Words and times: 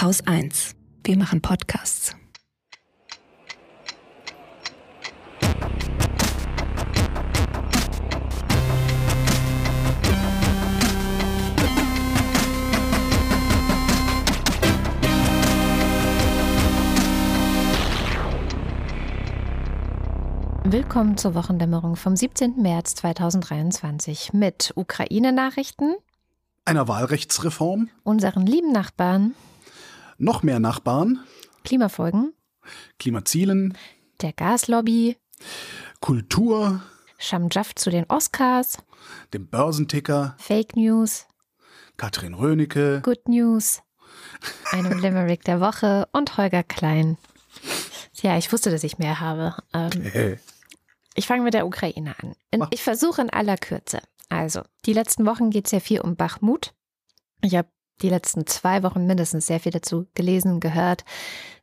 Haus 0.00 0.26
1. 0.26 0.76
Wir 1.04 1.18
machen 1.18 1.42
Podcasts. 1.42 2.16
Willkommen 20.64 21.18
zur 21.18 21.34
Wochendämmerung 21.34 21.96
vom 21.96 22.16
17. 22.16 22.62
März 22.62 22.94
2023 22.94 24.32
mit 24.32 24.72
Ukraine-Nachrichten, 24.76 25.94
einer 26.64 26.88
Wahlrechtsreform, 26.88 27.90
unseren 28.02 28.46
lieben 28.46 28.72
Nachbarn, 28.72 29.34
noch 30.20 30.42
mehr 30.42 30.60
Nachbarn, 30.60 31.20
Klimafolgen, 31.64 32.32
Klimazielen, 32.98 33.76
der 34.20 34.32
Gaslobby, 34.32 35.16
Kultur, 36.00 36.82
Schamjaff 37.18 37.74
zu 37.74 37.90
den 37.90 38.04
Oscars, 38.08 38.78
dem 39.32 39.48
Börsenticker, 39.48 40.36
Fake 40.38 40.76
News, 40.76 41.26
Katrin 41.96 42.34
Rönecke, 42.34 43.00
Good 43.02 43.28
News, 43.28 43.82
einem 44.70 44.98
Limerick 44.98 45.44
der 45.44 45.60
Woche 45.60 46.06
und 46.12 46.36
Holger 46.36 46.62
Klein. 46.62 47.16
Ja, 48.14 48.36
ich 48.36 48.52
wusste, 48.52 48.70
dass 48.70 48.84
ich 48.84 48.98
mehr 48.98 49.20
habe. 49.20 49.56
Ähm, 49.72 49.90
Hey. 50.02 50.38
Ich 51.14 51.26
fange 51.26 51.42
mit 51.42 51.54
der 51.54 51.66
Ukraine 51.66 52.14
an. 52.22 52.34
In, 52.50 52.64
ich 52.70 52.82
versuche 52.82 53.20
in 53.20 53.30
aller 53.30 53.56
Kürze. 53.56 54.00
Also, 54.28 54.62
die 54.86 54.92
letzten 54.92 55.26
Wochen 55.26 55.50
geht 55.50 55.66
es 55.66 55.72
ja 55.72 55.80
viel 55.80 56.00
um 56.00 56.14
Bachmut. 56.14 56.72
Ich 57.42 57.56
habe 57.56 57.68
die 58.02 58.08
letzten 58.08 58.46
zwei 58.46 58.82
Wochen 58.82 59.06
mindestens 59.06 59.46
sehr 59.46 59.60
viel 59.60 59.72
dazu 59.72 60.06
gelesen, 60.14 60.60
gehört. 60.60 61.04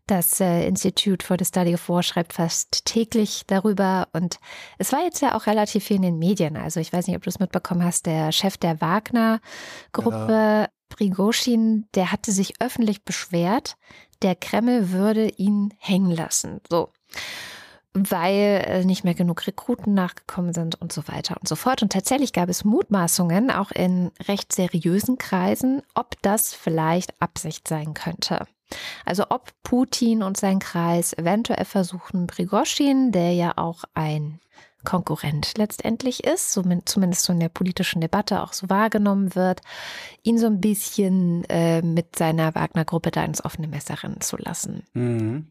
Das 0.08 0.39
äh, 0.39 0.66
Institute 0.66 1.25
for 1.25 1.36
the 1.38 1.44
Study 1.44 1.73
of 1.73 1.89
War 1.89 2.02
schreibt 2.02 2.34
fast 2.34 2.86
täglich 2.86 3.44
darüber. 3.45 4.08
Und 4.14 4.39
es 4.78 4.94
war 4.94 5.03
jetzt 5.03 5.22
ja 5.22 5.36
auch 5.36 5.48
relativ 5.48 5.84
viel 5.84 5.98
in 5.98 6.02
den 6.03 6.17
Medien. 6.17 6.56
Also 6.56 6.80
ich 6.80 6.94
weiß 6.94 7.08
nicht, 7.08 7.17
ob 7.17 7.23
du 7.23 7.30
es 7.30 7.39
mitbekommen 7.39 7.84
hast, 7.84 8.06
der 8.06 8.31
Chef 8.31 8.58
der 8.58 8.80
Wagner-Gruppe, 8.80 10.67
Prigozhin, 10.88 11.86
der 11.94 12.14
hatte 12.14 12.31
sich 12.31 12.54
öffentlich 12.61 13.04
beschwert, 13.04 13.76
der 14.22 14.36
Kreml 14.36 14.92
würde 14.92 15.28
ihn 15.28 15.73
hängen 15.78 16.11
lassen. 16.11 16.61
So 16.70 16.94
weil 18.09 18.64
äh, 18.66 18.86
nicht 18.86 19.03
mehr 19.03 19.14
genug 19.14 19.45
Rekruten 19.48 19.94
nachgekommen 19.94 20.53
sind 20.53 20.80
und 20.81 20.92
so 20.92 21.08
weiter 21.08 21.38
und 21.40 21.48
so 21.48 21.56
fort. 21.56 21.81
Und 21.81 21.92
tatsächlich 21.92 22.34
gab 22.34 22.50
es 22.50 22.64
Mutmaßungen, 22.64 23.52
auch 23.52 23.72
in 23.72 24.12
recht 24.28 24.54
seriösen 24.54 25.17
Kreisen, 25.17 25.81
ob 25.95 26.22
das 26.22 26.54
vielleicht 26.54 27.22
Absicht 27.22 27.67
sein 27.67 27.94
könnte. 27.94 28.45
Also 29.06 29.26
ob 29.30 29.52
Putin 29.64 30.23
und 30.23 30.38
sein 30.38 30.59
Kreis 30.59 31.14
eventuell 31.14 31.66
versuchen, 31.66 32.28
Prigoschin, 32.28 33.12
der 33.12 33.34
ja 33.34 33.54
auch 33.56 33.84
ein 33.94 34.39
Konkurrent 34.84 35.58
letztendlich 35.58 36.23
ist, 36.23 36.52
zumindest 36.52 37.23
so 37.26 37.34
in 37.34 37.39
der 37.39 37.50
politischen 37.50 38.00
Debatte 38.00 38.42
auch 38.42 38.54
so 38.54 38.70
wahrgenommen 38.70 39.36
wird, 39.36 39.61
ihn 40.23 40.38
so 40.38 40.45
ein 40.48 40.61
bisschen 40.61 41.44
äh, 41.50 41.82
mit 41.82 42.16
seiner 42.16 42.56
Wagner-Gruppe 42.56 43.11
da 43.11 43.26
ins 43.26 43.44
offene 43.44 43.67
Messer 43.67 44.02
rennen 44.02 44.22
zu 44.22 44.38
lassen. 44.38 44.84
Mhm. 44.94 45.48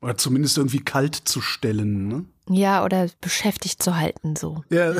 Oder 0.00 0.16
zumindest 0.16 0.56
irgendwie 0.56 0.80
kalt 0.80 1.14
zu 1.14 1.40
stellen. 1.40 2.06
Ne? 2.06 2.24
Ja, 2.50 2.84
oder 2.84 3.08
beschäftigt 3.20 3.82
zu 3.82 3.96
halten, 3.96 4.36
so. 4.36 4.62
Ja, 4.70 4.92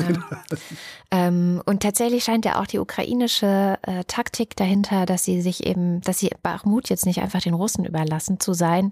Ähm, 1.11 1.59
und 1.65 1.81
tatsächlich 1.81 2.23
scheint 2.23 2.45
ja 2.45 2.61
auch 2.61 2.67
die 2.67 2.77
ukrainische 2.77 3.79
äh, 3.81 4.03
Taktik 4.03 4.55
dahinter, 4.55 5.07
dass 5.07 5.23
sie 5.23 5.41
sich 5.41 5.65
eben, 5.65 6.01
dass 6.01 6.19
sie 6.19 6.29
Bachmut 6.43 6.89
jetzt 6.89 7.07
nicht 7.07 7.19
einfach 7.19 7.41
den 7.41 7.55
Russen 7.55 7.83
überlassen 7.83 8.39
zu 8.39 8.53
sein, 8.53 8.91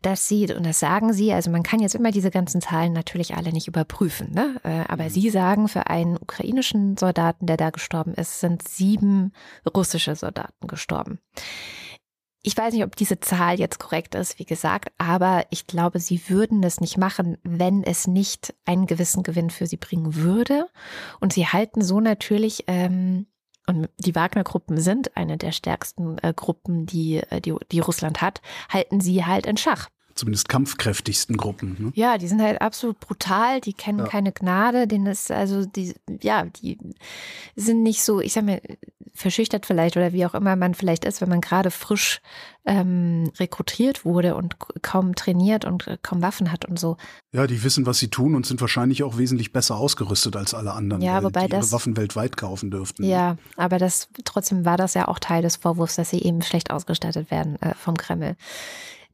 dass 0.00 0.26
sie, 0.26 0.50
und 0.54 0.64
das 0.64 0.80
sagen 0.80 1.12
sie, 1.12 1.34
also 1.34 1.50
man 1.50 1.62
kann 1.62 1.80
jetzt 1.80 1.94
immer 1.94 2.12
diese 2.12 2.30
ganzen 2.30 2.62
Zahlen 2.62 2.94
natürlich 2.94 3.36
alle 3.36 3.52
nicht 3.52 3.68
überprüfen, 3.68 4.32
ne? 4.32 4.56
Äh, 4.62 4.84
aber 4.88 5.10
sie 5.10 5.28
sagen, 5.28 5.68
für 5.68 5.88
einen 5.88 6.16
ukrainischen 6.16 6.96
Soldaten, 6.96 7.44
der 7.44 7.58
da 7.58 7.68
gestorben 7.68 8.14
ist, 8.14 8.40
sind 8.40 8.66
sieben 8.66 9.32
russische 9.74 10.16
Soldaten 10.16 10.66
gestorben. 10.66 11.18
Ich 12.42 12.56
weiß 12.56 12.72
nicht, 12.72 12.84
ob 12.84 12.96
diese 12.96 13.20
Zahl 13.20 13.58
jetzt 13.58 13.78
korrekt 13.78 14.14
ist, 14.14 14.38
wie 14.38 14.46
gesagt, 14.46 14.92
aber 14.96 15.44
ich 15.50 15.66
glaube, 15.66 16.00
sie 16.00 16.28
würden 16.28 16.62
das 16.62 16.80
nicht 16.80 16.96
machen, 16.96 17.36
wenn 17.42 17.82
es 17.82 18.06
nicht 18.06 18.54
einen 18.64 18.86
gewissen 18.86 19.22
Gewinn 19.22 19.50
für 19.50 19.66
sie 19.66 19.76
bringen 19.76 20.14
würde. 20.14 20.66
Und 21.20 21.34
sie 21.34 21.46
halten 21.46 21.82
so 21.82 22.00
natürlich, 22.00 22.64
ähm, 22.66 23.26
und 23.66 23.90
die 23.98 24.14
Wagner-Gruppen 24.14 24.80
sind 24.80 25.16
eine 25.18 25.36
der 25.36 25.52
stärksten 25.52 26.16
äh, 26.22 26.32
Gruppen, 26.34 26.86
die, 26.86 27.18
äh, 27.18 27.42
die, 27.42 27.54
die 27.70 27.80
Russland 27.80 28.22
hat, 28.22 28.40
halten 28.70 29.00
sie 29.00 29.24
halt 29.26 29.46
in 29.46 29.58
Schach. 29.58 29.88
Zumindest 30.20 30.48
kampfkräftigsten 30.48 31.36
Gruppen. 31.36 31.76
Ne? 31.78 31.92
Ja, 31.94 32.16
die 32.18 32.28
sind 32.28 32.40
halt 32.40 32.60
absolut 32.60 33.00
brutal, 33.00 33.60
die 33.60 33.72
kennen 33.72 33.98
Ja. 34.00 34.06
keine 34.06 34.32
Gnade, 34.32 34.86
denen 34.86 35.06
ist 35.06 35.30
also 35.30 35.64
die, 35.66 35.94
ja, 36.22 36.44
die 36.44 36.78
sind 37.56 37.82
nicht 37.82 38.02
so, 38.04 38.20
ich 38.20 38.32
sag 38.32 38.44
mal, 38.44 38.60
verschüchtert 39.12 39.66
vielleicht 39.66 39.96
oder 39.96 40.12
wie 40.12 40.24
auch 40.24 40.34
immer 40.34 40.54
man 40.56 40.72
vielleicht 40.74 41.04
ist, 41.04 41.20
wenn 41.20 41.28
man 41.28 41.40
gerade 41.40 41.70
frisch 41.70 42.20
ähm, 42.64 43.30
rekrutiert 43.38 44.04
wurde 44.04 44.34
und 44.36 44.56
kaum 44.82 45.14
trainiert 45.14 45.64
und 45.64 45.86
äh, 45.88 45.98
kaum 46.00 46.22
Waffen 46.22 46.52
hat 46.52 46.64
und 46.64 46.78
so. 46.78 46.96
Ja, 47.32 47.46
die 47.46 47.62
wissen, 47.64 47.86
was 47.86 47.98
sie 47.98 48.08
tun 48.08 48.34
und 48.34 48.46
sind 48.46 48.60
wahrscheinlich 48.60 49.02
auch 49.02 49.18
wesentlich 49.18 49.52
besser 49.52 49.76
ausgerüstet 49.76 50.36
als 50.36 50.54
alle 50.54 50.72
anderen, 50.72 51.02
Ja, 51.02 51.22
wobei 51.22 51.46
die 51.46 51.52
ihre 51.52 51.60
das- 51.60 51.72
Waffen 51.72 51.96
weltweit 51.96 52.36
kaufen 52.36 52.70
dürften. 52.70 53.02
Ja, 53.04 53.36
aber 53.56 53.78
das 53.78 54.08
trotzdem 54.24 54.64
war 54.64 54.76
das 54.76 54.94
ja 54.94 55.08
auch 55.08 55.18
Teil 55.18 55.42
des 55.42 55.56
Vorwurfs, 55.56 55.96
dass 55.96 56.10
sie 56.10 56.22
eben 56.22 56.40
schlecht 56.42 56.70
ausgestattet 56.70 57.30
werden 57.30 57.60
äh, 57.62 57.74
vom 57.74 57.96
Kreml. 57.96 58.36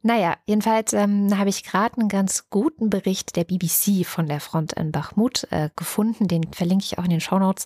Naja, 0.01 0.35
jedenfalls 0.45 0.93
ähm, 0.93 1.37
habe 1.37 1.49
ich 1.49 1.63
gerade 1.63 1.97
einen 1.99 2.09
ganz 2.09 2.49
guten 2.49 2.89
Bericht 2.89 3.35
der 3.35 3.43
BBC 3.43 4.05
von 4.05 4.27
der 4.27 4.39
Front 4.39 4.73
in 4.73 4.91
Bachmut 4.91 5.47
äh, 5.51 5.69
gefunden. 5.75 6.27
Den 6.27 6.53
verlinke 6.53 6.85
ich 6.85 6.97
auch 6.97 7.03
in 7.03 7.09
den 7.09 7.21
Shownotes. 7.21 7.65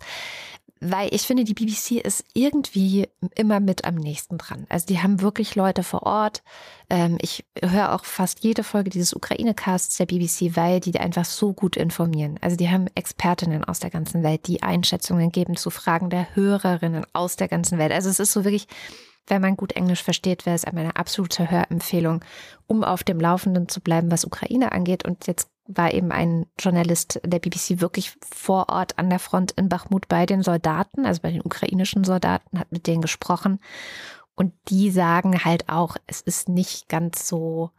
Weil 0.84 1.14
ich 1.14 1.22
finde, 1.22 1.44
die 1.44 1.54
BBC 1.54 2.04
ist 2.04 2.26
irgendwie 2.34 3.08
immer 3.36 3.60
mit 3.60 3.86
am 3.86 3.94
nächsten 3.94 4.40
dran. 4.40 4.66
Also 4.68 4.88
die 4.88 5.00
haben 5.00 5.22
wirklich 5.22 5.54
Leute 5.54 5.84
vor 5.84 6.02
Ort. 6.04 6.42
Ähm, 6.90 7.20
ich 7.22 7.46
höre 7.62 7.94
auch 7.94 8.04
fast 8.04 8.44
jede 8.44 8.64
Folge 8.64 8.90
dieses 8.90 9.14
Ukraine-Casts 9.14 9.98
der 9.98 10.08
BBC, 10.08 10.56
weil 10.56 10.80
die 10.80 11.00
einfach 11.00 11.26
so 11.26 11.54
gut 11.54 11.78
informieren. 11.78 12.40
Also 12.42 12.56
die 12.56 12.70
haben 12.70 12.88
Expertinnen 12.96 13.64
aus 13.64 13.80
der 13.80 13.92
ganzen 13.92 14.24
Welt, 14.24 14.48
die 14.48 14.64
Einschätzungen 14.64 15.32
geben 15.32 15.56
zu 15.56 15.70
Fragen 15.70 16.10
der 16.10 16.36
Hörerinnen 16.36 17.06
aus 17.14 17.36
der 17.36 17.48
ganzen 17.48 17.78
Welt. 17.78 17.92
Also 17.92 18.10
es 18.10 18.20
ist 18.20 18.32
so 18.32 18.44
wirklich, 18.44 18.66
wenn 19.28 19.42
man 19.42 19.56
gut 19.56 19.74
Englisch 19.74 20.04
versteht, 20.04 20.46
wäre 20.46 20.56
es 20.56 20.66
eine 20.66 20.96
absolute 20.96 21.50
Hörempfehlung, 21.50 22.24
um 22.68 22.84
auf 22.84 23.04
dem 23.04 23.20
Laufenden 23.20 23.70
zu 23.70 23.82
bleiben, 23.82 24.12
was 24.12 24.26
Ukraine 24.26 24.72
angeht. 24.72 25.06
Und 25.06 25.28
jetzt 25.28 25.50
war 25.68 25.94
eben 25.94 26.12
ein 26.12 26.48
Journalist 26.60 27.22
der 27.24 27.40
BBC 27.40 27.82
wirklich 27.82 28.14
vor 28.22 28.70
Ort 28.70 28.98
an 28.98 29.10
der 29.10 29.20
Front 29.20 29.52
in 29.52 29.70
Bachmut 29.70 30.08
bei 30.08 30.26
den 30.26 30.44
Soldaten, 30.44 31.06
also 31.06 31.22
bei 31.22 31.32
den 31.32 31.42
ukrainischen 31.42 32.04
Soldaten, 32.04 32.60
hat 32.60 32.72
mit 32.72 32.88
denen 32.88 33.02
gesprochen. 33.02 33.60
Und 34.36 34.54
die 34.70 34.92
sagen 34.92 35.44
halt 35.44 35.70
auch, 35.70 35.98
es 36.08 36.22
ist 36.22 36.50
nicht 36.50 36.90
ganz 36.90 37.28
so, 37.28 37.72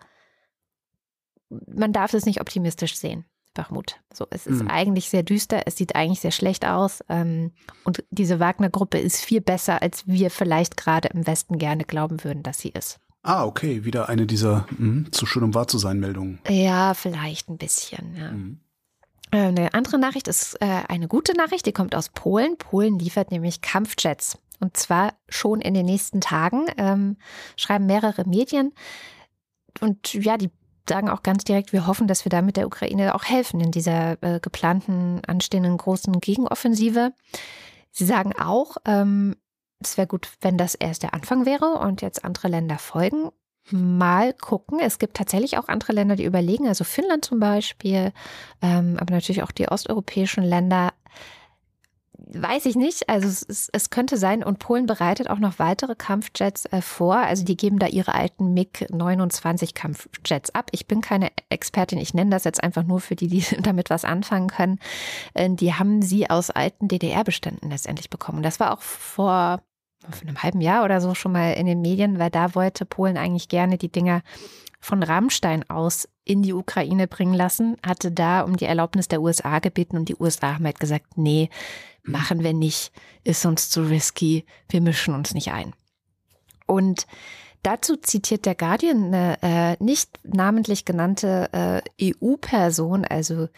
man 1.48 1.92
darf 1.92 2.14
es 2.14 2.24
nicht 2.24 2.40
optimistisch 2.40 2.96
sehen. 2.96 3.24
Bachmut. 3.54 4.00
So, 4.12 4.26
es 4.30 4.46
ist 4.46 4.62
Mhm. 4.62 4.68
eigentlich 4.68 5.08
sehr 5.10 5.22
düster, 5.22 5.62
es 5.66 5.76
sieht 5.76 5.94
eigentlich 5.94 6.20
sehr 6.20 6.30
schlecht 6.30 6.66
aus. 6.66 7.02
Ähm, 7.08 7.52
und 7.84 8.04
diese 8.10 8.40
Wagner-Gruppe 8.40 8.98
ist 8.98 9.20
viel 9.24 9.40
besser, 9.40 9.82
als 9.82 10.06
wir 10.06 10.30
vielleicht 10.30 10.76
gerade 10.76 11.08
im 11.08 11.26
Westen 11.26 11.58
gerne 11.58 11.84
glauben 11.84 12.22
würden, 12.24 12.42
dass 12.42 12.58
sie 12.58 12.70
ist. 12.70 12.98
Ah, 13.22 13.44
okay, 13.44 13.84
wieder 13.84 14.08
eine 14.08 14.26
dieser 14.26 14.66
mh, 14.78 15.10
zu 15.12 15.26
schön 15.26 15.44
um 15.44 15.54
wahr 15.54 15.68
zu 15.68 15.78
sein 15.78 16.00
Meldungen. 16.00 16.40
Ja, 16.48 16.94
vielleicht 16.94 17.48
ein 17.48 17.58
bisschen. 17.58 18.16
Ja. 18.16 18.30
Mhm. 18.32 18.60
Äh, 19.30 19.36
Eine 19.46 19.74
andere 19.74 19.98
Nachricht 19.98 20.28
ist 20.28 20.60
äh, 20.60 20.82
eine 20.88 21.08
gute 21.08 21.34
Nachricht, 21.36 21.64
die 21.66 21.72
kommt 21.72 21.94
aus 21.94 22.08
Polen. 22.08 22.56
Polen 22.58 22.98
liefert 22.98 23.30
nämlich 23.30 23.60
Kampfjets. 23.60 24.38
Und 24.60 24.76
zwar 24.76 25.14
schon 25.28 25.60
in 25.60 25.74
den 25.74 25.86
nächsten 25.86 26.20
Tagen, 26.20 26.66
ähm, 26.76 27.16
schreiben 27.56 27.86
mehrere 27.86 28.28
Medien. 28.28 28.72
Und 29.80 30.12
ja, 30.14 30.36
die 30.36 30.50
sagen 30.88 31.08
auch 31.08 31.22
ganz 31.22 31.44
direkt, 31.44 31.72
wir 31.72 31.86
hoffen, 31.86 32.08
dass 32.08 32.24
wir 32.24 32.30
damit 32.30 32.56
der 32.56 32.66
Ukraine 32.66 33.14
auch 33.14 33.24
helfen 33.24 33.60
in 33.60 33.70
dieser 33.70 34.22
äh, 34.22 34.40
geplanten, 34.40 35.20
anstehenden 35.26 35.76
großen 35.76 36.20
Gegenoffensive. 36.20 37.12
Sie 37.90 38.04
sagen 38.04 38.32
auch, 38.38 38.76
ähm, 38.86 39.36
es 39.80 39.96
wäre 39.96 40.06
gut, 40.06 40.30
wenn 40.40 40.58
das 40.58 40.74
erst 40.74 41.02
der 41.02 41.14
Anfang 41.14 41.44
wäre 41.46 41.78
und 41.78 42.02
jetzt 42.02 42.24
andere 42.24 42.48
Länder 42.48 42.78
folgen. 42.78 43.30
Mal 43.70 44.32
gucken. 44.32 44.80
Es 44.80 44.98
gibt 44.98 45.16
tatsächlich 45.16 45.56
auch 45.56 45.68
andere 45.68 45.92
Länder, 45.92 46.16
die 46.16 46.24
überlegen, 46.24 46.66
also 46.66 46.84
Finnland 46.84 47.24
zum 47.24 47.38
Beispiel, 47.38 48.12
ähm, 48.60 48.96
aber 48.98 49.14
natürlich 49.14 49.42
auch 49.42 49.52
die 49.52 49.68
osteuropäischen 49.68 50.42
Länder. 50.42 50.92
Weiß 52.28 52.66
ich 52.66 52.76
nicht. 52.76 53.08
Also 53.08 53.26
es, 53.26 53.68
es 53.72 53.90
könnte 53.90 54.16
sein. 54.16 54.42
Und 54.44 54.58
Polen 54.58 54.86
bereitet 54.86 55.28
auch 55.28 55.38
noch 55.38 55.58
weitere 55.58 55.94
Kampfjets 55.94 56.66
äh, 56.66 56.80
vor. 56.80 57.16
Also 57.16 57.44
die 57.44 57.56
geben 57.56 57.78
da 57.78 57.86
ihre 57.86 58.14
alten 58.14 58.54
MiG-29 58.54 59.74
Kampfjets 59.74 60.54
ab. 60.54 60.70
Ich 60.72 60.86
bin 60.86 61.00
keine 61.00 61.30
Expertin. 61.48 61.98
Ich 61.98 62.14
nenne 62.14 62.30
das 62.30 62.44
jetzt 62.44 62.62
einfach 62.62 62.84
nur 62.84 63.00
für 63.00 63.16
die, 63.16 63.28
die 63.28 63.44
damit 63.62 63.90
was 63.90 64.04
anfangen 64.04 64.48
können. 64.48 64.78
Äh, 65.34 65.50
die 65.50 65.74
haben 65.74 66.02
sie 66.02 66.30
aus 66.30 66.50
alten 66.50 66.88
DDR-Beständen 66.88 67.70
letztendlich 67.70 68.10
bekommen. 68.10 68.38
Und 68.38 68.44
das 68.44 68.60
war 68.60 68.72
auch 68.72 68.82
vor 68.82 69.62
vor 70.10 70.22
einem 70.22 70.42
halben 70.42 70.60
Jahr 70.60 70.84
oder 70.84 71.00
so 71.00 71.14
schon 71.14 71.30
mal 71.30 71.52
in 71.52 71.66
den 71.66 71.80
Medien, 71.80 72.18
weil 72.18 72.28
da 72.28 72.56
wollte 72.56 72.84
Polen 72.84 73.16
eigentlich 73.16 73.48
gerne 73.48 73.78
die 73.78 73.90
Dinger 73.90 74.22
von 74.80 75.02
Rammstein 75.02 75.68
aus 75.70 76.08
in 76.24 76.42
die 76.42 76.52
Ukraine 76.52 77.06
bringen 77.06 77.34
lassen, 77.34 77.76
hatte 77.86 78.10
da 78.10 78.42
um 78.42 78.56
die 78.56 78.64
Erlaubnis 78.64 79.08
der 79.08 79.22
USA 79.22 79.60
gebeten 79.60 79.96
und 79.96 80.08
die 80.08 80.16
USA 80.16 80.54
haben 80.54 80.64
halt 80.64 80.80
gesagt, 80.80 81.16
nee, 81.16 81.50
machen 82.02 82.42
wir 82.42 82.52
nicht, 82.52 82.92
ist 83.24 83.44
uns 83.46 83.70
zu 83.70 83.82
risky, 83.82 84.44
wir 84.68 84.80
mischen 84.80 85.14
uns 85.14 85.34
nicht 85.34 85.52
ein. 85.52 85.72
Und 86.66 87.06
dazu 87.62 87.96
zitiert 87.96 88.46
der 88.46 88.54
Guardian 88.54 89.14
eine 89.14 89.38
äh, 89.42 89.76
nicht 89.82 90.18
namentlich 90.24 90.84
genannte 90.84 91.82
äh, 92.00 92.12
EU-Person, 92.12 93.04
also 93.04 93.48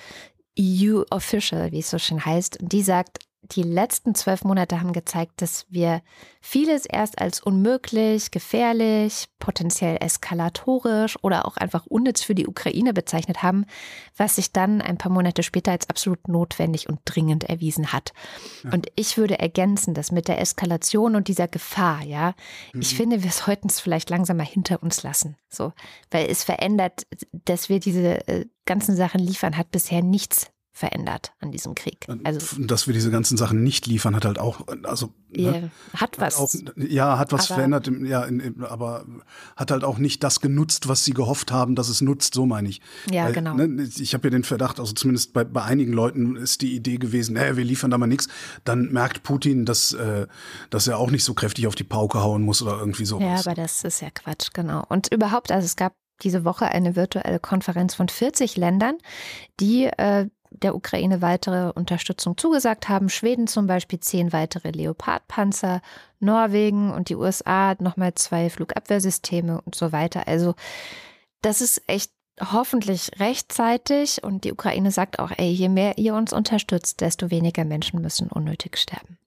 EU-Official, 0.58 1.72
wie 1.72 1.80
es 1.80 1.90
so 1.90 1.98
schön 1.98 2.24
heißt, 2.24 2.60
und 2.60 2.72
die 2.72 2.82
sagt, 2.82 3.18
die 3.52 3.62
letzten 3.62 4.14
zwölf 4.14 4.44
Monate 4.44 4.80
haben 4.80 4.92
gezeigt, 4.92 5.42
dass 5.42 5.66
wir 5.68 6.02
vieles 6.40 6.86
erst 6.86 7.20
als 7.20 7.40
unmöglich, 7.40 8.30
gefährlich, 8.30 9.26
potenziell 9.38 9.98
eskalatorisch 10.00 11.16
oder 11.22 11.46
auch 11.46 11.56
einfach 11.56 11.86
unnütz 11.86 12.22
für 12.22 12.34
die 12.34 12.46
Ukraine 12.46 12.92
bezeichnet 12.92 13.42
haben, 13.42 13.66
was 14.16 14.36
sich 14.36 14.52
dann 14.52 14.80
ein 14.80 14.98
paar 14.98 15.12
Monate 15.12 15.42
später 15.42 15.72
als 15.72 15.88
absolut 15.90 16.28
notwendig 16.28 16.88
und 16.88 17.00
dringend 17.04 17.44
erwiesen 17.44 17.92
hat. 17.92 18.12
Ja. 18.62 18.72
Und 18.72 18.88
ich 18.96 19.18
würde 19.18 19.38
ergänzen, 19.38 19.94
dass 19.94 20.10
mit 20.10 20.28
der 20.28 20.40
Eskalation 20.40 21.14
und 21.14 21.28
dieser 21.28 21.48
Gefahr, 21.48 22.02
ja, 22.02 22.34
mhm. 22.72 22.80
ich 22.80 22.94
finde, 22.96 23.22
wir 23.22 23.32
sollten 23.32 23.68
es 23.68 23.80
vielleicht 23.80 24.10
langsam 24.10 24.38
mal 24.38 24.46
hinter 24.46 24.82
uns 24.82 25.02
lassen. 25.02 25.36
So, 25.48 25.72
weil 26.10 26.30
es 26.30 26.44
verändert, 26.44 27.06
dass 27.32 27.68
wir 27.68 27.78
diese 27.78 28.26
äh, 28.26 28.46
ganzen 28.64 28.96
Sachen 28.96 29.20
liefern, 29.20 29.56
hat 29.56 29.70
bisher 29.70 30.02
nichts 30.02 30.50
verändert 30.76 31.32
an 31.38 31.52
diesem 31.52 31.76
Krieg. 31.76 32.04
Also, 32.24 32.60
Dass 32.60 32.88
wir 32.88 32.94
diese 32.94 33.12
ganzen 33.12 33.36
Sachen 33.36 33.62
nicht 33.62 33.86
liefern, 33.86 34.16
hat 34.16 34.24
halt 34.24 34.40
auch, 34.40 34.66
also 34.82 35.14
ne, 35.30 35.70
hat 35.94 36.18
was. 36.18 36.36
Auch, 36.36 36.52
ja, 36.76 37.16
hat 37.16 37.30
was 37.30 37.46
verändert, 37.46 37.88
ja, 38.02 38.24
in, 38.24 38.40
in, 38.40 38.64
aber 38.64 39.06
hat 39.54 39.70
halt 39.70 39.84
auch 39.84 39.98
nicht 39.98 40.24
das 40.24 40.40
genutzt, 40.40 40.88
was 40.88 41.04
sie 41.04 41.12
gehofft 41.12 41.52
haben, 41.52 41.76
dass 41.76 41.88
es 41.88 42.00
nutzt, 42.00 42.34
so 42.34 42.44
meine 42.44 42.68
ich. 42.68 42.80
Ja, 43.08 43.26
Weil, 43.26 43.34
genau. 43.34 43.54
Ne, 43.54 43.84
ich 43.84 44.14
habe 44.14 44.26
ja 44.26 44.30
den 44.30 44.42
Verdacht, 44.42 44.80
also 44.80 44.92
zumindest 44.94 45.32
bei, 45.32 45.44
bei 45.44 45.62
einigen 45.62 45.92
Leuten 45.92 46.34
ist 46.34 46.60
die 46.60 46.74
Idee 46.74 46.96
gewesen, 46.96 47.34
naja, 47.34 47.56
wir 47.56 47.64
liefern 47.64 47.92
da 47.92 47.96
mal 47.96 48.08
nichts. 48.08 48.26
Dann 48.64 48.90
merkt 48.90 49.22
Putin, 49.22 49.66
dass, 49.66 49.92
äh, 49.92 50.26
dass 50.70 50.88
er 50.88 50.98
auch 50.98 51.12
nicht 51.12 51.22
so 51.22 51.34
kräftig 51.34 51.68
auf 51.68 51.76
die 51.76 51.84
Pauke 51.84 52.20
hauen 52.20 52.42
muss 52.42 52.62
oder 52.62 52.80
irgendwie 52.80 53.04
so. 53.04 53.20
Ja, 53.20 53.36
aber 53.38 53.54
das 53.54 53.84
ist 53.84 54.00
ja 54.00 54.10
Quatsch, 54.10 54.48
genau. 54.52 54.84
Und 54.88 55.12
überhaupt, 55.12 55.52
also 55.52 55.66
es 55.66 55.76
gab 55.76 55.94
diese 56.24 56.44
Woche 56.44 56.66
eine 56.66 56.96
virtuelle 56.96 57.38
Konferenz 57.38 57.94
von 57.94 58.08
40 58.08 58.56
Ländern, 58.56 58.98
die 59.60 59.84
äh, 59.84 60.28
der 60.62 60.74
Ukraine 60.74 61.22
weitere 61.22 61.70
Unterstützung 61.72 62.36
zugesagt 62.36 62.88
haben. 62.88 63.08
Schweden 63.08 63.46
zum 63.46 63.66
Beispiel 63.66 64.00
zehn 64.00 64.32
weitere 64.32 64.70
Leopardpanzer, 64.70 65.82
Norwegen 66.20 66.92
und 66.92 67.08
die 67.08 67.16
USA 67.16 67.74
nochmal 67.78 68.14
zwei 68.14 68.50
Flugabwehrsysteme 68.50 69.60
und 69.60 69.74
so 69.74 69.92
weiter. 69.92 70.26
Also 70.28 70.54
das 71.42 71.60
ist 71.60 71.82
echt 71.86 72.10
hoffentlich 72.40 73.10
rechtzeitig 73.20 74.22
und 74.24 74.44
die 74.44 74.52
Ukraine 74.52 74.90
sagt 74.90 75.18
auch, 75.18 75.30
ey, 75.36 75.50
je 75.50 75.68
mehr 75.68 75.98
ihr 75.98 76.14
uns 76.14 76.32
unterstützt, 76.32 77.00
desto 77.00 77.30
weniger 77.30 77.64
Menschen 77.64 78.00
müssen 78.00 78.28
unnötig 78.28 78.76
sterben. 78.76 79.18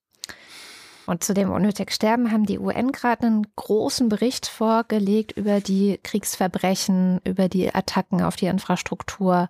Und 1.08 1.24
zu 1.24 1.34
dem 1.34 1.52
unnötig 1.52 1.92
Sterben 1.94 2.32
haben 2.34 2.46
die 2.46 2.60
UN 2.60 2.92
gerade 2.92 3.28
einen 3.28 3.48
großen 3.56 4.10
Bericht 4.10 4.46
vorgelegt 4.46 5.32
über 5.32 5.62
die 5.62 6.00
Kriegsverbrechen, 6.04 7.22
über 7.24 7.48
die 7.48 7.74
Attacken 7.74 8.22
auf 8.22 8.36
die 8.36 8.48
Infrastruktur 8.48 9.48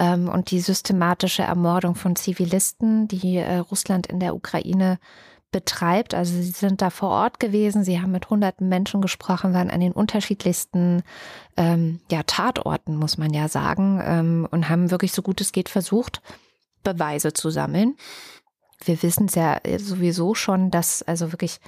ähm, 0.00 0.28
und 0.28 0.50
die 0.50 0.58
systematische 0.58 1.42
Ermordung 1.42 1.94
von 1.94 2.16
Zivilisten, 2.16 3.06
die 3.06 3.36
äh, 3.36 3.58
Russland 3.58 4.08
in 4.08 4.18
der 4.18 4.34
Ukraine 4.34 4.98
betreibt. 5.52 6.14
Also 6.14 6.34
sie 6.34 6.42
sind 6.42 6.82
da 6.82 6.90
vor 6.90 7.10
Ort 7.10 7.38
gewesen, 7.38 7.84
sie 7.84 8.00
haben 8.00 8.10
mit 8.10 8.28
hunderten 8.28 8.68
Menschen 8.68 9.00
gesprochen, 9.00 9.54
waren 9.54 9.70
an 9.70 9.80
den 9.80 9.92
unterschiedlichsten 9.92 11.04
ähm, 11.56 12.00
ja, 12.10 12.24
Tatorten, 12.24 12.96
muss 12.96 13.18
man 13.18 13.32
ja 13.32 13.46
sagen, 13.46 14.02
ähm, 14.04 14.48
und 14.50 14.68
haben 14.68 14.90
wirklich 14.90 15.12
so 15.12 15.22
gut 15.22 15.40
es 15.40 15.52
geht 15.52 15.68
versucht, 15.68 16.22
Beweise 16.82 17.32
zu 17.32 17.50
sammeln 17.50 17.94
wir 18.84 19.02
wissen 19.02 19.26
es 19.26 19.34
ja 19.34 19.60
sowieso 19.78 20.34
schon, 20.34 20.70
dass 20.70 21.02
also 21.02 21.32
wirklich 21.32 21.60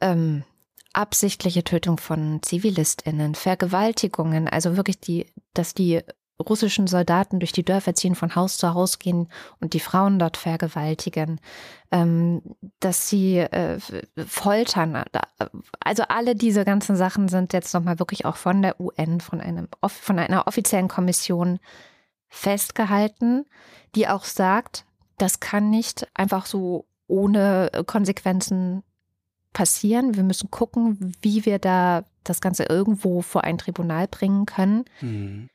ähm, 0.00 0.44
absichtliche 0.92 1.64
Tötung 1.64 1.98
von 1.98 2.40
ZivilistInnen, 2.42 3.34
Vergewaltigungen, 3.34 4.48
also 4.48 4.76
wirklich 4.76 5.00
die, 5.00 5.26
dass 5.54 5.74
die 5.74 6.02
russischen 6.38 6.86
Soldaten 6.86 7.38
durch 7.40 7.52
die 7.52 7.64
Dörfer 7.64 7.94
ziehen, 7.94 8.14
von 8.14 8.34
Haus 8.34 8.58
zu 8.58 8.74
Haus 8.74 8.98
gehen 8.98 9.28
und 9.60 9.72
die 9.72 9.80
Frauen 9.80 10.18
dort 10.18 10.36
vergewaltigen, 10.36 11.40
ähm, 11.90 12.42
dass 12.80 13.08
sie 13.08 13.38
äh, 13.38 13.78
foltern. 14.26 15.02
Also 15.80 16.04
alle 16.08 16.34
diese 16.34 16.64
ganzen 16.64 16.96
Sachen 16.96 17.28
sind 17.28 17.52
jetzt 17.52 17.72
nochmal 17.72 17.98
wirklich 17.98 18.26
auch 18.26 18.36
von 18.36 18.60
der 18.62 18.78
UN, 18.80 19.20
von, 19.20 19.40
einem, 19.40 19.68
von 19.86 20.18
einer 20.18 20.46
offiziellen 20.46 20.88
Kommission 20.88 21.58
festgehalten, 22.28 23.46
die 23.94 24.08
auch 24.08 24.24
sagt, 24.24 24.84
das 25.18 25.40
kann 25.40 25.70
nicht 25.70 26.06
einfach 26.14 26.46
so 26.46 26.86
ohne 27.06 27.72
äh, 27.72 27.84
Konsequenzen 27.84 28.82
passieren. 29.52 30.16
Wir 30.16 30.22
müssen 30.22 30.50
gucken, 30.50 31.14
wie 31.22 31.46
wir 31.46 31.58
da 31.58 32.04
das 32.24 32.40
Ganze 32.40 32.64
irgendwo 32.64 33.22
vor 33.22 33.44
ein 33.44 33.58
Tribunal 33.58 34.08
bringen 34.08 34.46
können. 34.46 34.84
Mhm. 35.00 35.48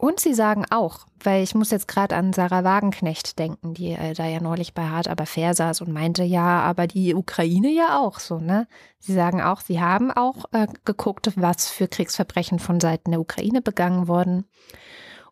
Und 0.00 0.20
sie 0.20 0.32
sagen 0.32 0.64
auch, 0.70 1.08
weil 1.18 1.42
ich 1.42 1.56
muss 1.56 1.72
jetzt 1.72 1.88
gerade 1.88 2.14
an 2.14 2.32
Sarah 2.32 2.62
Wagenknecht 2.62 3.36
denken, 3.36 3.74
die 3.74 3.90
äh, 3.90 4.14
da 4.14 4.26
ja 4.26 4.40
neulich 4.40 4.72
bei 4.72 4.86
Hart 4.86 5.08
aber 5.08 5.26
fair 5.26 5.54
saß 5.54 5.80
und 5.80 5.92
meinte, 5.92 6.22
ja, 6.22 6.60
aber 6.60 6.86
die 6.86 7.16
Ukraine 7.16 7.68
ja 7.68 7.98
auch 7.98 8.20
so, 8.20 8.38
ne? 8.38 8.68
Sie 9.00 9.12
sagen 9.12 9.42
auch, 9.42 9.60
sie 9.60 9.80
haben 9.80 10.12
auch 10.12 10.44
äh, 10.52 10.68
geguckt, 10.84 11.32
was 11.34 11.68
für 11.68 11.88
Kriegsverbrechen 11.88 12.60
von 12.60 12.78
Seiten 12.78 13.10
der 13.10 13.20
Ukraine 13.20 13.60
begangen 13.60 14.06
wurden. 14.06 14.44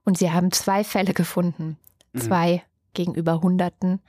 Und 0.04 0.18
sie 0.18 0.32
haben 0.32 0.50
zwei 0.50 0.82
Fälle 0.82 1.14
gefunden. 1.14 1.78
Mhm. 2.12 2.20
Gegenüber 2.96 3.40
Hunderten, 3.40 4.00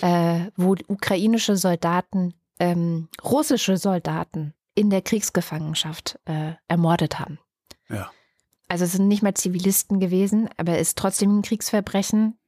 äh, 0.00 0.46
wo 0.56 0.74
ukrainische 0.88 1.56
Soldaten 1.56 2.34
ähm, 2.58 3.08
russische 3.22 3.76
Soldaten 3.76 4.54
in 4.74 4.90
der 4.90 5.02
Kriegsgefangenschaft 5.02 6.18
äh, 6.24 6.52
ermordet 6.68 7.18
haben. 7.18 7.38
Ja. 7.88 8.10
Also 8.68 8.84
es 8.84 8.92
sind 8.92 9.08
nicht 9.08 9.22
mal 9.22 9.34
Zivilisten 9.34 10.00
gewesen, 10.00 10.48
aber 10.56 10.72
es 10.72 10.88
ist 10.88 10.98
trotzdem 10.98 11.38
ein 11.38 11.42
Kriegsverbrechen. 11.42 12.38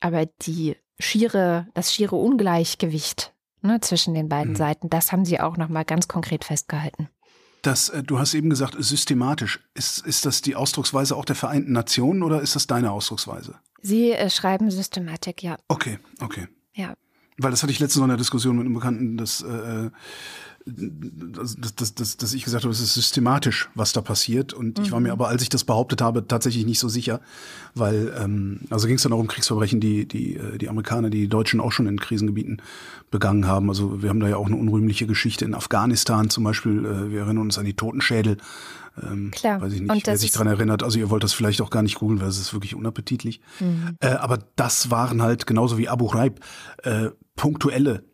Aber 0.00 0.26
die 0.26 0.76
schiere, 0.98 1.66
das 1.74 1.92
schiere 1.92 2.16
Ungleichgewicht 2.16 3.34
ne, 3.60 3.80
zwischen 3.80 4.14
den 4.14 4.28
beiden 4.28 4.52
mhm. 4.52 4.56
Seiten, 4.56 4.90
das 4.90 5.12
haben 5.12 5.24
sie 5.24 5.40
auch 5.40 5.56
nochmal 5.56 5.84
ganz 5.84 6.08
konkret 6.08 6.44
festgehalten. 6.44 7.08
Das, 7.62 7.88
äh, 7.88 8.02
du 8.02 8.18
hast 8.18 8.34
eben 8.34 8.50
gesagt, 8.50 8.76
systematisch. 8.78 9.60
Ist, 9.74 10.04
ist 10.04 10.26
das 10.26 10.42
die 10.42 10.56
Ausdrucksweise 10.56 11.16
auch 11.16 11.24
der 11.24 11.36
Vereinten 11.36 11.72
Nationen 11.72 12.22
oder 12.22 12.42
ist 12.42 12.56
das 12.56 12.66
deine 12.66 12.90
Ausdrucksweise? 12.90 13.54
Sie 13.80 14.12
äh, 14.12 14.30
schreiben 14.30 14.70
Systematik, 14.70 15.42
ja. 15.42 15.56
Okay, 15.68 15.98
okay. 16.20 16.48
Ja. 16.74 16.94
Weil 17.38 17.50
das 17.50 17.62
hatte 17.62 17.72
ich 17.72 17.78
letztens 17.78 17.98
noch 17.98 18.04
in 18.04 18.10
der 18.10 18.18
Diskussion 18.18 18.56
mit 18.56 18.66
einem 18.66 18.74
Bekannten, 18.74 19.16
dass, 19.16 19.42
äh, 19.42 19.90
dass, 20.64 21.56
dass, 21.56 21.94
dass, 21.94 22.16
dass 22.16 22.34
ich 22.34 22.44
gesagt 22.44 22.64
habe, 22.64 22.72
es 22.72 22.80
ist 22.80 22.94
systematisch, 22.94 23.68
was 23.74 23.92
da 23.92 24.00
passiert. 24.00 24.52
Und 24.52 24.78
mhm. 24.78 24.84
ich 24.84 24.92
war 24.92 25.00
mir 25.00 25.08
mhm. 25.08 25.12
aber, 25.12 25.28
als 25.28 25.42
ich 25.42 25.48
das 25.48 25.64
behauptet 25.64 26.00
habe, 26.00 26.26
tatsächlich 26.26 26.66
nicht 26.66 26.78
so 26.78 26.88
sicher, 26.88 27.20
weil, 27.74 28.12
ähm, 28.18 28.60
also 28.70 28.86
ging 28.86 28.96
es 28.96 29.02
dann 29.02 29.12
auch 29.12 29.18
um 29.18 29.26
Kriegsverbrechen, 29.26 29.80
die, 29.80 30.06
die, 30.06 30.36
äh, 30.36 30.58
die 30.58 30.68
Amerikaner, 30.68 31.10
die 31.10 31.28
Deutschen 31.28 31.60
auch 31.60 31.72
schon 31.72 31.86
in 31.86 31.98
Krisengebieten 31.98 32.62
begangen 33.10 33.46
haben. 33.46 33.68
Also 33.68 34.02
wir 34.02 34.08
haben 34.08 34.20
da 34.20 34.28
ja 34.28 34.36
auch 34.36 34.46
eine 34.46 34.56
unrühmliche 34.56 35.06
Geschichte 35.06 35.44
in 35.44 35.54
Afghanistan 35.54 36.30
zum 36.30 36.44
Beispiel. 36.44 36.84
Äh, 36.84 37.10
wir 37.10 37.20
erinnern 37.20 37.44
uns 37.44 37.58
an 37.58 37.64
die 37.64 37.74
Totenschädel 37.74 38.38
ähm, 39.02 39.30
Klar. 39.30 39.60
Weiß 39.60 39.72
ich 39.72 39.80
nicht, 39.80 39.90
und 39.90 40.06
wer 40.06 40.18
sich 40.18 40.32
dran 40.32 40.46
erinnert. 40.46 40.82
Also 40.82 40.98
ihr 40.98 41.08
wollt 41.08 41.24
das 41.24 41.32
vielleicht 41.32 41.62
auch 41.62 41.70
gar 41.70 41.82
nicht 41.82 41.94
googeln, 41.94 42.20
weil 42.20 42.28
es 42.28 42.38
ist 42.38 42.52
wirklich 42.52 42.74
unappetitlich. 42.74 43.40
Mhm. 43.58 43.96
Äh, 44.00 44.08
aber 44.08 44.38
das 44.56 44.90
waren 44.90 45.22
halt 45.22 45.46
genauso 45.46 45.78
wie 45.78 45.88
Abu 45.88 46.08
Ghraib 46.08 46.40
äh, 46.82 47.08
punktuelle 47.34 48.04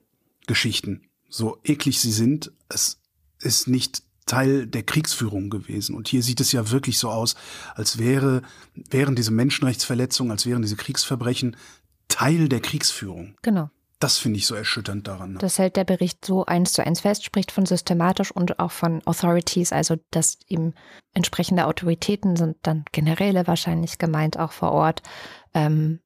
Geschichten. 0.46 1.07
So 1.28 1.58
eklig 1.64 2.00
sie 2.00 2.12
sind, 2.12 2.52
es 2.68 3.00
ist 3.40 3.68
nicht 3.68 4.02
Teil 4.28 4.66
der 4.66 4.84
Kriegsführung 4.84 5.50
gewesen. 5.50 5.96
Und 5.96 6.06
hier 6.06 6.22
sieht 6.22 6.40
es 6.40 6.52
ja 6.52 6.70
wirklich 6.70 6.98
so 6.98 7.10
aus, 7.10 7.34
als 7.74 7.98
wäre, 7.98 8.42
wären 8.74 9.16
diese 9.16 9.30
Menschenrechtsverletzungen, 9.30 10.30
als 10.30 10.46
wären 10.46 10.62
diese 10.62 10.76
Kriegsverbrechen 10.76 11.56
Teil 12.08 12.48
der 12.48 12.60
Kriegsführung. 12.60 13.34
Genau. 13.42 13.70
Das 14.00 14.18
finde 14.18 14.38
ich 14.38 14.46
so 14.46 14.54
erschütternd 14.54 15.08
daran. 15.08 15.32
Ne? 15.32 15.38
Das 15.38 15.58
hält 15.58 15.74
der 15.74 15.84
Bericht 15.84 16.24
so 16.24 16.46
eins 16.46 16.72
zu 16.72 16.86
eins 16.86 17.00
fest, 17.00 17.24
spricht 17.24 17.50
von 17.50 17.66
systematisch 17.66 18.30
und 18.30 18.60
auch 18.60 18.70
von 18.70 19.04
Authorities, 19.06 19.72
also 19.72 19.96
dass 20.12 20.38
eben 20.46 20.74
entsprechende 21.14 21.66
Autoritäten 21.66 22.36
sind 22.36 22.58
dann 22.62 22.84
Generäle 22.92 23.48
wahrscheinlich 23.48 23.98
gemeint, 23.98 24.38
auch 24.38 24.52
vor 24.52 24.70
Ort, 24.70 25.02
ähm, 25.52 25.98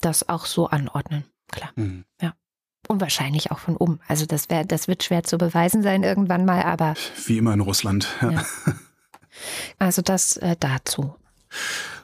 das 0.00 0.26
auch 0.28 0.46
so 0.46 0.68
anordnen. 0.68 1.24
Klar. 1.48 1.72
Mhm. 1.76 2.06
Ja. 2.20 2.34
Und 2.88 3.00
wahrscheinlich 3.00 3.50
auch 3.50 3.58
von 3.58 3.76
oben. 3.76 4.00
Also 4.08 4.26
das 4.26 4.50
wäre, 4.50 4.66
das 4.66 4.88
wird 4.88 5.02
schwer 5.02 5.22
zu 5.22 5.38
beweisen 5.38 5.82
sein 5.82 6.02
irgendwann 6.02 6.44
mal, 6.44 6.62
aber. 6.62 6.94
Wie 7.26 7.38
immer 7.38 7.54
in 7.54 7.60
Russland. 7.60 8.08
Ja. 8.20 8.30
Ja. 8.32 8.44
Also 9.78 10.02
das 10.02 10.36
äh, 10.36 10.56
dazu. 10.58 11.14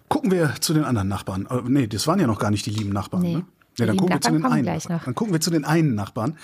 Gucken 0.09 0.31
wir 0.33 0.55
zu 0.61 0.75
den 0.75 0.85
anderen 0.85 1.09
Nachbarn. 1.09 1.47
Äh, 1.47 1.61
nee, 1.67 1.87
das 1.87 2.07
waren 2.07 2.19
ja 2.19 2.27
noch 2.27 2.39
gar 2.39 2.51
nicht 2.51 2.67
die 2.67 2.71
lieben 2.71 2.91
Nachbarn. 2.91 3.23
Nee. 3.23 3.37
Ne? 3.37 3.47
Ja, 3.79 3.87
dann 3.87 3.97
gucken 3.97 4.15
wir 4.15 4.21
zu 4.21 4.33
den 4.33 4.45
einen. 4.45 4.81
Dann 4.89 5.15
gucken 5.15 5.33
wir 5.33 5.41
zu 5.41 5.51
den 5.51 5.65
einen 5.65 5.95
Nachbarn. 5.95 6.37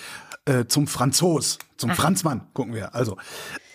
Äh, 0.45 0.67
zum 0.67 0.87
Franzos, 0.87 1.59
zum 1.77 1.91
Ach. 1.91 1.97
Franzmann 1.97 2.43
gucken 2.55 2.73
wir. 2.73 2.95
Also 2.95 3.17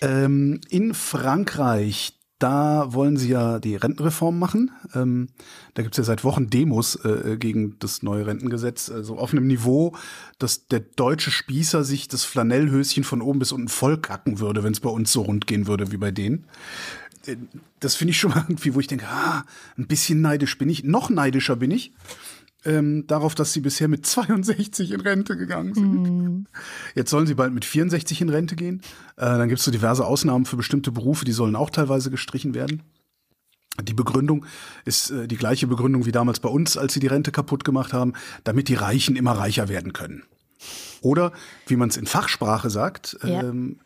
ähm, 0.01 0.61
in 0.69 0.93
Frankreich, 0.93 2.17
da 2.41 2.91
wollen 2.91 3.17
sie 3.17 3.29
ja 3.29 3.59
die 3.59 3.75
Rentenreform 3.75 4.39
machen. 4.39 4.71
Ähm, 4.95 5.27
da 5.75 5.83
gibt's 5.83 5.97
ja 5.97 6.03
seit 6.03 6.23
Wochen 6.23 6.49
Demos 6.49 6.95
äh, 7.05 7.37
gegen 7.37 7.77
das 7.79 8.01
neue 8.01 8.25
Rentengesetz, 8.25 8.89
also 8.89 9.17
auf 9.17 9.31
einem 9.31 9.45
Niveau, 9.45 9.95
dass 10.39 10.67
der 10.67 10.79
deutsche 10.79 11.29
Spießer 11.29 11.83
sich 11.83 12.07
das 12.07 12.23
Flanellhöschen 12.23 13.03
von 13.03 13.21
oben 13.21 13.39
bis 13.39 13.51
unten 13.51 13.67
vollkacken 13.67 14.39
würde, 14.39 14.63
wenn 14.63 14.73
es 14.73 14.79
bei 14.79 14.89
uns 14.89 15.11
so 15.11 15.21
rund 15.21 15.45
gehen 15.45 15.67
würde 15.67 15.91
wie 15.91 15.97
bei 15.97 16.09
denen. 16.09 16.45
Äh, 17.27 17.35
das 17.79 17.95
finde 17.95 18.11
ich 18.11 18.19
schon 18.19 18.31
mal 18.31 18.39
irgendwie, 18.47 18.73
wo 18.73 18.79
ich 18.79 18.87
denke, 18.87 19.07
ah, 19.07 19.43
ein 19.77 19.87
bisschen 19.87 20.21
neidisch 20.21 20.57
bin 20.57 20.69
ich. 20.69 20.83
Noch 20.83 21.09
neidischer 21.09 21.55
bin 21.55 21.69
ich 21.69 21.93
ähm, 22.65 23.05
darauf, 23.07 23.35
dass 23.35 23.53
sie 23.53 23.61
bisher 23.61 23.87
mit 23.87 24.05
62 24.05 24.91
in 24.91 25.01
Rente 25.01 25.35
gegangen 25.35 25.73
sind. 25.73 26.03
Mhm. 26.03 26.47
Jetzt 26.95 27.09
sollen 27.09 27.27
sie 27.27 27.33
bald 27.33 27.53
mit 27.53 27.65
64 27.65 28.21
in 28.21 28.29
Rente 28.29 28.55
gehen. 28.55 28.81
Äh, 29.17 29.25
dann 29.25 29.47
gibt 29.47 29.59
es 29.59 29.65
so 29.65 29.71
diverse 29.71 30.05
Ausnahmen 30.05 30.45
für 30.45 30.57
bestimmte 30.57 30.91
Berufe, 30.91 31.25
die 31.25 31.31
sollen 31.31 31.55
auch 31.55 31.69
teilweise 31.69 32.11
gestrichen 32.11 32.53
werden. 32.53 32.83
Die 33.81 33.93
Begründung 33.93 34.45
ist 34.85 35.11
äh, 35.11 35.27
die 35.27 35.37
gleiche 35.37 35.67
Begründung 35.67 36.05
wie 36.05 36.11
damals 36.11 36.39
bei 36.39 36.49
uns, 36.49 36.77
als 36.77 36.93
sie 36.93 36.99
die 36.99 37.07
Rente 37.07 37.31
kaputt 37.31 37.63
gemacht 37.63 37.93
haben, 37.93 38.13
damit 38.43 38.67
die 38.67 38.75
Reichen 38.75 39.15
immer 39.15 39.31
reicher 39.31 39.69
werden 39.69 39.93
können. 39.93 40.23
Oder, 41.01 41.31
wie 41.67 41.75
man 41.75 41.89
es 41.89 41.97
in 41.97 42.05
Fachsprache 42.05 42.69
sagt, 42.69 43.17
ja. 43.23 43.41
ähm, 43.41 43.79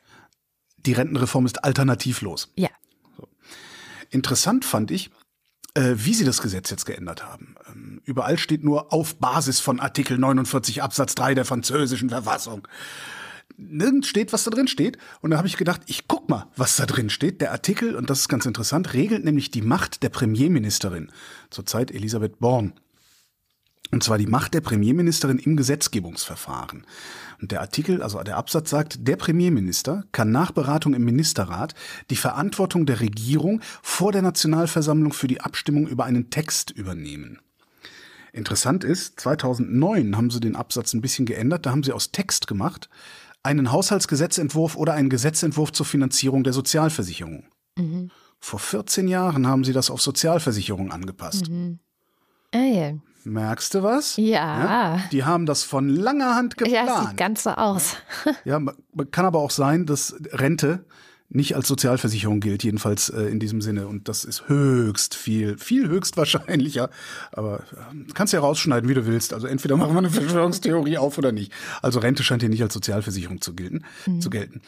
die 0.77 0.93
Rentenreform 0.93 1.45
ist 1.45 1.63
alternativlos. 1.63 2.51
Ja. 2.55 2.69
So. 3.15 3.29
Interessant 4.09 4.65
fand 4.65 4.91
ich, 4.91 5.11
äh, 5.75 5.93
wie 5.95 6.13
sie 6.13 6.25
das 6.25 6.41
Gesetz 6.41 6.69
jetzt 6.69 6.85
geändert 6.85 7.23
haben. 7.23 7.55
Überall 8.03 8.37
steht 8.37 8.63
nur 8.63 8.93
auf 8.93 9.15
Basis 9.17 9.59
von 9.59 9.79
Artikel 9.79 10.17
49 10.17 10.83
Absatz 10.83 11.15
3 11.15 11.35
der 11.35 11.45
französischen 11.45 12.09
Verfassung. 12.09 12.67
Nirgends 13.57 14.07
steht, 14.07 14.33
was 14.33 14.43
da 14.43 14.51
drin 14.51 14.67
steht. 14.67 14.97
Und 15.21 15.31
da 15.31 15.37
habe 15.37 15.47
ich 15.47 15.57
gedacht, 15.57 15.81
ich 15.85 16.07
guck 16.07 16.29
mal, 16.29 16.47
was 16.55 16.75
da 16.75 16.85
drin 16.85 17.09
steht. 17.09 17.41
Der 17.41 17.51
Artikel, 17.51 17.95
und 17.95 18.09
das 18.09 18.21
ist 18.21 18.29
ganz 18.29 18.45
interessant, 18.45 18.93
regelt 18.93 19.23
nämlich 19.23 19.51
die 19.51 19.61
Macht 19.61 20.03
der 20.03 20.09
Premierministerin, 20.09 21.11
zurzeit 21.49 21.91
Elisabeth 21.91 22.39
Born. 22.39 22.73
Und 23.91 24.03
zwar 24.03 24.17
die 24.17 24.27
Macht 24.27 24.53
der 24.53 24.61
Premierministerin 24.61 25.39
im 25.39 25.55
Gesetzgebungsverfahren. 25.55 26.85
Und 27.41 27.51
der 27.51 27.61
Artikel, 27.61 28.01
also 28.01 28.21
der 28.23 28.37
Absatz 28.37 28.69
sagt, 28.69 29.07
der 29.07 29.15
Premierminister 29.15 30.03
kann 30.11 30.31
nach 30.31 30.51
Beratung 30.51 30.93
im 30.93 31.05
Ministerrat 31.05 31.75
die 32.09 32.15
Verantwortung 32.15 32.85
der 32.85 32.99
Regierung 32.99 33.61
vor 33.83 34.11
der 34.11 34.21
Nationalversammlung 34.21 35.13
für 35.13 35.27
die 35.27 35.41
Abstimmung 35.41 35.87
über 35.87 36.05
einen 36.05 36.29
Text 36.29 36.71
übernehmen. 36.71 37.39
Interessant 38.35 38.83
ist, 38.83 39.19
2009 39.21 40.17
haben 40.17 40.29
sie 40.29 40.41
den 40.41 40.57
Absatz 40.57 40.93
ein 40.93 40.99
bisschen 40.99 41.25
geändert, 41.25 41.65
da 41.65 41.71
haben 41.71 41.83
sie 41.83 41.93
aus 41.93 42.11
Text 42.11 42.47
gemacht 42.47 42.89
einen 43.43 43.71
Haushaltsgesetzentwurf 43.71 44.75
oder 44.75 44.93
einen 44.93 45.09
Gesetzentwurf 45.09 45.71
zur 45.71 45.85
Finanzierung 45.85 46.43
der 46.43 46.51
Sozialversicherung. 46.51 47.45
Mhm. 47.77 48.09
Vor 48.39 48.59
14 48.59 49.07
Jahren 49.07 49.47
haben 49.47 49.63
sie 49.63 49.71
das 49.71 49.89
auf 49.89 50.01
Sozialversicherung 50.01 50.91
angepasst. 50.91 51.49
Mhm. 51.49 51.79
Ah, 52.53 52.57
ja. 52.57 52.93
Merkst 53.23 53.73
du 53.73 53.83
was? 53.83 54.17
Ja. 54.17 54.95
ja. 54.95 54.99
Die 55.11 55.23
haben 55.23 55.45
das 55.45 55.63
von 55.63 55.89
langer 55.89 56.35
Hand 56.35 56.57
geplant. 56.57 56.87
Ja, 56.87 57.07
sieht 57.07 57.17
ganz 57.17 57.43
so 57.43 57.51
aus. 57.51 57.97
ja, 58.45 58.59
kann 59.11 59.25
aber 59.25 59.39
auch 59.39 59.51
sein, 59.51 59.85
dass 59.85 60.15
Rente 60.31 60.85
nicht 61.35 61.55
als 61.55 61.67
Sozialversicherung 61.67 62.39
gilt, 62.39 62.63
jedenfalls 62.63 63.09
äh, 63.09 63.23
in 63.23 63.39
diesem 63.39 63.61
Sinne. 63.61 63.87
Und 63.87 64.07
das 64.07 64.23
ist 64.25 64.47
höchst 64.47 65.15
viel, 65.15 65.57
viel 65.57 65.87
höchst 65.87 66.17
wahrscheinlicher. 66.17 66.89
Aber 67.31 67.59
äh, 67.73 68.11
kannst 68.13 68.33
ja 68.33 68.39
rausschneiden, 68.39 68.89
wie 68.89 68.93
du 68.93 69.05
willst. 69.05 69.33
Also 69.33 69.47
entweder 69.47 69.77
machen 69.77 69.93
wir 69.93 69.99
eine 69.99 70.09
Verschwörungstheorie 70.09 70.97
auf 70.97 71.17
oder 71.17 71.31
nicht. 71.31 71.51
Also 71.81 71.99
Rente 71.99 72.23
scheint 72.23 72.41
hier 72.41 72.49
nicht 72.49 72.63
als 72.63 72.73
Sozialversicherung 72.73 73.41
zu 73.41 73.53
gelten. 73.53 73.83
Mhm. 74.05 74.21
Zu 74.21 74.29
gelten. 74.29 74.61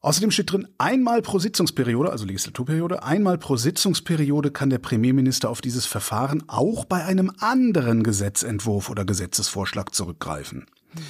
Außerdem 0.00 0.30
steht 0.30 0.52
drin, 0.52 0.68
einmal 0.78 1.22
pro 1.22 1.40
Sitzungsperiode, 1.40 2.10
also 2.10 2.24
Legislaturperiode, 2.24 3.02
einmal 3.02 3.36
pro 3.36 3.56
Sitzungsperiode 3.56 4.52
kann 4.52 4.70
der 4.70 4.78
Premierminister 4.78 5.50
auf 5.50 5.60
dieses 5.60 5.86
Verfahren 5.86 6.44
auch 6.46 6.84
bei 6.84 7.04
einem 7.04 7.32
anderen 7.40 8.04
Gesetzentwurf 8.04 8.90
oder 8.90 9.04
Gesetzesvorschlag 9.04 9.92
zurückgreifen. 9.92 10.66
Mhm. 10.94 11.00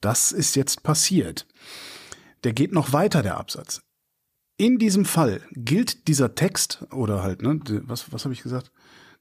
Das 0.00 0.32
ist 0.32 0.56
jetzt 0.56 0.82
passiert. 0.82 1.46
Der 2.44 2.54
geht 2.54 2.72
noch 2.72 2.94
weiter, 2.94 3.22
der 3.22 3.36
Absatz. 3.36 3.82
In 4.60 4.78
diesem 4.78 5.06
Fall 5.06 5.40
gilt 5.52 6.06
dieser 6.06 6.34
Text, 6.34 6.84
oder 6.92 7.22
halt, 7.22 7.40
ne, 7.40 7.60
was, 7.86 8.12
was 8.12 8.24
habe 8.24 8.34
ich 8.34 8.42
gesagt? 8.42 8.70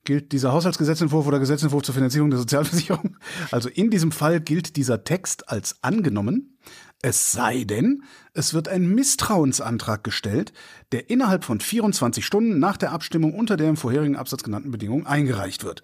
Gilt 0.03 0.33
dieser 0.33 0.51
Haushaltsgesetzentwurf 0.51 1.25
oder 1.25 1.39
Gesetzentwurf 1.39 1.83
zur 1.83 1.95
Finanzierung 1.95 2.29
der 2.29 2.39
Sozialversicherung? 2.39 3.15
Also 3.51 3.69
in 3.69 3.89
diesem 3.89 4.11
Fall 4.11 4.41
gilt 4.41 4.75
dieser 4.75 5.05
Text 5.05 5.47
als 5.47 5.81
angenommen, 5.81 6.57
es 7.01 7.31
sei 7.31 7.63
denn, 7.63 8.03
es 8.33 8.53
wird 8.53 8.67
ein 8.67 8.93
Misstrauensantrag 8.93 10.03
gestellt, 10.03 10.51
der 10.91 11.09
innerhalb 11.09 11.45
von 11.45 11.61
24 11.61 12.25
Stunden 12.25 12.59
nach 12.59 12.75
der 12.75 12.91
Abstimmung 12.91 13.33
unter 13.33 13.55
der 13.55 13.69
im 13.69 13.77
vorherigen 13.77 14.17
Absatz 14.17 14.43
genannten 14.43 14.71
Bedingungen 14.71 15.07
eingereicht 15.07 15.63
wird. 15.63 15.83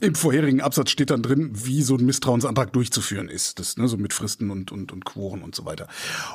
Im 0.00 0.14
vorherigen 0.14 0.60
Absatz 0.60 0.90
steht 0.90 1.10
dann 1.10 1.22
drin, 1.22 1.50
wie 1.52 1.82
so 1.82 1.96
ein 1.96 2.04
Misstrauensantrag 2.04 2.72
durchzuführen 2.72 3.28
ist. 3.28 3.58
Das, 3.58 3.76
ne, 3.76 3.88
so 3.88 3.96
mit 3.96 4.12
Fristen 4.12 4.50
und, 4.50 4.72
und, 4.72 4.92
und 4.92 5.04
Quoren 5.04 5.42
und 5.42 5.54
so 5.54 5.64
weiter. 5.64 5.88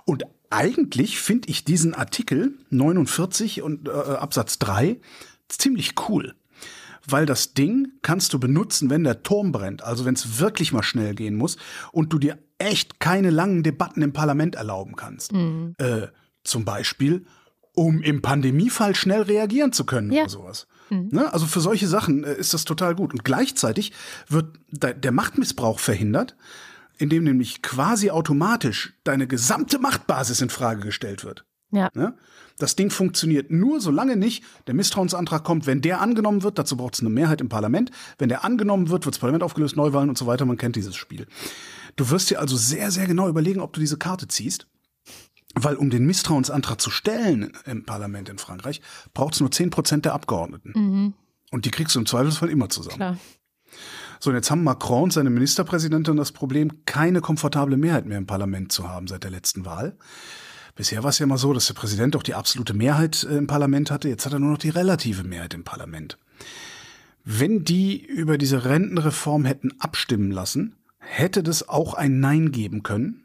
Und 0.05 0.24
eigentlich 0.50 1.20
finde 1.20 1.50
ich 1.50 1.63
diesen 1.63 1.93
Artikel 1.93 2.53
49 2.70 3.62
und 3.62 3.88
äh, 3.88 3.91
Absatz 3.91 4.60
3 4.60 5.00
ziemlich 5.48 5.96
cool 6.10 6.36
weil 7.05 7.25
das 7.25 7.53
Ding 7.53 7.91
kannst 8.01 8.34
du 8.34 8.39
benutzen, 8.39 8.89
wenn 8.89 9.03
der 9.03 9.24
Turm 9.24 9.51
brennt, 9.51 9.84
also 9.84 10.05
wenn 10.05 10.13
es 10.13 10.39
wirklich 10.39 10.72
mal 10.72 10.84
schnell 10.84 11.15
gehen 11.15 11.36
muss 11.36 11.58
und 11.91 12.13
du 12.13 12.20
dir 12.20 12.38
echt 12.58 13.00
keine 13.00 13.29
langen 13.29 13.63
Debatten 13.63 14.01
im 14.01 14.13
Parlament 14.13 14.55
erlauben 14.55 14.96
kannst. 14.96 15.34
Mhm. 15.34 15.75
Äh, 15.77 16.08
zum 16.43 16.65
Beispiel, 16.65 17.25
um 17.75 18.01
im 18.01 18.21
Pandemiefall 18.21 18.95
schnell 18.95 19.23
reagieren 19.23 19.73
zu 19.73 19.85
können 19.85 20.11
ja. 20.11 20.23
oder 20.23 20.29
sowas. 20.29 20.67
Mhm. 20.89 21.09
Ne? 21.11 21.33
Also 21.33 21.45
für 21.45 21.61
solche 21.61 21.87
Sachen 21.87 22.23
äh, 22.23 22.35
ist 22.35 22.53
das 22.53 22.65
total 22.65 22.95
gut. 22.95 23.13
Und 23.13 23.25
gleichzeitig 23.25 23.91
wird 24.29 24.55
der 24.71 25.11
Machtmissbrauch 25.11 25.79
verhindert, 25.79 26.35
indem 26.97 27.23
nämlich 27.23 27.61
quasi 27.61 28.11
automatisch 28.11 28.93
deine 29.03 29.27
gesamte 29.27 29.79
Machtbasis 29.79 30.41
in 30.41 30.49
Frage 30.49 30.81
gestellt 30.81 31.23
wird. 31.23 31.45
Ja. 31.71 31.89
Ne? 31.95 32.15
Das 32.59 32.75
Ding 32.75 32.91
funktioniert 32.91 33.49
nur, 33.49 33.81
solange 33.81 34.15
nicht 34.15 34.43
der 34.67 34.75
Misstrauensantrag 34.75 35.43
kommt. 35.43 35.65
Wenn 35.65 35.81
der 35.81 36.01
angenommen 36.01 36.43
wird, 36.43 36.59
dazu 36.59 36.77
braucht 36.77 36.93
es 36.93 36.99
eine 36.99 37.09
Mehrheit 37.09 37.41
im 37.41 37.49
Parlament. 37.49 37.89
Wenn 38.19 38.29
der 38.29 38.45
angenommen 38.45 38.89
wird, 38.89 39.05
wird 39.05 39.15
das 39.15 39.19
Parlament 39.19 39.43
aufgelöst, 39.43 39.75
Neuwahlen 39.75 40.09
und 40.09 40.17
so 40.17 40.27
weiter. 40.27 40.45
Man 40.45 40.57
kennt 40.57 40.75
dieses 40.75 40.95
Spiel. 40.95 41.25
Du 41.95 42.11
wirst 42.11 42.29
dir 42.29 42.39
also 42.39 42.55
sehr, 42.55 42.91
sehr 42.91 43.07
genau 43.07 43.27
überlegen, 43.27 43.59
ob 43.59 43.73
du 43.73 43.79
diese 43.79 43.97
Karte 43.97 44.27
ziehst. 44.27 44.67
Weil 45.53 45.75
um 45.75 45.89
den 45.89 46.05
Misstrauensantrag 46.05 46.81
zu 46.81 46.89
stellen 46.89 47.51
im 47.65 47.86
Parlament 47.86 48.29
in 48.29 48.38
Frankreich, 48.38 48.81
braucht 49.13 49.36
es 49.36 49.39
nur 49.39 49.51
10 49.51 49.69
Prozent 49.69 50.05
der 50.05 50.13
Abgeordneten. 50.13 50.74
Mhm. 50.75 51.13
Und 51.51 51.65
die 51.65 51.72
kriegst 51.72 51.95
du 51.95 52.00
im 52.00 52.07
Zweifelsfall 52.07 52.50
immer 52.50 52.69
zusammen. 52.69 52.95
Klar. 52.95 53.17
So, 54.19 54.29
und 54.29 54.36
jetzt 54.36 54.50
haben 54.50 54.63
Macron 54.63 55.03
und 55.03 55.13
seine 55.13 55.29
Ministerpräsidentin 55.29 56.15
das 56.15 56.31
Problem, 56.31 56.86
keine 56.86 57.22
komfortable 57.22 57.77
Mehrheit 57.77 58.05
mehr 58.05 58.17
im 58.17 58.25
Parlament 58.25 58.72
zu 58.72 58.88
haben 58.88 59.07
seit 59.07 59.24
der 59.24 59.31
letzten 59.31 59.65
Wahl. 59.65 59.98
Bisher 60.75 61.03
war 61.03 61.10
es 61.10 61.19
ja 61.19 61.25
immer 61.25 61.38
so, 61.38 61.53
dass 61.53 61.67
der 61.67 61.75
Präsident 61.75 62.15
auch 62.15 62.24
die 62.24 62.33
absolute 62.33 62.74
Mehrheit 62.74 63.24
äh, 63.24 63.38
im 63.38 63.48
Parlament 63.48 63.91
hatte. 63.91 64.10
Jetzt 64.10 64.25
hat 64.25 64.33
er 64.33 64.39
nur 64.39 64.51
noch 64.51 64.57
die 64.57 64.69
relative 64.69 65.24
Mehrheit 65.24 65.53
im 65.53 65.63
Parlament. 65.63 66.17
Wenn 67.24 67.63
die 67.63 68.03
über 68.03 68.38
diese 68.38 68.65
Rentenreform 68.65 69.45
hätten 69.45 69.79
abstimmen 69.79 70.31
lassen, 70.31 70.75
hätte 70.98 71.43
das 71.43 71.69
auch 71.69 71.93
ein 71.93 72.19
Nein 72.19 72.51
geben 72.51 72.81
können. 72.81 73.24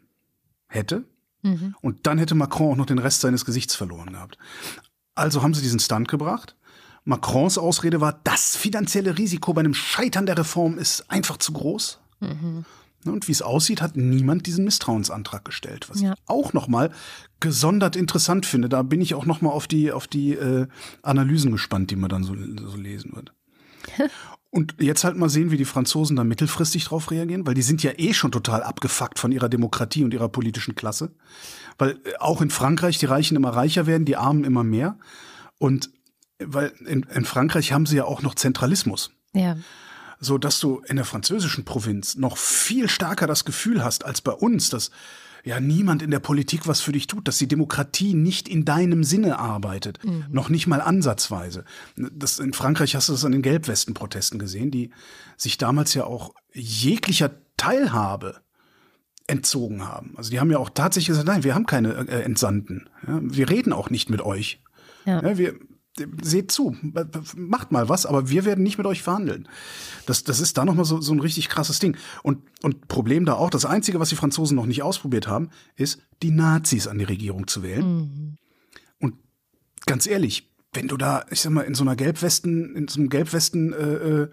Hätte. 0.67 1.05
Mhm. 1.41 1.75
Und 1.81 2.07
dann 2.07 2.17
hätte 2.17 2.35
Macron 2.35 2.73
auch 2.73 2.77
noch 2.77 2.85
den 2.85 2.99
Rest 2.99 3.21
seines 3.21 3.45
Gesichts 3.45 3.75
verloren 3.75 4.13
gehabt. 4.13 4.37
Also 5.15 5.41
haben 5.41 5.53
sie 5.53 5.61
diesen 5.61 5.79
Stunt 5.79 6.07
gebracht. 6.07 6.55
Macrons 7.05 7.57
Ausrede 7.57 8.01
war, 8.01 8.19
das 8.23 8.55
finanzielle 8.55 9.17
Risiko 9.17 9.53
bei 9.53 9.61
einem 9.61 9.73
Scheitern 9.73 10.25
der 10.25 10.37
Reform 10.37 10.77
ist 10.77 11.09
einfach 11.09 11.37
zu 11.37 11.53
groß. 11.53 11.99
Mhm. 12.19 12.65
Ne, 13.05 13.11
und 13.13 13.27
wie 13.27 13.31
es 13.31 13.41
aussieht, 13.41 13.81
hat 13.81 13.95
niemand 13.95 14.45
diesen 14.45 14.65
Misstrauensantrag 14.65 15.45
gestellt, 15.45 15.89
was 15.89 16.01
ja. 16.01 16.13
ich 16.13 16.19
auch 16.27 16.51
nochmal 16.53 16.91
gesondert 17.39 17.95
interessant 17.95 18.45
finde. 18.45 18.67
Da 18.67 18.83
bin 18.83 18.99
ich 18.99 19.15
auch 19.15 19.25
nochmal 19.25 19.53
auf 19.53 19.67
die, 19.67 19.91
auf 19.91 20.07
die 20.07 20.33
äh, 20.33 20.67
Analysen 21.01 21.51
gespannt, 21.51 21.91
die 21.91 21.95
man 21.95 22.09
dann 22.09 22.23
so, 22.23 22.35
so 22.35 22.75
lesen 22.75 23.15
wird. 23.15 23.33
und 24.51 24.75
jetzt 24.79 25.03
halt 25.03 25.15
mal 25.15 25.29
sehen, 25.29 25.51
wie 25.51 25.57
die 25.57 25.65
Franzosen 25.65 26.15
da 26.15 26.23
mittelfristig 26.23 26.85
drauf 26.85 27.11
reagieren, 27.11 27.45
weil 27.45 27.53
die 27.53 27.61
sind 27.61 27.83
ja 27.83 27.91
eh 27.97 28.13
schon 28.13 28.31
total 28.31 28.63
abgefuckt 28.63 29.19
von 29.19 29.31
ihrer 29.31 29.49
Demokratie 29.49 30.03
und 30.03 30.13
ihrer 30.13 30.29
politischen 30.29 30.75
Klasse. 30.75 31.11
Weil 31.77 31.99
äh, 32.03 32.15
auch 32.19 32.41
in 32.41 32.49
Frankreich 32.49 32.97
die 32.97 33.05
Reichen 33.05 33.37
immer 33.37 33.51
reicher 33.51 33.85
werden, 33.85 34.05
die 34.05 34.17
Armen 34.17 34.43
immer 34.43 34.63
mehr. 34.63 34.97
Und 35.59 35.91
weil 36.39 36.73
in, 36.85 37.03
in 37.03 37.25
Frankreich 37.25 37.73
haben 37.73 37.85
sie 37.85 37.97
ja 37.97 38.05
auch 38.05 38.21
noch 38.21 38.35
Zentralismus. 38.35 39.11
Ja 39.33 39.57
so 40.19 40.37
dass 40.37 40.59
du 40.59 40.81
in 40.85 40.97
der 40.97 41.05
französischen 41.05 41.65
Provinz 41.65 42.15
noch 42.15 42.37
viel 42.37 42.89
stärker 42.89 43.27
das 43.27 43.45
Gefühl 43.45 43.83
hast 43.83 44.05
als 44.05 44.21
bei 44.21 44.33
uns, 44.33 44.69
dass 44.69 44.91
ja 45.43 45.59
niemand 45.59 46.01
in 46.01 46.11
der 46.11 46.19
Politik 46.19 46.67
was 46.67 46.81
für 46.81 46.91
dich 46.91 47.07
tut, 47.07 47.27
dass 47.27 47.37
die 47.37 47.47
Demokratie 47.47 48.13
nicht 48.13 48.47
in 48.47 48.65
deinem 48.65 49.03
Sinne 49.03 49.39
arbeitet, 49.39 50.03
mhm. 50.03 50.25
noch 50.29 50.49
nicht 50.49 50.67
mal 50.67 50.81
ansatzweise. 50.81 51.65
Das, 51.95 52.39
in 52.39 52.53
Frankreich 52.53 52.95
hast 52.95 53.09
du 53.09 53.13
das 53.13 53.25
an 53.25 53.31
den 53.31 53.41
Gelbwesten-Protesten 53.41 54.39
gesehen, 54.39 54.71
die 54.71 54.91
sich 55.37 55.57
damals 55.57 55.93
ja 55.93 56.03
auch 56.05 56.33
jeglicher 56.53 57.31
Teilhabe 57.57 58.41
entzogen 59.27 59.87
haben. 59.87 60.13
Also 60.17 60.31
die 60.31 60.39
haben 60.39 60.51
ja 60.51 60.57
auch 60.57 60.69
tatsächlich 60.69 61.09
gesagt, 61.09 61.27
nein, 61.27 61.43
wir 61.43 61.55
haben 61.55 61.65
keine 61.65 61.93
äh, 62.07 62.23
Entsandten. 62.23 62.89
Ja, 63.05 63.19
wir 63.21 63.49
reden 63.49 63.73
auch 63.73 63.89
nicht 63.89 64.09
mit 64.09 64.21
euch. 64.21 64.61
Ja. 65.05 65.21
ja 65.21 65.37
wir, 65.37 65.55
seht 66.21 66.51
zu, 66.51 66.75
macht 67.35 67.71
mal 67.71 67.89
was, 67.89 68.05
aber 68.05 68.29
wir 68.29 68.45
werden 68.45 68.63
nicht 68.63 68.77
mit 68.77 68.87
euch 68.87 69.01
verhandeln. 69.01 69.47
Das, 70.05 70.23
das 70.23 70.39
ist 70.39 70.57
da 70.57 70.65
nochmal 70.65 70.85
so, 70.85 71.01
so 71.01 71.13
ein 71.13 71.19
richtig 71.19 71.49
krasses 71.49 71.79
Ding. 71.79 71.97
Und, 72.23 72.43
und 72.61 72.87
Problem 72.87 73.25
da 73.25 73.33
auch, 73.33 73.49
das 73.49 73.65
Einzige, 73.65 73.99
was 73.99 74.09
die 74.09 74.15
Franzosen 74.15 74.55
noch 74.55 74.65
nicht 74.65 74.83
ausprobiert 74.83 75.27
haben, 75.27 75.49
ist, 75.75 76.01
die 76.21 76.31
Nazis 76.31 76.87
an 76.87 76.97
die 76.97 77.05
Regierung 77.05 77.47
zu 77.47 77.63
wählen. 77.63 77.85
Mhm. 77.85 78.37
Und 78.99 79.15
ganz 79.85 80.07
ehrlich, 80.07 80.51
wenn 80.73 80.87
du 80.87 80.97
da, 80.97 81.25
ich 81.31 81.41
sag 81.41 81.51
mal, 81.51 81.61
in 81.61 81.75
so 81.75 81.83
einer 81.83 81.95
Gelbwesten, 81.95 82.75
in 82.75 82.87
so 82.87 82.99
einem 82.99 83.09
Gelbwesten 83.09 83.73
äh, 83.73 83.93
äh 83.93 84.27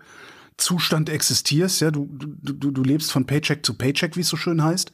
Zustand 0.59 1.11
existierst, 1.11 1.83
ja, 1.83 1.91
du, 1.91 2.09
du, 2.11 2.55
du, 2.55 2.71
du 2.71 2.83
lebst 2.83 3.13
von 3.13 3.27
Paycheck 3.27 3.65
zu 3.65 3.75
Paycheck, 3.75 4.17
wie 4.17 4.21
es 4.21 4.29
so 4.29 4.39
schön 4.39 4.63
heißt, 4.63 4.91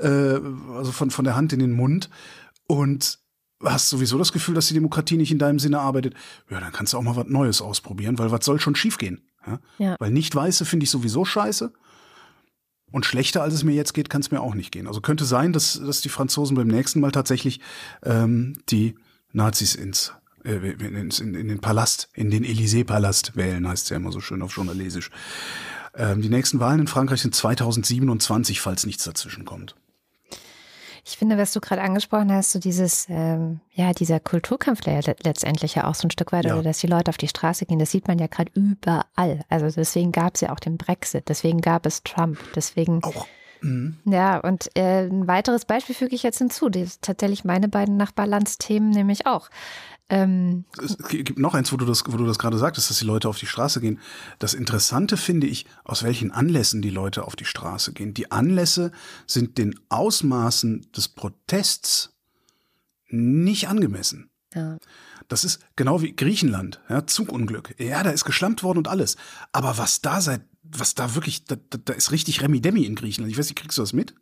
äh, 0.00 0.08
also 0.08 0.90
von, 0.90 1.12
von 1.12 1.24
der 1.24 1.36
Hand 1.36 1.52
in 1.52 1.60
den 1.60 1.70
Mund 1.70 2.10
und 2.66 3.20
hast 3.64 3.88
sowieso 3.88 4.18
das 4.18 4.32
Gefühl, 4.32 4.54
dass 4.54 4.68
die 4.68 4.74
Demokratie 4.74 5.16
nicht 5.16 5.32
in 5.32 5.38
deinem 5.38 5.58
Sinne 5.58 5.80
arbeitet, 5.80 6.14
ja, 6.50 6.60
dann 6.60 6.72
kannst 6.72 6.92
du 6.92 6.98
auch 6.98 7.02
mal 7.02 7.16
was 7.16 7.26
Neues 7.26 7.62
ausprobieren, 7.62 8.18
weil 8.18 8.30
was 8.30 8.44
soll 8.44 8.60
schon 8.60 8.76
schiefgehen? 8.76 9.22
Ja? 9.46 9.58
ja. 9.78 9.96
Weil 9.98 10.10
nicht 10.10 10.34
Weiße 10.34 10.64
finde 10.64 10.84
ich 10.84 10.90
sowieso 10.90 11.24
scheiße. 11.24 11.72
Und 12.90 13.06
schlechter, 13.06 13.42
als 13.42 13.54
es 13.54 13.64
mir 13.64 13.74
jetzt 13.74 13.92
geht, 13.92 14.08
kann 14.08 14.20
es 14.20 14.30
mir 14.30 14.40
auch 14.40 14.54
nicht 14.54 14.70
gehen. 14.70 14.86
Also 14.86 15.00
könnte 15.00 15.24
sein, 15.24 15.52
dass, 15.52 15.80
dass 15.84 16.00
die 16.00 16.08
Franzosen 16.08 16.56
beim 16.56 16.68
nächsten 16.68 17.00
Mal 17.00 17.10
tatsächlich 17.10 17.60
ähm, 18.04 18.52
die 18.68 18.94
Nazis 19.32 19.74
ins 19.74 20.12
äh, 20.44 20.54
in, 20.54 20.94
in, 20.94 21.34
in 21.34 21.48
den 21.48 21.60
Palast, 21.60 22.08
in 22.14 22.30
den 22.30 22.44
Élysée-Palast 22.44 23.34
wählen, 23.34 23.66
heißt 23.66 23.84
es 23.84 23.90
ja 23.90 23.96
immer 23.96 24.12
so 24.12 24.20
schön 24.20 24.42
auf 24.42 24.54
Journalesisch. 24.54 25.10
Ähm, 25.96 26.22
die 26.22 26.28
nächsten 26.28 26.60
Wahlen 26.60 26.80
in 26.80 26.86
Frankreich 26.86 27.22
sind 27.22 27.34
2027, 27.34 28.60
falls 28.60 28.86
nichts 28.86 29.04
dazwischen 29.04 29.44
kommt. 29.44 29.74
Ich 31.06 31.18
finde, 31.18 31.36
was 31.36 31.52
du 31.52 31.60
gerade 31.60 31.82
angesprochen 31.82 32.32
hast, 32.32 32.52
so 32.52 32.58
dieses, 32.58 33.06
ähm, 33.10 33.60
ja, 33.72 33.92
dieser 33.92 34.20
Kulturkampf, 34.20 34.80
der 34.80 35.00
ja 35.00 35.14
letztendlich 35.22 35.74
ja 35.74 35.86
auch 35.86 35.94
so 35.94 36.08
ein 36.08 36.10
Stück 36.10 36.32
weit, 36.32 36.46
ja. 36.46 36.60
dass 36.62 36.78
die 36.78 36.86
Leute 36.86 37.10
auf 37.10 37.18
die 37.18 37.28
Straße 37.28 37.66
gehen, 37.66 37.78
das 37.78 37.90
sieht 37.90 38.08
man 38.08 38.18
ja 38.18 38.26
gerade 38.26 38.50
überall. 38.54 39.44
Also 39.50 39.66
deswegen 39.66 40.12
gab 40.12 40.36
es 40.36 40.40
ja 40.40 40.52
auch 40.52 40.60
den 40.60 40.78
Brexit, 40.78 41.28
deswegen 41.28 41.60
gab 41.60 41.84
es 41.84 42.02
Trump, 42.04 42.38
deswegen. 42.56 43.04
Auch. 43.04 43.26
Mhm. 43.60 43.98
Ja, 44.06 44.38
und 44.38 44.70
äh, 44.76 45.06
ein 45.06 45.26
weiteres 45.26 45.66
Beispiel 45.66 45.94
füge 45.94 46.14
ich 46.14 46.22
jetzt 46.22 46.38
hinzu. 46.38 46.70
Das 46.70 46.82
ist 46.82 47.02
tatsächlich 47.02 47.44
meine 47.44 47.68
beiden 47.68 47.98
Nachbarlandsthemen 47.98 48.90
nämlich 48.90 49.26
auch. 49.26 49.50
Ähm, 50.10 50.66
es 50.82 50.98
gibt 51.08 51.38
noch 51.38 51.54
eins, 51.54 51.72
wo 51.72 51.76
du 51.76 51.86
das, 51.86 52.04
wo 52.06 52.16
du 52.16 52.26
das 52.26 52.38
gerade 52.38 52.58
sagtest, 52.58 52.90
dass 52.90 52.98
die 52.98 53.06
Leute 53.06 53.28
auf 53.28 53.38
die 53.38 53.46
Straße 53.46 53.80
gehen. 53.80 54.00
Das 54.38 54.52
Interessante 54.52 55.16
finde 55.16 55.46
ich, 55.46 55.66
aus 55.82 56.02
welchen 56.02 56.30
Anlässen 56.30 56.82
die 56.82 56.90
Leute 56.90 57.24
auf 57.24 57.36
die 57.36 57.46
Straße 57.46 57.92
gehen. 57.94 58.12
Die 58.12 58.30
Anlässe 58.30 58.92
sind 59.26 59.56
den 59.56 59.80
Ausmaßen 59.88 60.86
des 60.94 61.08
Protests 61.08 62.14
nicht 63.08 63.68
angemessen. 63.68 64.30
Ja. 64.54 64.78
Das 65.28 65.44
ist 65.44 65.60
genau 65.74 66.02
wie 66.02 66.14
Griechenland, 66.14 66.80
ja, 66.88 67.06
Zugunglück. 67.06 67.74
Ja, 67.78 68.02
da 68.02 68.10
ist 68.10 68.24
geschlampt 68.24 68.62
worden 68.62 68.78
und 68.78 68.88
alles. 68.88 69.16
Aber 69.52 69.78
was 69.78 70.02
da 70.02 70.20
seit, 70.20 70.42
was 70.62 70.94
da 70.94 71.14
wirklich, 71.14 71.44
da, 71.44 71.56
da 71.56 71.92
ist 71.94 72.12
richtig 72.12 72.42
Remi 72.42 72.60
Demi 72.60 72.84
in 72.84 72.94
Griechenland. 72.94 73.32
Ich 73.32 73.38
weiß 73.38 73.46
nicht, 73.46 73.58
kriegst 73.58 73.78
du 73.78 73.82
das 73.82 73.94
mit? 73.94 74.14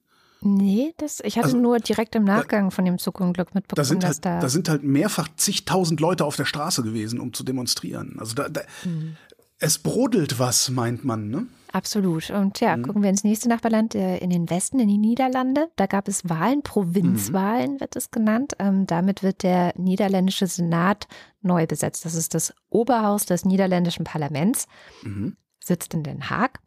Nee, 0.45 0.93
das, 0.99 1.21
ich 1.25 1.37
hatte 1.37 1.47
also, 1.47 1.59
nur 1.59 1.79
direkt 1.79 2.15
im 2.17 2.25
Nachgang 2.25 2.71
von 2.71 2.85
dem 2.85 2.99
Zugunglück 2.99 3.55
mitbekommen, 3.55 3.77
da 3.77 3.85
sind 3.85 4.05
halt, 4.05 4.25
da, 4.25 4.41
da 4.41 4.49
sind 4.49 4.69
halt 4.69 4.83
mehrfach 4.83 5.29
zigtausend 5.37 6.01
Leute 6.01 6.25
auf 6.25 6.37
der 6.37 6.47
Straße 6.47 6.83
gewesen, 6.83 7.21
um 7.21 7.33
zu 7.33 7.45
demonstrieren. 7.45 8.17
Also 8.19 8.35
da, 8.35 8.49
da 8.49 8.63
mhm. 8.85 9.17
es 9.59 9.79
brodelt 9.79 10.39
was, 10.41 10.69
meint 10.71 11.05
man, 11.05 11.29
ne? 11.29 11.47
Absolut. 11.73 12.29
Und 12.31 12.61
ja, 12.61 12.77
mhm. 12.77 12.83
gucken 12.83 13.03
wir 13.03 13.11
ins 13.11 13.25
nächste 13.25 13.49
Nachbarland, 13.49 13.95
äh, 13.95 14.19
in 14.19 14.31
den 14.31 14.51
Westen, 14.51 14.79
in 14.79 14.89
die 14.89 14.99
Niederlande. 14.99 15.69
Da 15.77 15.87
gab 15.87 16.07
es 16.07 16.29
Wahlen, 16.29 16.63
Provinzwahlen 16.63 17.75
mhm. 17.75 17.81
wird 17.81 17.97
es 17.97 18.11
genannt. 18.11 18.55
Ähm, 18.59 18.87
damit 18.87 19.23
wird 19.23 19.43
der 19.43 19.73
niederländische 19.79 20.47
Senat 20.47 21.09
neu 21.41 21.67
besetzt. 21.67 22.05
Das 22.05 22.15
ist 22.15 22.35
das 22.35 22.53
Oberhaus 22.69 23.25
des 23.25 23.45
niederländischen 23.45 24.05
Parlaments, 24.05 24.67
mhm. 25.03 25.37
sitzt 25.61 25.95
in 25.95 26.03
Den 26.03 26.29
Haag. 26.29 26.59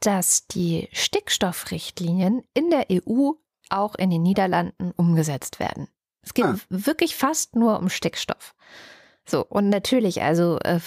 dass 0.00 0.46
die 0.46 0.88
Stickstoffrichtlinien 0.92 2.42
in 2.54 2.70
der 2.70 2.86
EU 2.90 3.32
auch 3.68 3.94
in 3.96 4.10
den 4.10 4.22
Niederlanden 4.22 4.92
umgesetzt 4.96 5.60
werden. 5.60 5.88
Es 6.22 6.34
geht 6.34 6.44
ah. 6.44 6.56
wirklich 6.68 7.16
fast 7.16 7.56
nur 7.56 7.78
um 7.78 7.88
Stickstoff. 7.88 8.54
So, 9.28 9.46
und 9.46 9.68
natürlich, 9.68 10.22
also 10.22 10.58
äh, 10.64 10.80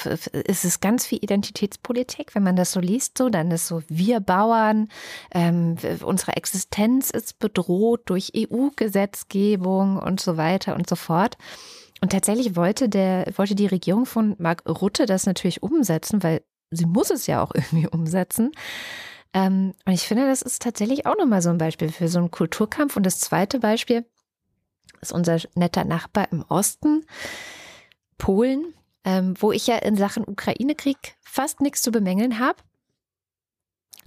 ist 0.47 0.65
es 0.65 0.81
ganz 0.81 1.05
viel 1.05 1.19
Identitätspolitik, 1.21 2.35
wenn 2.35 2.43
man 2.43 2.57
das 2.57 2.73
so 2.73 2.79
liest, 2.79 3.17
so, 3.17 3.29
dann 3.29 3.51
ist 3.51 3.67
so, 3.67 3.83
wir 3.87 4.19
Bauern, 4.19 4.89
ähm, 5.33 5.77
unsere 6.03 6.35
Existenz 6.35 7.09
ist 7.09 7.39
bedroht 7.39 8.01
durch 8.05 8.33
EU-Gesetzgebung 8.35 9.97
und 9.97 10.19
so 10.19 10.35
weiter 10.35 10.75
und 10.75 10.89
so 10.89 10.95
fort. 10.95 11.37
Und 12.03 12.11
tatsächlich 12.11 12.57
wollte 12.57 12.89
der, 12.89 13.31
wollte 13.37 13.55
die 13.55 13.65
Regierung 13.65 14.05
von 14.05 14.35
Mark 14.37 14.63
Rutte 14.67 15.05
das 15.05 15.25
natürlich 15.25 15.63
umsetzen, 15.63 16.21
weil 16.21 16.43
sie 16.69 16.85
muss 16.85 17.09
es 17.09 17.27
ja 17.27 17.41
auch 17.41 17.51
irgendwie 17.55 17.87
umsetzen. 17.87 18.51
Ähm, 19.31 19.73
und 19.85 19.93
ich 19.93 20.01
finde, 20.01 20.27
das 20.27 20.41
ist 20.41 20.61
tatsächlich 20.61 21.05
auch 21.05 21.15
nochmal 21.15 21.41
so 21.41 21.49
ein 21.49 21.57
Beispiel 21.57 21.89
für 21.89 22.09
so 22.09 22.19
einen 22.19 22.29
Kulturkampf. 22.29 22.97
Und 22.97 23.05
das 23.05 23.21
zweite 23.21 23.59
Beispiel 23.59 24.05
ist 24.99 25.13
unser 25.13 25.37
netter 25.55 25.85
Nachbar 25.85 26.27
im 26.33 26.43
Osten, 26.49 27.05
Polen, 28.17 28.73
ähm, 29.05 29.35
wo 29.39 29.53
ich 29.53 29.65
ja 29.67 29.77
in 29.77 29.95
Sachen 29.95 30.27
Ukraine-Krieg 30.27 31.15
fast 31.21 31.61
nichts 31.61 31.83
zu 31.83 31.91
bemängeln 31.93 32.37
habe. 32.37 32.61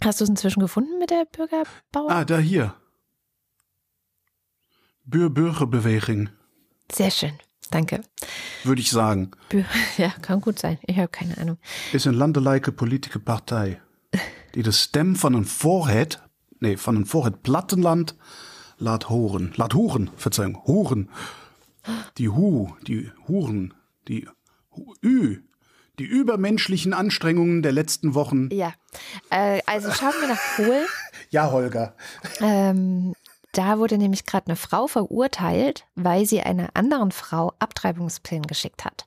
Hast 0.04 0.20
du 0.20 0.24
es 0.24 0.28
inzwischen 0.28 0.60
gefunden 0.60 0.98
mit 0.98 1.08
der 1.08 1.24
Bürgerbauer? 1.24 2.10
Ah, 2.10 2.26
da 2.26 2.36
hier. 2.36 2.74
Bürgerbeweging. 5.06 6.28
Sehr 6.92 7.10
schön. 7.10 7.38
Danke. 7.70 8.00
Würde 8.64 8.80
ich 8.80 8.90
sagen. 8.90 9.30
Ja, 9.96 10.10
kann 10.20 10.40
gut 10.40 10.58
sein. 10.58 10.78
Ich 10.86 10.96
habe 10.96 11.08
keine 11.08 11.38
Ahnung. 11.38 11.58
Ist 11.92 12.06
eine 12.06 12.16
landelijke 12.16 12.72
politische 12.72 13.18
Partei, 13.18 13.80
die 14.54 14.62
de 14.62 14.72
stem 14.72 15.16
van 15.16 15.34
een 15.34 15.46
voorheid, 15.46 16.20
nee, 16.58 16.78
van 16.78 16.96
een 16.96 17.06
voorheid 17.06 17.42
Plattenland 17.42 18.14
laat 18.76 19.04
horen. 19.04 19.52
Laat 19.56 19.72
horen, 19.72 20.10
Verzeihung, 20.16 20.56
horen. 20.64 21.10
Die 22.14 22.28
Hu, 22.28 22.66
die 22.82 23.12
Huren, 23.26 23.74
die 24.08 24.28
Ü, 25.02 25.42
die 25.98 26.04
übermenschlichen 26.04 26.92
Anstrengungen 26.92 27.62
der 27.62 27.72
letzten 27.72 28.14
Wochen. 28.14 28.48
Ja, 28.52 28.74
äh, 29.30 29.60
also 29.66 29.90
schauen 29.92 30.14
wir 30.20 30.28
nach 30.28 30.56
Polen. 30.56 30.86
ja, 31.30 31.50
Holger. 31.50 31.94
Ähm, 32.40 33.14
da 33.56 33.78
wurde 33.78 33.98
nämlich 33.98 34.26
gerade 34.26 34.48
eine 34.48 34.56
Frau 34.56 34.86
verurteilt, 34.86 35.86
weil 35.94 36.26
sie 36.26 36.42
einer 36.42 36.68
anderen 36.74 37.10
Frau 37.10 37.54
Abtreibungspillen 37.58 38.46
geschickt 38.46 38.84
hat. 38.84 39.06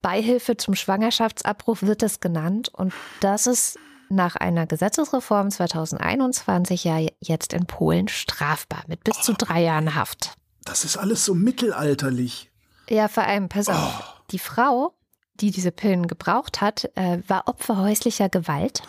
Beihilfe 0.00 0.56
zum 0.56 0.74
Schwangerschaftsabbruch 0.74 1.82
wird 1.82 2.02
es 2.02 2.20
genannt 2.20 2.70
und 2.72 2.94
das 3.20 3.46
ist 3.46 3.78
nach 4.08 4.36
einer 4.36 4.66
Gesetzesreform 4.66 5.50
2021 5.50 6.84
ja 6.84 6.98
jetzt 7.20 7.52
in 7.52 7.66
Polen 7.66 8.08
strafbar 8.08 8.84
mit 8.86 9.02
bis 9.04 9.20
zu 9.20 9.34
drei 9.34 9.62
Jahren 9.62 9.94
Haft. 9.94 10.36
Das 10.64 10.84
ist 10.84 10.96
alles 10.96 11.24
so 11.24 11.34
mittelalterlich. 11.34 12.50
Ja, 12.88 13.08
vor 13.08 13.24
allem, 13.24 13.48
pass 13.48 13.68
auf, 13.68 14.00
oh. 14.00 14.20
die 14.30 14.38
Frau, 14.38 14.94
die 15.34 15.50
diese 15.50 15.72
Pillen 15.72 16.06
gebraucht 16.06 16.60
hat, 16.60 16.90
äh, 16.94 17.18
war 17.26 17.48
Opfer 17.48 17.78
häuslicher 17.78 18.28
Gewalt 18.28 18.82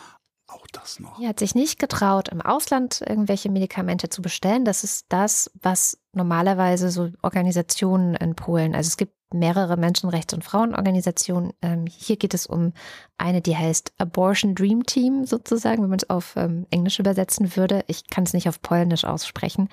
auch 0.47 0.65
das 0.71 0.99
noch. 0.99 1.19
Er 1.19 1.29
hat 1.29 1.39
sich 1.39 1.55
nicht 1.55 1.79
getraut, 1.79 2.29
im 2.29 2.41
Ausland 2.41 3.01
irgendwelche 3.01 3.49
Medikamente 3.49 4.09
zu 4.09 4.21
bestellen. 4.21 4.65
Das 4.65 4.83
ist 4.83 5.05
das, 5.09 5.51
was 5.61 5.99
normalerweise 6.13 6.89
so 6.89 7.09
Organisationen 7.21 8.15
in 8.15 8.35
Polen, 8.35 8.75
also 8.75 8.87
es 8.87 8.97
gibt 8.97 9.13
mehrere 9.33 9.75
Menschenrechts- 9.75 10.33
und 10.33 10.45
Frauenorganisationen. 10.45 11.51
Ähm, 11.61 11.85
hier 11.85 12.15
geht 12.15 12.33
es 12.33 12.47
um 12.47 12.71
eine, 13.17 13.41
die 13.41 13.57
heißt 13.57 13.91
Abortion 13.97 14.55
Dream 14.55 14.85
Team 14.85 15.25
sozusagen, 15.25 15.83
wenn 15.83 15.89
man 15.89 15.99
es 15.99 16.09
auf 16.09 16.35
ähm, 16.37 16.65
Englisch 16.69 16.99
übersetzen 16.99 17.57
würde. 17.57 17.83
Ich 17.87 18.09
kann 18.09 18.23
es 18.23 18.31
nicht 18.31 18.47
auf 18.47 18.61
Polnisch 18.61 19.03
aussprechen 19.03 19.67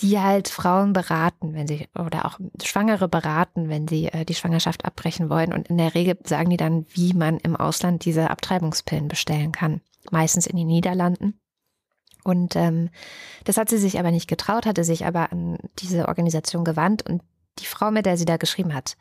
die 0.00 0.18
halt 0.18 0.48
Frauen 0.48 0.92
beraten, 0.92 1.54
wenn 1.54 1.68
sie 1.68 1.88
oder 1.94 2.24
auch 2.24 2.38
Schwangere 2.62 3.08
beraten, 3.08 3.68
wenn 3.68 3.86
sie 3.86 4.06
äh, 4.06 4.24
die 4.24 4.34
Schwangerschaft 4.34 4.84
abbrechen 4.84 5.28
wollen. 5.28 5.52
Und 5.52 5.68
in 5.68 5.78
der 5.78 5.94
Regel 5.94 6.18
sagen 6.24 6.50
die 6.50 6.56
dann, 6.56 6.86
wie 6.90 7.12
man 7.12 7.38
im 7.38 7.56
Ausland 7.56 8.04
diese 8.04 8.30
Abtreibungspillen 8.30 9.08
bestellen 9.08 9.52
kann. 9.52 9.80
Meistens 10.10 10.46
in 10.46 10.56
den 10.56 10.66
Niederlanden. 10.66 11.40
Und 12.24 12.54
ähm, 12.56 12.90
das 13.44 13.56
hat 13.56 13.68
sie 13.68 13.78
sich 13.78 13.98
aber 13.98 14.10
nicht 14.10 14.28
getraut, 14.28 14.66
hatte 14.66 14.84
sich 14.84 15.06
aber 15.06 15.32
an 15.32 15.58
diese 15.78 16.08
Organisation 16.08 16.64
gewandt 16.64 17.08
und 17.08 17.22
die 17.58 17.66
Frau, 17.66 17.90
mit 17.90 18.06
der 18.06 18.16
sie 18.16 18.24
da 18.24 18.36
geschrieben 18.36 18.74
hat, 18.74 18.96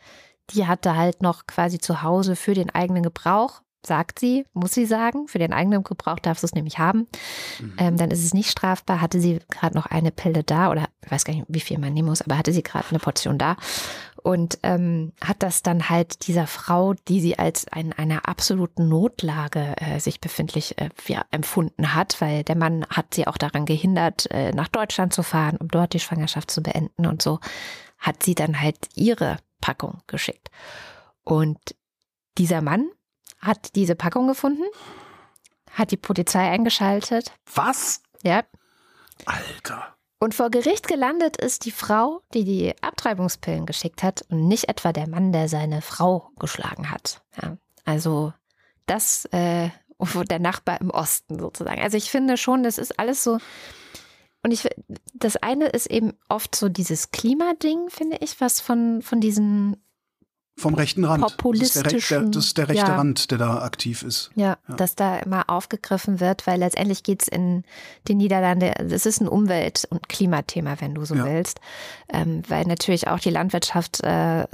die 0.50 0.68
hatte 0.68 0.96
halt 0.96 1.22
noch 1.22 1.46
quasi 1.48 1.78
zu 1.78 2.02
Hause 2.02 2.36
für 2.36 2.54
den 2.54 2.70
eigenen 2.72 3.04
Gebrauch 3.04 3.62
sagt 3.86 4.20
sie, 4.20 4.46
muss 4.54 4.74
sie 4.74 4.86
sagen, 4.86 5.28
für 5.28 5.40
den 5.40 5.54
eigenen 5.54 5.84
Gebrauch 5.84 6.20
darfst 6.20 6.44
du 6.44 6.46
es 6.46 6.54
nämlich 6.54 6.78
haben. 6.78 7.08
Mhm. 7.60 7.74
Ähm, 7.78 7.98
dann 7.98 8.12
ist 8.12 8.24
es 8.24 8.34
nicht 8.34 8.52
strafbar. 8.52 9.02
Hatte 9.02 9.20
sie 9.20 9.40
gerade 9.50 9.76
noch 9.76 9.88
eine 9.88 10.12
Pille 10.12 10.44
da 10.44 10.70
oder 10.70 10.88
ich 11.04 11.12
weiß 11.12 11.26
gar 11.26 11.34
nicht, 11.34 11.46
wie 11.48 11.60
viel 11.60 11.80
man 11.80 11.94
nehmen 11.94 12.10
muss, 12.10 12.22
aber 12.22 12.38
hatte 12.38 12.54
sie 12.54 12.64
gerade 12.64 12.86
eine 12.90 13.00
Portion 13.00 13.38
da 13.38 13.58
und 14.24 14.60
ähm, 14.64 15.14
hat 15.22 15.44
das 15.44 15.64
dann 15.64 15.90
halt 15.90 16.28
dieser 16.28 16.48
Frau, 16.48 16.94
die 16.94 17.20
sie 17.22 17.40
als 17.40 17.66
in 17.76 17.94
einer 17.94 18.28
absoluten 18.28 18.88
Notlage 18.88 19.76
äh, 19.78 20.00
sich 20.00 20.22
befindlich 20.22 20.78
äh, 20.78 20.90
ja, 21.08 21.26
empfunden 21.32 21.94
hat, 21.94 22.20
weil 22.22 22.44
der 22.44 22.56
Mann 22.56 22.86
hat 22.90 23.14
sie 23.14 23.28
auch 23.28 23.38
daran 23.38 23.66
gehindert, 23.66 24.30
äh, 24.32 24.52
nach 24.52 24.68
Deutschland 24.68 25.14
zu 25.14 25.24
fahren, 25.24 25.58
um 25.58 25.68
dort 25.68 25.94
die 25.94 26.00
Schwangerschaft 26.00 26.52
zu 26.52 26.62
beenden 26.62 27.06
und 27.06 27.22
so, 27.22 27.40
hat 27.98 28.24
sie 28.24 28.36
dann 28.36 28.60
halt 28.60 28.78
ihre 28.96 29.38
Packung 29.60 30.02
geschickt. 30.08 30.50
Und 31.24 31.60
dieser 32.38 32.62
Mann 32.62 32.90
hat 33.40 33.76
diese 33.76 33.96
Packung 33.96 34.28
gefunden, 34.28 34.64
hat 35.72 35.92
die 35.92 35.98
Polizei 35.98 36.50
eingeschaltet. 36.50 37.32
Was? 37.54 38.02
Ja. 38.24 38.44
Alter. 39.26 39.96
Und 40.24 40.36
vor 40.36 40.52
Gericht 40.52 40.88
gelandet 40.88 41.38
ist 41.38 41.66
die 41.66 41.72
Frau, 41.72 42.22
die 42.36 42.44
die 42.44 42.76
Abtreibungspillen 42.84 43.66
geschickt 43.66 44.04
hat 44.04 44.24
und 44.30 44.48
nicht 44.48 44.70
etwa 44.70 44.94
der 44.94 45.10
Mann, 45.10 45.32
der 45.32 45.50
seine 45.50 45.82
Frau 45.82 46.30
geschlagen 46.38 46.92
hat. 46.92 47.24
Ja, 47.42 47.58
also 47.86 48.32
das, 48.86 49.26
äh, 49.32 49.70
der 50.30 50.38
Nachbar 50.38 50.80
im 50.80 50.92
Osten 50.92 51.40
sozusagen. 51.40 51.82
Also 51.82 51.98
ich 51.98 52.12
finde 52.12 52.38
schon, 52.38 52.62
das 52.62 52.78
ist 52.78 53.00
alles 53.00 53.24
so. 53.24 53.40
Und 54.44 54.52
ich, 54.52 54.70
das 55.16 55.38
eine 55.38 55.66
ist 55.66 55.88
eben 55.88 56.14
oft 56.30 56.56
so 56.56 56.70
dieses 56.70 57.10
Klimading, 57.10 57.90
finde 57.90 58.18
ich, 58.18 58.40
was 58.40 58.62
von, 58.62 59.02
von 59.02 59.22
diesen 59.22 59.84
vom 60.58 60.76
rechten 60.76 61.06
Rand. 61.06 61.24
Populistischen, 61.24 61.84
das 61.84 61.94
ist 61.94 62.12
der, 62.12 62.22
das 62.22 62.46
ist 62.46 62.58
der 62.58 62.70
rechte 62.70 62.86
ja. 62.86 62.96
Rand, 62.96 63.32
der 63.32 63.38
da 63.38 63.62
aktiv 63.62 64.04
ist. 64.04 64.32
Ja, 64.36 64.58
ja, 64.68 64.76
dass 64.76 64.96
da 64.96 65.20
immer 65.20 65.50
aufgegriffen 65.50 66.20
wird, 66.20 66.46
weil 66.46 66.60
letztendlich 66.60 67.04
geht 67.04 67.24
es 67.24 67.28
in 67.28 67.64
den 68.08 68.18
Niederlanden, 68.18 68.72
es 68.92 69.06
ist 69.06 69.22
ein 69.22 69.28
Umwelt- 69.28 69.88
und 69.90 70.10
Klimathema, 70.10 70.76
wenn 70.80 70.94
du 70.94 71.06
so 71.06 71.16
ja. 71.16 71.26
willst, 71.26 71.60
ähm, 72.12 72.44
weil 72.48 72.66
natürlich 72.66 73.08
auch 73.08 73.20
die 73.20 73.30
Landwirtschaft 73.30 74.04
äh, 74.04 74.46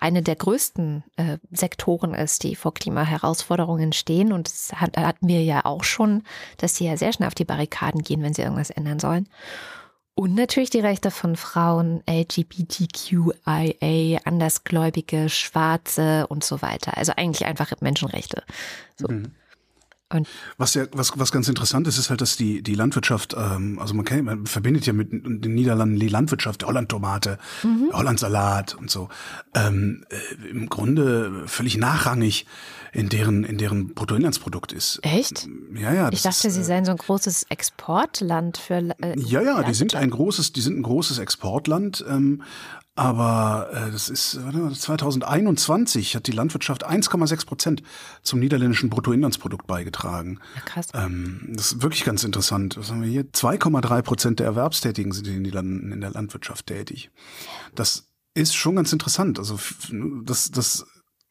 eine 0.00 0.22
der 0.22 0.36
größten 0.36 1.04
äh, 1.16 1.38
Sektoren 1.52 2.14
ist, 2.14 2.42
die 2.42 2.56
vor 2.56 2.74
Klimaherausforderungen 2.74 3.92
stehen 3.92 4.32
und 4.32 4.48
das 4.48 4.72
hat, 4.74 4.96
hatten 4.96 5.28
wir 5.28 5.44
ja 5.44 5.64
auch 5.64 5.84
schon, 5.84 6.22
dass 6.56 6.76
sie 6.76 6.86
ja 6.86 6.96
sehr 6.96 7.12
schnell 7.12 7.28
auf 7.28 7.34
die 7.34 7.44
Barrikaden 7.44 8.02
gehen, 8.02 8.22
wenn 8.22 8.34
sie 8.34 8.42
irgendwas 8.42 8.70
ändern 8.70 8.98
sollen. 8.98 9.28
Und 10.18 10.34
natürlich 10.34 10.70
die 10.70 10.80
Rechte 10.80 11.12
von 11.12 11.36
Frauen, 11.36 12.02
LGBTQIA, 12.10 13.70
Andersgläubige, 14.24 15.28
Schwarze 15.28 16.26
und 16.26 16.42
so 16.42 16.60
weiter. 16.60 16.96
Also 16.96 17.12
eigentlich 17.16 17.46
einfach 17.46 17.70
Menschenrechte. 17.80 18.42
So. 18.96 19.06
Mhm. 19.06 19.30
Und 20.10 20.26
was 20.56 20.72
ja, 20.74 20.86
was, 20.92 21.12
was 21.16 21.32
ganz 21.32 21.48
interessant 21.48 21.86
ist, 21.86 21.98
ist 21.98 22.08
halt, 22.08 22.22
dass 22.22 22.36
die, 22.36 22.62
die 22.62 22.74
Landwirtschaft, 22.74 23.34
ähm, 23.38 23.78
also 23.78 23.92
man, 23.92 24.06
kennt, 24.06 24.24
man 24.24 24.46
verbindet 24.46 24.86
ja 24.86 24.94
mit 24.94 25.12
den 25.12 25.54
Niederlanden 25.54 25.98
die 26.00 26.08
Landwirtschaft, 26.08 26.64
Holland-Tomate, 26.64 27.38
mhm. 27.62 27.90
Holland-Salat 27.92 28.74
und 28.74 28.90
so, 28.90 29.10
ähm, 29.54 30.04
äh, 30.08 30.48
im 30.48 30.68
Grunde 30.70 31.42
völlig 31.46 31.76
nachrangig 31.76 32.46
in 32.92 33.08
deren, 33.08 33.44
in 33.44 33.58
deren 33.58 33.94
Bruttoinlandsprodukt 33.94 34.72
ist. 34.72 35.00
Echt? 35.02 35.46
Ja, 35.74 35.92
ja. 35.92 36.10
Ich 36.10 36.22
dachte, 36.22 36.48
ist, 36.48 36.54
sie 36.54 36.64
seien 36.64 36.84
so 36.84 36.92
ein 36.92 36.96
großes 36.96 37.44
Exportland 37.50 38.56
für. 38.56 38.76
Äh, 39.02 39.18
ja, 39.18 39.42
ja, 39.42 39.62
die 39.62 39.74
sind 39.74 39.94
ein 39.94 40.10
großes, 40.10 40.52
die 40.52 40.60
sind 40.60 40.78
ein 40.78 40.82
großes 40.82 41.18
Exportland. 41.18 42.04
Ähm, 42.08 42.42
aber 42.98 43.68
äh, 43.72 43.92
das 43.92 44.08
ist 44.08 44.44
warte 44.44 44.58
mal, 44.58 44.74
2021 44.74 46.16
hat 46.16 46.26
die 46.26 46.32
Landwirtschaft 46.32 46.84
1,6 46.84 47.46
Prozent 47.46 47.82
zum 48.22 48.40
niederländischen 48.40 48.90
Bruttoinlandsprodukt 48.90 49.68
beigetragen. 49.68 50.40
Ja, 50.56 50.60
krass. 50.62 50.88
Ähm, 50.94 51.48
das 51.52 51.72
ist 51.72 51.82
wirklich 51.82 52.04
ganz 52.04 52.24
interessant. 52.24 52.76
Was 52.76 52.90
haben 52.90 53.02
wir 53.02 53.08
hier? 53.08 53.22
2,3 53.22 54.02
Prozent 54.02 54.40
der 54.40 54.46
Erwerbstätigen 54.46 55.12
sind 55.12 55.28
in 55.28 55.34
den 55.34 55.42
Niederlanden 55.42 55.92
in 55.92 56.00
der 56.00 56.10
Landwirtschaft 56.10 56.66
tätig. 56.66 57.12
Das 57.76 58.08
ist 58.34 58.56
schon 58.56 58.74
ganz 58.74 58.92
interessant. 58.92 59.38
Also 59.38 59.60
das, 60.24 60.50
das 60.50 60.84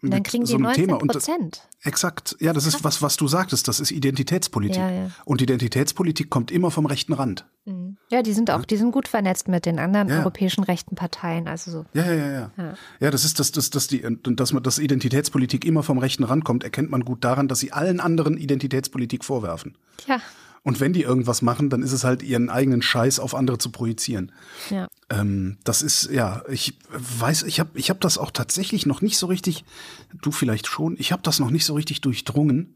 und 0.04 0.12
dann 0.12 0.22
kriegen 0.22 0.46
die 0.46 0.52
so 0.52 0.60
19 0.60 0.88
Prozent. 0.90 1.68
Exakt. 1.82 2.36
Ja, 2.40 2.54
das 2.54 2.68
ist 2.68 2.84
was, 2.84 3.02
was 3.02 3.18
du 3.18 3.28
sagtest. 3.28 3.68
Das 3.68 3.80
ist 3.80 3.90
Identitätspolitik. 3.90 4.78
Ja, 4.78 4.92
ja. 4.92 5.12
Und 5.26 5.42
Identitätspolitik 5.42 6.30
kommt 6.30 6.52
immer 6.52 6.70
vom 6.70 6.86
rechten 6.86 7.14
Rand. 7.14 7.46
Mhm. 7.66 7.98
Ja, 8.12 8.22
die 8.22 8.34
sind 8.34 8.52
auch, 8.52 8.64
die 8.64 8.78
sind 8.78 8.92
gut 8.92 9.08
vernetzt 9.08 9.48
mit 9.48 9.66
den 9.66 9.80
anderen 9.80 10.10
ja. 10.10 10.20
europäischen 10.20 10.64
rechten 10.64 10.96
Parteien. 10.96 11.48
Also 11.48 11.72
so. 11.72 11.86
Ja, 11.94 12.06
ja, 12.06 12.14
ja, 12.14 12.52
ja. 12.58 12.74
Ja, 13.00 13.12
das 13.12 13.26
ist 13.26 13.40
das, 13.40 13.52
das, 13.52 13.72
das 13.72 13.88
die, 13.88 14.06
dass 14.24 14.54
man, 14.54 14.62
dass 14.62 14.78
Identitätspolitik 14.78 15.66
immer 15.66 15.82
vom 15.82 15.98
rechten 15.98 16.24
Rand 16.24 16.46
kommt, 16.46 16.64
erkennt 16.64 16.92
man 16.92 17.04
gut 17.04 17.24
daran, 17.24 17.48
dass 17.48 17.60
sie 17.60 17.72
allen 17.72 18.00
anderen 18.00 18.38
Identitätspolitik 18.38 19.26
vorwerfen. 19.26 19.78
Ja. 20.08 20.22
Und 20.62 20.80
wenn 20.80 20.94
die 20.94 21.04
irgendwas 21.04 21.42
machen, 21.42 21.70
dann 21.70 21.82
ist 21.82 21.94
es 21.94 22.04
halt 22.04 22.22
ihren 22.22 22.50
eigenen 22.50 22.82
Scheiß 22.82 23.20
auf 23.20 23.34
andere 23.34 23.58
zu 23.58 23.72
projizieren. 23.72 24.32
Ja. 24.70 24.88
Ähm, 25.10 25.58
das 25.64 25.82
ist, 25.82 26.10
ja, 26.12 26.44
ich 26.50 26.78
weiß, 26.90 27.44
ich 27.44 27.60
habe 27.60 27.78
ich 27.80 27.90
hab 27.90 28.02
das 28.02 28.18
auch 28.18 28.32
tatsächlich 28.32 28.86
noch 28.86 29.02
nicht 29.02 29.18
so 29.18 29.28
richtig, 29.28 29.64
du 30.22 30.32
vielleicht 30.32 30.68
schon, 30.68 30.96
ich 31.00 31.12
habe 31.12 31.22
das 31.24 31.40
noch 31.40 31.50
nicht 31.50 31.66
so 31.66 31.76
richtig 31.76 32.02
durchdrungen, 32.02 32.76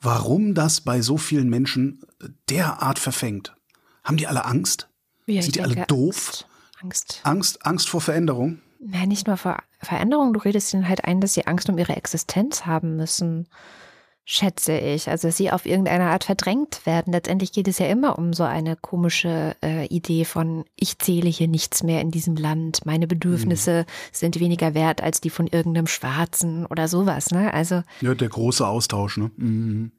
warum 0.00 0.54
das 0.54 0.80
bei 0.80 1.00
so 1.00 1.16
vielen 1.16 1.48
Menschen 1.48 2.02
derart 2.48 2.98
verfängt. 2.98 3.56
Haben 4.04 4.18
die 4.18 4.26
alle 4.26 4.44
Angst? 4.44 4.88
Ja, 5.26 5.42
Sind 5.42 5.56
die 5.56 5.62
alle 5.62 5.86
doof? 5.86 6.44
Angst. 6.80 7.20
Angst, 7.24 7.64
Angst 7.64 7.88
vor 7.88 8.00
Veränderung? 8.00 8.60
Ja, 8.80 9.06
nicht 9.06 9.26
nur 9.26 9.38
vor 9.38 9.62
Veränderung, 9.80 10.34
du 10.34 10.40
redest 10.40 10.74
ihnen 10.74 10.88
halt 10.88 11.04
ein, 11.04 11.20
dass 11.20 11.34
sie 11.34 11.46
Angst 11.46 11.68
um 11.70 11.78
ihre 11.78 11.96
Existenz 11.96 12.66
haben 12.66 12.96
müssen 12.96 13.48
schätze 14.24 14.78
ich. 14.78 15.08
Also 15.08 15.30
sie 15.30 15.50
auf 15.50 15.66
irgendeine 15.66 16.04
Art 16.04 16.24
verdrängt 16.24 16.86
werden. 16.86 17.12
Letztendlich 17.12 17.52
geht 17.52 17.68
es 17.68 17.78
ja 17.78 17.86
immer 17.86 18.18
um 18.18 18.32
so 18.32 18.42
eine 18.44 18.74
komische 18.74 19.54
äh, 19.62 19.86
Idee 19.86 20.24
von, 20.24 20.64
ich 20.76 20.98
zähle 20.98 21.28
hier 21.28 21.48
nichts 21.48 21.82
mehr 21.82 22.00
in 22.00 22.10
diesem 22.10 22.36
Land, 22.36 22.86
meine 22.86 23.06
Bedürfnisse 23.06 23.84
mhm. 23.86 23.92
sind 24.12 24.40
weniger 24.40 24.72
wert 24.74 25.02
als 25.02 25.20
die 25.20 25.30
von 25.30 25.46
irgendeinem 25.46 25.86
Schwarzen 25.86 26.64
oder 26.66 26.88
sowas. 26.88 27.32
Ne? 27.32 27.52
Also 27.52 27.82
ja, 28.00 28.14
der 28.14 28.30
große 28.30 28.66
Austausch. 28.66 29.18
Ne? 29.18 29.30
Mhm. 29.36 29.92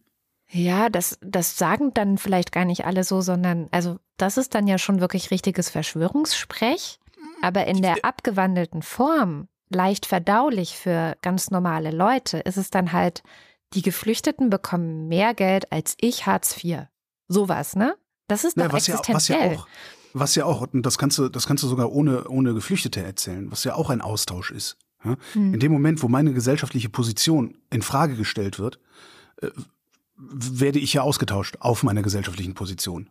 Ja, 0.50 0.90
das, 0.90 1.20
das 1.22 1.58
sagen 1.58 1.94
dann 1.94 2.18
vielleicht 2.18 2.52
gar 2.52 2.66
nicht 2.66 2.86
alle 2.86 3.04
so, 3.04 3.22
sondern 3.22 3.68
also 3.72 3.98
das 4.18 4.38
ist 4.38 4.56
dann 4.56 4.68
ja 4.68 4.78
schon 4.78 5.02
wirklich 5.02 5.30
richtiges 5.30 5.70
Verschwörungssprech. 5.70 7.00
Aber 7.42 7.68
in 7.68 7.82
der 7.82 7.98
abgewandelten 8.04 8.82
Form, 8.82 9.48
leicht 9.70 10.06
verdaulich 10.06 10.78
für 10.78 11.18
ganz 11.22 11.52
normale 11.52 11.92
Leute, 11.92 12.40
ist 12.40 12.58
es 12.58 12.70
dann 12.70 12.92
halt 12.92 13.24
die 13.74 13.82
Geflüchteten 13.82 14.50
bekommen 14.50 15.08
mehr 15.08 15.34
Geld 15.34 15.72
als 15.72 15.96
ich 16.00 16.26
Hartz 16.26 16.64
IV. 16.64 16.88
Sowas, 17.28 17.76
ne? 17.76 17.96
Das 18.28 18.44
ist 18.44 18.58
doch 18.58 18.64
ja, 18.64 18.72
was 18.72 18.88
existenziell. 18.88 19.40
Ja, 19.40 19.46
was 19.46 19.56
ja 19.56 19.60
auch, 19.60 19.68
was 20.14 20.36
ja 20.36 20.46
auch, 20.46 20.74
und 20.74 20.86
das 20.86 20.98
kannst 20.98 21.18
du, 21.18 21.30
das 21.30 21.48
kannst 21.48 21.64
du 21.64 21.68
sogar 21.68 21.92
ohne, 21.92 22.28
ohne 22.28 22.54
Geflüchtete 22.54 23.04
erzählen, 23.04 23.52
was 23.52 23.64
ja 23.64 23.76
auch 23.76 23.90
ein 23.90 24.02
Austausch 24.02 24.52
ist. 24.52 24.78
Ja? 25.04 25.18
Hm. 25.34 25.54
In 25.54 25.60
dem 25.60 25.72
Moment, 25.72 26.02
wo 26.02 26.08
meine 26.08 26.34
gesellschaftliche 26.34 26.90
Position 26.90 27.58
in 27.70 27.82
Frage 27.82 28.16
gestellt 28.16 28.60
wird, 28.60 28.80
äh, 29.42 29.50
werde 30.18 30.80
ich 30.80 30.94
ja 30.94 31.02
ausgetauscht 31.02 31.58
auf 31.60 31.84
meiner 31.84 32.02
gesellschaftlichen 32.02 32.54
Position. 32.54 33.10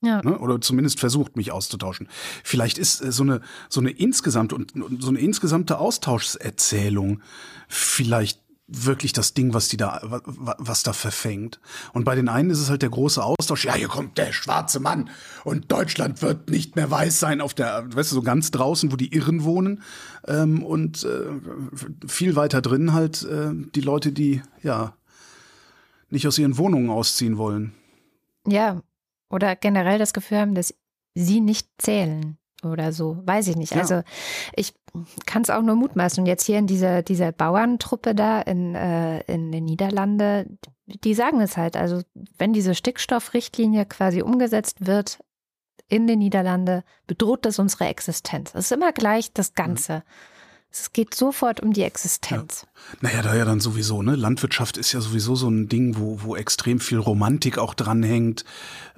Ja. 0.00 0.22
Ne? 0.22 0.38
Oder 0.38 0.60
zumindest 0.60 1.00
versucht, 1.00 1.36
mich 1.36 1.50
auszutauschen. 1.50 2.08
Vielleicht 2.44 2.78
ist 2.78 3.02
äh, 3.02 3.12
so 3.12 3.24
eine, 3.24 3.40
so 3.68 3.80
eine 3.80 3.90
insgesamt 3.90 4.52
und 4.52 4.72
so 5.00 5.08
eine 5.08 5.18
insgesamte 5.18 5.78
Austauschserzählung 5.78 7.20
vielleicht 7.68 8.40
wirklich 8.68 9.14
das 9.14 9.32
Ding, 9.32 9.54
was 9.54 9.68
die 9.68 9.78
da, 9.78 10.00
was 10.02 10.82
da 10.82 10.92
verfängt. 10.92 11.58
Und 11.94 12.04
bei 12.04 12.14
den 12.14 12.28
einen 12.28 12.50
ist 12.50 12.60
es 12.60 12.68
halt 12.68 12.82
der 12.82 12.90
große 12.90 13.22
Austausch. 13.22 13.64
Ja, 13.64 13.74
hier 13.74 13.88
kommt 13.88 14.18
der 14.18 14.32
schwarze 14.32 14.78
Mann 14.78 15.08
und 15.44 15.72
Deutschland 15.72 16.20
wird 16.20 16.50
nicht 16.50 16.76
mehr 16.76 16.90
weiß 16.90 17.18
sein 17.18 17.40
auf 17.40 17.54
der, 17.54 17.86
weißt 17.94 18.12
du, 18.12 18.16
so 18.16 18.22
ganz 18.22 18.50
draußen, 18.50 18.92
wo 18.92 18.96
die 18.96 19.14
Irren 19.14 19.42
wohnen. 19.42 19.82
Ähm, 20.26 20.62
und 20.62 21.04
äh, 21.04 22.06
viel 22.06 22.36
weiter 22.36 22.60
drin 22.60 22.92
halt 22.92 23.22
äh, 23.22 23.50
die 23.52 23.80
Leute, 23.80 24.12
die 24.12 24.42
ja 24.62 24.94
nicht 26.10 26.26
aus 26.26 26.38
ihren 26.38 26.58
Wohnungen 26.58 26.90
ausziehen 26.90 27.38
wollen. 27.38 27.74
Ja, 28.46 28.82
oder 29.30 29.56
generell 29.56 29.98
das 29.98 30.12
Gefühl 30.12 30.38
haben, 30.38 30.54
dass 30.54 30.74
sie 31.14 31.40
nicht 31.40 31.68
zählen 31.78 32.38
oder 32.62 32.92
so, 32.92 33.22
weiß 33.24 33.48
ich 33.48 33.56
nicht. 33.56 33.74
Ja. 33.74 33.80
Also 33.80 34.02
ich 34.54 34.74
kann 35.26 35.42
es 35.42 35.50
auch 35.50 35.62
nur 35.62 35.74
mutmaßen. 35.74 36.22
Und 36.22 36.26
jetzt 36.26 36.44
hier 36.44 36.58
in 36.58 36.66
dieser, 36.66 37.02
dieser 37.02 37.32
Bauerntruppe 37.32 38.14
da 38.14 38.40
in, 38.40 38.74
äh, 38.74 39.20
in 39.22 39.52
den 39.52 39.64
Niederlande, 39.64 40.46
die 40.86 41.14
sagen 41.14 41.40
es 41.40 41.56
halt. 41.56 41.76
Also 41.76 42.02
wenn 42.36 42.52
diese 42.52 42.74
Stickstoffrichtlinie 42.74 43.86
quasi 43.86 44.22
umgesetzt 44.22 44.86
wird 44.86 45.18
in 45.88 46.06
den 46.06 46.18
Niederlande, 46.18 46.84
bedroht 47.06 47.44
das 47.44 47.58
unsere 47.58 47.86
Existenz. 47.86 48.54
Es 48.54 48.66
ist 48.66 48.72
immer 48.72 48.92
gleich 48.92 49.32
das 49.32 49.54
Ganze. 49.54 50.02
Es 50.70 50.92
geht 50.92 51.14
sofort 51.14 51.60
um 51.60 51.72
die 51.72 51.82
Existenz. 51.82 52.62
Ja. 52.62 52.98
Naja, 53.00 53.22
da 53.22 53.34
ja 53.34 53.46
dann 53.46 53.58
sowieso, 53.58 54.02
ne? 54.02 54.16
Landwirtschaft 54.16 54.76
ist 54.76 54.92
ja 54.92 55.00
sowieso 55.00 55.34
so 55.34 55.48
ein 55.48 55.68
Ding, 55.68 55.96
wo, 55.96 56.22
wo 56.22 56.36
extrem 56.36 56.78
viel 56.78 56.98
Romantik 56.98 57.56
auch 57.56 57.72
dranhängt. 57.72 58.44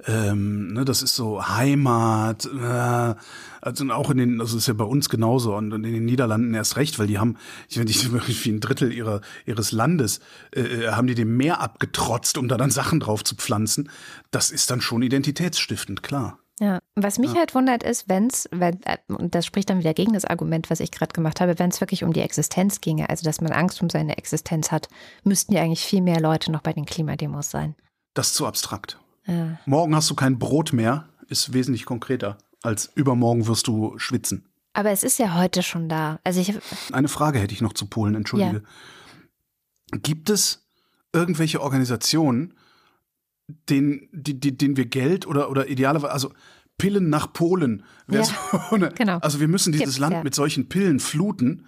Ähm, 0.05 0.73
ne, 0.73 0.83
das 0.83 1.01
ist 1.01 1.15
so 1.15 1.47
Heimat, 1.47 2.45
äh, 2.45 3.15
also 3.61 3.89
auch 3.91 4.09
in 4.09 4.17
den, 4.17 4.41
also 4.41 4.57
ist 4.57 4.67
ja 4.67 4.73
bei 4.73 4.83
uns 4.83 5.07
genauso 5.07 5.55
und 5.55 5.71
in 5.71 5.83
den 5.83 6.05
Niederlanden 6.05 6.53
erst 6.53 6.75
recht, 6.75 6.99
weil 6.99 7.07
die 7.07 7.19
haben, 7.19 7.37
ich 7.69 7.77
meine, 7.77 7.89
wie 7.89 8.49
ein 8.49 8.59
Drittel 8.59 8.91
ihrer, 8.91 9.21
ihres 9.45 9.71
Landes, 9.71 10.19
äh, 10.53 10.61
äh, 10.61 10.91
haben 10.91 11.07
die 11.07 11.15
dem 11.15 11.37
Meer 11.37 11.61
abgetrotzt, 11.61 12.37
um 12.37 12.49
da 12.49 12.57
dann 12.57 12.71
Sachen 12.71 12.99
drauf 12.99 13.23
zu 13.23 13.35
pflanzen. 13.35 13.89
Das 14.29 14.51
ist 14.51 14.69
dann 14.71 14.81
schon 14.81 15.03
identitätsstiftend, 15.03 16.03
klar. 16.03 16.40
Ja, 16.61 16.79
was 16.95 17.17
mich 17.17 17.33
ja. 17.33 17.39
halt 17.39 17.55
wundert 17.55 17.81
ist, 17.81 18.07
wenn 18.07 18.27
es, 18.27 18.45
äh, 18.45 18.97
und 19.07 19.33
das 19.33 19.47
spricht 19.47 19.69
dann 19.71 19.79
wieder 19.79 19.95
gegen 19.95 20.13
das 20.13 20.25
Argument, 20.25 20.69
was 20.69 20.79
ich 20.79 20.91
gerade 20.91 21.11
gemacht 21.11 21.41
habe, 21.41 21.57
wenn 21.57 21.71
es 21.71 21.81
wirklich 21.81 22.03
um 22.03 22.13
die 22.13 22.21
Existenz 22.21 22.81
ginge, 22.81 23.09
also 23.09 23.23
dass 23.23 23.41
man 23.41 23.51
Angst 23.51 23.81
um 23.81 23.89
seine 23.89 24.17
Existenz 24.17 24.71
hat, 24.71 24.87
müssten 25.23 25.53
ja 25.53 25.63
eigentlich 25.63 25.83
viel 25.83 26.01
mehr 26.01 26.21
Leute 26.21 26.51
noch 26.51 26.61
bei 26.61 26.71
den 26.71 26.85
Klimademos 26.85 27.49
sein. 27.49 27.75
Das 28.13 28.27
ist 28.27 28.35
zu 28.35 28.45
abstrakt. 28.45 28.99
Ja. 29.25 29.57
Morgen 29.65 29.95
hast 29.95 30.09
du 30.11 30.15
kein 30.15 30.37
Brot 30.37 30.71
mehr, 30.71 31.09
ist 31.27 31.51
wesentlich 31.53 31.85
konkreter 31.85 32.37
als 32.61 32.91
übermorgen 32.95 33.47
wirst 33.47 33.67
du 33.67 33.97
schwitzen. 33.97 34.45
Aber 34.73 34.91
es 34.91 35.03
ist 35.03 35.19
ja 35.19 35.35
heute 35.37 35.63
schon 35.63 35.89
da. 35.89 36.19
Also 36.23 36.39
ich 36.39 36.53
Eine 36.93 37.07
Frage 37.07 37.39
hätte 37.39 37.53
ich 37.53 37.61
noch 37.61 37.73
zu 37.73 37.87
Polen, 37.87 38.15
entschuldige. 38.15 38.63
Ja. 39.91 39.97
Gibt 39.97 40.29
es 40.29 40.65
irgendwelche 41.11 41.61
Organisationen, 41.61 42.53
den, 43.69 44.09
die, 44.11 44.39
die, 44.39 44.57
denen 44.57 44.77
wir 44.77 44.85
Geld 44.85 45.27
oder, 45.27 45.49
oder 45.49 45.69
idealerweise, 45.69 46.11
also 46.11 46.31
Pillen 46.77 47.09
nach 47.09 47.31
Polen. 47.31 47.83
Ja, 48.09 48.23
so 48.23 48.35
eine, 48.71 48.89
genau. 48.89 49.17
Also 49.19 49.39
wir 49.39 49.47
müssen 49.47 49.71
dieses 49.71 49.85
Gibt's, 49.85 49.99
Land 49.99 50.13
ja. 50.13 50.23
mit 50.23 50.35
solchen 50.35 50.67
Pillen 50.67 50.99
fluten, 50.99 51.65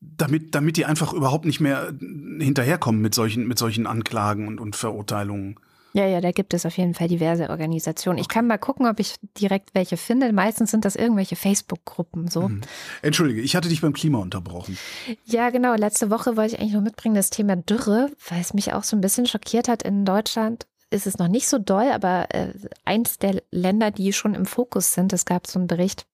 damit, 0.00 0.54
damit 0.54 0.76
die 0.76 0.84
einfach 0.84 1.12
überhaupt 1.12 1.44
nicht 1.44 1.60
mehr 1.60 1.92
hinterherkommen 2.38 3.00
mit 3.00 3.14
solchen, 3.14 3.46
mit 3.46 3.58
solchen 3.58 3.86
Anklagen 3.86 4.48
und, 4.48 4.60
und 4.60 4.76
Verurteilungen. 4.76 5.56
Ja, 5.94 6.06
ja, 6.06 6.20
da 6.22 6.32
gibt 6.32 6.54
es 6.54 6.64
auf 6.64 6.76
jeden 6.78 6.94
Fall 6.94 7.08
diverse 7.08 7.50
Organisationen. 7.50 8.18
Ich 8.18 8.28
kann 8.28 8.46
mal 8.46 8.56
gucken, 8.58 8.86
ob 8.86 8.98
ich 8.98 9.16
direkt 9.38 9.74
welche 9.74 9.98
finde. 9.98 10.32
Meistens 10.32 10.70
sind 10.70 10.84
das 10.86 10.96
irgendwelche 10.96 11.36
Facebook-Gruppen 11.36 12.28
so. 12.28 12.48
Mhm. 12.48 12.62
Entschuldige, 13.02 13.42
ich 13.42 13.56
hatte 13.56 13.68
dich 13.68 13.82
beim 13.82 13.92
Klima 13.92 14.18
unterbrochen. 14.18 14.78
Ja, 15.26 15.50
genau. 15.50 15.74
Letzte 15.74 16.08
Woche 16.08 16.36
wollte 16.36 16.54
ich 16.54 16.60
eigentlich 16.60 16.72
noch 16.72 16.80
mitbringen 16.80 17.14
das 17.14 17.28
Thema 17.28 17.56
Dürre, 17.56 18.10
weil 18.28 18.40
es 18.40 18.54
mich 18.54 18.72
auch 18.72 18.84
so 18.84 18.96
ein 18.96 19.02
bisschen 19.02 19.26
schockiert 19.26 19.68
hat 19.68 19.82
in 19.82 20.06
Deutschland 20.06 20.66
ist 20.92 21.06
es 21.06 21.18
noch 21.18 21.28
nicht 21.28 21.48
so 21.48 21.58
doll, 21.58 21.90
aber 21.90 22.34
äh, 22.34 22.52
eins 22.84 23.18
der 23.18 23.42
Länder, 23.50 23.90
die 23.90 24.12
schon 24.12 24.34
im 24.34 24.46
Fokus 24.46 24.94
sind, 24.94 25.12
es 25.12 25.24
gab 25.24 25.46
so 25.46 25.58
einen 25.58 25.68
Bericht, 25.68 26.06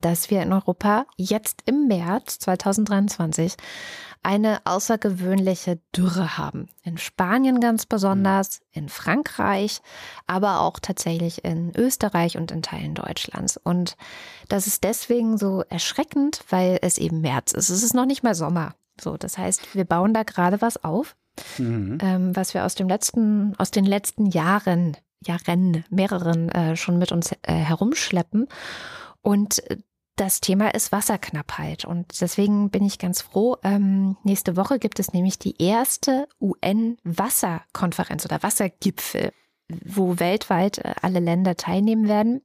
dass 0.00 0.30
wir 0.30 0.42
in 0.42 0.52
Europa 0.52 1.06
jetzt 1.16 1.62
im 1.66 1.86
März 1.86 2.38
2023 2.40 3.54
eine 4.22 4.60
außergewöhnliche 4.64 5.80
Dürre 5.96 6.38
haben. 6.38 6.68
In 6.82 6.98
Spanien 6.98 7.60
ganz 7.60 7.86
besonders, 7.86 8.60
in 8.70 8.88
Frankreich, 8.88 9.80
aber 10.26 10.60
auch 10.60 10.78
tatsächlich 10.78 11.44
in 11.44 11.72
Österreich 11.76 12.36
und 12.36 12.52
in 12.52 12.62
Teilen 12.62 12.94
Deutschlands. 12.94 13.56
Und 13.56 13.96
das 14.48 14.66
ist 14.66 14.84
deswegen 14.84 15.38
so 15.38 15.64
erschreckend, 15.68 16.44
weil 16.50 16.78
es 16.82 16.98
eben 16.98 17.20
März 17.20 17.52
ist. 17.52 17.68
Es 17.68 17.82
ist 17.82 17.94
noch 17.94 18.06
nicht 18.06 18.22
mal 18.22 18.34
Sommer. 18.34 18.74
So, 19.00 19.16
das 19.16 19.38
heißt, 19.38 19.74
wir 19.74 19.84
bauen 19.84 20.14
da 20.14 20.22
gerade 20.22 20.60
was 20.60 20.82
auf 20.84 21.16
mhm. 21.58 21.98
ähm, 22.00 22.36
was 22.36 22.54
wir 22.54 22.64
aus 22.64 22.74
dem 22.74 22.88
letzten, 22.88 23.54
aus 23.58 23.70
den 23.70 23.84
letzten 23.84 24.26
Jahren, 24.26 24.96
Jahren, 25.24 25.84
mehreren 25.90 26.48
äh, 26.50 26.76
schon 26.76 26.98
mit 26.98 27.12
uns 27.12 27.32
äh, 27.42 27.52
herumschleppen. 27.52 28.48
Und 29.22 29.68
äh, 29.70 29.78
das 30.16 30.40
Thema 30.40 30.74
ist 30.74 30.92
Wasserknappheit. 30.92 31.84
Und 31.84 32.20
deswegen 32.20 32.70
bin 32.70 32.84
ich 32.84 32.98
ganz 32.98 33.22
froh. 33.22 33.56
Ähm, 33.62 34.16
nächste 34.24 34.56
Woche 34.56 34.78
gibt 34.78 35.00
es 35.00 35.12
nämlich 35.12 35.38
die 35.38 35.60
erste 35.62 36.28
UN-Wasserkonferenz 36.40 38.24
oder 38.24 38.42
Wassergipfel, 38.42 39.32
wo 39.84 40.18
weltweit 40.18 40.78
äh, 40.78 40.94
alle 41.00 41.20
Länder 41.20 41.56
teilnehmen 41.56 42.08
werden. 42.08 42.42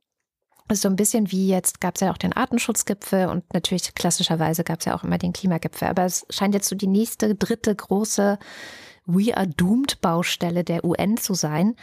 So 0.72 0.90
ein 0.90 0.96
bisschen 0.96 1.32
wie 1.32 1.48
jetzt 1.48 1.80
gab 1.80 1.96
es 1.96 2.02
ja 2.02 2.12
auch 2.12 2.18
den 2.18 2.34
Artenschutzgipfel 2.34 3.28
und 3.28 3.54
natürlich 3.54 3.96
klassischerweise 3.96 4.64
gab 4.64 4.80
es 4.80 4.86
ja 4.86 4.96
auch 4.96 5.04
immer 5.04 5.18
den 5.18 5.34
Klimagipfel. 5.34 5.88
Aber 5.88 6.04
es 6.04 6.26
scheint 6.30 6.54
jetzt 6.54 6.68
so 6.68 6.76
die 6.76 6.88
nächste, 6.88 7.36
dritte 7.36 7.74
große 7.74 8.38
We 9.06 9.36
Are 9.36 9.48
Doomed 9.48 10.02
Baustelle 10.02 10.64
der 10.64 10.84
UN 10.84 11.18
zu 11.18 11.34
sein. 11.34 11.76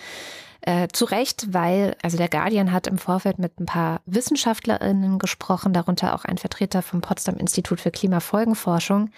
Äh, 0.67 0.89
zu 0.93 1.05
Recht, 1.05 1.53
weil, 1.53 1.95
also 2.03 2.17
der 2.17 2.29
Guardian 2.29 2.73
hat 2.73 2.87
im 2.87 2.97
Vorfeld 2.97 3.39
mit 3.39 3.61
ein 3.61 3.67
paar 3.67 4.01
WissenschaftlerInnen 4.07 5.19
gesprochen, 5.19 5.75
darunter 5.75 6.15
auch 6.15 6.25
ein 6.25 6.39
Vertreter 6.39 6.81
vom 6.81 7.03
Potsdam 7.03 7.37
Institut 7.37 7.83
für 7.83 7.91
Klimafolgenforschung. 7.91 9.11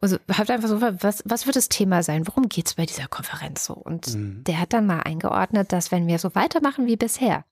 Also 0.00 0.18
hat 0.30 0.50
einfach 0.50 0.68
so, 0.68 0.80
was, 0.80 1.24
was 1.24 1.46
wird 1.46 1.56
das 1.56 1.68
Thema 1.68 2.04
sein? 2.04 2.26
Worum 2.28 2.48
geht 2.48 2.66
es 2.68 2.74
bei 2.74 2.86
dieser 2.86 3.08
Konferenz 3.08 3.64
so? 3.64 3.74
Und 3.74 4.14
mhm. 4.14 4.44
der 4.44 4.60
hat 4.60 4.72
dann 4.72 4.86
mal 4.86 5.00
eingeordnet, 5.00 5.72
dass 5.72 5.90
wenn 5.90 6.06
wir 6.06 6.20
so 6.20 6.34
weitermachen 6.36 6.86
wie 6.86 6.96
bisher, 6.96 7.44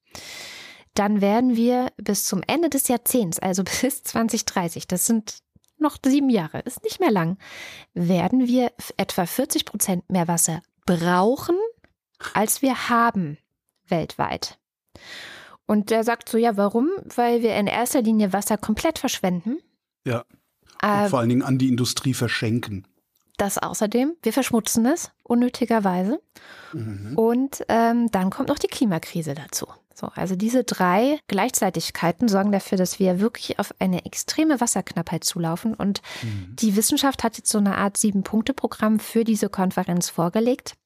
dann 0.94 1.20
werden 1.20 1.56
wir 1.56 1.92
bis 1.96 2.24
zum 2.24 2.42
Ende 2.46 2.70
des 2.70 2.88
Jahrzehnts, 2.88 3.38
also 3.38 3.64
bis 3.82 4.02
2030, 4.02 4.86
das 4.86 5.06
sind 5.06 5.38
noch 5.78 5.98
sieben 6.04 6.30
Jahre, 6.30 6.60
ist 6.60 6.82
nicht 6.84 7.00
mehr 7.00 7.10
lang, 7.10 7.36
werden 7.92 8.46
wir 8.46 8.72
etwa 8.96 9.26
40 9.26 9.64
Prozent 9.64 10.08
mehr 10.10 10.28
Wasser 10.28 10.62
brauchen, 10.86 11.56
als 12.32 12.62
wir 12.62 12.88
haben 12.88 13.38
weltweit. 13.88 14.58
Und 15.66 15.90
der 15.90 16.04
sagt 16.04 16.28
so, 16.28 16.38
ja, 16.38 16.56
warum? 16.56 16.90
Weil 17.14 17.42
wir 17.42 17.54
in 17.56 17.66
erster 17.66 18.02
Linie 18.02 18.32
Wasser 18.32 18.56
komplett 18.56 18.98
verschwenden. 18.98 19.58
Ja. 20.06 20.24
Und 20.82 20.88
äh, 20.88 21.08
vor 21.08 21.20
allen 21.20 21.30
Dingen 21.30 21.42
an 21.42 21.58
die 21.58 21.68
Industrie 21.68 22.14
verschenken. 22.14 22.86
Das 23.36 23.58
außerdem. 23.58 24.14
Wir 24.22 24.32
verschmutzen 24.32 24.86
es 24.86 25.10
unnötigerweise. 25.22 26.20
Mhm. 26.72 27.18
Und 27.18 27.64
ähm, 27.68 28.10
dann 28.10 28.30
kommt 28.30 28.48
noch 28.48 28.58
die 28.58 28.68
Klimakrise 28.68 29.34
dazu. 29.34 29.66
So, 29.94 30.08
also 30.14 30.34
diese 30.36 30.64
drei 30.64 31.20
Gleichzeitigkeiten 31.28 32.28
sorgen 32.28 32.52
dafür, 32.52 32.76
dass 32.76 32.98
wir 32.98 33.20
wirklich 33.20 33.58
auf 33.58 33.74
eine 33.78 34.04
extreme 34.04 34.60
Wasserknappheit 34.60 35.24
zulaufen. 35.24 35.74
Und 35.74 36.02
mhm. 36.22 36.56
die 36.56 36.76
Wissenschaft 36.76 37.22
hat 37.22 37.36
jetzt 37.36 37.50
so 37.50 37.58
eine 37.58 37.78
Art 37.78 37.96
Sieben-Punkte-Programm 37.96 38.98
für 38.98 39.24
diese 39.24 39.48
Konferenz 39.48 40.10
vorgelegt. 40.10 40.76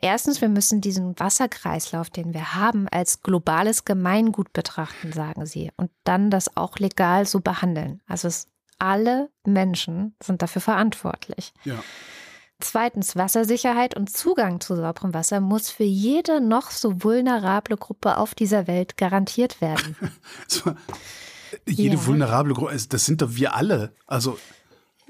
Erstens, 0.00 0.40
wir 0.40 0.48
müssen 0.48 0.80
diesen 0.80 1.18
Wasserkreislauf, 1.18 2.10
den 2.10 2.34
wir 2.34 2.54
haben, 2.54 2.88
als 2.88 3.22
globales 3.22 3.84
Gemeingut 3.84 4.52
betrachten, 4.52 5.12
sagen 5.12 5.46
sie. 5.46 5.70
Und 5.76 5.90
dann 6.04 6.28
das 6.28 6.56
auch 6.56 6.78
legal 6.78 7.24
so 7.24 7.40
behandeln. 7.40 8.02
Also 8.06 8.26
es, 8.26 8.48
alle 8.78 9.30
Menschen 9.46 10.16
sind 10.20 10.42
dafür 10.42 10.60
verantwortlich. 10.60 11.54
Ja. 11.64 11.82
Zweitens, 12.62 13.16
Wassersicherheit 13.16 13.96
und 13.96 14.08
Zugang 14.08 14.60
zu 14.60 14.76
sauberem 14.76 15.12
Wasser 15.12 15.40
muss 15.40 15.68
für 15.68 15.82
jede 15.84 16.40
noch 16.40 16.70
so 16.70 17.02
vulnerable 17.02 17.76
Gruppe 17.76 18.18
auf 18.18 18.34
dieser 18.34 18.68
Welt 18.68 18.96
garantiert 18.96 19.60
werden. 19.60 19.96
jede 21.66 21.96
ja. 21.96 22.06
vulnerable 22.06 22.54
Gruppe, 22.54 22.76
das 22.88 23.04
sind 23.04 23.20
doch 23.20 23.34
wir 23.34 23.54
alle. 23.54 23.92
Also 24.06 24.38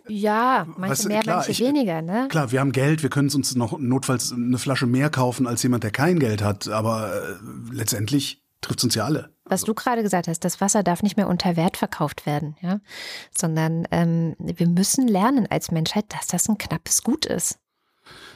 ja, 0.08 0.66
manche 0.76 0.90
weißt, 0.90 1.08
mehr, 1.08 1.20
klar, 1.20 1.36
manche 1.36 1.52
ich, 1.52 1.60
weniger, 1.60 2.00
ne? 2.00 2.26
Klar, 2.28 2.52
wir 2.52 2.60
haben 2.60 2.72
Geld, 2.72 3.02
wir 3.02 3.10
können 3.10 3.30
uns 3.30 3.54
noch 3.54 3.78
notfalls 3.78 4.32
eine 4.32 4.58
Flasche 4.58 4.86
mehr 4.86 5.10
kaufen 5.10 5.46
als 5.46 5.62
jemand, 5.62 5.84
der 5.84 5.90
kein 5.90 6.18
Geld 6.18 6.42
hat, 6.42 6.68
aber 6.68 7.12
äh, 7.14 7.34
letztendlich 7.70 8.42
trifft 8.62 8.78
es 8.78 8.84
uns 8.84 8.94
ja 8.94 9.04
alle. 9.04 9.31
Was 9.52 9.64
du 9.64 9.74
gerade 9.74 10.02
gesagt 10.02 10.28
hast, 10.28 10.46
das 10.46 10.62
Wasser 10.62 10.82
darf 10.82 11.02
nicht 11.02 11.18
mehr 11.18 11.28
unter 11.28 11.56
Wert 11.56 11.76
verkauft 11.76 12.24
werden, 12.24 12.56
ja, 12.62 12.80
sondern 13.36 13.86
ähm, 13.90 14.34
wir 14.38 14.66
müssen 14.66 15.06
lernen 15.06 15.46
als 15.46 15.70
Menschheit, 15.70 16.06
dass 16.08 16.26
das 16.26 16.48
ein 16.48 16.56
knappes 16.56 17.02
Gut 17.02 17.26
ist. 17.26 17.58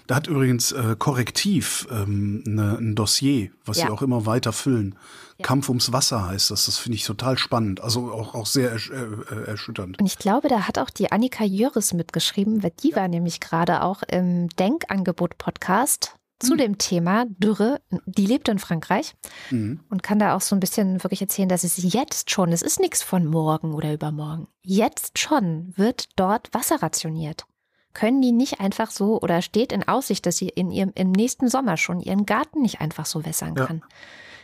Da 0.07 0.17
hat 0.17 0.27
übrigens 0.27 0.73
äh, 0.73 0.95
Korrektiv 0.99 1.89
ähm, 1.91 2.43
ne, 2.45 2.77
ein 2.79 2.95
Dossier, 2.95 3.51
was 3.65 3.79
ja. 3.79 3.87
sie 3.87 3.93
auch 3.93 4.03
immer 4.03 4.27
weiter 4.27 4.53
füllen. 4.53 4.99
Ja. 5.39 5.47
Kampf 5.47 5.71
ums 5.71 5.91
Wasser 5.91 6.29
heißt 6.29 6.51
das. 6.51 6.67
Das 6.67 6.77
finde 6.77 6.97
ich 6.97 7.05
total 7.05 7.39
spannend, 7.39 7.81
also 7.81 8.13
auch, 8.13 8.35
auch 8.35 8.45
sehr 8.45 8.71
ersch 8.71 8.91
äh, 8.91 8.95
äh, 8.95 9.47
erschütternd. 9.47 9.99
Und 9.99 10.05
ich 10.05 10.19
glaube, 10.19 10.49
da 10.49 10.69
hat 10.69 10.79
auch 10.79 10.91
die 10.91 11.11
Annika 11.13 11.45
Jöris 11.45 11.95
mitgeschrieben, 11.95 12.63
weil 12.63 12.73
die 12.83 12.95
war 12.95 13.09
nämlich 13.09 13.41
gerade 13.41 13.83
auch 13.83 14.03
im 14.03 14.51
Denkangebot-Podcast 14.51 16.15
zu 16.39 16.55
mhm. 16.55 16.59
dem 16.59 16.79
Thema 16.79 17.25
Dürre. 17.29 17.81
Die 18.07 18.27
lebt 18.27 18.49
in 18.49 18.59
Frankreich 18.59 19.15
mhm. 19.51 19.81
und 19.89 20.03
kann 20.03 20.19
da 20.19 20.35
auch 20.35 20.41
so 20.41 20.55
ein 20.57 20.61
bisschen 20.61 21.03
wirklich 21.03 21.21
erzählen, 21.21 21.49
dass 21.49 21.65
es 21.65 21.77
jetzt 21.83 22.31
schon, 22.31 22.53
es 22.53 22.63
ist 22.63 22.81
nichts 22.81 23.03
von 23.03 23.27
morgen 23.27 23.75
oder 23.75 23.93
übermorgen, 23.93 24.49
jetzt 24.63 25.19
schon 25.19 25.73
wird 25.77 26.09
dort 26.17 26.53
Wasser 26.53 26.83
rationiert. 26.83 27.47
Können 27.95 28.21
die 28.21 28.33
nicht 28.33 28.61
einfach 28.61 28.91
so 28.91 29.21
oder 29.21 29.41
steht 29.41 29.73
in 29.73 29.89
Aussicht, 29.89 30.27
dass 30.27 30.37
sie 30.37 30.49
in 30.49 30.71
ihrem 30.71 30.93
im 30.95 31.13
nächsten 31.13 31.49
Sommer 31.49 31.79
schon 31.79 32.01
ihren 32.01 32.27
Garten 32.27 32.61
nicht 32.61 32.81
einfach 32.81 33.07
so 33.07 33.25
wässern 33.25 33.55
kann? 33.55 33.83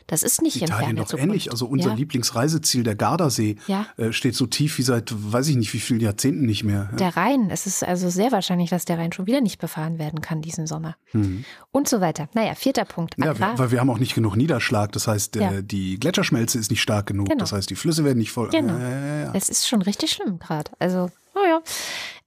Ja. 0.03 0.07
Das 0.09 0.23
ist 0.23 0.43
nicht 0.43 0.61
Italien 0.61 0.97
doch 0.97 1.07
Zukunft. 1.07 1.27
ähnlich. 1.27 1.51
Also 1.51 1.67
unser 1.67 1.91
ja. 1.91 1.95
Lieblingsreiseziel, 1.95 2.83
der 2.83 2.95
Gardasee, 2.95 3.57
ja. 3.67 3.87
äh, 3.97 4.13
steht 4.13 4.35
so 4.35 4.47
tief 4.47 4.79
wie 4.79 4.83
seit 4.83 5.13
weiß 5.15 5.49
ich 5.49 5.57
nicht 5.57 5.73
wie 5.73 5.81
vielen 5.81 6.01
Jahrzehnten 6.01 6.45
nicht 6.47 6.65
mehr. 6.65 6.89
Ja. 6.93 6.97
Der 6.97 7.17
Rhein, 7.17 7.51
es 7.51 7.67
ist 7.67 7.85
also 7.85 8.11
sehr 8.11 8.33
wahrscheinlich, 8.33 8.71
dass 8.71 8.85
der 8.85 8.99
Rhein 8.99 9.13
schon 9.13 9.27
wieder 9.27 9.41
nicht 9.41 9.61
befahren 9.61 9.99
werden 9.99 10.21
kann 10.21 10.43
diesen 10.43 10.67
Sommer. 10.67 10.97
Mhm. 11.13 11.45
Und 11.71 11.89
so 11.89 12.01
weiter. 12.01 12.29
Naja, 12.35 12.55
vierter 12.55 12.85
Punkt. 12.85 13.15
Ja, 13.19 13.39
wir, 13.39 13.59
weil 13.59 13.71
wir 13.71 13.81
haben 13.81 13.91
auch 13.91 13.99
nicht 13.99 14.15
genug 14.15 14.37
Niederschlag. 14.37 14.93
Das 14.93 15.07
heißt, 15.07 15.37
äh, 15.37 15.63
die 15.63 15.99
Gletscherschmelze 15.99 16.59
ist 16.59 16.71
nicht 16.71 16.83
stark 16.83 17.07
genug. 17.07 17.29
Genau. 17.29 17.41
Das 17.41 17.53
heißt, 17.53 17.71
die 17.71 17.77
Flüsse 17.77 18.05
werden 18.05 18.19
nicht 18.19 18.33
voll. 18.33 18.51
Genau. 18.51 18.75
Es 19.33 19.49
ist 19.49 19.69
schon 19.69 19.83
richtig 19.83 20.13
schlimm 20.13 20.39
gerade. 20.39 20.71
Also 20.79 21.11
Oh 21.35 21.45
ja. 21.47 21.63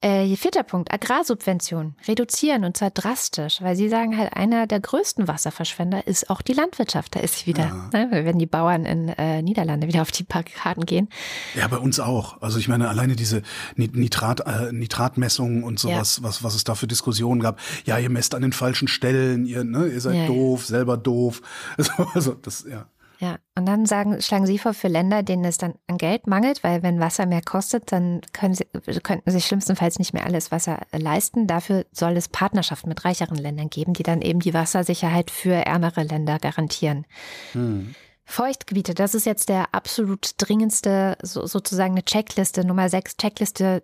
Äh, 0.02 0.36
vierter 0.36 0.64
Punkt, 0.64 0.92
Agrarsubventionen 0.92 1.96
reduzieren 2.08 2.64
und 2.66 2.78
zwar 2.78 2.92
drastisch, 2.92 3.62
weil 3.62 3.76
sie 3.76 3.90
sagen 3.90 4.18
halt, 4.18 4.34
einer 4.34 4.68
der 4.68 4.80
größten 4.80 5.28
Wasserverschwender 5.28 6.08
ist 6.08 6.30
auch 6.30 6.42
die 6.42 6.54
Landwirtschaft. 6.54 7.16
Da 7.16 7.20
ist 7.22 7.40
sie 7.40 7.48
wieder, 7.48 7.90
ja. 7.94 8.06
ne, 8.06 8.26
wenn 8.26 8.38
die 8.38 8.46
Bauern 8.46 8.86
in 8.86 9.10
äh, 9.10 9.42
Niederlande 9.42 9.88
wieder 9.88 10.02
auf 10.02 10.12
die 10.12 10.24
Barrikaden 10.24 10.86
gehen. 10.86 11.10
Ja, 11.56 11.68
bei 11.68 11.78
uns 11.78 12.00
auch. 12.00 12.42
Also 12.42 12.60
ich 12.60 12.68
meine, 12.68 12.90
alleine 12.90 13.16
diese 13.16 13.42
Nitrat, 13.76 14.42
äh, 14.42 14.72
Nitratmessungen 14.72 15.64
und 15.64 15.80
sowas, 15.80 16.18
ja. 16.18 16.24
was, 16.24 16.44
was 16.44 16.56
es 16.56 16.64
da 16.64 16.76
für 16.76 16.88
Diskussionen 16.88 17.42
gab. 17.42 17.60
Ja, 17.86 17.98
ihr 17.98 18.10
messt 18.10 18.36
an 18.36 18.42
den 18.42 18.54
falschen 18.54 18.88
Stellen, 18.88 19.46
ihr, 19.46 19.64
ne, 19.64 19.88
ihr 19.88 20.02
seid 20.02 20.16
ja, 20.16 20.28
doof, 20.28 20.66
selber 20.66 20.98
doof. 20.98 21.42
Also 22.14 22.34
das, 22.34 22.66
ja. 22.70 22.86
Ja, 23.20 23.38
und 23.58 23.66
dann 23.66 23.86
sagen, 23.86 24.22
schlagen 24.22 24.46
Sie 24.46 24.58
vor, 24.58 24.74
für 24.74 24.88
Länder, 24.88 25.24
denen 25.24 25.46
es 25.46 25.58
dann 25.58 25.76
an 25.88 25.98
Geld 25.98 26.28
mangelt, 26.28 26.64
weil 26.64 26.84
wenn 26.84 27.00
Wasser 27.00 27.26
mehr 27.26 27.42
kostet, 27.42 27.92
dann 27.92 28.22
können 28.34 28.54
sie, 28.54 28.66
könnten 29.04 29.32
sie 29.32 29.42
schlimmstenfalls 29.42 30.00
nicht 30.00 30.14
mehr 30.14 30.26
alles 30.26 30.52
Wasser 30.52 30.82
leisten. 30.92 31.48
Dafür 31.48 31.86
soll 31.92 32.18
es 32.18 32.28
Partnerschaften 32.28 32.90
mit 32.90 33.06
reicheren 33.06 33.38
Ländern 33.38 33.70
geben, 33.70 33.94
die 33.94 34.04
dann 34.04 34.22
eben 34.22 34.40
die 34.40 34.54
Wassersicherheit 34.54 35.32
für 35.32 35.54
ärmere 35.54 36.04
Länder 36.04 36.40
garantieren. 36.40 37.06
Hm. 37.54 37.96
Feuchtgebiete, 38.26 38.96
das 38.96 39.14
ist 39.16 39.26
jetzt 39.26 39.50
der 39.50 39.74
absolut 39.74 40.32
dringendste, 40.38 41.18
so, 41.22 41.46
sozusagen 41.46 41.94
eine 41.94 42.04
Checkliste, 42.04 42.66
Nummer 42.66 42.90
sechs 42.90 43.18
Checkliste, 43.18 43.84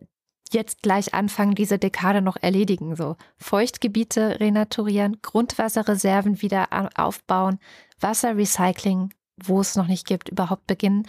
jetzt 0.52 0.82
gleich 0.82 1.13
anfangen, 1.13 1.56
diese 1.56 1.78
Dekade 1.78 2.22
noch 2.22 2.38
erledigen. 2.41 2.96
So 2.96 3.15
Feuchtgebiete 3.38 4.39
renaturieren, 4.39 5.22
Grundwasserreserven 5.22 6.41
wieder 6.41 6.67
aufbauen, 6.96 7.60
Wasserrecycling, 8.00 9.12
wo 9.45 9.62
es 9.62 9.75
noch 9.75 9.88
nicht 9.88 10.06
gibt, 10.06 10.30
überhaupt 10.30 10.67
beginnen. 10.67 11.08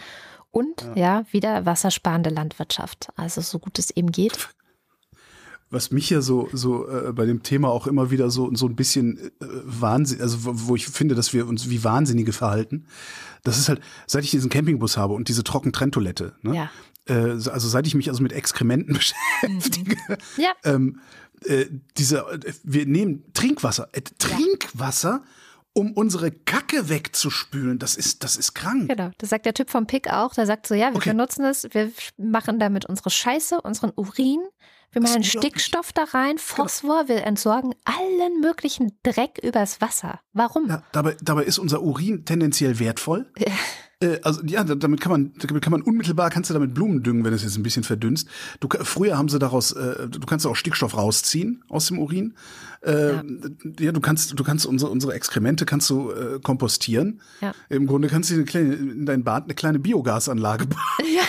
Und 0.51 0.81
ja, 0.95 1.19
ja 1.19 1.25
wieder 1.31 1.65
wassersparende 1.65 2.29
Landwirtschaft. 2.29 3.09
Also 3.15 3.41
so 3.41 3.59
gut 3.59 3.79
es 3.79 3.89
eben 3.91 4.11
geht 4.11 4.49
was 5.73 5.91
mich 5.91 6.09
ja 6.11 6.21
so 6.21 6.47
so 6.53 6.87
äh, 6.87 7.11
bei 7.11 7.25
dem 7.25 7.41
Thema 7.43 7.69
auch 7.69 7.87
immer 7.87 8.11
wieder 8.11 8.29
so 8.29 8.53
so 8.55 8.67
ein 8.67 8.75
bisschen 8.75 9.17
äh, 9.17 9.31
Wahnsinn, 9.63 10.21
also 10.21 10.45
wo, 10.45 10.51
wo 10.53 10.75
ich 10.75 10.87
finde, 10.87 11.15
dass 11.15 11.33
wir 11.33 11.47
uns 11.47 11.69
wie 11.69 11.83
Wahnsinnige 11.83 12.31
verhalten. 12.31 12.85
Das 13.43 13.57
ist 13.57 13.67
halt, 13.67 13.81
seit 14.05 14.23
ich 14.23 14.31
diesen 14.31 14.49
Campingbus 14.49 14.95
habe 14.95 15.15
und 15.15 15.27
diese 15.27 15.43
Trockentrenntoilette, 15.43 16.35
ne? 16.43 16.55
Ja. 16.55 16.71
Äh, 17.05 17.31
also 17.31 17.67
seit 17.67 17.87
ich 17.87 17.95
mich 17.95 18.09
also 18.09 18.21
mit 18.21 18.31
Exkrementen 18.31 18.93
beschäftige, 19.43 19.97
mhm. 20.07 20.15
ja. 20.37 20.51
ähm, 20.63 20.99
äh, 21.45 21.65
diese, 21.97 22.23
wir 22.63 22.85
nehmen 22.85 23.23
Trinkwasser, 23.33 23.89
äh, 23.91 24.01
Trinkwasser. 24.19 25.23
Ja 25.23 25.42
um 25.73 25.93
unsere 25.93 26.31
Kacke 26.31 26.89
wegzuspülen. 26.89 27.79
Das 27.79 27.95
ist, 27.95 28.23
das 28.23 28.35
ist 28.35 28.53
krank. 28.53 28.89
Genau. 28.89 29.11
Das 29.17 29.29
sagt 29.29 29.45
der 29.45 29.53
Typ 29.53 29.69
vom 29.69 29.87
Pick 29.87 30.11
auch. 30.11 30.33
Der 30.33 30.45
sagt 30.45 30.67
so, 30.67 30.75
ja, 30.75 30.91
wir 30.91 30.97
okay. 30.97 31.09
benutzen 31.09 31.45
es, 31.45 31.67
wir 31.71 31.91
machen 32.17 32.59
damit 32.59 32.85
unsere 32.85 33.09
Scheiße, 33.09 33.61
unseren 33.61 33.91
Urin. 33.95 34.39
Wir 34.91 35.01
machen 35.01 35.23
Stickstoff 35.23 35.91
da 35.91 36.03
rein, 36.03 36.35
genau. 36.35 36.41
Phosphor, 36.41 37.07
wir 37.07 37.23
entsorgen 37.23 37.73
allen 37.83 38.41
möglichen 38.41 38.91
Dreck 39.01 39.39
übers 39.41 39.81
Wasser. 39.81 40.19
Warum? 40.33 40.69
Ja, 40.69 40.83
dabei, 40.91 41.17
dabei 41.19 41.45
ist 41.45 41.57
unser 41.57 41.81
Urin 41.81 42.25
tendenziell 42.25 42.77
wertvoll. 42.79 43.31
Äh, 44.03 44.19
also 44.23 44.41
ja, 44.45 44.63
damit 44.63 45.01
kann 45.01 45.11
man, 45.11 45.33
damit 45.39 45.63
kann 45.63 45.71
man 45.71 45.81
unmittelbar 45.81 46.29
kannst 46.29 46.49
du 46.49 46.53
damit 46.53 46.73
Blumen 46.73 47.03
düngen, 47.03 47.23
wenn 47.23 47.33
es 47.33 47.43
jetzt 47.43 47.57
ein 47.57 47.63
bisschen 47.63 47.83
verdünnst. 47.83 48.27
Du, 48.59 48.67
früher 48.81 49.17
haben 49.17 49.29
sie 49.29 49.39
daraus, 49.39 49.71
äh, 49.71 50.07
du 50.07 50.19
kannst 50.21 50.45
auch 50.45 50.55
Stickstoff 50.55 50.97
rausziehen 50.97 51.63
aus 51.69 51.87
dem 51.87 51.99
Urin. 51.99 52.35
Äh, 52.81 53.13
ja. 53.13 53.23
ja. 53.79 53.91
du 53.91 54.01
kannst, 54.01 54.37
du 54.37 54.43
kannst 54.43 54.65
unsere, 54.65 54.91
unsere 54.91 55.13
Exkremente 55.13 55.65
kannst 55.65 55.89
du 55.89 56.11
äh, 56.11 56.39
kompostieren. 56.41 57.21
Ja. 57.41 57.53
Im 57.69 57.87
Grunde 57.87 58.09
kannst 58.09 58.29
du 58.29 58.35
eine 58.35 58.43
kleine, 58.43 58.73
in 58.73 59.05
dein 59.05 59.23
Bad 59.23 59.45
eine 59.45 59.55
kleine 59.55 59.79
Biogasanlage 59.79 60.67
bauen. 60.67 60.81
Ja. 60.99 61.23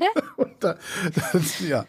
ja. 0.00 0.22
Und 0.36 0.52
da, 0.60 0.76
das, 1.32 1.60
ja. 1.60 1.84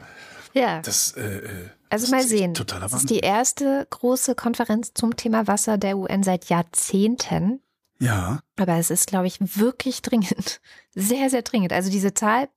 Ja. 0.54 0.82
Das, 0.82 1.14
äh, 1.14 1.38
äh 1.38 1.50
also 1.90 2.06
das 2.06 2.12
mal 2.12 2.24
sehen. 2.24 2.54
Das 2.54 2.94
ist 2.94 3.10
die 3.10 3.20
erste 3.20 3.88
große 3.90 4.36
Konferenz 4.36 4.94
zum 4.94 5.16
Thema 5.16 5.48
Wasser 5.48 5.78
der 5.78 5.98
UN 5.98 6.24
seit 6.24 6.50
Jahrzehnten. 6.50 7.62
Ja. 8.00 8.40
Aber 8.58 8.76
es 8.78 8.90
ist, 8.90 9.08
glaube 9.08 9.28
ich, 9.28 9.40
wirklich 9.40 10.02
dringend. 10.02 10.62
Sehr, 10.96 11.30
sehr 11.30 11.44
dringend. 11.44 11.74
Also 11.74 11.92
diese 11.92 12.16
Zahl 12.16 12.50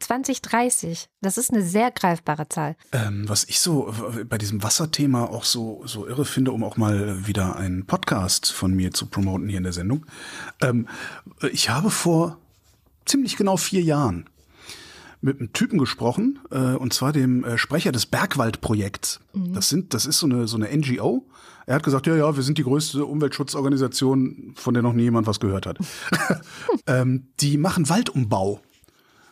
2030, 0.00 1.08
das 1.20 1.38
ist 1.38 1.52
eine 1.52 1.62
sehr 1.62 1.90
greifbare 1.90 2.48
Zahl. 2.48 2.76
Ähm, 2.92 3.28
was 3.28 3.44
ich 3.44 3.60
so 3.60 3.92
bei 4.28 4.38
diesem 4.38 4.62
Wasserthema 4.62 5.24
auch 5.24 5.44
so, 5.44 5.82
so 5.86 6.06
irre 6.06 6.24
finde, 6.24 6.52
um 6.52 6.64
auch 6.64 6.76
mal 6.76 7.26
wieder 7.26 7.56
einen 7.56 7.86
Podcast 7.86 8.52
von 8.52 8.74
mir 8.74 8.92
zu 8.92 9.06
promoten 9.06 9.48
hier 9.48 9.58
in 9.58 9.64
der 9.64 9.72
Sendung. 9.72 10.06
Ähm, 10.60 10.86
ich 11.50 11.70
habe 11.70 11.90
vor 11.90 12.38
ziemlich 13.06 13.36
genau 13.36 13.56
vier 13.56 13.82
Jahren 13.82 14.28
mit 15.20 15.40
einem 15.40 15.52
Typen 15.52 15.78
gesprochen, 15.78 16.38
äh, 16.50 16.74
und 16.74 16.92
zwar 16.92 17.12
dem 17.12 17.44
äh, 17.44 17.58
Sprecher 17.58 17.90
des 17.90 18.06
Bergwaldprojekts. 18.06 19.20
Mhm. 19.32 19.52
Das 19.52 19.68
sind, 19.68 19.94
das 19.94 20.06
ist 20.06 20.18
so 20.18 20.26
eine, 20.26 20.46
so 20.46 20.56
eine 20.56 20.74
NGO. 20.76 21.26
Er 21.68 21.74
hat 21.74 21.82
gesagt, 21.82 22.06
ja, 22.06 22.16
ja, 22.16 22.34
wir 22.34 22.42
sind 22.42 22.56
die 22.56 22.62
größte 22.62 23.04
Umweltschutzorganisation, 23.04 24.54
von 24.56 24.72
der 24.72 24.82
noch 24.82 24.94
nie 24.94 25.02
jemand 25.02 25.26
was 25.26 25.38
gehört 25.38 25.66
hat. 25.66 25.76
ähm, 26.86 27.26
die 27.40 27.58
machen 27.58 27.90
Waldumbau. 27.90 28.62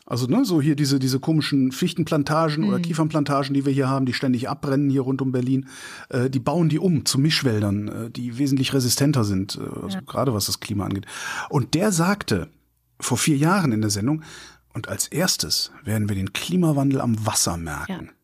Also 0.05 0.27
ne, 0.27 0.45
so 0.45 0.61
hier 0.61 0.77
diese 0.77 0.99
diese 0.99 1.19
komischen 1.19 1.73
Fichtenplantagen 1.73 2.65
mhm. 2.65 2.69
oder 2.69 2.79
Kiefernplantagen, 2.79 3.55
die 3.55 3.65
wir 3.65 3.73
hier 3.73 3.89
haben, 3.89 4.05
die 4.05 4.13
ständig 4.13 4.51
abbrennen 4.51 4.91
hier 4.91 5.01
rund 5.01 5.23
um 5.23 5.33
Berlin, 5.33 5.67
äh, 6.11 6.29
die 6.29 6.39
bauen 6.39 6.69
die 6.69 6.79
um 6.79 7.07
zu 7.07 7.19
Mischwäldern, 7.19 7.89
äh, 7.89 8.11
die 8.11 8.37
wesentlich 8.37 8.75
resistenter 8.75 9.25
sind, 9.25 9.57
äh, 9.57 9.85
also 9.85 9.97
ja. 9.97 10.03
gerade 10.07 10.35
was 10.35 10.45
das 10.45 10.61
Klima 10.61 10.85
angeht. 10.85 11.07
Und 11.49 11.73
der 11.73 11.91
sagte 11.91 12.51
vor 13.01 13.17
vier 13.17 13.39
Jahren 13.39 13.73
in 13.73 13.81
der 13.81 13.91
Sendung, 13.91 14.23
und 14.75 14.89
als 14.89 15.09
erstes 15.09 15.73
werden 15.85 16.11
wir 16.11 16.17
den 16.17 16.35
Klimawandel 16.35 17.01
am 17.01 17.25
Wasser 17.25 17.57
merken. 17.57 18.11
Ja. 18.11 18.16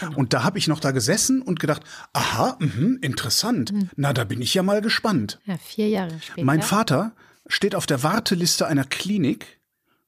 Genau. 0.00 0.16
Und 0.16 0.32
da 0.32 0.44
habe 0.44 0.58
ich 0.58 0.68
noch 0.68 0.80
da 0.80 0.90
gesessen 0.90 1.42
und 1.42 1.60
gedacht, 1.60 1.82
aha, 2.12 2.56
mh, 2.58 2.98
interessant. 3.00 3.72
Mhm. 3.72 3.90
Na, 3.96 4.12
da 4.12 4.24
bin 4.24 4.42
ich 4.42 4.54
ja 4.54 4.62
mal 4.62 4.80
gespannt. 4.80 5.40
Ja, 5.46 5.56
vier 5.58 5.88
Jahre 5.88 6.18
später. 6.20 6.44
Mein 6.44 6.62
Vater 6.62 7.12
steht 7.46 7.74
auf 7.74 7.86
der 7.86 8.02
Warteliste 8.02 8.66
einer 8.66 8.84
Klinik, 8.84 9.60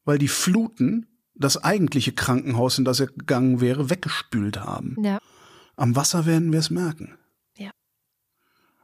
weil 0.04 0.18
die 0.18 0.28
Fluten 0.28 1.06
das 1.34 1.62
eigentliche 1.62 2.12
Krankenhaus, 2.12 2.78
in 2.78 2.84
das 2.84 3.00
er 3.00 3.08
gegangen 3.08 3.60
wäre, 3.60 3.90
weggespült 3.90 4.60
haben. 4.60 4.96
Ja. 5.02 5.18
Am 5.76 5.96
Wasser 5.96 6.26
werden 6.26 6.52
wir 6.52 6.60
es 6.60 6.70
merken. 6.70 7.16
Ja. 7.58 7.70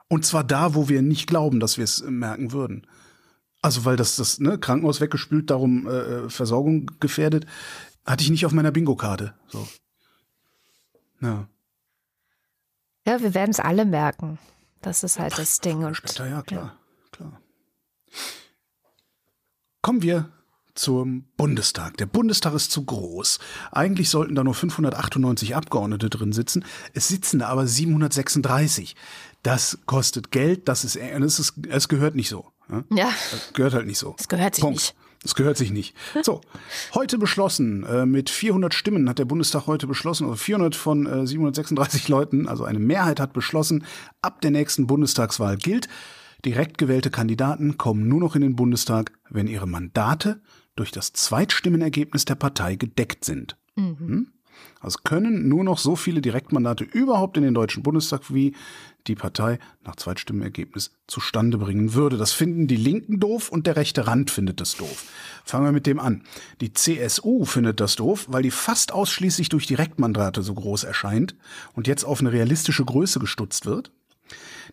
Und 0.09 0.27
zwar 0.27 0.43
da, 0.43 0.75
wo 0.75 0.89
wir 0.89 1.03
nicht 1.03 1.29
glauben, 1.29 1.61
dass 1.61 1.77
wir 1.77 1.85
es 1.85 2.03
merken 2.03 2.53
würden. 2.53 2.87
Also 3.63 3.85
weil 3.85 3.97
das 3.97 4.17
das 4.17 4.41
ne, 4.41 4.59
Krankenhaus 4.59 5.01
weggespült, 5.01 5.51
darum 5.51 5.87
äh, 5.87 5.91
äh, 5.91 6.31
Versorgung 6.31 6.91
gefährdet, 6.99 7.47
hatte 8.07 8.25
ich 8.25 8.31
nicht 8.31 8.47
auf 8.47 8.53
meiner 8.53 8.73
Bingo-Karte. 8.73 9.35
So. 9.49 9.69
Ja. 11.21 11.49
Ja, 13.07 13.21
wir 13.21 13.35
werden 13.35 13.51
es 13.51 13.61
alle 13.61 13.85
merken. 13.85 14.39
Das 14.83 15.05
ist 15.05 15.19
halt 15.19 15.37
das 15.39 15.61
Ding. 15.61 15.85
Und, 15.85 15.97
später, 15.97 16.29
ja, 16.29 16.43
klar, 16.43 16.63
ja. 16.63 17.11
klar. 17.11 17.41
Kommen 19.83 20.03
wir 20.03 20.31
zum 20.75 21.25
Bundestag. 21.37 21.97
Der 21.99 22.07
Bundestag 22.07 22.55
ist 22.55 22.71
zu 22.71 22.85
groß. 22.85 23.39
Eigentlich 23.73 24.09
sollten 24.09 24.35
da 24.35 24.45
nur 24.45 24.55
598 24.55 25.55
Abgeordnete 25.55 26.09
drin 26.09 26.33
sitzen. 26.33 26.65
Es 26.95 27.09
sitzen 27.09 27.41
da 27.41 27.49
aber 27.49 27.67
736. 27.67 28.97
Das 29.43 29.79
kostet 29.87 30.31
Geld, 30.31 30.69
das 30.69 30.85
ist, 30.85 30.97
es, 30.97 31.39
ist, 31.39 31.55
es 31.69 31.89
gehört 31.89 32.15
nicht 32.15 32.29
so. 32.29 32.47
Ja. 32.91 33.11
Das 33.31 33.53
gehört 33.53 33.75
halt 33.75 33.87
nicht 33.87 33.99
so. 33.99 34.15
Es 34.19 34.29
gehört 34.29 34.55
sich 34.55 34.63
Punkt. 34.63 34.77
nicht. 34.79 34.95
Das 35.23 35.35
gehört 35.35 35.57
sich 35.57 35.71
nicht. 35.71 35.95
So, 36.23 36.41
heute 36.95 37.19
beschlossen, 37.19 37.85
äh, 37.85 38.07
mit 38.07 38.31
400 38.31 38.73
Stimmen 38.75 39.09
hat 39.09 39.19
der 39.19 39.25
Bundestag 39.25 39.67
heute 39.67 39.87
beschlossen, 39.87 40.25
also 40.25 40.37
400 40.37 40.75
von 40.75 41.07
äh, 41.07 41.27
736 41.27 42.09
Leuten, 42.09 42.49
also 42.49 42.65
eine 42.65 42.79
Mehrheit 42.79 43.21
hat 43.21 43.33
beschlossen, 43.33 43.85
ab 44.23 44.41
der 44.41 44.51
nächsten 44.51 44.87
Bundestagswahl 44.87 45.57
gilt, 45.57 45.89
direkt 46.45 46.79
gewählte 46.79 47.11
Kandidaten 47.11 47.77
kommen 47.77 48.09
nur 48.09 48.21
noch 48.21 48.35
in 48.35 48.43
den 48.43 48.57
Bundestag, 48.57 49.13
wenn 49.29 49.47
ihre 49.47 49.67
Mandate 49.67 50.41
durch 50.77 50.91
das 50.91 51.13
Zweitstimmenergebnis 51.13 52.25
der 52.25 52.37
Partei 52.37 52.77
gedeckt 52.77 53.25
sind. 53.25 53.57
Mhm. 53.77 53.99
Hm? 53.99 54.33
Also 54.81 54.99
können 55.05 55.49
nur 55.49 55.63
noch 55.63 55.79
so 55.79 55.95
viele 55.95 56.23
Direktmandate 56.23 56.85
überhaupt 56.85 57.37
in 57.37 57.43
den 57.43 57.55
Deutschen 57.55 57.83
Bundestag, 57.83 58.33
wie 58.33 58.55
die 59.07 59.15
Partei 59.15 59.59
nach 59.85 59.97
Zweitstimmenergebnis 59.97 60.93
zustande 61.07 61.59
bringen 61.59 61.95
würde. 61.95 62.17
Das 62.17 62.33
finden 62.33 62.67
die 62.67 62.77
Linken 62.77 63.21
doof 63.21 63.51
und 63.51 63.67
der 63.67 63.77
rechte 63.77 64.07
Rand 64.07 64.31
findet 64.31 64.61
das 64.61 64.77
doof. 64.77 65.05
Fangen 65.45 65.65
wir 65.67 65.73
mit 65.73 65.87
dem 65.87 66.01
an. 66.01 66.23
Die 66.61 66.73
CSU 66.73 67.45
findet 67.45 67.81
das 67.81 67.97
doof, 67.97 68.27
weil 68.29 68.43
die 68.43 68.51
fast 68.51 68.93
ausschließlich 68.93 69.51
durch 69.51 69.67
Direktmandate 69.67 70.43
so 70.43 70.55
groß 70.55 70.85
erscheint 70.85 71.37
und 71.75 71.87
jetzt 71.87 72.05
auf 72.05 72.21
eine 72.21 72.33
realistische 72.33 72.85
Größe 72.85 73.21
gestutzt 73.21 73.67
wird. 73.67 73.93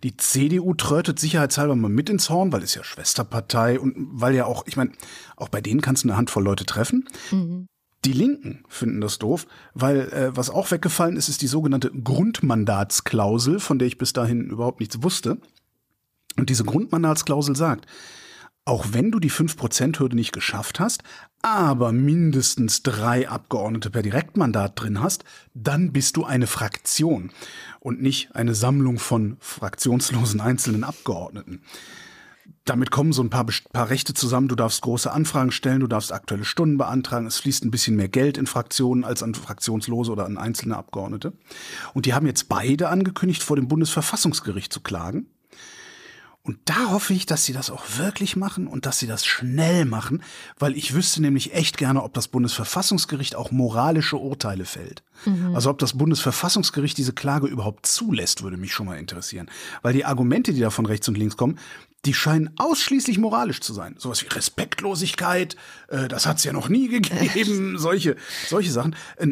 Die 0.04 0.16
CDU 0.16 0.74
trötet 0.74 1.20
sicherheitshalber 1.20 1.76
mal 1.76 1.90
mit 1.90 2.10
ins 2.10 2.30
Horn, 2.30 2.52
weil 2.52 2.64
es 2.64 2.76
ja 2.76 2.84
Schwesterpartei 2.84 3.80
und 3.80 3.96
weil 3.98 4.36
ja 4.36 4.46
auch, 4.46 4.64
ich 4.68 4.78
meine, 4.78 4.92
auch 5.36 5.50
bei 5.50 5.60
denen 5.60 5.82
kannst 5.82 6.04
du 6.04 6.10
eine 6.10 6.18
Handvoll 6.18 6.44
Leute 6.44 6.66
treffen. 6.66 7.06
Mhm. 7.32 7.68
Die 8.08 8.14
Linken 8.14 8.64
finden 8.70 9.02
das 9.02 9.20
doof, 9.20 9.48
weil 9.74 10.10
äh, 10.14 10.34
was 10.34 10.50
auch 10.50 10.72
weggefallen 10.72 11.18
ist, 11.18 11.28
ist 11.28 11.42
die 11.42 11.48
sogenannte 11.48 11.92
Grundmandatsklausel, 11.92 13.60
von 13.60 13.80
der 13.80 13.88
ich 13.90 13.98
bis 13.98 14.14
dahin 14.14 14.50
überhaupt 14.50 14.80
nichts 14.80 15.04
wusste. 15.04 15.40
Und 16.38 16.50
diese 16.50 16.64
Grundmandatsklausel 16.64 17.58
sagt, 17.58 17.86
auch 18.64 18.86
wenn 18.92 19.12
du 19.12 19.20
die 19.20 19.30
5%-Hürde 19.30 20.16
nicht 20.16 20.32
geschafft 20.32 20.80
hast, 20.80 21.04
aber 21.42 21.92
mindestens 21.92 22.82
drei 22.82 23.28
Abgeordnete 23.28 23.90
per 23.90 24.04
Direktmandat 24.04 24.80
drin 24.80 25.02
hast, 25.02 25.26
dann 25.54 25.92
bist 25.92 26.16
du 26.16 26.24
eine 26.24 26.48
Fraktion 26.48 27.32
und 27.82 28.02
nicht 28.02 28.34
eine 28.38 28.56
Sammlung 28.56 29.00
von 29.00 29.36
fraktionslosen 29.42 30.40
einzelnen 30.40 30.86
Abgeordneten. 30.86 31.62
Damit 32.68 32.92
kommen 32.92 33.14
so 33.14 33.24
ein 33.24 33.30
paar, 33.30 33.46
paar 33.72 33.90
Rechte 33.90 34.14
zusammen. 34.14 34.50
Du 34.50 34.56
darfst 34.56 34.82
große 34.82 35.12
Anfragen 35.12 35.52
stellen, 35.52 35.80
du 35.80 35.88
darfst 35.88 36.12
aktuelle 36.12 36.44
Stunden 36.44 36.78
beantragen. 36.78 37.26
Es 37.26 37.38
fließt 37.38 37.64
ein 37.64 37.72
bisschen 37.72 37.96
mehr 37.96 38.10
Geld 38.10 38.38
in 38.38 38.46
Fraktionen 38.46 39.06
als 39.06 39.24
an 39.24 39.36
Fraktionslose 39.36 40.12
oder 40.12 40.26
an 40.26 40.38
einzelne 40.38 40.76
Abgeordnete. 40.76 41.32
Und 41.94 42.06
die 42.06 42.14
haben 42.14 42.28
jetzt 42.28 42.50
beide 42.50 42.90
angekündigt, 42.90 43.42
vor 43.42 43.56
dem 43.56 43.70
Bundesverfassungsgericht 43.70 44.74
zu 44.74 44.82
klagen. 44.82 45.28
Und 46.48 46.60
da 46.64 46.92
hoffe 46.92 47.14
ich, 47.14 47.26
dass 47.26 47.44
sie 47.44 47.52
das 47.52 47.70
auch 47.70 47.84
wirklich 47.98 48.38
machen 48.38 48.68
und 48.68 48.86
dass 48.86 49.00
sie 49.00 49.08
das 49.08 49.26
schnell 49.26 49.84
machen, 49.84 50.24
weil 50.58 50.78
ich 50.78 50.94
wüsste 50.94 51.22
nämlich 51.22 51.54
echt 51.54 51.78
gerne, 51.78 52.02
ob 52.02 52.14
das 52.14 52.30
Bundesverfassungsgericht 52.30 53.36
auch 53.36 53.52
moralische 53.52 54.16
Urteile 54.16 54.64
fällt. 54.64 55.04
Mhm. 55.26 55.54
Also 55.54 55.70
ob 55.70 55.78
das 55.78 55.98
Bundesverfassungsgericht 55.98 56.98
diese 56.98 57.12
Klage 57.12 57.48
überhaupt 57.48 57.86
zulässt, 57.86 58.44
würde 58.44 58.56
mich 58.56 58.72
schon 58.72 58.86
mal 58.86 58.98
interessieren. 58.98 59.50
Weil 59.82 59.92
die 59.92 60.06
Argumente, 60.06 60.54
die 60.54 60.62
da 60.62 60.70
von 60.70 60.86
rechts 60.86 61.10
und 61.10 61.18
links 61.18 61.36
kommen, 61.36 61.60
die 62.08 62.14
scheinen 62.14 62.52
ausschließlich 62.58 63.18
moralisch 63.18 63.60
zu 63.60 63.74
sein. 63.74 63.96
Sowas 63.98 64.24
wie 64.24 64.28
Respektlosigkeit, 64.28 65.58
äh, 65.90 66.08
das 66.08 66.26
hat 66.26 66.38
es 66.38 66.46
ja 66.46 66.54
noch 66.54 66.70
nie 66.70 66.88
gegeben, 67.00 67.78
solche, 67.78 68.16
solche 68.48 68.72
Sachen. 68.72 68.96
Äh, 69.18 69.28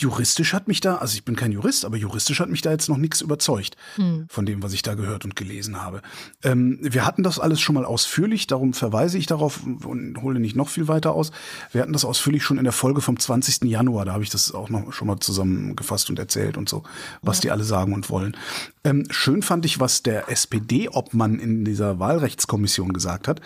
juristisch 0.00 0.52
hat 0.52 0.68
mich 0.68 0.80
da, 0.80 0.96
also 0.96 1.14
ich 1.14 1.24
bin 1.24 1.36
kein 1.36 1.52
Jurist, 1.52 1.84
aber 1.84 1.96
juristisch 1.96 2.40
hat 2.40 2.50
mich 2.50 2.62
da 2.62 2.70
jetzt 2.70 2.88
noch 2.88 2.96
nichts 2.96 3.20
überzeugt 3.20 3.76
hm. 3.96 4.26
von 4.28 4.44
dem, 4.44 4.62
was 4.62 4.72
ich 4.72 4.82
da 4.82 4.94
gehört 4.94 5.24
und 5.24 5.36
gelesen 5.36 5.80
habe. 5.80 6.02
Ähm, 6.42 6.78
wir 6.82 7.06
hatten 7.06 7.22
das 7.22 7.38
alles 7.38 7.60
schon 7.60 7.74
mal 7.74 7.84
ausführlich, 7.84 8.46
darum 8.46 8.74
verweise 8.74 9.18
ich 9.18 9.26
darauf 9.26 9.62
und 9.64 10.20
hole 10.20 10.40
nicht 10.40 10.56
noch 10.56 10.68
viel 10.68 10.88
weiter 10.88 11.12
aus. 11.12 11.30
Wir 11.72 11.80
hatten 11.80 11.92
das 11.92 12.04
ausführlich 12.04 12.42
schon 12.42 12.58
in 12.58 12.64
der 12.64 12.72
Folge 12.72 13.00
vom 13.00 13.18
20. 13.18 13.64
Januar, 13.64 14.04
da 14.04 14.12
habe 14.12 14.24
ich 14.24 14.30
das 14.30 14.52
auch 14.52 14.68
noch 14.68 14.92
schon 14.92 15.06
mal 15.06 15.20
zusammengefasst 15.20 16.10
und 16.10 16.18
erzählt 16.18 16.56
und 16.56 16.68
so, 16.68 16.82
was 17.22 17.38
ja. 17.38 17.42
die 17.42 17.50
alle 17.52 17.64
sagen 17.64 17.94
und 17.94 18.10
wollen. 18.10 18.36
Ähm, 18.82 19.04
schön 19.10 19.42
fand 19.42 19.64
ich, 19.64 19.80
was 19.80 20.02
der 20.02 20.28
SPD-Obmann 20.28 21.38
in 21.38 21.64
dieser 21.64 21.98
Wahlrechtskommission 21.98 22.92
gesagt 22.92 23.28
hat. 23.28 23.40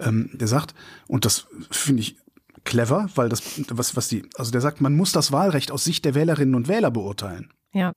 Ähm, 0.00 0.30
der 0.32 0.48
sagt, 0.48 0.74
und 1.06 1.24
das 1.24 1.46
finde 1.70 2.00
ich 2.00 2.16
clever, 2.64 3.08
weil 3.14 3.28
das, 3.28 3.42
was, 3.70 3.96
was 3.96 4.08
die, 4.08 4.24
also 4.36 4.50
der 4.50 4.60
sagt, 4.60 4.80
man 4.80 4.96
muss 4.96 5.12
das 5.12 5.32
Wahlrecht 5.32 5.70
aus 5.70 5.84
Sicht 5.84 6.04
der 6.04 6.14
Wählerinnen 6.14 6.54
und 6.54 6.68
Wähler 6.68 6.90
beurteilen. 6.90 7.52
Ja. 7.72 7.92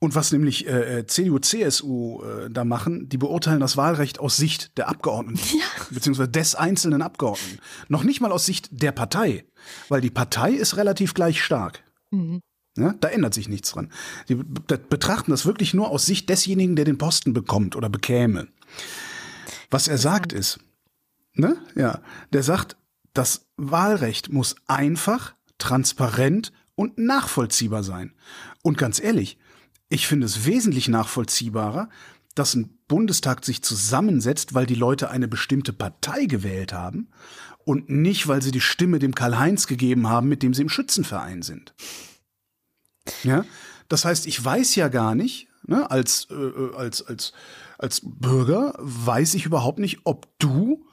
Und 0.00 0.14
was 0.14 0.30
nämlich 0.30 0.68
äh, 0.68 1.06
CDU, 1.06 1.40
CSU 1.40 2.22
äh, 2.22 2.50
da 2.50 2.64
machen, 2.64 3.08
die 3.08 3.18
beurteilen 3.18 3.58
das 3.58 3.76
Wahlrecht 3.76 4.20
aus 4.20 4.36
Sicht 4.36 4.76
der 4.78 4.88
Abgeordneten, 4.88 5.40
ja. 5.58 5.64
beziehungsweise 5.90 6.30
des 6.30 6.54
einzelnen 6.54 7.02
Abgeordneten. 7.02 7.58
Noch 7.88 8.04
nicht 8.04 8.20
mal 8.20 8.30
aus 8.30 8.46
Sicht 8.46 8.68
der 8.70 8.92
Partei, 8.92 9.44
weil 9.88 10.00
die 10.00 10.10
Partei 10.10 10.52
ist 10.52 10.76
relativ 10.76 11.14
gleich 11.14 11.42
stark. 11.42 11.82
Mhm. 12.10 12.40
Ja, 12.76 12.94
da 13.00 13.08
ändert 13.08 13.34
sich 13.34 13.48
nichts 13.48 13.72
dran. 13.72 13.90
Die 14.28 14.36
betrachten 14.36 15.32
das 15.32 15.46
wirklich 15.46 15.74
nur 15.74 15.90
aus 15.90 16.06
Sicht 16.06 16.28
desjenigen, 16.28 16.76
der 16.76 16.84
den 16.84 16.96
Posten 16.96 17.32
bekommt 17.32 17.74
oder 17.74 17.88
bekäme. 17.88 18.46
Was 19.68 19.88
er 19.88 19.98
sagt 19.98 20.32
ist, 20.32 20.60
ne, 21.34 21.56
ja, 21.74 22.00
der 22.32 22.44
sagt, 22.44 22.76
das 23.18 23.48
Wahlrecht 23.56 24.32
muss 24.32 24.54
einfach, 24.68 25.34
transparent 25.58 26.52
und 26.76 26.98
nachvollziehbar 26.98 27.82
sein. 27.82 28.14
Und 28.62 28.78
ganz 28.78 29.00
ehrlich, 29.00 29.38
ich 29.88 30.06
finde 30.06 30.26
es 30.26 30.44
wesentlich 30.44 30.86
nachvollziehbarer, 30.86 31.88
dass 32.36 32.54
ein 32.54 32.78
Bundestag 32.86 33.44
sich 33.44 33.62
zusammensetzt, 33.62 34.54
weil 34.54 34.66
die 34.66 34.76
Leute 34.76 35.10
eine 35.10 35.26
bestimmte 35.26 35.72
Partei 35.72 36.26
gewählt 36.26 36.72
haben 36.72 37.08
und 37.64 37.90
nicht, 37.90 38.28
weil 38.28 38.40
sie 38.40 38.52
die 38.52 38.60
Stimme 38.60 39.00
dem 39.00 39.16
Karl-Heinz 39.16 39.66
gegeben 39.66 40.08
haben, 40.08 40.28
mit 40.28 40.44
dem 40.44 40.54
sie 40.54 40.62
im 40.62 40.68
Schützenverein 40.68 41.42
sind. 41.42 41.74
Ja, 43.24 43.44
das 43.88 44.04
heißt, 44.04 44.28
ich 44.28 44.44
weiß 44.44 44.76
ja 44.76 44.86
gar 44.86 45.16
nicht, 45.16 45.48
ne, 45.66 45.90
als, 45.90 46.28
äh, 46.30 46.76
als, 46.76 47.04
als, 47.04 47.32
als 47.78 48.00
Bürger 48.04 48.74
weiß 48.78 49.34
ich 49.34 49.44
überhaupt 49.44 49.80
nicht, 49.80 50.02
ob 50.04 50.28
du 50.38 50.86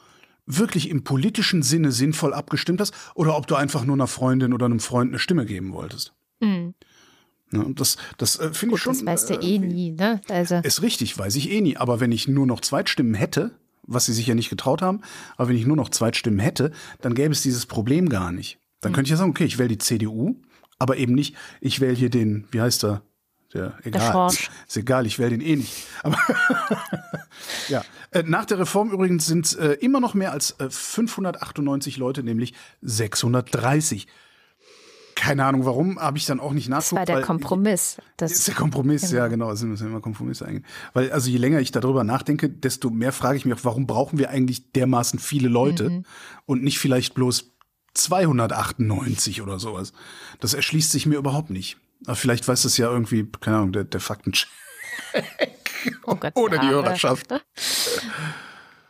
wirklich 0.46 0.90
im 0.90 1.04
politischen 1.04 1.64
Sinne 1.64 1.92
sinnvoll 1.92 2.34
abgestimmt 2.34 2.82
hast 2.82 2.94
oder 3.16 3.36
ob 3.38 3.48
du 3.48 3.56
einfach 3.56 3.86
nur 3.86 3.96
einer 3.96 4.08
Freundin 4.08 4.54
oder 4.54 4.66
einem 4.66 4.80
Freund 4.80 5.12
eine 5.12 5.20
Stimme 5.20 5.46
geben 5.46 5.74
wolltest. 5.74 6.14
Mhm. 6.40 6.74
Ne, 7.52 7.72
das 7.76 7.98
das 8.18 8.40
äh, 8.40 8.54
finde 8.54 8.76
ich 8.76 8.82
schon. 8.82 8.94
Das 8.94 9.06
weißt 9.06 9.30
du 9.30 9.34
äh, 9.36 9.56
eh 9.56 9.60
nie, 9.60 9.92
ne? 9.92 10.22
Also. 10.30 10.56
Ist 10.56 10.82
richtig, 10.82 11.18
weiß 11.18 11.36
ich 11.36 11.52
eh 11.52 11.62
nie. 11.62 11.78
Aber 11.78 12.00
wenn 12.00 12.12
ich 12.12 12.28
nur 12.28 12.48
noch 12.48 12.62
Zweitstimmen 12.62 13.14
hätte, 13.14 13.52
was 13.84 14.06
sie 14.06 14.14
sich 14.14 14.28
ja 14.28 14.36
nicht 14.36 14.50
getraut 14.50 14.82
haben, 14.82 15.02
aber 15.38 15.50
wenn 15.50 15.58
ich 15.58 15.66
nur 15.66 15.76
noch 15.76 15.90
Zweitstimmen 15.90 16.40
hätte, 16.40 16.72
dann 17.02 17.14
gäbe 17.14 17.32
es 17.32 17.44
dieses 17.44 17.66
Problem 17.66 18.10
gar 18.10 18.32
nicht. 18.32 18.60
Dann 18.82 18.92
mhm. 18.92 18.96
könnte 18.96 19.08
ich 19.08 19.12
ja 19.12 19.18
sagen, 19.18 19.30
okay, 19.30 19.46
ich 19.46 19.58
wähle 19.58 19.70
die 19.70 19.78
CDU, 19.78 20.36
aber 20.80 20.98
eben 20.98 21.14
nicht, 21.14 21.36
ich 21.62 21.80
wähle 21.80 21.96
hier 21.96 22.10
den, 22.10 22.48
wie 22.52 22.62
heißt 22.62 22.84
er, 22.84 23.04
der, 23.56 23.74
egal. 23.84 24.12
Der 24.12 24.48
ist 24.68 24.78
egal, 24.78 25.06
ich 25.06 25.18
wähle 25.18 25.32
den 25.32 25.42
eh 25.42 25.56
nicht. 25.56 25.88
Aber 26.04 26.18
ja. 27.70 27.84
Äh, 28.12 28.24
nach 28.24 28.46
der 28.46 28.60
Reform 28.60 28.92
übrigens 28.92 29.26
sind 29.26 29.46
es 29.46 29.54
äh, 29.56 29.74
immer 29.82 30.00
noch 30.00 30.14
mehr 30.14 30.32
als 30.32 30.60
äh, 30.60 30.70
598 30.70 31.98
Leute, 31.98 32.24
nämlich 32.24 32.54
630. 32.82 34.08
Keine 35.16 35.46
Ahnung 35.46 35.66
warum, 35.66 35.98
habe 35.98 36.18
ich 36.18 36.26
dann 36.26 36.42
auch 36.42 36.52
nicht 36.52 36.68
nachgeguckt. 36.68 37.02
Das 37.02 37.10
war 37.10 37.16
der 37.16 37.26
Kompromiss. 37.26 37.98
Das 38.18 38.34
ist 38.34 38.48
der 38.50 38.56
Kompromiss, 38.56 39.04
genau. 39.04 39.16
ja 39.16 39.28
genau, 39.28 39.52
es 39.52 39.64
müssen 39.64 39.88
immer 39.88 40.02
Kompromisse 40.02 40.46
eingehen. 40.46 40.66
Weil 40.94 41.12
also 41.12 41.30
je 41.30 41.38
länger 41.38 41.62
ich 41.62 41.72
darüber 41.72 42.04
nachdenke, 42.04 42.50
desto 42.50 42.90
mehr 42.90 43.14
frage 43.14 43.38
ich 43.38 43.46
mich 43.46 43.54
auch, 43.56 43.64
warum 43.64 43.88
brauchen 43.88 44.20
wir 44.20 44.30
eigentlich 44.30 44.74
dermaßen 44.74 45.20
viele 45.20 45.48
Leute 45.48 45.90
mhm. 45.90 46.06
und 46.46 46.64
nicht 46.64 46.80
vielleicht 46.80 47.14
bloß 47.14 47.56
298 47.94 49.42
oder 49.42 49.58
sowas. 49.58 49.94
Das 50.42 50.54
erschließt 50.54 50.92
sich 50.92 51.06
mir 51.06 51.18
überhaupt 51.18 51.50
nicht. 51.50 51.78
Aber 52.06 52.16
vielleicht 52.16 52.48
weiß 52.48 52.64
das 52.64 52.78
ja 52.78 52.90
irgendwie, 52.92 53.30
keine 53.40 53.58
Ahnung, 53.58 53.72
der, 53.72 53.84
der 53.84 54.00
Faktencheck. 54.00 54.50
Oh 56.06 56.16
Gott, 56.16 56.36
Oder 56.36 56.58
die 56.58 56.68
Hörerschaft. 56.68 57.28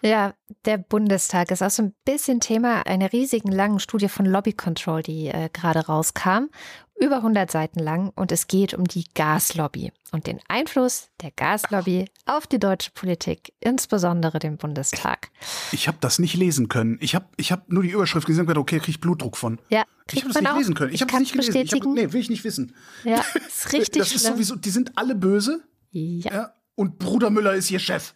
Ja, 0.05 0.35
der 0.65 0.77
Bundestag 0.77 1.49
ist 1.49 1.63
auch 1.63 1.71
so 1.71 1.81
ein 1.81 1.95
bisschen 2.05 2.39
Thema 2.39 2.85
einer 2.85 3.11
riesigen 3.11 3.51
langen 3.51 3.79
Studie 3.79 4.07
von 4.07 4.27
Lobby 4.27 4.53
Control, 4.53 5.01
die 5.01 5.29
äh, 5.29 5.49
gerade 5.51 5.79
rauskam. 5.79 6.49
Über 6.97 7.17
100 7.17 7.51
Seiten 7.51 7.79
lang 7.79 8.11
und 8.15 8.31
es 8.31 8.47
geht 8.47 8.73
um 8.73 8.85
die 8.85 9.03
Gaslobby 9.15 9.91
und 10.13 10.27
den 10.27 10.39
Einfluss 10.47 11.09
der 11.21 11.31
Gaslobby 11.31 12.05
auf 12.25 12.47
die 12.47 12.57
deutsche 12.57 12.91
Politik, 12.91 13.53
insbesondere 13.59 14.39
den 14.39 14.55
Bundestag. 14.55 15.29
Ich 15.73 15.89
habe 15.89 15.97
das 15.99 16.19
nicht 16.19 16.35
lesen 16.35 16.69
können. 16.69 16.97
Ich 17.01 17.13
habe 17.13 17.25
ich 17.35 17.51
hab 17.51 17.69
nur 17.69 17.83
die 17.83 17.89
Überschrift 17.89 18.25
gesehen 18.25 18.41
und 18.41 18.47
gedacht, 18.47 18.61
okay, 18.61 18.79
krieg 18.79 18.89
ich 18.89 19.01
Blutdruck 19.01 19.35
von. 19.35 19.59
Ja, 19.69 19.83
ich 20.09 20.23
habe 20.23 20.31
das 20.31 20.41
nicht 20.41 20.51
auch. 20.51 20.57
lesen 20.57 20.73
können. 20.73 20.93
Ich, 20.93 20.95
ich 20.95 21.01
habe 21.01 21.13
es 21.13 21.19
nicht 21.19 21.31
gelesen. 21.33 21.63
Ich 21.65 21.73
hab, 21.73 21.85
nee, 21.85 22.13
will 22.13 22.21
ich 22.21 22.29
nicht 22.29 22.45
wissen. 22.45 22.73
Ja, 23.03 23.25
ist 23.47 23.73
richtig. 23.73 24.01
Das 24.01 24.15
ist 24.15 24.25
sowieso, 24.25 24.55
die 24.55 24.69
sind 24.69 24.97
alle 24.97 25.15
böse. 25.15 25.63
Ja. 25.91 26.31
ja. 26.31 26.53
Und 26.75 26.97
Bruder 26.97 27.29
Müller 27.29 27.55
ist 27.55 27.69
ihr 27.71 27.79
Chef. 27.79 28.15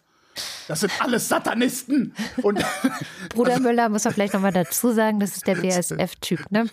Das 0.68 0.80
sind 0.80 0.92
alles 1.00 1.28
Satanisten. 1.28 2.14
Und 2.42 2.64
Bruder 3.30 3.52
also, 3.52 3.62
Müller 3.62 3.88
muss 3.88 4.04
man 4.04 4.14
vielleicht 4.14 4.34
nochmal 4.34 4.52
dazu 4.52 4.92
sagen, 4.92 5.20
das 5.20 5.36
ist 5.36 5.46
der 5.46 5.56
BSF-Typ, 5.56 6.50
ne? 6.50 6.66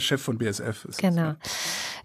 Chef 0.00 0.20
von 0.20 0.38
BSF. 0.38 0.86
genau. 0.98 1.34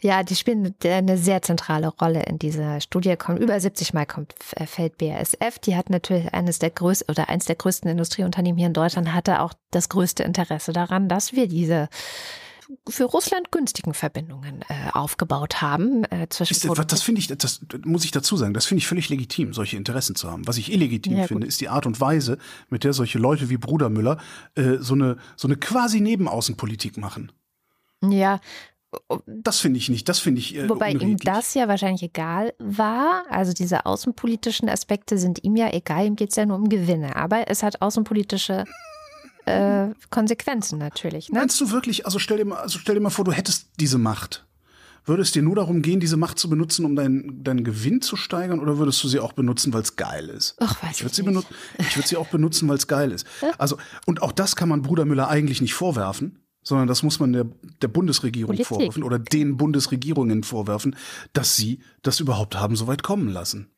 Ja, 0.02 0.24
die 0.24 0.36
spielen 0.36 0.76
eine 0.84 1.18
sehr 1.18 1.44
zentrale 1.44 1.88
Rolle 1.88 2.24
in 2.24 2.40
dieser 2.40 2.82
Studie. 2.82 3.16
Kommt 3.18 3.40
über 3.40 3.60
70 3.60 3.94
Mal 3.94 4.06
kommt, 4.08 4.34
äh, 4.56 4.66
fällt 4.66 4.98
BASF. 4.98 5.60
Die 5.60 5.76
hat 5.76 5.92
natürlich 5.92 6.34
eines 6.34 6.58
der 6.58 6.72
größten 6.72 7.10
oder 7.10 7.30
eins 7.30 7.46
der 7.46 7.56
größten 7.56 7.90
Industrieunternehmen 7.90 8.58
hier 8.58 8.68
in 8.68 8.74
Deutschland 8.74 9.14
hatte 9.14 9.42
auch 9.42 9.54
das 9.70 9.90
größte 9.90 10.24
Interesse 10.24 10.74
daran, 10.74 11.08
dass 11.08 11.34
wir 11.34 11.48
diese 11.48 11.88
für 12.88 13.06
Russland 13.06 13.52
günstigen 13.52 13.94
Verbindungen 13.94 14.64
äh, 14.68 14.92
aufgebaut 14.94 15.62
haben. 15.62 16.04
Äh, 16.06 16.28
zwischen 16.30 16.54
ist, 16.54 16.92
das 16.92 17.02
finde 17.02 17.20
ich, 17.20 17.28
das 17.28 17.62
muss 17.84 18.06
ich 18.06 18.12
dazu 18.12 18.38
sagen, 18.38 18.54
das 18.54 18.66
finde 18.66 18.80
ich 18.80 18.88
völlig 18.88 19.10
legitim, 19.10 19.54
solche 19.54 19.78
Interessen 19.78 20.16
zu 20.16 20.30
haben. 20.30 20.48
Was 20.48 20.58
ich 20.58 20.72
illegitim 20.72 21.18
ja, 21.18 21.28
finde, 21.28 21.48
ist 21.48 21.62
die 21.62 21.70
Art 21.70 21.86
und 21.86 22.00
Weise, 22.00 22.38
mit 22.70 22.84
der 22.84 22.94
solche 22.94 23.20
Leute 23.20 23.50
wie 23.50 23.58
Bruder 23.58 23.90
Müller 23.90 24.18
äh, 24.56 24.78
so 24.80 24.94
eine 24.94 25.18
so 25.36 25.48
eine 25.48 25.58
quasi 25.58 26.02
Nebenaußenpolitik 26.02 26.98
machen. 26.98 27.32
Ja, 28.04 28.40
das 29.26 29.60
finde 29.60 29.78
ich 29.78 29.90
nicht, 29.90 30.10
das 30.10 30.20
finde 30.20 30.40
ich. 30.40 30.56
Äh, 30.56 30.68
Wobei 30.70 30.92
ihm 30.92 31.18
das 31.18 31.54
ja 31.54 31.68
wahrscheinlich 31.68 32.04
egal 32.04 32.54
war. 32.60 33.24
Also 33.30 33.54
diese 33.54 33.86
außenpolitischen 33.86 34.68
Aspekte 34.68 35.18
sind 35.18 35.44
ihm 35.44 35.56
ja 35.56 35.74
egal, 35.74 36.06
ihm 36.06 36.16
geht 36.16 36.32
es 36.32 36.36
ja 36.36 36.46
nur 36.46 36.58
um 36.58 36.68
Gewinne. 36.68 37.16
Aber 37.16 37.50
es 37.50 37.64
hat 37.64 37.82
außenpolitische 37.82 38.66
äh, 39.46 39.88
Konsequenzen 40.10 40.78
natürlich. 40.80 41.30
Ne? 41.30 41.40
Meinst 41.40 41.60
du 41.60 41.72
wirklich, 41.72 42.06
also 42.06 42.20
stell 42.20 42.38
dir 42.38 42.46
mal, 42.46 42.58
also 42.58 42.80
stell 42.80 42.96
dir 42.96 43.02
mal 43.02 43.10
vor, 43.10 43.26
du 43.26 43.32
hättest 43.32 43.70
diese 43.80 43.98
Macht. 43.98 44.46
Würde 45.06 45.24
es 45.24 45.32
dir 45.32 45.42
nur 45.42 45.56
darum 45.56 45.82
gehen, 45.82 46.00
diese 46.00 46.16
Macht 46.16 46.38
zu 46.38 46.48
benutzen, 46.48 46.86
um 46.86 46.96
deinen, 46.96 47.44
deinen 47.44 47.64
Gewinn 47.64 48.02
zu 48.02 48.16
steigern, 48.16 48.60
oder 48.60 48.78
würdest 48.78 49.04
du 49.04 49.08
sie 49.08 49.20
auch 49.20 49.34
benutzen, 49.34 49.74
weil 49.74 49.82
es 49.82 49.96
geil 49.96 50.30
ist? 50.30 50.56
Ach, 50.60 50.82
weiß 50.84 50.98
ich 50.98 51.04
würde 51.04 51.16
sie, 51.16 51.24
benut 51.24 51.46
ich 51.80 51.98
würd 51.98 52.08
sie 52.08 52.18
auch 52.18 52.28
benutzen, 52.28 52.70
weil 52.70 52.78
es 52.78 52.86
geil 52.86 53.12
ist. 53.12 53.26
Also, 53.58 53.78
und 54.06 54.22
auch 54.22 54.32
das 54.32 54.56
kann 54.56 54.70
man 54.70 54.84
Bruder 54.84 55.06
Müller 55.06 55.28
eigentlich 55.28 55.60
nicht 55.60 55.74
vorwerfen, 55.74 56.38
sondern 56.62 56.88
das 56.88 57.02
muss 57.02 57.20
man 57.20 57.34
der, 57.34 57.48
der 57.82 57.88
Bundesregierung 57.88 58.50
Politik. 58.50 58.68
vorwerfen 58.68 59.02
oder 59.02 59.18
den 59.18 59.58
Bundesregierungen 59.58 60.44
vorwerfen, 60.44 60.96
dass 61.34 61.56
sie 61.56 61.80
das 62.04 62.20
überhaupt 62.20 62.56
haben 62.60 62.76
so 62.76 62.86
weit 62.86 63.02
kommen 63.02 63.28
lassen. 63.30 63.71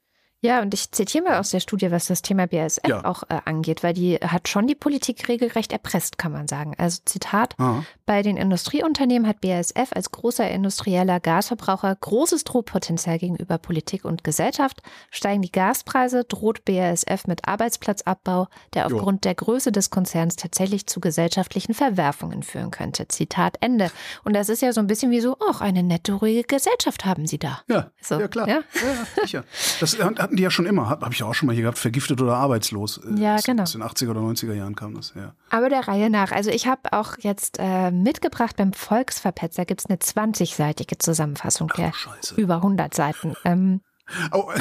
Ja, 0.44 0.62
und 0.62 0.74
ich 0.74 0.92
zitiere 0.92 1.24
mal 1.24 1.40
aus 1.40 1.52
der 1.52 1.62
Studie, 1.62 1.90
was 1.90 2.08
das 2.08 2.22
Thema 2.22 2.48
BASF 2.48 2.82
Ja. 2.86 3.06
auch 3.06 3.24
äh, 3.30 3.40
angeht, 3.46 3.82
weil 3.82 3.94
die 3.94 4.16
hat 4.18 4.50
schon 4.50 4.68
die 4.68 4.76
Politik 4.76 5.30
regelrecht 5.30 5.72
erpresst, 5.72 6.18
kann 6.18 6.34
man 6.34 6.50
sagen. 6.50 6.74
Also 6.78 7.00
Zitat, 7.06 7.56
Ah. 7.60 7.84
bei 8.06 8.22
den 8.24 8.36
Industrieunternehmen 8.36 9.26
hat 9.26 9.40
BASF 9.40 9.94
als 9.96 10.12
großer 10.12 10.50
industrieller 10.52 11.22
Gasverbraucher 11.22 11.96
großes 11.96 12.44
Drohpotenzial 12.44 13.20
gegenüber 13.20 13.58
Politik 13.58 14.04
und 14.04 14.26
Gesellschaft. 14.26 14.82
Steigen 15.12 15.42
die 15.42 15.52
Gaspreise, 15.52 16.26
droht 16.26 16.66
BASF 16.66 17.26
mit 17.26 17.48
Arbeitsplatzabbau, 17.48 18.48
der 18.74 18.88
Jo. 18.90 18.98
aufgrund 18.98 19.24
der 19.24 19.36
Größe 19.36 19.72
des 19.72 19.92
Konzerns 19.92 20.36
tatsächlich 20.36 20.88
zu 20.88 21.00
gesellschaftlichen 21.00 21.74
Verwerfungen 21.74 22.44
führen 22.44 22.72
könnte. 22.72 23.08
Zitat 23.08 23.56
Ende. 23.62 23.92
Und 24.26 24.34
das 24.34 24.50
ist 24.50 24.62
ja 24.62 24.74
so 24.74 24.82
ein 24.82 24.88
bisschen 24.88 25.12
wie 25.12 25.22
so, 25.22 25.38
ach, 25.50 25.62
eine 25.62 25.84
nette, 25.84 26.12
ruhige 26.12 26.44
Gesellschaft 26.44 27.06
haben 27.06 27.28
sie 27.28 27.38
da. 27.40 27.62
Ja, 27.70 27.92
So, 28.02 28.20
ja 28.20 28.28
klar. 28.28 28.48
ja? 28.50 28.56
ja, 28.74 29.22
sicher. 29.24 29.44
Das 29.80 29.94
hatten 30.34 30.38
die 30.38 30.44
ja 30.44 30.52
schon 30.52 30.66
immer. 30.66 30.90
Habe 30.90 31.12
ich 31.12 31.22
auch 31.24 31.34
schon 31.36 31.48
mal 31.48 31.54
hier 31.54 31.62
gehabt, 31.64 31.78
vergiftet 31.78 32.20
oder 32.22 32.36
arbeitslos. 32.36 32.98
Äh, 32.98 33.20
Ja, 33.20 33.36
aus- 33.36 33.44
genau. 33.44 33.64
Aus 33.64 33.72
den 33.74 33.84
80er 33.84 34.10
oder 34.10 34.22
90er 34.22 34.54
Jahren 34.54 34.76
kam 34.76 34.96
das, 34.96 35.14
ja. 35.16 35.34
Aber 35.52 35.70
der 35.70 35.88
Reihe 35.88 36.10
nach. 36.10 36.32
Also 36.32 36.50
ich 36.50 36.66
habe 36.68 36.92
auch 36.92 37.18
jetzt 37.20 37.58
äh, 37.60 37.92
mitgebracht 37.92 38.56
beim 38.58 38.74
Volksverpetzer 38.74 39.66
gibt 39.66 39.82
es 39.82 39.86
eine 39.86 39.98
20-seitige 40.00 40.98
Zusammenfassung 41.00 41.72
der 41.78 41.94
Scheiße. 41.94 42.36
über 42.36 42.56
100 42.56 42.94
Seiten. 42.94 43.36
Ähm, 43.46 43.82
Oh, 44.34 44.52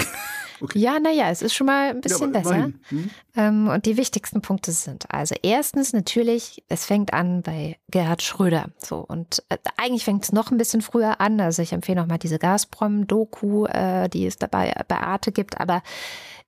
okay. 0.63 0.79
ja, 0.79 0.99
naja, 0.99 1.31
es 1.31 1.43
ist 1.43 1.55
schon 1.55 1.67
mal 1.67 1.91
ein 1.91 2.01
bisschen 2.01 2.33
Ja, 2.33 2.41
besser. 2.41 2.73
Hm? 3.35 3.69
Und 3.69 3.87
die 3.87 3.97
wichtigsten 3.97 4.43
Punkte 4.43 4.73
sind 4.73 5.11
also 5.13 5.35
erstens 5.43 5.93
natürlich, 5.93 6.65
es 6.69 6.85
fängt 6.85 7.13
an 7.13 7.43
bei 7.43 7.79
Gerhard 7.91 8.23
Schröder. 8.23 8.71
So 8.79 8.99
und 8.99 9.43
äh, 9.49 9.59
eigentlich 9.77 10.05
fängt 10.05 10.25
es 10.25 10.33
noch 10.33 10.51
ein 10.51 10.59
bisschen 10.59 10.83
früher 10.83 11.21
an. 11.21 11.41
Also 11.41 11.63
ich 11.63 11.73
empfehle 11.73 12.01
noch 12.01 12.07
mal 12.07 12.19
diese 12.19 12.39
Gazprom-Doku, 12.39 13.67
äh, 13.67 14.09
die 14.09 14.27
es 14.27 14.37
dabei 14.37 14.73
bei 14.89 14.99
Arte 14.99 15.33
gibt. 15.33 15.61
Aber 15.61 15.83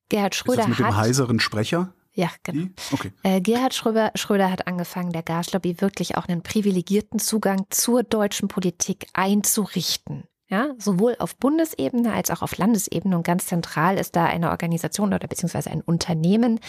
Gerhard 0.09 0.35
Ist 0.35 0.41
Schröder 0.41 0.63
das 0.63 0.69
mit 0.69 0.79
dem 0.79 0.87
hat 0.87 0.97
heiseren 0.97 1.41
Sprecher? 1.41 1.93
ja 2.13 2.31
genau. 2.45 2.69
Okay. 2.93 3.13
Äh, 3.25 3.41
Gerhard 3.41 3.75
Schröder, 3.75 4.13
Schröder 4.15 4.51
hat 4.51 4.67
angefangen, 4.67 5.13
der 5.13 5.23
Gaslobby 5.23 5.81
wirklich 5.81 6.17
auch 6.17 6.29
einen 6.29 6.43
privilegierten 6.43 7.19
Zugang 7.19 7.67
zur 7.71 8.03
deutschen 8.05 8.49
Politik 8.49 9.07
einzurichten. 9.15 10.25
Ja, 10.49 10.75
sowohl 10.77 11.17
auf 11.19 11.37
Bundesebene 11.37 12.13
als 12.13 12.31
auch 12.31 12.43
auf 12.43 12.59
Landesebene. 12.59 13.17
Und 13.17 13.23
ganz 13.23 13.47
zentral 13.47 13.97
ist 13.97 14.15
da 14.15 14.27
eine 14.27 14.51
Organisation 14.51 15.15
oder 15.15 15.27
beziehungsweise 15.27 15.71
ein 15.71 15.81
Unternehmen, 15.81 16.61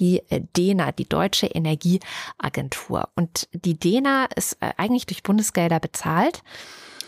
die 0.00 0.22
äh, 0.30 0.40
DENA, 0.56 0.90
die 0.92 1.08
Deutsche 1.08 1.46
Energieagentur. 1.46 3.08
Und 3.14 3.48
die 3.52 3.78
DENA 3.78 4.26
ist 4.34 4.54
äh, 4.60 4.72
eigentlich 4.76 5.06
durch 5.06 5.22
Bundesgelder 5.22 5.78
bezahlt 5.78 6.42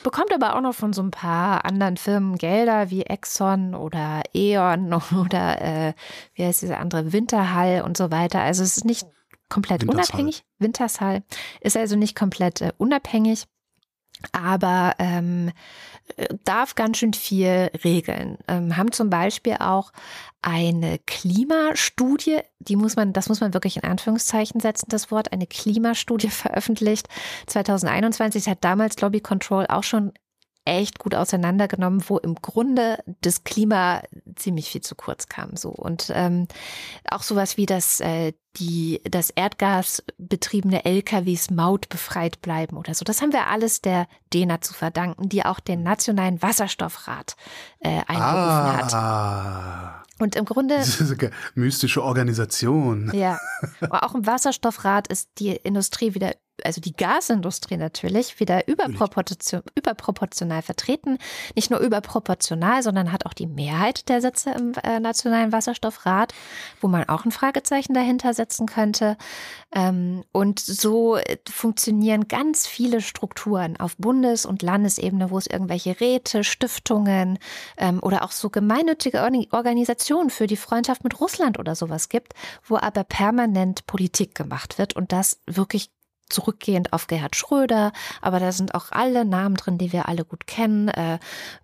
bekommt 0.02 0.32
aber 0.34 0.56
auch 0.56 0.60
noch 0.60 0.74
von 0.74 0.92
so 0.92 1.02
ein 1.02 1.10
paar 1.10 1.64
anderen 1.64 1.96
Firmen 1.96 2.36
Gelder 2.36 2.90
wie 2.90 3.02
Exxon 3.02 3.74
oder 3.74 4.22
E.ON 4.34 4.92
oder 5.20 5.60
äh, 5.60 5.94
wie 6.34 6.44
heißt 6.44 6.62
diese 6.62 6.78
andere 6.78 7.12
Winterhall 7.12 7.82
und 7.82 7.96
so 7.96 8.10
weiter. 8.10 8.40
Also 8.40 8.62
es 8.62 8.76
ist 8.76 8.84
nicht 8.84 9.06
komplett 9.48 9.82
Wintershall. 9.82 10.04
unabhängig. 10.04 10.44
Wintershall 10.58 11.22
ist 11.60 11.76
also 11.76 11.96
nicht 11.96 12.16
komplett 12.16 12.60
äh, 12.60 12.72
unabhängig, 12.78 13.46
aber 14.32 14.94
ähm, 14.98 15.48
äh, 15.48 15.52
darf 16.44 16.74
ganz 16.74 16.98
schön 16.98 17.14
viel 17.14 17.70
regeln. 17.84 18.38
Ähm, 18.48 18.76
haben 18.76 18.92
zum 18.92 19.10
Beispiel 19.10 19.56
auch 19.60 19.92
eine 20.42 20.98
Klimastudie, 21.06 22.40
die 22.58 22.76
muss 22.76 22.96
man, 22.96 23.12
das 23.12 23.28
muss 23.28 23.40
man 23.40 23.54
wirklich 23.54 23.76
in 23.76 23.84
Anführungszeichen 23.84 24.60
setzen, 24.60 24.86
das 24.88 25.10
Wort, 25.10 25.32
eine 25.32 25.46
Klimastudie 25.46 26.28
veröffentlicht 26.30 27.08
2021. 27.46 28.44
Das 28.44 28.50
hat 28.50 28.64
damals 28.64 29.00
Lobby 29.00 29.20
Control 29.20 29.66
auch 29.66 29.84
schon 29.84 30.12
echt 30.64 30.98
gut 30.98 31.14
auseinandergenommen, 31.14 32.04
wo 32.08 32.18
im 32.18 32.36
Grunde 32.36 32.98
das 33.20 33.44
Klima 33.44 34.02
ziemlich 34.36 34.70
viel 34.70 34.80
zu 34.80 34.94
kurz 34.94 35.28
kam. 35.28 35.56
So 35.56 35.70
und 35.70 36.12
ähm, 36.14 36.46
auch 37.10 37.22
sowas 37.22 37.56
wie 37.56 37.66
das 37.66 38.00
äh, 38.00 38.32
die 38.56 39.00
das 39.04 39.30
Erdgas 39.30 40.02
betriebene 40.18 40.84
LKWs 40.84 41.50
mautbefreit 41.50 42.42
bleiben 42.42 42.76
oder 42.76 42.94
so. 42.94 43.04
Das 43.04 43.22
haben 43.22 43.32
wir 43.32 43.46
alles 43.46 43.80
der 43.80 44.06
DENA 44.32 44.60
zu 44.60 44.74
verdanken, 44.74 45.28
die 45.28 45.44
auch 45.44 45.60
den 45.60 45.82
nationalen 45.82 46.42
Wasserstoffrat 46.42 47.36
äh, 47.80 48.00
einberufen 48.06 48.76
hat. 48.76 48.94
Ah, 48.94 50.02
Und 50.18 50.36
im 50.36 50.44
Grunde 50.44 50.82
mystische 51.54 52.02
Organisation. 52.02 53.10
ja, 53.14 53.38
aber 53.80 54.02
auch 54.04 54.14
im 54.14 54.26
Wasserstoffrat 54.26 55.08
ist 55.08 55.30
die 55.38 55.50
Industrie 55.50 56.14
wieder, 56.14 56.34
also 56.64 56.80
die 56.80 56.94
Gasindustrie 56.94 57.76
natürlich, 57.76 58.38
wieder 58.40 58.68
überproportion, 58.68 59.62
überproportional 59.74 60.62
vertreten. 60.62 61.18
Nicht 61.54 61.70
nur 61.70 61.80
überproportional, 61.80 62.82
sondern 62.82 63.12
hat 63.12 63.26
auch 63.26 63.32
die 63.32 63.46
Mehrheit 63.46 64.08
der 64.08 64.20
Sitze 64.20 64.50
im 64.50 64.72
äh, 64.82 65.00
Nationalen 65.00 65.52
Wasserstoffrat, 65.52 66.34
wo 66.80 66.88
man 66.88 67.08
auch 67.08 67.24
ein 67.24 67.32
Fragezeichen 67.32 67.94
dahinter 67.94 68.34
setzen 68.34 68.66
könnte. 68.66 69.16
Ähm, 69.74 70.24
und 70.32 70.60
so 70.60 71.16
äh, 71.16 71.38
funktionieren 71.48 72.28
ganz 72.28 72.66
viele 72.66 73.00
Strukturen 73.00 73.78
auf 73.78 73.96
Bundes- 73.96 74.46
und 74.46 74.62
Landesebene, 74.62 75.30
wo 75.30 75.38
es 75.38 75.46
irgendwelche 75.46 76.00
Räte, 76.00 76.44
Stiftungen 76.44 77.38
ähm, 77.76 78.00
oder 78.02 78.24
auch 78.24 78.32
so 78.32 78.50
gemeinnützige 78.50 79.22
Organisationen 79.50 80.30
für 80.30 80.46
die 80.46 80.56
Freundschaft 80.56 81.04
mit 81.04 81.20
Russland 81.20 81.58
oder 81.58 81.74
sowas 81.74 82.08
gibt, 82.08 82.34
wo 82.64 82.76
aber 82.76 83.04
permanent 83.04 83.86
Politik 83.86 84.34
gemacht 84.34 84.78
wird 84.78 84.94
und 84.94 85.12
das 85.12 85.40
wirklich 85.46 85.90
zurückgehend 86.32 86.92
auf 86.92 87.06
Gerhard 87.06 87.36
Schröder, 87.36 87.92
aber 88.20 88.40
da 88.40 88.52
sind 88.52 88.74
auch 88.74 88.86
alle 88.90 89.24
Namen 89.24 89.56
drin, 89.56 89.78
die 89.78 89.92
wir 89.92 90.08
alle 90.08 90.24
gut 90.24 90.46
kennen. 90.46 90.88
Äh, 90.88 91.18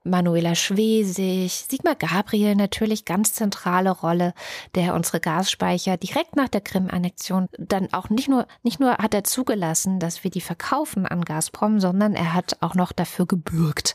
Manuela 0.04 0.54
Schwesig, 0.54 1.66
Sigmar 1.68 1.94
Gabriel 1.94 2.54
natürlich, 2.54 3.04
ganz 3.04 3.32
zentrale 3.32 3.90
Rolle, 3.90 4.34
der 4.74 4.94
unsere 4.94 5.20
Gasspeicher 5.20 5.96
direkt 5.96 6.36
nach 6.36 6.48
der 6.48 6.60
Krim-Annexion 6.60 7.48
dann 7.58 7.92
auch 7.92 8.10
nicht 8.10 8.28
nur, 8.28 8.46
nicht 8.62 8.80
nur 8.80 8.98
hat 8.98 9.14
er 9.14 9.24
zugelassen, 9.24 9.98
dass 9.98 10.24
wir 10.24 10.30
die 10.30 10.40
verkaufen 10.40 11.06
an 11.06 11.24
Gazprom, 11.24 11.80
sondern 11.80 12.14
er 12.14 12.34
hat 12.34 12.58
auch 12.60 12.74
noch 12.74 12.92
dafür 12.92 13.26
gebürgt. 13.26 13.94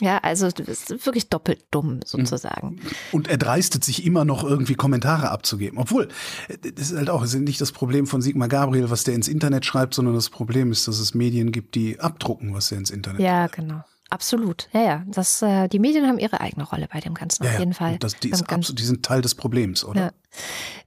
Ja, 0.00 0.18
also 0.18 0.50
das 0.50 0.90
ist 0.90 1.06
wirklich 1.06 1.28
doppelt 1.28 1.64
dumm 1.70 2.00
sozusagen. 2.04 2.80
Und 3.12 3.28
er 3.28 3.38
dreistet 3.38 3.84
sich 3.84 4.04
immer 4.04 4.24
noch 4.24 4.44
irgendwie 4.44 4.74
Kommentare 4.74 5.30
abzugeben. 5.30 5.78
Obwohl, 5.78 6.08
äh, 6.48 6.72
das 6.72 6.90
ist 6.90 6.96
halt 6.96 7.10
auch 7.10 7.22
ist 7.22 7.34
nicht 7.34 7.60
das 7.60 7.72
Problem 7.72 8.06
von 8.06 8.22
Sigmar 8.22 8.48
Gabriel, 8.48 8.90
was 8.90 9.04
der 9.04 9.14
ins 9.14 9.28
Internet 9.28 9.64
schreibt, 9.64 9.94
sondern 9.94 10.11
das 10.14 10.30
Problem 10.30 10.72
ist, 10.72 10.88
dass 10.88 10.98
es 10.98 11.14
Medien 11.14 11.52
gibt, 11.52 11.74
die 11.74 12.00
abdrucken, 12.00 12.54
was 12.54 12.72
er 12.72 12.78
ins 12.78 12.90
Internet 12.90 13.20
Ja, 13.20 13.46
genau. 13.46 13.82
Absolut. 14.10 14.68
Ja, 14.72 14.80
ja. 14.82 15.04
Das, 15.06 15.40
äh, 15.40 15.68
die 15.68 15.78
Medien 15.78 16.06
haben 16.06 16.18
ihre 16.18 16.40
eigene 16.40 16.64
Rolle 16.64 16.86
bei 16.92 17.00
dem 17.00 17.14
Ganzen, 17.14 17.44
Ja, 17.44 17.52
auf 17.52 17.58
jeden 17.58 17.72
Fall. 17.72 17.96
Das, 17.98 18.16
die, 18.16 18.28
ist 18.28 18.42
absolut, 18.50 18.78
die 18.78 18.84
sind 18.84 19.02
Teil 19.02 19.22
des 19.22 19.34
Problems, 19.34 19.84
oder? 19.84 20.00
Ja. 20.00 20.10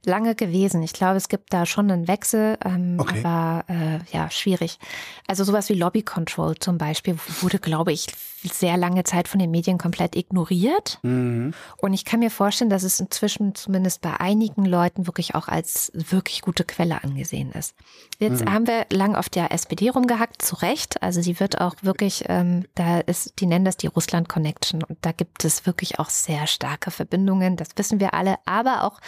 Lange 0.04 0.34
gewesen. 0.34 0.82
Ich 0.82 0.92
glaube, 0.92 1.16
es 1.16 1.28
gibt 1.28 1.52
da 1.52 1.66
schon 1.66 1.90
einen 1.90 2.08
Wechsel, 2.08 2.58
ähm, 2.64 2.96
Okay. 2.98 3.22
aber 3.24 3.64
äh, 3.68 3.98
ja, 4.12 4.30
schwierig. 4.30 4.78
Also 5.26 5.44
sowas 5.44 5.68
wie 5.68 5.74
Lobby 5.74 6.02
Control 6.02 6.54
zum 6.56 6.78
Beispiel 6.78 7.16
wurde, 7.40 7.58
glaube 7.58 7.92
ich, 7.92 8.06
sehr 8.44 8.76
lange 8.76 9.02
Zeit 9.02 9.26
von 9.26 9.40
den 9.40 9.50
Medien 9.50 9.76
komplett 9.78 10.14
ignoriert. 10.14 11.00
Mhm. 11.02 11.52
Und 11.78 11.94
ich 11.94 12.04
kann 12.04 12.20
mir 12.20 12.30
vorstellen, 12.30 12.70
dass 12.70 12.84
es 12.84 13.00
inzwischen 13.00 13.56
zumindest 13.56 14.02
bei 14.02 14.20
einigen 14.20 14.64
Leuten 14.64 15.06
wirklich 15.08 15.34
auch 15.34 15.48
als 15.48 15.90
wirklich 15.94 16.42
gute 16.42 16.62
Quelle 16.62 17.02
angesehen 17.02 17.50
ist. 17.52 17.74
Jetzt 18.20 18.44
Mhm. 18.44 18.52
haben 18.52 18.66
wir 18.68 18.86
lang 18.92 19.16
auf 19.16 19.28
der 19.28 19.50
SPD 19.50 19.88
rumgehackt, 19.88 20.42
zu 20.42 20.54
Recht. 20.56 21.02
Also 21.02 21.22
sie 21.22 21.40
wird 21.40 21.60
auch 21.60 21.74
wirklich, 21.82 22.24
ähm, 22.28 22.66
da 22.76 23.00
ist, 23.00 23.32
die 23.40 23.46
nennen 23.46 23.64
das 23.64 23.78
die 23.78 23.88
Russland 23.88 24.28
Connection 24.28 24.84
und 24.84 24.98
da 25.00 25.10
gibt 25.10 25.44
es 25.44 25.66
wirklich 25.66 25.98
auch 25.98 26.10
sehr 26.10 26.46
starke 26.46 26.92
Verbindungen. 26.92 27.56
Das 27.56 27.68
wissen 27.74 27.98
wir 27.98 28.14
alle. 28.14 28.36
Aber 28.44 28.84
auch 28.84 29.00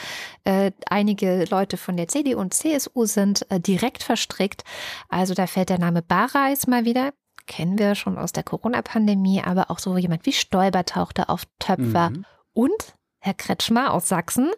äh, 0.44 0.72
einige 0.88 1.44
Leute 1.50 1.76
von 1.76 1.96
der 1.96 2.08
CDU 2.08 2.38
und 2.38 2.54
CSU 2.54 3.04
sind 3.06 3.50
äh, 3.50 3.60
direkt 3.60 4.02
verstrickt. 4.02 4.64
Also 5.08 5.34
da 5.34 5.46
fällt 5.46 5.68
der 5.68 5.78
Name 5.78 6.02
Bareis 6.02 6.66
mal 6.66 6.84
wieder. 6.84 7.12
Kennen 7.46 7.78
wir 7.78 7.94
schon 7.94 8.18
aus 8.18 8.32
der 8.32 8.42
Corona-Pandemie, 8.42 9.42
aber 9.42 9.70
auch 9.70 9.78
so 9.78 9.96
jemand 9.96 10.26
wie 10.26 10.32
Stoiber 10.32 10.84
tauchte 10.84 11.28
auf 11.28 11.44
Töpfer 11.58 12.10
Mhm. 12.10 12.24
und 12.52 12.94
Herr 13.20 13.34
Kretschmer 13.34 13.92
aus 13.94 14.08
Sachsen. 14.08 14.50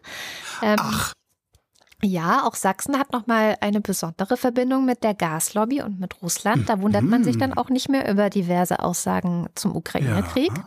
Ähm, 0.61 0.75
Ach, 0.79 1.13
ja, 2.03 2.43
auch 2.45 2.55
Sachsen 2.55 2.97
hat 2.97 3.13
nochmal 3.13 3.55
eine 3.61 3.79
besondere 3.79 4.35
Verbindung 4.35 4.85
mit 4.85 5.03
der 5.03 5.13
Gaslobby 5.13 5.81
und 5.83 5.99
mit 5.99 6.21
Russland. 6.21 6.67
Da 6.67 6.81
wundert 6.81 7.03
man 7.03 7.23
sich 7.23 7.37
dann 7.37 7.53
auch 7.53 7.69
nicht 7.69 7.89
mehr 7.89 8.09
über 8.11 8.29
diverse 8.29 8.79
Aussagen 8.79 9.47
zum 9.55 9.75
Ukraine-Krieg. 9.75 10.51
Ja. 10.55 10.65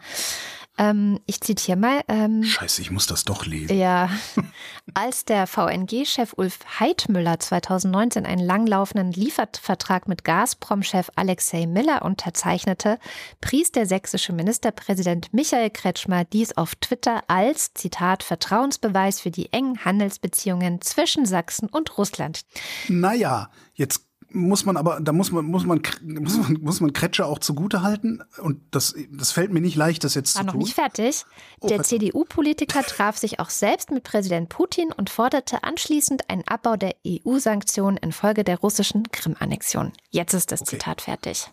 Ähm, 0.77 1.21
ich 1.27 1.41
zitiere 1.41 1.79
mal. 1.79 2.01
Ähm, 2.09 2.43
scheiße, 2.43 2.83
ich 2.83 2.91
muss 2.91 3.07
das 3.07 3.25
doch 3.25 3.47
lesen. 3.47 3.77
ja, 3.77 4.11
als 4.95 5.25
der 5.25 5.47
VNG-Chef 5.47 6.33
Ulf 6.37 6.59
Heidmüller 6.81 7.39
2019 7.39 8.27
einen 8.27 8.45
langlaufenden 8.45 9.13
Liefervertrag 9.13 10.09
mit 10.09 10.25
Gazprom-Chef 10.25 11.11
Alexei 11.15 11.67
Miller 11.67 12.03
unterzeichnete, 12.03 12.99
pries 13.41 13.71
der 13.71 13.87
sächsische 13.87 14.33
Ministerpräsident 14.33 15.33
Michael 15.33 15.71
Kretschmer 15.71 16.25
dies 16.25 16.57
auf 16.57 16.75
Twitter 16.77 17.23
als, 17.29 17.73
Zitat, 17.75 18.23
Vertrauensbeweis 18.23 19.21
für 19.21 19.31
die 19.31 19.53
engen 19.53 19.85
Handelsbeziehungen 19.85 20.81
zwischen 20.81 21.25
Sachsen 21.25 21.69
und 21.69 21.97
Russland. 21.99 22.41
Naja, 22.89 23.51
jetzt 23.75 24.07
muss 24.35 24.65
man 24.67 24.77
aber, 24.77 25.01
da 25.01 25.13
muss 25.13 25.33
man, 25.33 25.45
muss 25.47 25.65
man, 25.65 25.81
muss 26.03 26.37
man, 26.37 26.59
muss 26.61 26.81
man 26.81 26.93
Kretscher 26.93 27.27
auch 27.27 27.39
zugute 27.39 27.83
halten. 27.83 28.21
Und 28.43 28.61
das, 28.73 28.95
das 29.13 29.33
fällt 29.33 29.53
mir 29.53 29.61
nicht 29.61 29.77
leicht, 29.77 30.05
das 30.05 30.15
jetzt 30.15 30.35
War 30.35 30.43
zu 30.43 30.47
noch 30.47 30.53
tun. 30.55 30.63
nicht 30.63 30.75
fertig. 30.75 31.25
Oh, 31.61 31.69
der 31.69 31.79
was- 31.79 31.89
CDU-Politiker 31.89 32.83
traf 32.83 33.17
sich 33.17 33.41
auch 33.41 33.51
selbst 33.51 33.91
mit 33.91 34.05
Präsident 34.05 34.49
Putin 34.49 34.91
und 34.93 35.09
forderte 35.09 35.63
anschließend 35.65 36.29
einen 36.29 36.47
Abbau 36.47 36.77
der 36.77 36.95
EU-Sanktionen 37.07 37.97
infolge 37.97 38.45
der 38.45 38.59
russischen 38.59 39.11
Krim-Annexion. 39.11 39.93
Jetzt 40.11 40.35
ist 40.35 40.53
das 40.53 40.63
Okay. 40.63 40.71
Zitat 40.73 41.01
fertig. 41.03 41.51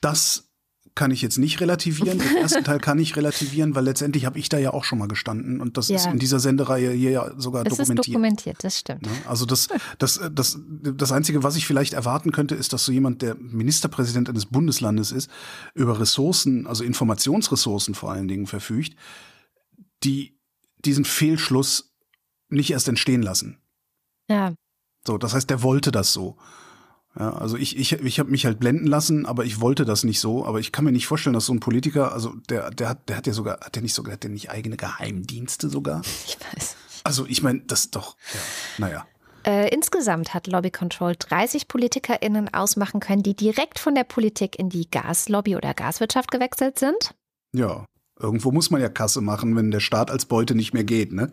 Das 0.00 0.49
kann 0.94 1.10
ich 1.12 1.22
jetzt 1.22 1.38
nicht 1.38 1.60
relativieren. 1.60 2.18
Den 2.18 2.36
ersten 2.42 2.64
Teil 2.64 2.78
kann 2.80 2.98
ich 2.98 3.16
relativieren, 3.16 3.74
weil 3.74 3.84
letztendlich 3.84 4.26
habe 4.26 4.38
ich 4.38 4.48
da 4.48 4.58
ja 4.58 4.72
auch 4.72 4.84
schon 4.84 4.98
mal 4.98 5.08
gestanden 5.08 5.60
und 5.60 5.76
das 5.76 5.88
ist 5.88 6.04
Ja. 6.06 6.10
in 6.10 6.18
dieser 6.18 6.40
Sendereihe 6.40 6.90
hier 6.90 7.10
ja 7.10 7.30
sogar 7.38 7.64
Das 7.64 7.74
ist 7.74 7.80
dokumentiert. 7.88 8.06
dokumentiert, 8.14 8.64
das 8.64 8.78
stimmt. 8.78 9.02
Ne? 9.02 9.12
Also 9.26 9.46
das, 9.46 9.68
das, 9.98 10.20
das, 10.32 10.58
das 10.60 11.12
Einzige, 11.12 11.42
was 11.42 11.56
ich 11.56 11.66
vielleicht 11.66 11.92
erwarten 11.92 12.32
könnte, 12.32 12.54
ist, 12.54 12.72
dass 12.72 12.84
so 12.84 12.92
jemand, 12.92 13.22
der 13.22 13.36
Ministerpräsident 13.36 14.28
eines 14.28 14.46
Bundeslandes 14.46 15.12
ist, 15.12 15.30
über 15.74 15.98
Ressourcen, 16.00 16.66
also 16.66 16.82
Informationsressourcen 16.84 17.94
vor 17.94 18.10
allen 18.12 18.28
Dingen 18.28 18.46
verfügt, 18.46 18.94
die 20.02 20.38
diesen 20.84 21.04
Fehlschluss 21.04 21.92
nicht 22.48 22.70
erst 22.70 22.88
entstehen 22.88 23.22
lassen. 23.22 23.58
Ja, 24.28 24.54
So, 25.06 25.18
das 25.18 25.34
heißt, 25.34 25.48
der 25.50 25.62
wollte 25.62 25.90
das 25.92 26.12
so. 26.12 26.36
Ja, 27.20 27.34
also 27.34 27.58
ich, 27.58 27.76
ich, 27.76 27.92
ich 27.92 28.18
habe 28.18 28.30
mich 28.30 28.46
halt 28.46 28.58
blenden 28.58 28.86
lassen, 28.86 29.26
aber 29.26 29.44
ich 29.44 29.60
wollte 29.60 29.84
das 29.84 30.04
nicht 30.04 30.20
so. 30.20 30.46
Aber 30.46 30.58
ich 30.58 30.72
kann 30.72 30.86
mir 30.86 30.92
nicht 30.92 31.06
vorstellen, 31.06 31.34
dass 31.34 31.44
so 31.44 31.52
ein 31.52 31.60
Politiker, 31.60 32.14
also 32.14 32.32
der, 32.48 32.70
der 32.70 32.88
hat, 32.88 33.10
der 33.10 33.18
hat 33.18 33.26
ja 33.26 33.34
sogar, 33.34 33.60
hat 33.60 33.74
der 33.74 33.82
nicht 33.82 33.92
sogar, 33.92 34.14
hat 34.14 34.22
der 34.22 34.30
nicht 34.30 34.48
eigene 34.48 34.78
Geheimdienste 34.78 35.68
sogar? 35.68 36.00
ich 36.26 36.38
weiß. 36.40 36.76
Also 37.04 37.26
ich 37.26 37.42
meine, 37.42 37.60
das 37.60 37.80
ist 37.80 37.96
doch, 37.96 38.16
ja, 38.32 38.40
naja. 38.78 39.06
Äh, 39.44 39.68
insgesamt 39.68 40.32
hat 40.32 40.46
Lobby 40.46 40.70
Control 40.70 41.14
30 41.18 41.68
PolitikerInnen 41.68 42.54
ausmachen 42.54 43.00
können, 43.00 43.22
die 43.22 43.36
direkt 43.36 43.78
von 43.78 43.94
der 43.94 44.04
Politik 44.04 44.58
in 44.58 44.70
die 44.70 44.90
Gaslobby 44.90 45.56
oder 45.56 45.74
Gaswirtschaft 45.74 46.30
gewechselt 46.30 46.78
sind. 46.78 47.14
Ja, 47.54 47.84
irgendwo 48.18 48.50
muss 48.50 48.70
man 48.70 48.80
ja 48.80 48.88
Kasse 48.88 49.20
machen, 49.20 49.56
wenn 49.56 49.70
der 49.70 49.80
Staat 49.80 50.10
als 50.10 50.24
Beute 50.24 50.54
nicht 50.54 50.72
mehr 50.72 50.84
geht, 50.84 51.12
ne? 51.12 51.30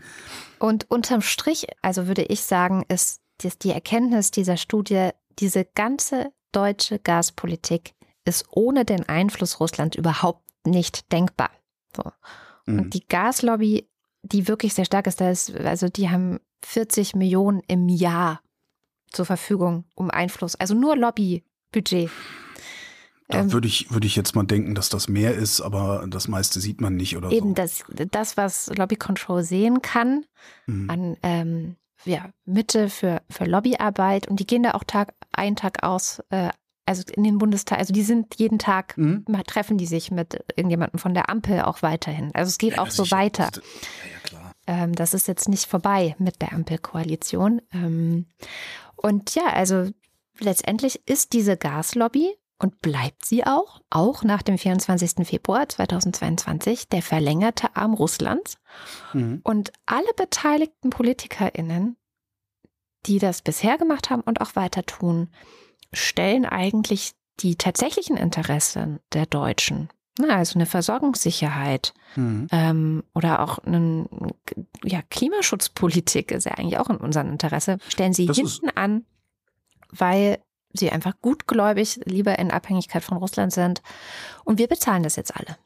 Und 0.60 0.90
unterm 0.90 1.22
Strich, 1.22 1.68
also 1.82 2.08
würde 2.08 2.24
ich 2.24 2.42
sagen, 2.42 2.84
ist 2.90 3.22
dass 3.40 3.58
die 3.58 3.72
Erkenntnis 3.72 4.32
dieser 4.32 4.58
Studie, 4.58 5.10
diese 5.40 5.66
ganze 5.66 6.32
deutsche 6.52 7.00
Gaspolitik 7.00 7.94
ist 8.26 8.46
ohne 8.52 8.86
den 8.86 9.08
Einfluss 9.08 9.60
Russlands 9.60 9.98
überhaupt 9.98 10.44
nicht 10.66 11.12
denkbar. 11.12 11.50
So. 11.96 12.04
Mhm. 12.66 12.80
Und 12.80 12.94
die 12.94 13.06
Gaslobby, 13.08 13.90
die 14.24 14.48
wirklich 14.48 14.74
sehr 14.74 14.86
stark 14.86 15.08
ist, 15.08 15.22
da 15.22 15.30
ist, 15.30 15.56
also 15.56 15.88
die 15.88 16.10
haben 16.10 16.40
40 16.66 17.16
Millionen 17.16 17.62
im 17.68 17.88
Jahr 17.88 18.42
zur 19.12 19.26
Verfügung, 19.26 19.86
um 19.96 20.10
Einfluss, 20.12 20.56
also 20.56 20.74
nur 20.74 20.98
Lobbybudget. 20.98 22.10
Da 23.30 23.40
Ähm, 23.40 23.52
würde 23.54 23.68
ich, 23.68 23.92
würde 23.92 24.08
ich 24.08 24.16
jetzt 24.16 24.36
mal 24.36 24.44
denken, 24.46 24.74
dass 24.76 24.90
das 24.90 25.08
mehr 25.08 25.34
ist, 25.34 25.62
aber 25.62 26.06
das 26.10 26.28
meiste 26.28 26.60
sieht 26.60 26.82
man 26.82 26.96
nicht 26.96 27.16
oder 27.18 27.30
Eben 27.32 27.50
so. 27.50 27.54
das, 27.56 27.84
das, 28.12 28.38
was 28.38 28.68
Lobby 28.76 28.96
Control 28.96 29.44
sehen 29.44 29.82
kann, 29.82 30.26
Mhm. 30.66 30.90
an 30.90 31.18
ähm, 31.24 31.76
ja, 32.06 32.30
Mitte 32.46 32.90
für, 32.90 33.22
für 33.30 33.46
Lobbyarbeit 33.46 34.28
und 34.28 34.40
die 34.40 34.48
gehen 34.48 34.64
da 34.64 34.72
auch 34.72 34.84
Tag 34.86 35.14
ein, 35.38 35.56
Tag 35.56 35.84
aus, 35.84 36.22
äh, 36.30 36.50
also 36.86 37.04
in 37.14 37.24
den 37.24 37.38
Bundestag, 37.38 37.80
also 37.80 37.94
die 37.94 38.04
sind 38.04 38.36
jeden 38.38 38.60
Tag, 38.60 38.98
Mhm. 38.98 39.26
treffen 39.46 39.78
die 39.78 39.86
sich 39.86 40.10
mit 40.12 40.36
irgendjemandem 40.56 41.00
von 41.00 41.14
der 41.14 41.30
Ampel 41.30 41.62
auch 41.62 41.82
weiterhin. 41.82 42.32
Also 42.34 42.50
es 42.50 42.58
geht 42.58 42.76
Ja, 42.78 42.82
auch 42.82 42.90
so 42.92 43.12
weiter. 43.12 43.50
Ja, 43.54 43.62
ja, 43.62 44.20
klar. 44.24 44.52
Ähm, 44.68 44.94
das 44.96 45.14
ist 45.14 45.28
jetzt 45.28 45.50
nicht 45.50 45.66
vorbei 45.66 46.16
mit 46.18 46.42
der 46.42 46.54
Ampelkoalition. 46.54 47.62
Ähm, 47.74 48.26
und 48.96 49.36
ja, 49.36 49.48
also 49.48 49.90
letztendlich 50.40 51.08
ist 51.08 51.34
diese 51.34 51.58
Gaslobby 51.58 52.34
und 52.60 52.82
bleibt 52.82 53.26
sie 53.26 53.46
auch, 53.46 53.82
auch 53.90 54.24
nach 54.24 54.42
dem 54.42 54.58
24. 54.58 55.28
Februar 55.28 55.68
2022, 55.70 56.88
der 56.90 57.02
verlängerte 57.02 57.76
Arm 57.76 57.94
Russlands. 57.94 58.58
Mhm. 59.14 59.42
Und 59.44 59.72
alle 59.86 60.12
beteiligten 60.16 60.90
PolitikerInnen, 60.90 61.98
die 63.08 63.20
das 63.20 63.42
bisher 63.42 63.78
gemacht 63.78 64.10
haben 64.10 64.22
und 64.22 64.42
auch 64.42 64.56
weiter 64.56 64.86
tun, 64.86 65.30
stellen 65.94 66.46
eigentlich 66.46 67.14
die 67.40 67.56
tatsächlichen 67.56 68.18
Interessen 68.18 69.00
der 69.14 69.26
Deutschen, 69.26 69.90
na, 70.20 70.38
also 70.38 70.58
eine 70.58 70.66
Versorgungssicherheit 70.66 71.94
Mhm. 72.16 72.48
ähm, 72.52 73.04
oder 73.14 73.42
auch 73.42 73.60
eine 73.60 74.08
ja, 74.84 75.02
Klimaschutzpolitik 75.10 76.32
ist 76.32 76.46
ja 76.46 76.54
eigentlich 76.54 76.80
auch 76.80 76.90
in 76.90 76.98
unserem 76.98 77.30
Interesse, 77.30 77.78
stellen 77.90 78.14
sie 78.14 78.26
Das 78.26 78.38
hinten 78.38 78.70
an, 78.76 79.06
weil 79.92 80.40
sie 80.74 80.90
einfach 80.90 81.14
gutgläubig 81.22 82.00
lieber 82.06 82.40
in 82.40 82.50
Abhängigkeit 82.52 83.04
von 83.04 83.18
Russland 83.18 83.54
sind. 83.54 83.82
Und 84.44 84.58
wir 84.58 84.68
bezahlen 84.68 85.04
das 85.04 85.16
jetzt 85.16 85.36
alle. 85.36 85.58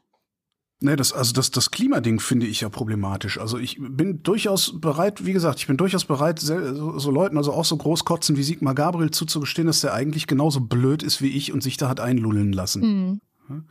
Nee, 0.82 0.96
das, 0.96 1.12
also 1.12 1.32
das, 1.32 1.50
das 1.50 1.70
Klimading 1.70 2.18
finde 2.18 2.46
ich 2.46 2.60
ja 2.60 2.68
problematisch. 2.68 3.38
Also 3.38 3.58
ich 3.58 3.78
bin 3.80 4.22
durchaus 4.22 4.80
bereit, 4.80 5.24
wie 5.24 5.32
gesagt, 5.32 5.60
ich 5.60 5.68
bin 5.68 5.76
durchaus 5.76 6.04
bereit, 6.04 6.40
so, 6.40 6.98
so 6.98 7.10
Leuten, 7.10 7.36
also 7.36 7.52
auch 7.52 7.64
so 7.64 7.76
Großkotzen 7.76 8.36
wie 8.36 8.42
Sigmar 8.42 8.74
Gabriel 8.74 9.10
zuzugestehen, 9.10 9.66
dass 9.66 9.80
der 9.80 9.94
eigentlich 9.94 10.26
genauso 10.26 10.60
blöd 10.60 11.02
ist 11.02 11.22
wie 11.22 11.28
ich 11.28 11.52
und 11.52 11.62
sich 11.62 11.76
da 11.76 11.88
hat 11.88 12.00
einlullen 12.00 12.52
lassen. 12.52 13.20
Hm. 13.46 13.64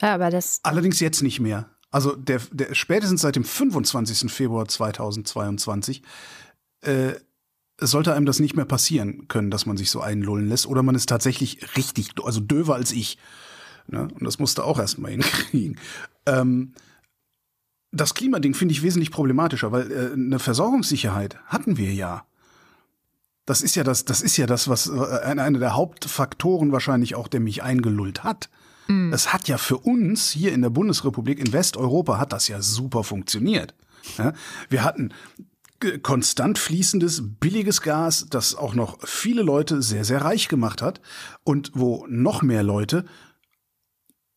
Ja, 0.00 0.14
aber 0.14 0.30
das, 0.30 0.60
Allerdings 0.62 1.00
jetzt 1.00 1.22
nicht 1.22 1.40
mehr. 1.40 1.68
Also 1.90 2.14
der, 2.14 2.40
der 2.52 2.74
spätestens 2.74 3.20
seit 3.20 3.36
dem 3.36 3.44
25. 3.44 4.30
Februar 4.30 4.66
2022 4.66 6.02
äh, 6.82 7.14
sollte 7.80 8.14
einem 8.14 8.26
das 8.26 8.40
nicht 8.40 8.56
mehr 8.56 8.64
passieren 8.64 9.28
können, 9.28 9.50
dass 9.50 9.66
man 9.66 9.76
sich 9.76 9.90
so 9.90 10.00
einlullen 10.00 10.48
lässt. 10.48 10.66
Oder 10.66 10.82
man 10.82 10.94
ist 10.94 11.08
tatsächlich 11.08 11.76
richtig, 11.76 12.10
also 12.24 12.40
döver 12.40 12.74
als 12.74 12.92
ich. 12.92 13.18
Ne? 13.86 14.02
Und 14.02 14.24
das 14.24 14.38
musste 14.38 14.64
auch 14.64 14.78
erstmal 14.78 15.12
hinkriegen. 15.12 15.78
Ähm, 16.26 16.74
das 17.92 18.14
Klimading 18.14 18.54
finde 18.54 18.72
ich 18.72 18.82
wesentlich 18.82 19.10
problematischer, 19.10 19.72
weil 19.72 19.90
äh, 19.90 20.12
eine 20.12 20.38
Versorgungssicherheit 20.38 21.38
hatten 21.46 21.76
wir 21.76 21.92
ja. 21.92 22.26
Das 23.46 23.60
ist 23.60 23.76
ja 23.76 23.84
das, 23.84 24.04
das 24.04 24.22
ist 24.22 24.36
ja 24.36 24.46
das, 24.46 24.68
was 24.68 24.88
äh, 24.88 25.20
einer 25.22 25.58
der 25.58 25.76
Hauptfaktoren 25.76 26.72
wahrscheinlich 26.72 27.14
auch, 27.14 27.28
der 27.28 27.40
mich 27.40 27.62
eingelullt 27.62 28.24
hat. 28.24 28.48
Es 29.12 29.32
hat 29.32 29.48
ja 29.48 29.56
für 29.56 29.78
uns 29.78 30.30
hier 30.30 30.52
in 30.52 30.60
der 30.60 30.68
Bundesrepublik, 30.68 31.38
in 31.38 31.54
Westeuropa, 31.54 32.18
hat 32.18 32.34
das 32.34 32.48
ja 32.48 32.60
super 32.60 33.02
funktioniert. 33.02 33.74
Ja, 34.18 34.34
wir 34.68 34.84
hatten 34.84 35.14
konstant 36.02 36.58
fließendes, 36.58 37.22
billiges 37.40 37.80
Gas, 37.80 38.26
das 38.28 38.54
auch 38.54 38.74
noch 38.74 38.98
viele 39.06 39.42
Leute 39.42 39.82
sehr, 39.82 40.04
sehr 40.04 40.22
reich 40.22 40.48
gemacht 40.48 40.82
hat 40.82 41.00
und 41.44 41.72
wo 41.74 42.06
noch 42.08 42.42
mehr 42.42 42.62
Leute 42.62 43.04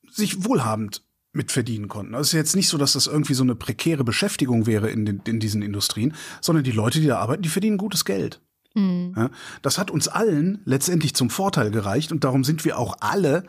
sich 0.10 0.46
wohlhabend 0.46 1.04
mit 1.34 1.51
verdienen 1.51 1.88
konnten. 1.88 2.15
Also 2.15 2.23
es 2.23 2.28
ist 2.30 2.38
jetzt 2.38 2.55
nicht 2.55 2.69
so, 2.69 2.78
dass 2.78 2.93
das 2.93 3.07
irgendwie 3.07 3.34
so 3.34 3.43
eine 3.43 3.55
prekäre 3.55 4.03
Beschäftigung 4.03 4.65
wäre 4.65 4.89
in, 4.89 5.05
den, 5.05 5.21
in 5.25 5.39
diesen 5.39 5.61
Industrien, 5.61 6.13
sondern 6.41 6.63
die 6.63 6.71
Leute, 6.71 6.99
die 6.99 7.07
da 7.07 7.19
arbeiten, 7.19 7.43
die 7.43 7.49
verdienen 7.49 7.78
gutes 7.78 8.05
Geld. 8.05 8.41
hm. 8.73 9.13
Ja, 9.15 9.30
das 9.61 9.78
hat 9.78 9.91
uns 9.91 10.07
allen 10.07 10.61
letztendlich 10.65 11.15
zum 11.15 11.30
Vorteil 11.30 11.71
gereicht 11.71 12.11
und 12.11 12.23
darum 12.23 12.43
sind 12.43 12.65
wir 12.65 12.78
auch 12.78 12.97
alle 12.99 13.43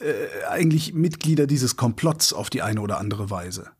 äh, 0.00 0.46
eigentlich 0.48 0.92
Mitglieder 0.94 1.46
dieses 1.46 1.76
Komplotts 1.76 2.32
auf 2.32 2.50
die 2.50 2.62
eine 2.62 2.80
oder 2.80 2.98
andere 2.98 3.30
Weise. 3.30 3.70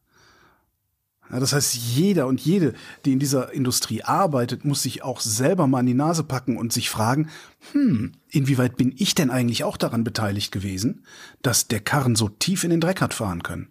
Das 1.41 1.53
heißt, 1.53 1.74
jeder 1.74 2.26
und 2.26 2.41
jede, 2.41 2.74
die 3.05 3.12
in 3.12 3.18
dieser 3.18 3.53
Industrie 3.53 4.03
arbeitet, 4.03 4.64
muss 4.64 4.82
sich 4.82 5.03
auch 5.03 5.20
selber 5.20 5.66
mal 5.66 5.80
an 5.80 5.87
die 5.87 5.95
Nase 5.95 6.24
packen 6.24 6.57
und 6.57 6.72
sich 6.72 6.91
fragen, 6.91 7.28
hm, 7.72 8.12
inwieweit 8.30 8.76
bin 8.76 8.95
ich 8.97 9.14
denn 9.14 9.30
eigentlich 9.30 9.64
auch 9.64 9.76
daran 9.76 10.05
beteiligt 10.05 10.53
gewesen, 10.53 11.05
dass 11.43 11.68
der 11.68 11.80
Karren 11.80 12.16
so 12.16 12.28
tief 12.28 12.64
in 12.64 12.70
den 12.70 12.80
Dreck 12.80 13.01
hat 13.01 13.14
fahren 13.14 13.43
können? 13.43 13.68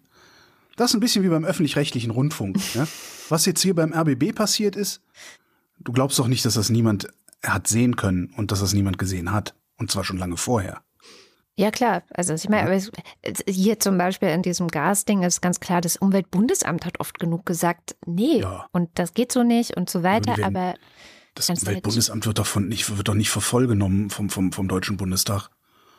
Das 0.76 0.90
ist 0.90 0.94
ein 0.94 1.00
bisschen 1.00 1.22
wie 1.22 1.28
beim 1.28 1.44
öffentlich-rechtlichen 1.44 2.10
Rundfunk. 2.10 2.58
Ja? 2.74 2.86
Was 3.28 3.46
jetzt 3.46 3.62
hier 3.62 3.74
beim 3.74 3.92
RBB 3.92 4.34
passiert 4.34 4.76
ist, 4.76 5.02
du 5.78 5.92
glaubst 5.92 6.18
doch 6.18 6.28
nicht, 6.28 6.44
dass 6.44 6.54
das 6.54 6.70
niemand 6.70 7.08
hat 7.42 7.68
sehen 7.68 7.96
können 7.96 8.32
und 8.36 8.50
dass 8.50 8.60
das 8.60 8.74
niemand 8.74 8.98
gesehen 8.98 9.32
hat. 9.32 9.54
Und 9.76 9.90
zwar 9.90 10.04
schon 10.04 10.18
lange 10.18 10.36
vorher. 10.36 10.82
Ja, 11.56 11.70
klar. 11.70 12.02
Also 12.12 12.34
ich 12.34 12.48
meine, 12.48 12.80
hier 13.46 13.78
zum 13.78 13.96
Beispiel 13.96 14.28
in 14.30 14.42
diesem 14.42 14.66
Gasding 14.68 15.22
ist 15.22 15.40
ganz 15.40 15.60
klar, 15.60 15.80
das 15.80 15.96
Umweltbundesamt 15.96 16.84
hat 16.84 16.98
oft 16.98 17.18
genug 17.20 17.46
gesagt, 17.46 17.94
nee, 18.06 18.40
Ja. 18.40 18.66
und 18.72 18.90
das 18.94 19.14
geht 19.14 19.30
so 19.30 19.42
nicht 19.44 19.76
und 19.76 19.88
so 19.88 20.02
weiter, 20.02 20.36
werden- 20.36 20.44
aber 20.56 20.74
Das 21.36 21.48
Umweltbundesamt 21.50 22.26
wird 22.26 22.38
doch, 22.38 22.46
von, 22.46 22.68
nicht, 22.68 22.96
wird 22.96 23.06
doch 23.08 23.14
nicht 23.14 23.30
für 23.30 23.40
voll 23.40 23.66
genommen 23.68 24.10
vom, 24.10 24.30
vom, 24.30 24.50
vom 24.52 24.66
Deutschen 24.68 24.96
Bundestag. 24.96 25.48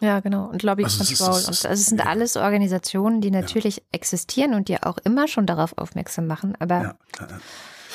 ja, 0.01 0.19
genau. 0.19 0.45
Und 0.49 0.61
Lobby 0.63 0.83
Also 0.83 1.01
ist- 1.03 1.17
Control. 1.19 1.39
es 1.39 1.47
ist- 1.49 1.63
und 1.65 1.71
das 1.71 1.85
sind 1.85 1.99
ja. 1.99 2.05
alles 2.07 2.35
Organisationen, 2.35 3.21
die 3.21 3.31
natürlich 3.31 3.81
existieren 3.93 4.53
und 4.55 4.67
die 4.67 4.83
auch 4.83 4.97
immer 5.05 5.27
schon 5.29 5.45
darauf 5.45 5.77
aufmerksam 5.77 6.27
machen, 6.27 6.55
aber 6.59 6.81
Ja. 7.19 7.27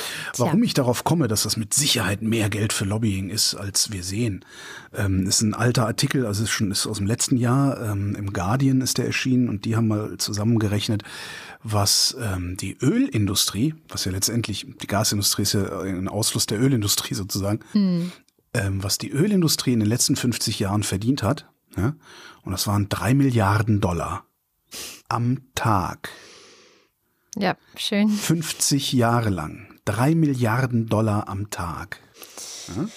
Ja, 0.00 0.44
ja. 0.44 0.46
Warum 0.46 0.62
ich 0.62 0.74
darauf 0.74 1.04
komme, 1.04 1.28
dass 1.28 1.42
das 1.44 1.56
mit 1.56 1.74
Sicherheit 1.74 2.22
mehr 2.22 2.48
Geld 2.48 2.72
für 2.72 2.84
Lobbying 2.84 3.30
ist, 3.30 3.54
als 3.54 3.92
wir 3.92 4.02
sehen, 4.02 4.44
ähm, 4.94 5.26
ist 5.26 5.42
ein 5.42 5.54
alter 5.54 5.86
Artikel, 5.86 6.26
also 6.26 6.42
ist 6.42 6.50
schon 6.50 6.70
ist 6.70 6.86
aus 6.86 6.98
dem 6.98 7.06
letzten 7.06 7.36
Jahr, 7.36 7.80
ähm, 7.80 8.14
im 8.14 8.32
Guardian 8.32 8.80
ist 8.80 8.98
der 8.98 9.06
erschienen 9.06 9.48
und 9.48 9.64
die 9.64 9.76
haben 9.76 9.88
mal 9.88 10.16
zusammengerechnet, 10.18 11.02
was 11.62 12.16
ähm, 12.20 12.56
die 12.56 12.76
Ölindustrie, 12.80 13.74
was 13.88 14.04
ja 14.04 14.12
letztendlich, 14.12 14.66
die 14.82 14.86
Gasindustrie 14.86 15.42
ist 15.42 15.52
ja 15.52 15.80
ein 15.80 16.08
Ausfluss 16.08 16.46
der 16.46 16.60
Ölindustrie 16.60 17.14
sozusagen, 17.14 17.60
ähm, 18.54 18.82
was 18.82 18.98
die 18.98 19.10
Ölindustrie 19.10 19.72
in 19.72 19.80
den 19.80 19.88
letzten 19.88 20.16
50 20.16 20.58
Jahren 20.58 20.82
verdient 20.82 21.22
hat. 21.22 21.46
Ja? 21.76 21.94
Und 22.42 22.52
das 22.52 22.66
waren 22.66 22.88
drei 22.88 23.14
Milliarden 23.14 23.80
Dollar 23.80 24.24
am 25.08 25.42
Tag. 25.54 26.10
Ja, 27.36 27.56
schön. 27.76 28.08
50 28.08 28.92
Jahre 28.92 29.30
lang. 29.30 29.69
Drei 29.90 30.14
Milliarden 30.14 30.86
Dollar 30.86 31.28
am 31.28 31.50
Tag. 31.50 32.00
Ja? 32.76 32.86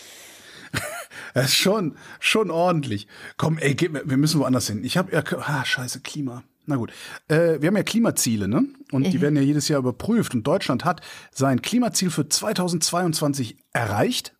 Das 1.33 1.45
ist 1.45 1.55
schon, 1.55 1.95
schon 2.19 2.51
ordentlich. 2.51 3.07
Komm, 3.37 3.57
ey, 3.57 3.73
geh, 3.73 3.89
wir 3.91 4.17
müssen 4.17 4.39
woanders 4.39 4.67
hin. 4.67 4.83
Ich 4.83 4.97
habe 4.97 5.11
ja, 5.11 5.23
ah, 5.39 5.65
scheiße, 5.65 6.01
Klima. 6.01 6.43
Na 6.67 6.75
gut. 6.75 6.91
Äh, 7.27 7.59
wir 7.59 7.67
haben 7.67 7.75
ja 7.77 7.81
Klimaziele, 7.81 8.47
ne? 8.47 8.67
Und 8.91 9.11
die 9.11 9.19
werden 9.19 9.35
ja 9.35 9.41
jedes 9.41 9.67
Jahr 9.67 9.79
überprüft. 9.79 10.35
Und 10.35 10.45
Deutschland 10.45 10.85
hat 10.85 11.01
sein 11.31 11.63
Klimaziel 11.63 12.11
für 12.11 12.29
2022 12.29 13.57
erreicht. 13.71 14.35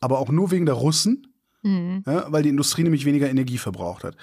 Aber 0.00 0.18
auch 0.18 0.28
nur 0.28 0.50
wegen 0.50 0.66
der 0.66 0.74
Russen. 0.74 1.32
Ja, 2.06 2.30
weil 2.30 2.42
die 2.42 2.50
Industrie 2.50 2.82
nämlich 2.82 3.06
weniger 3.06 3.30
Energie 3.30 3.58
verbraucht 3.58 4.04
hat. 4.04 4.16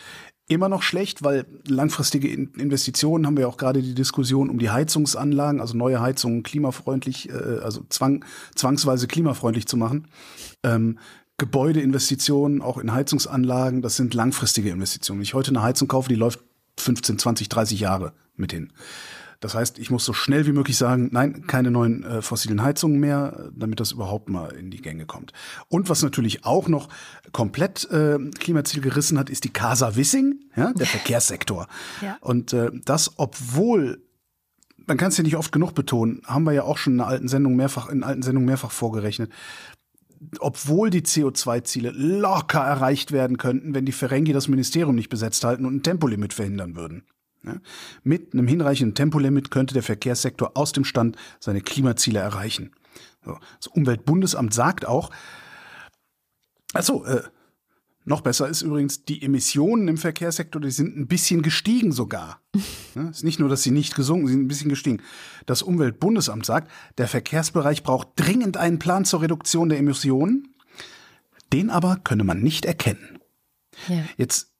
Immer 0.49 0.69
noch 0.69 0.81
schlecht, 0.81 1.23
weil 1.23 1.45
langfristige 1.67 2.29
In 2.29 2.53
Investitionen 2.53 3.25
haben 3.27 3.35
wir 3.35 3.49
auch 3.49 3.57
gerade 3.57 3.81
die 3.81 3.93
Diskussion 3.93 4.49
um 4.49 4.59
die 4.59 4.69
Heizungsanlagen, 4.69 5.59
also 5.59 5.75
neue 5.75 5.99
Heizungen 5.99 6.43
klimafreundlich, 6.43 7.29
äh, 7.29 7.59
also 7.61 7.83
zwang, 7.89 8.23
zwangsweise 8.55 9.07
klimafreundlich 9.07 9.67
zu 9.67 9.75
machen. 9.75 10.07
Ähm, 10.63 10.99
Gebäudeinvestitionen, 11.37 12.61
auch 12.61 12.77
in 12.77 12.93
Heizungsanlagen, 12.93 13.81
das 13.81 13.97
sind 13.97 14.13
langfristige 14.13 14.69
Investitionen. 14.69 15.19
Wenn 15.19 15.23
ich 15.23 15.33
heute 15.33 15.51
eine 15.51 15.61
Heizung 15.61 15.87
kaufe, 15.87 16.09
die 16.09 16.15
läuft 16.15 16.39
15, 16.79 17.19
20, 17.19 17.49
30 17.49 17.79
Jahre 17.81 18.13
mit 18.35 18.53
hin. 18.53 18.71
Das 19.39 19.53
heißt, 19.53 19.77
ich 19.79 19.91
muss 19.91 20.05
so 20.05 20.13
schnell 20.13 20.47
wie 20.47 20.51
möglich 20.51 20.77
sagen, 20.77 21.09
nein, 21.11 21.45
keine 21.47 21.69
neuen 21.69 22.03
äh, 22.03 22.21
fossilen 22.21 22.63
Heizungen 22.63 22.99
mehr, 22.99 23.49
damit 23.53 23.79
das 23.79 23.91
überhaupt 23.91 24.29
mal 24.29 24.51
in 24.53 24.71
die 24.71 24.81
Gänge 24.81 25.05
kommt. 25.05 25.31
Und 25.67 25.89
was 25.89 26.01
natürlich 26.01 26.45
auch 26.45 26.67
noch 26.67 26.89
komplett 27.31 27.89
äh, 27.91 28.17
Klimaziel 28.39 28.81
gerissen 28.81 29.19
hat, 29.19 29.29
ist 29.29 29.43
die 29.43 29.53
Casa 29.53 29.95
Wissing, 29.95 30.39
ja, 30.55 30.73
der 30.73 30.85
Verkehrssektor. 30.87 31.67
Ja. 32.01 32.17
Und 32.21 32.53
äh, 32.53 32.71
das, 32.83 33.13
obwohl 33.17 34.01
man 34.87 34.97
kann 34.97 35.09
es 35.09 35.17
ja 35.17 35.23
nicht 35.23 35.35
oft 35.35 35.51
genug 35.51 35.75
betonen, 35.75 36.21
haben 36.25 36.45
wir 36.45 36.53
ja 36.53 36.63
auch 36.63 36.77
schon 36.77 36.93
in 36.93 37.01
alten 37.01 37.27
Sendung 37.27 37.55
mehrfach, 37.55 37.89
in 37.89 38.03
alten 38.03 38.21
Sendungen 38.21 38.47
mehrfach 38.47 38.71
vorgerechnet. 38.71 39.31
Obwohl 40.39 40.89
die 40.89 41.01
CO2-Ziele 41.01 41.91
locker 41.91 42.61
erreicht 42.61 43.11
werden 43.11 43.37
könnten, 43.37 43.75
wenn 43.75 43.85
die 43.85 43.91
Ferengi 43.91 44.33
das 44.33 44.47
Ministerium 44.47 44.95
nicht 44.95 45.09
besetzt 45.09 45.43
halten 45.43 45.65
und 45.65 45.75
ein 45.75 45.83
Tempolimit 45.83 46.33
verhindern 46.33 46.75
würden. 46.75 47.03
Ja? 47.47 47.55
Mit 48.03 48.33
einem 48.33 48.47
hinreichenden 48.47 48.95
Tempolimit 48.95 49.51
könnte 49.51 49.73
der 49.73 49.83
Verkehrssektor 49.83 50.51
aus 50.55 50.71
dem 50.71 50.85
Stand 50.85 51.17
seine 51.39 51.61
Klimaziele 51.61 52.19
erreichen. 52.19 52.71
Das 53.23 53.67
Umweltbundesamt 53.67 54.53
sagt 54.53 54.87
auch, 54.87 55.11
also 56.73 57.03
äh, 57.05 57.23
noch 58.05 58.21
besser 58.21 58.47
ist 58.47 58.61
übrigens, 58.61 59.03
die 59.03 59.21
Emissionen 59.21 59.89
im 59.89 59.97
Verkehrssektor, 59.97 60.61
die 60.61 60.71
sind 60.71 60.97
ein 60.97 61.07
bisschen 61.07 61.41
gestiegen 61.41 61.91
sogar. 61.91 62.41
Ja, 62.95 63.09
ist 63.09 63.25
nicht 63.25 63.39
nur, 63.39 63.49
dass 63.49 63.63
sie 63.63 63.71
nicht 63.71 63.95
gesunken, 63.95 64.27
sie 64.27 64.33
sind 64.33 64.45
ein 64.45 64.47
bisschen 64.47 64.69
gestiegen. 64.69 65.01
Das 65.45 65.61
Umweltbundesamt 65.61 66.45
sagt, 66.45 66.71
der 66.97 67.09
Verkehrsbereich 67.09 67.83
braucht 67.83 68.09
dringend 68.15 68.55
einen 68.55 68.79
Plan 68.79 69.03
zur 69.03 69.21
Reduktion 69.21 69.67
der 69.67 69.79
Emissionen. 69.79 70.55
Den 71.51 71.69
aber 71.69 71.97
könne 72.03 72.23
man 72.23 72.41
nicht 72.41 72.65
erkennen. 72.65 73.19
Ja. 73.89 74.05
Jetzt 74.17 74.53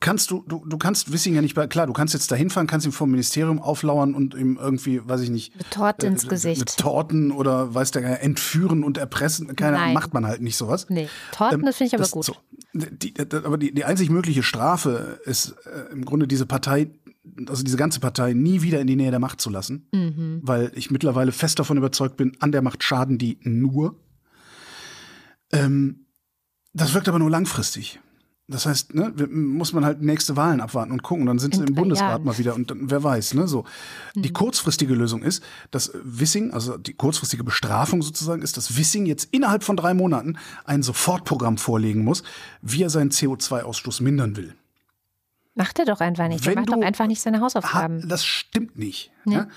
kannst 0.00 0.30
du, 0.30 0.44
du, 0.46 0.64
du 0.66 0.78
kannst 0.78 1.12
Wissing 1.12 1.34
ja 1.34 1.42
nicht, 1.42 1.54
bei- 1.54 1.66
klar, 1.66 1.86
du 1.86 1.92
kannst 1.92 2.14
jetzt 2.14 2.30
da 2.30 2.36
hinfahren, 2.36 2.66
kannst 2.66 2.86
ihm 2.86 2.92
vom 2.92 3.10
Ministerium 3.10 3.58
auflauern 3.58 4.14
und 4.14 4.34
ihm 4.34 4.58
irgendwie, 4.60 5.00
weiß 5.06 5.20
ich 5.22 5.30
nicht, 5.30 5.56
Mit 5.56 5.70
Torte 5.70 6.06
ins 6.06 6.24
äh, 6.24 6.28
Gesicht. 6.28 6.58
Mit 6.60 6.76
Torten 6.76 7.30
oder 7.32 7.74
weiß 7.74 7.90
der 7.92 8.22
entführen 8.22 8.84
und 8.84 8.98
erpressen. 8.98 9.54
Keine 9.56 9.76
Nein. 9.76 9.94
macht 9.94 10.14
man 10.14 10.26
halt 10.26 10.40
nicht 10.42 10.56
sowas. 10.56 10.86
Nee, 10.88 11.08
Torten, 11.32 11.62
das 11.64 11.76
finde 11.76 11.88
ich 11.88 11.94
aber 11.94 12.00
Ähm, 12.00 12.02
das- 12.04 12.10
gut. 12.12 12.24
So, 12.24 12.36
die, 12.74 13.12
die, 13.14 13.36
aber 13.36 13.58
die, 13.58 13.72
die 13.74 13.84
einzig 13.84 14.10
mögliche 14.10 14.42
Strafe 14.42 15.20
ist 15.24 15.54
äh, 15.66 15.92
im 15.92 16.04
Grunde 16.04 16.28
diese 16.28 16.46
Partei, 16.46 16.90
also 17.48 17.62
diese 17.62 17.76
ganze 17.76 17.98
Partei 18.00 18.32
nie 18.34 18.62
wieder 18.62 18.80
in 18.80 18.86
die 18.86 18.96
Nähe 18.96 19.10
der 19.10 19.20
Macht 19.20 19.40
zu 19.40 19.50
lassen, 19.50 19.88
Mhm. 19.92 20.40
weil 20.42 20.70
ich 20.74 20.90
mittlerweile 20.90 21.32
fest 21.32 21.58
davon 21.58 21.76
überzeugt 21.76 22.16
bin, 22.16 22.36
an 22.40 22.52
der 22.52 22.62
Macht 22.62 22.82
schaden 22.84 23.18
die 23.18 23.38
nur. 23.42 23.96
Ähm, 25.52 26.06
das 26.74 26.94
wirkt 26.94 27.08
aber 27.08 27.18
nur 27.18 27.30
langfristig. 27.30 28.00
Das 28.50 28.64
heißt, 28.64 28.94
ne, 28.94 29.12
muss 29.28 29.74
man 29.74 29.84
halt 29.84 30.00
nächste 30.00 30.34
Wahlen 30.36 30.62
abwarten 30.62 30.90
und 30.90 31.02
gucken. 31.02 31.26
Dann 31.26 31.38
sind 31.38 31.54
sie 31.54 31.60
im 31.60 31.66
drei 31.66 31.82
Bundesrat 31.82 32.08
Jahren. 32.08 32.24
mal 32.24 32.38
wieder 32.38 32.54
und 32.54 32.70
dann, 32.70 32.90
wer 32.90 33.04
weiß, 33.04 33.34
ne, 33.34 33.46
so. 33.46 33.64
Mhm. 34.14 34.22
Die 34.22 34.32
kurzfristige 34.32 34.94
Lösung 34.94 35.22
ist, 35.22 35.42
dass 35.70 35.92
Wissing, 36.02 36.52
also 36.52 36.78
die 36.78 36.94
kurzfristige 36.94 37.44
Bestrafung 37.44 38.00
sozusagen 38.00 38.40
ist, 38.40 38.56
dass 38.56 38.78
Wissing 38.78 39.04
jetzt 39.04 39.28
innerhalb 39.32 39.64
von 39.64 39.76
drei 39.76 39.92
Monaten 39.92 40.38
ein 40.64 40.82
Sofortprogramm 40.82 41.58
vorlegen 41.58 42.02
muss, 42.04 42.22
wie 42.62 42.82
er 42.82 42.90
seinen 42.90 43.10
CO2-Ausstoß 43.10 44.02
mindern 44.02 44.36
will. 44.36 44.54
Macht 45.58 45.78
er 45.80 45.84
doch 45.84 46.00
einfach 46.00 46.28
nicht. 46.28 46.46
Er 46.46 46.54
macht 46.54 46.68
doch 46.70 46.80
einfach 46.80 47.06
nicht 47.08 47.20
seine 47.20 47.38
Ha, 47.38 47.42
Hausaufgaben. 47.42 48.08
das 48.08 48.24
stimmt 48.24 48.78
nicht. 48.78 49.10
Ja? 49.26 49.48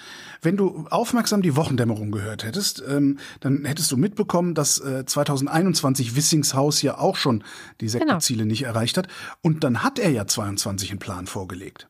Wenn 0.41 0.58
du 0.58 0.88
aufmerksam 0.89 1.43
die 1.43 1.56
Wochendämmerung 1.56 2.12
gehört 2.12 2.43
hättest, 2.43 2.84
ähm, 2.89 3.20
dann 3.39 3.64
hättest 3.66 3.91
du 3.91 3.97
mitbekommen, 3.97 4.56
dass 4.56 4.80
äh, 4.80 5.06
2021 5.06 6.16
Wissings 6.16 6.56
Haus 6.56 6.82
ja 6.82 6.97
auch 6.97 7.16
schon 7.16 7.43
die 7.80 7.86
Genau. 7.86 7.99
Sektorziele 7.99 8.45
nicht 8.45 8.64
erreicht 8.64 8.97
hat. 8.97 9.08
Und 9.41 9.64
dann 9.64 9.84
hat 9.84 9.99
er 9.99 10.10
ja 10.10 10.26
22 10.26 10.89
einen 10.89 10.99
Plan 10.99 11.28
vorgelegt. 11.28 11.88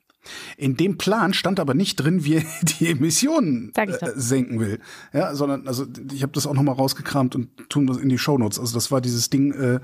In 0.55 0.78
dem 0.78 0.97
Plan 0.99 1.34
stand 1.34 1.59
aber 1.59 1.74
nicht 1.74 1.95
drin, 1.95 2.24
wie 2.26 2.36
er 2.36 2.43
die 2.80 2.89
Emissionen 2.91 3.72
äh, 3.76 3.88
senken 4.16 4.59
will. 4.59 4.80
Ja, 5.14 5.34
sondern, 5.34 5.68
also 5.68 5.88
ich 6.14 6.22
habe 6.22 6.34
das 6.34 6.45
auch 6.45 6.53
nochmal 6.53 6.76
rausgekramt 6.76 7.34
und 7.34 7.70
tun 7.70 7.88
das 7.88 7.97
in 7.97 8.09
die 8.09 8.18
Shownotes. 8.20 8.59
Also 8.59 8.74
das 8.76 8.91
war 8.91 8.99
dieses 9.01 9.30
Ding, 9.30 9.53
äh, 9.53 9.80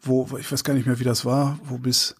wo, 0.00 0.28
ich 0.40 0.50
weiß 0.50 0.64
gar 0.64 0.74
nicht 0.74 0.86
mehr, 0.86 0.98
wie 0.98 1.04
das 1.04 1.24
war, 1.24 1.58
wo 1.64 1.78
bis 1.78 2.16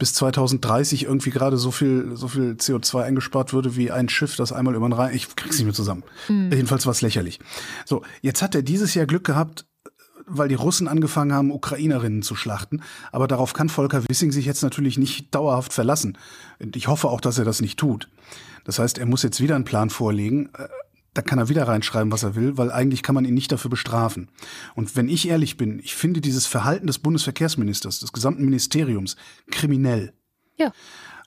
bis 0.00 0.14
2030 0.14 1.04
irgendwie 1.04 1.30
gerade 1.30 1.58
so 1.58 1.70
viel, 1.70 2.16
so 2.16 2.26
viel 2.26 2.54
CO2 2.54 3.02
eingespart 3.02 3.52
würde 3.52 3.76
wie 3.76 3.92
ein 3.92 4.08
Schiff, 4.08 4.34
das 4.34 4.50
einmal 4.50 4.74
über 4.74 4.88
den 4.88 4.94
Rhein. 4.94 5.14
Ich 5.14 5.36
krieg's 5.36 5.58
nicht 5.58 5.66
mehr 5.66 5.74
zusammen. 5.74 6.02
Jedenfalls 6.28 6.86
war 6.86 6.92
es 6.92 7.02
lächerlich. 7.02 7.38
So, 7.84 8.02
jetzt 8.22 8.40
hat 8.42 8.54
er 8.54 8.62
dieses 8.62 8.94
Jahr 8.94 9.06
Glück 9.06 9.24
gehabt, 9.24 9.66
weil 10.26 10.48
die 10.48 10.54
Russen 10.54 10.88
angefangen 10.88 11.32
haben, 11.32 11.50
Ukrainerinnen 11.50 12.22
zu 12.22 12.34
schlachten. 12.34 12.82
Aber 13.12 13.28
darauf 13.28 13.52
kann 13.52 13.68
Volker 13.68 14.02
Wissing 14.08 14.32
sich 14.32 14.46
jetzt 14.46 14.62
natürlich 14.62 14.96
nicht 14.96 15.34
dauerhaft 15.34 15.72
verlassen. 15.72 16.16
Und 16.58 16.76
ich 16.76 16.88
hoffe 16.88 17.08
auch, 17.08 17.20
dass 17.20 17.38
er 17.38 17.44
das 17.44 17.60
nicht 17.60 17.78
tut. 17.78 18.08
Das 18.64 18.78
heißt, 18.78 18.98
er 18.98 19.06
muss 19.06 19.22
jetzt 19.22 19.40
wieder 19.40 19.54
einen 19.54 19.64
Plan 19.64 19.90
vorlegen. 19.90 20.48
Da 21.14 21.22
kann 21.22 21.38
er 21.38 21.48
wieder 21.48 21.66
reinschreiben, 21.66 22.12
was 22.12 22.22
er 22.22 22.36
will, 22.36 22.56
weil 22.56 22.70
eigentlich 22.70 23.02
kann 23.02 23.14
man 23.14 23.24
ihn 23.24 23.34
nicht 23.34 23.50
dafür 23.50 23.70
bestrafen. 23.70 24.28
Und 24.74 24.94
wenn 24.96 25.08
ich 25.08 25.28
ehrlich 25.28 25.56
bin, 25.56 25.80
ich 25.80 25.94
finde 25.94 26.20
dieses 26.20 26.46
Verhalten 26.46 26.86
des 26.86 27.00
Bundesverkehrsministers, 27.00 28.00
des 28.00 28.12
gesamten 28.12 28.44
Ministeriums, 28.44 29.16
kriminell. 29.50 30.12
Ja. 30.56 30.72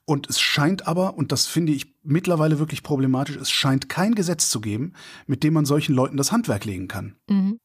Und 0.05 0.29
es 0.29 0.39
scheint 0.39 0.87
aber, 0.87 1.15
und 1.15 1.31
das 1.31 1.47
finde 1.47 1.71
ich 1.71 1.95
mittlerweile 2.03 2.59
wirklich 2.59 2.83
problematisch, 2.83 3.37
es 3.37 3.51
scheint 3.51 3.87
kein 3.89 4.15
Gesetz 4.15 4.49
zu 4.49 4.59
geben, 4.59 4.93
mit 5.27 5.43
dem 5.43 5.53
man 5.53 5.65
solchen 5.65 5.95
Leuten 5.95 6.17
das 6.17 6.31
Handwerk 6.31 6.65
legen 6.65 6.87
kann. 6.87 7.15
Mhm. 7.29 7.59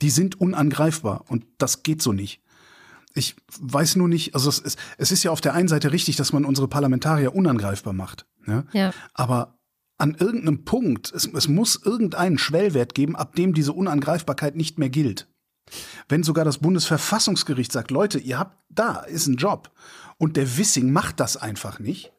Die 0.00 0.10
sind 0.10 0.40
unangreifbar 0.40 1.24
und 1.28 1.44
das 1.58 1.82
geht 1.82 2.02
so 2.02 2.12
nicht. 2.12 2.42
Ich 3.14 3.36
weiß 3.60 3.96
nur 3.96 4.08
nicht, 4.08 4.34
also 4.34 4.48
es 4.48 4.58
ist, 4.58 4.78
es 4.98 5.12
ist 5.12 5.22
ja 5.22 5.30
auf 5.30 5.40
der 5.40 5.54
einen 5.54 5.68
Seite 5.68 5.92
richtig, 5.92 6.16
dass 6.16 6.32
man 6.32 6.44
unsere 6.44 6.68
Parlamentarier 6.68 7.34
unangreifbar 7.34 7.92
macht. 7.92 8.26
Ja? 8.46 8.64
Ja. 8.72 8.92
Aber 9.12 9.58
an 9.96 10.14
irgendeinem 10.14 10.64
Punkt, 10.64 11.12
es, 11.12 11.26
es 11.26 11.48
muss 11.48 11.80
irgendeinen 11.82 12.38
Schwellwert 12.38 12.94
geben, 12.94 13.16
ab 13.16 13.36
dem 13.36 13.54
diese 13.54 13.72
Unangreifbarkeit 13.72 14.56
nicht 14.56 14.78
mehr 14.78 14.90
gilt. 14.90 15.28
Wenn 16.08 16.22
sogar 16.22 16.44
das 16.44 16.58
Bundesverfassungsgericht 16.58 17.72
sagt, 17.72 17.90
Leute, 17.90 18.18
ihr 18.18 18.38
habt 18.38 18.58
da, 18.68 19.00
ist 19.00 19.26
ein 19.26 19.36
Job. 19.36 19.70
Und 20.18 20.36
der 20.36 20.58
Wissing 20.58 20.92
macht 20.92 21.20
das 21.20 21.36
einfach 21.36 21.78
nicht, 21.78 22.12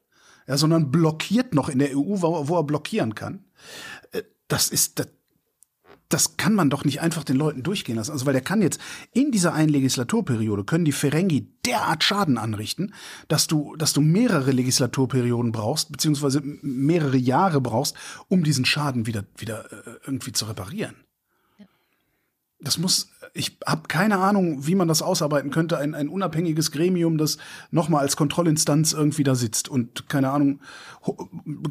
ja, 0.47 0.57
sondern 0.57 0.91
blockiert 0.91 1.53
noch 1.53 1.69
in 1.69 1.79
der 1.79 1.95
EU, 1.95 2.21
wo, 2.21 2.47
wo 2.47 2.57
er 2.57 2.63
blockieren 2.63 3.15
kann. 3.15 3.45
Äh, 4.11 4.23
Das 4.47 4.69
ist, 4.69 4.99
das, 4.99 5.07
das 6.15 6.37
kann 6.37 6.53
man 6.53 6.69
doch 6.69 6.85
nicht 6.85 7.01
einfach 7.01 7.25
den 7.25 7.35
Leuten 7.35 7.61
durchgehen 7.61 7.97
lassen. 7.97 8.13
Also, 8.13 8.25
weil 8.25 8.31
der 8.31 8.41
kann 8.41 8.61
jetzt 8.61 8.79
in 9.11 9.33
dieser 9.33 9.53
einen 9.53 9.67
Legislaturperiode 9.67 10.63
können 10.63 10.85
die 10.85 10.93
Ferengi 10.93 11.49
derart 11.65 12.05
Schaden 12.05 12.37
anrichten, 12.37 12.93
dass 13.27 13.47
du, 13.47 13.75
dass 13.75 13.91
du 13.91 13.99
mehrere 13.99 14.51
Legislaturperioden 14.51 15.51
brauchst, 15.51 15.91
beziehungsweise 15.91 16.41
mehrere 16.41 17.17
Jahre 17.17 17.59
brauchst, 17.59 17.97
um 18.29 18.45
diesen 18.45 18.63
Schaden 18.63 19.07
wieder, 19.07 19.25
wieder 19.35 19.69
äh, 19.73 19.89
irgendwie 20.05 20.31
zu 20.31 20.45
reparieren. 20.45 20.95
Das 22.61 22.77
muss, 22.77 23.09
ich 23.33 23.57
habe 23.67 23.89
keine 23.89 24.19
Ahnung, 24.19 24.65
wie 24.65 24.75
man 24.75 24.87
das 24.87 25.01
ausarbeiten 25.01 25.51
könnte. 25.51 25.77
Ein, 25.77 25.95
ein 25.95 26.07
unabhängiges 26.07 26.71
Gremium, 26.71 27.17
das 27.17 27.39
nochmal 27.71 28.03
als 28.03 28.15
Kontrollinstanz 28.15 28.93
irgendwie 28.93 29.25
da 29.25 29.35
sitzt 29.35 29.67
und, 29.67 30.07
keine 30.07 30.31
Ahnung, 30.31 30.61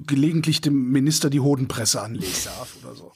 gelegentlich 0.07 0.61
dem 0.61 0.91
Minister 0.91 1.31
die 1.31 1.41
Hodenpresse 1.41 2.03
anlegen 2.03 2.45
darf 2.45 2.77
oder 2.83 2.95
so. 2.95 3.13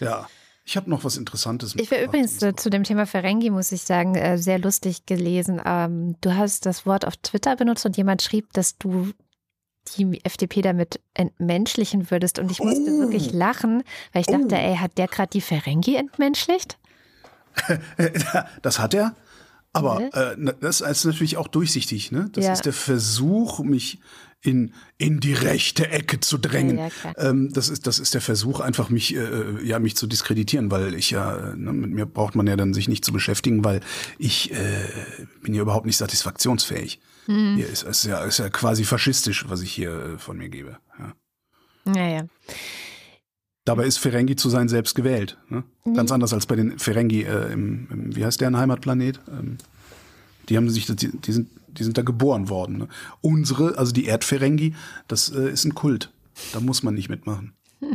Ja, 0.00 0.26
ich 0.64 0.76
habe 0.76 0.88
noch 0.90 1.04
was 1.04 1.16
Interessantes. 1.16 1.74
Ich 1.76 1.90
war 1.90 2.00
übrigens 2.00 2.40
äh, 2.42 2.54
zu 2.54 2.70
dem 2.70 2.84
Thema 2.84 3.06
Ferengi, 3.06 3.50
muss 3.50 3.72
ich 3.72 3.82
sagen, 3.82 4.14
äh, 4.14 4.38
sehr 4.38 4.58
lustig 4.58 5.06
gelesen. 5.06 5.60
Ähm, 5.64 6.16
du 6.20 6.36
hast 6.36 6.66
das 6.66 6.86
Wort 6.86 7.06
auf 7.06 7.16
Twitter 7.16 7.56
benutzt 7.56 7.86
und 7.86 7.96
jemand 7.96 8.22
schrieb, 8.22 8.52
dass 8.52 8.78
du 8.78 9.10
die 9.96 10.24
FDP 10.24 10.62
damit 10.62 11.00
entmenschlichen 11.14 12.10
würdest. 12.10 12.38
Und 12.38 12.50
ich 12.50 12.60
musste 12.60 12.90
Oh. 12.90 13.00
wirklich 13.00 13.32
lachen, 13.32 13.82
weil 14.12 14.20
ich 14.20 14.26
dachte, 14.26 14.54
Oh. 14.54 14.54
ey, 14.56 14.76
hat 14.76 14.98
der 14.98 15.08
gerade 15.08 15.30
die 15.30 15.40
Ferengi 15.40 15.96
entmenschlicht? 15.96 16.78
das 18.62 18.78
hat 18.78 18.94
er. 18.94 19.14
Aber 19.72 20.02
äh, 20.14 20.36
das 20.60 20.80
ist 20.80 21.04
natürlich 21.04 21.36
auch 21.36 21.48
durchsichtig. 21.48 22.10
Ne? 22.10 22.28
Das 22.32 22.44
ja. 22.44 22.52
ist 22.52 22.64
der 22.66 22.72
Versuch, 22.72 23.60
mich 23.60 24.00
in, 24.42 24.72
in 24.96 25.20
die 25.20 25.34
rechte 25.34 25.88
Ecke 25.88 26.20
zu 26.20 26.38
drängen. 26.38 26.78
Ja, 26.78 26.88
ähm, 27.18 27.52
das, 27.52 27.68
ist, 27.68 27.86
das 27.86 27.98
ist 27.98 28.14
der 28.14 28.20
Versuch, 28.20 28.60
einfach 28.60 28.88
mich, 28.88 29.14
äh, 29.14 29.62
ja, 29.62 29.78
mich 29.78 29.96
zu 29.96 30.06
diskreditieren, 30.06 30.70
weil 30.70 30.94
ich 30.94 31.10
ja, 31.10 31.54
ne, 31.54 31.72
mit 31.72 31.90
mir 31.90 32.06
braucht 32.06 32.34
man 32.34 32.46
ja 32.46 32.56
dann 32.56 32.72
sich 32.72 32.88
nicht 32.88 33.04
zu 33.04 33.12
beschäftigen, 33.12 33.64
weil 33.64 33.80
ich 34.18 34.52
äh, 34.52 34.88
bin 35.42 35.52
ja 35.52 35.62
überhaupt 35.62 35.86
nicht 35.86 35.98
satisfaktionsfähig. 35.98 37.00
Mhm. 37.26 37.56
Hier 37.56 37.68
ist, 37.68 37.82
ist, 37.82 38.04
ja, 38.04 38.24
ist 38.24 38.38
ja 38.38 38.48
quasi 38.48 38.84
faschistisch, 38.84 39.44
was 39.48 39.60
ich 39.60 39.72
hier 39.72 39.92
äh, 39.92 40.18
von 40.18 40.38
mir 40.38 40.48
gebe. 40.48 40.78
Ja, 40.98 41.94
ja. 41.94 42.08
ja. 42.08 42.24
Dabei 43.66 43.84
ist 43.84 43.98
Ferengi 43.98 44.36
zu 44.36 44.48
sein 44.48 44.68
selbst 44.68 44.94
gewählt. 44.94 45.36
Ne? 45.50 45.64
Mhm. 45.84 45.94
Ganz 45.94 46.10
anders 46.12 46.32
als 46.32 46.46
bei 46.46 46.56
den 46.56 46.78
Ferengi 46.78 47.22
äh, 47.22 47.52
im, 47.52 47.88
im, 47.90 48.16
wie 48.16 48.24
heißt 48.24 48.40
deren 48.40 48.56
Heimatplanet? 48.56 49.20
Ähm, 49.28 49.58
die 50.48 50.56
haben 50.56 50.68
sich, 50.70 50.86
die, 50.86 51.16
die, 51.16 51.32
sind, 51.32 51.48
die 51.72 51.84
sind 51.84 51.98
da 51.98 52.02
geboren 52.02 52.48
worden. 52.48 52.78
Ne? 52.78 52.88
Unsere, 53.20 53.78
also 53.78 53.92
die 53.92 54.06
Erdferengi, 54.06 54.74
das 55.08 55.30
äh, 55.30 55.50
ist 55.50 55.64
ein 55.64 55.74
Kult. 55.74 56.12
Da 56.52 56.60
muss 56.60 56.82
man 56.82 56.94
nicht 56.94 57.08
mitmachen. 57.08 57.54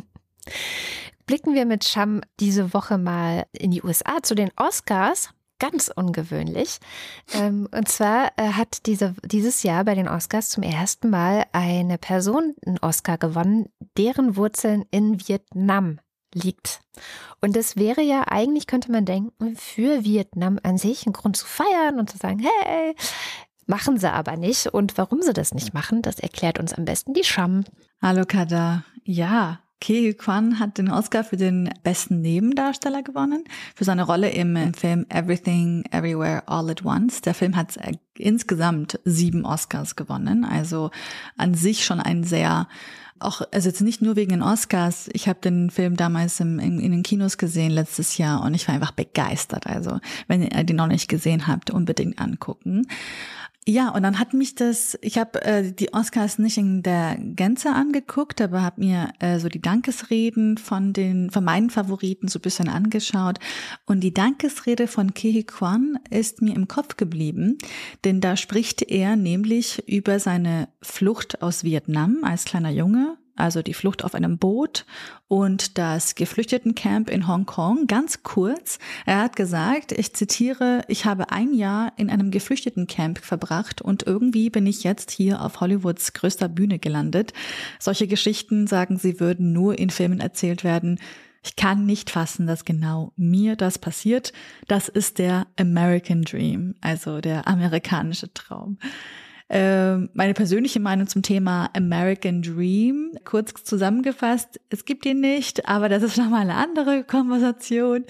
Blicken 1.26 1.56
wir 1.56 1.66
mit 1.66 1.84
Scham 1.84 2.22
diese 2.40 2.74
Woche 2.74 2.98
mal 2.98 3.48
in 3.52 3.72
die 3.72 3.82
USA 3.82 4.22
zu 4.22 4.36
den 4.36 4.52
Oscars 4.58 5.30
ganz 5.60 5.92
ungewöhnlich. 5.94 6.80
Ähm, 7.34 7.68
und 7.72 7.88
zwar 7.88 8.32
äh, 8.38 8.50
hat 8.50 8.86
diese, 8.86 9.16
dieses 9.24 9.64
Jahr 9.64 9.86
bei 9.86 9.96
den 9.96 10.08
Oscars 10.08 10.50
zum 10.50 10.64
ersten 10.64 11.10
Mal 11.10 11.46
eine 11.54 11.98
Person 11.98 12.56
einen 12.66 12.80
Oscar 12.80 13.18
gewonnen, 13.18 13.70
deren 13.98 14.36
Wurzeln 14.36 14.86
in 14.92 15.28
Vietnam 15.28 16.00
liegt. 16.34 16.82
Und 17.42 17.56
das 17.56 17.78
wäre 17.78 18.02
ja 18.02 18.26
eigentlich, 18.28 18.68
könnte 18.68 18.92
man 18.92 19.06
denken, 19.06 19.56
für 19.56 20.04
Vietnam 20.04 20.60
an 20.64 20.78
sich 20.78 21.06
ein 21.06 21.14
Grund 21.14 21.38
zu 21.38 21.46
feiern 21.46 22.00
und 22.00 22.10
zu 22.10 22.18
sagen, 22.18 22.40
hey, 22.40 22.96
machen 23.66 23.98
sie 23.98 24.12
aber 24.12 24.38
nicht. 24.38 24.68
Und 24.68 24.98
warum 24.98 25.22
sie 25.22 25.34
das 25.34 25.54
nicht 25.54 25.74
machen, 25.74 26.02
das 26.02 26.20
erklärt 26.20 26.60
uns 26.60 26.74
am 26.74 26.86
besten 26.86 27.14
die 27.14 27.24
Scham. 27.24 27.66
Hallo 28.02 28.24
Kada. 28.28 28.84
Ja, 29.04 29.60
Ke 29.82 30.14
Kwan 30.14 30.60
hat 30.60 30.78
den 30.78 30.90
Oscar 30.90 31.24
für 31.24 31.38
den 31.38 31.70
besten 31.84 32.22
Nebendarsteller 32.22 33.04
gewonnen, 33.04 33.44
für 33.76 33.84
seine 33.84 34.04
Rolle 34.04 34.30
im 34.30 34.74
Film 34.74 35.06
Everything 35.10 35.84
Everywhere 35.92 36.44
All 36.48 36.70
at 36.70 36.84
Once. 36.86 37.22
Der 37.22 37.34
Film 37.34 37.56
hat 37.56 37.78
äh, 37.78 37.94
insgesamt 38.18 39.00
sieben 39.04 39.46
Oscars 39.46 39.96
gewonnen, 39.96 40.46
also 40.46 40.92
an 41.38 41.54
sich 41.54 41.86
schon 41.86 42.00
ein 42.00 42.24
sehr 42.24 42.68
auch, 43.20 43.42
also 43.54 43.70
jetzt 43.70 43.82
nicht 43.82 44.02
nur 44.02 44.16
wegen 44.18 44.32
den 44.32 44.42
Oscars. 44.42 45.10
Ich 45.14 45.30
habe 45.30 45.40
den 45.40 45.70
Film 45.70 45.96
damals 45.96 46.40
im, 46.42 46.60
in, 46.60 46.80
in, 46.80 46.92
den 46.92 47.04
Kinos 47.04 47.38
gesehen 47.38 47.72
letztes 47.72 48.18
Jahr 48.18 48.44
und 48.44 48.54
ich 48.54 48.68
war 48.68 48.76
einfach 48.76 48.92
begeistert. 48.92 49.68
Also 49.68 50.00
wenn 50.28 50.42
ihr 50.42 50.64
den 50.64 50.76
noch 50.76 50.88
nicht 50.88 51.08
gesehen 51.08 51.48
habt, 51.48 51.72
unbedingt 51.72 52.20
angucken. 52.20 52.88
Ja, 53.68 53.90
und 53.90 54.04
dann 54.04 54.20
hat 54.20 54.36
mich 54.36 54.54
das, 54.54 54.96
ich 55.02 55.18
habe 55.18 55.42
äh, 55.42 55.72
die 55.72 55.92
Oscars 55.92 56.38
nicht 56.38 56.58
in 56.60 56.84
der 56.84 57.18
Gänze 57.20 57.72
angeguckt, 57.74 58.40
aber 58.40 58.62
habe 58.62 58.82
mir 58.82 59.12
äh, 59.18 59.40
so 59.40 59.50
die 59.50 59.62
Dankesreden 59.62 60.60
von 60.60 60.94
den 60.94 61.32
von 61.32 61.44
meinen 61.44 61.72
Favoriten 61.72 62.28
so 62.28 62.38
ein 62.38 62.44
bisschen 62.44 62.70
angeschaut. 62.70 63.40
Und 63.88 64.02
die 64.02 64.14
Dankesrede 64.14 64.86
von 64.86 65.16
Kehi 65.16 65.46
Kwan 65.46 65.98
ist 66.12 66.44
mir 66.44 66.56
im 66.56 66.68
Kopf 66.68 66.96
geblieben, 66.96 67.58
denn 68.04 68.22
da 68.22 68.38
spricht 68.38 68.84
er 68.84 69.16
nämlich 69.16 69.90
über 69.90 70.20
seine 70.20 70.68
Flucht 70.84 71.42
aus 71.42 71.64
Vietnam 71.64 72.20
als 72.24 72.46
kleiner 72.46 72.70
Junge 72.70 73.18
also 73.36 73.62
die 73.62 73.74
Flucht 73.74 74.04
auf 74.04 74.16
einem 74.16 74.38
Boot 74.38 74.86
und 75.28 75.78
das 75.78 76.16
Geflüchtetencamp 76.16 77.10
in 77.10 77.28
Hongkong. 77.28 77.88
Ganz 77.88 78.24
kurz, 78.24 78.80
er 79.06 79.20
hat 79.20 79.36
gesagt, 79.36 79.92
ich 79.92 80.14
zitiere, 80.14 80.84
ich 80.88 81.06
habe 81.06 81.32
ein 81.32 81.54
Jahr 81.54 81.94
in 81.98 82.10
einem 82.10 82.32
Geflüchtetencamp 82.32 83.20
verbracht 83.20 83.82
und 83.82 84.04
irgendwie 84.04 84.50
bin 84.50 84.66
ich 84.66 84.84
jetzt 84.84 85.12
hier 85.12 85.42
auf 85.42 85.62
Hollywoods 85.62 86.14
größter 86.14 86.50
Bühne 86.50 86.80
gelandet. 86.80 87.34
Solche 87.80 88.08
Geschichten, 88.08 88.68
sagen 88.68 88.98
sie, 88.98 89.20
würden 89.20 89.54
nur 89.54 89.78
in 89.78 89.90
Filmen 89.90 90.20
erzählt 90.20 90.64
werden. 90.64 91.00
Ich 91.44 91.56
kann 91.56 91.86
nicht 91.86 92.10
fassen, 92.10 92.48
dass 92.48 92.66
genau 92.66 93.14
mir 93.18 93.56
das 93.56 93.78
passiert. 93.78 94.34
Das 94.68 94.90
ist 94.90 95.20
der 95.20 95.46
American 95.60 96.24
Dream, 96.24 96.74
also 96.82 97.22
der 97.22 97.48
amerikanische 97.48 98.34
Traum. 98.34 98.80
Ähm, 99.48 100.10
meine 100.14 100.34
persönliche 100.34 100.80
Meinung 100.80 101.06
zum 101.06 101.22
Thema 101.22 101.70
American 101.76 102.42
Dream, 102.42 103.12
kurz 103.26 103.64
zusammengefasst, 103.64 104.60
es 104.72 104.86
gibt 104.86 105.06
ihn 105.06 105.20
nicht, 105.22 105.68
aber 105.68 105.88
das 105.88 106.02
ist 106.02 106.18
nochmal 106.18 106.42
eine 106.42 106.56
andere 106.56 107.04
Konversation. 107.04 108.06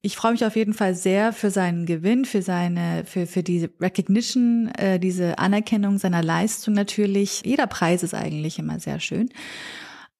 Ich 0.00 0.16
freue 0.16 0.32
mich 0.32 0.44
auf 0.46 0.56
jeden 0.56 0.72
Fall 0.72 0.94
sehr 0.94 1.34
für 1.34 1.50
seinen 1.50 1.84
Gewinn, 1.84 2.24
für 2.24 2.40
seine, 2.40 3.04
für, 3.04 3.26
für 3.26 3.42
diese 3.42 3.68
Recognition, 3.80 4.68
äh, 4.78 4.98
diese 4.98 5.38
Anerkennung 5.38 5.98
seiner 5.98 6.22
Leistung 6.22 6.72
natürlich. 6.72 7.42
Jeder 7.44 7.66
Preis 7.66 8.02
ist 8.02 8.14
eigentlich 8.14 8.58
immer 8.58 8.80
sehr 8.80 8.98
schön. 8.98 9.28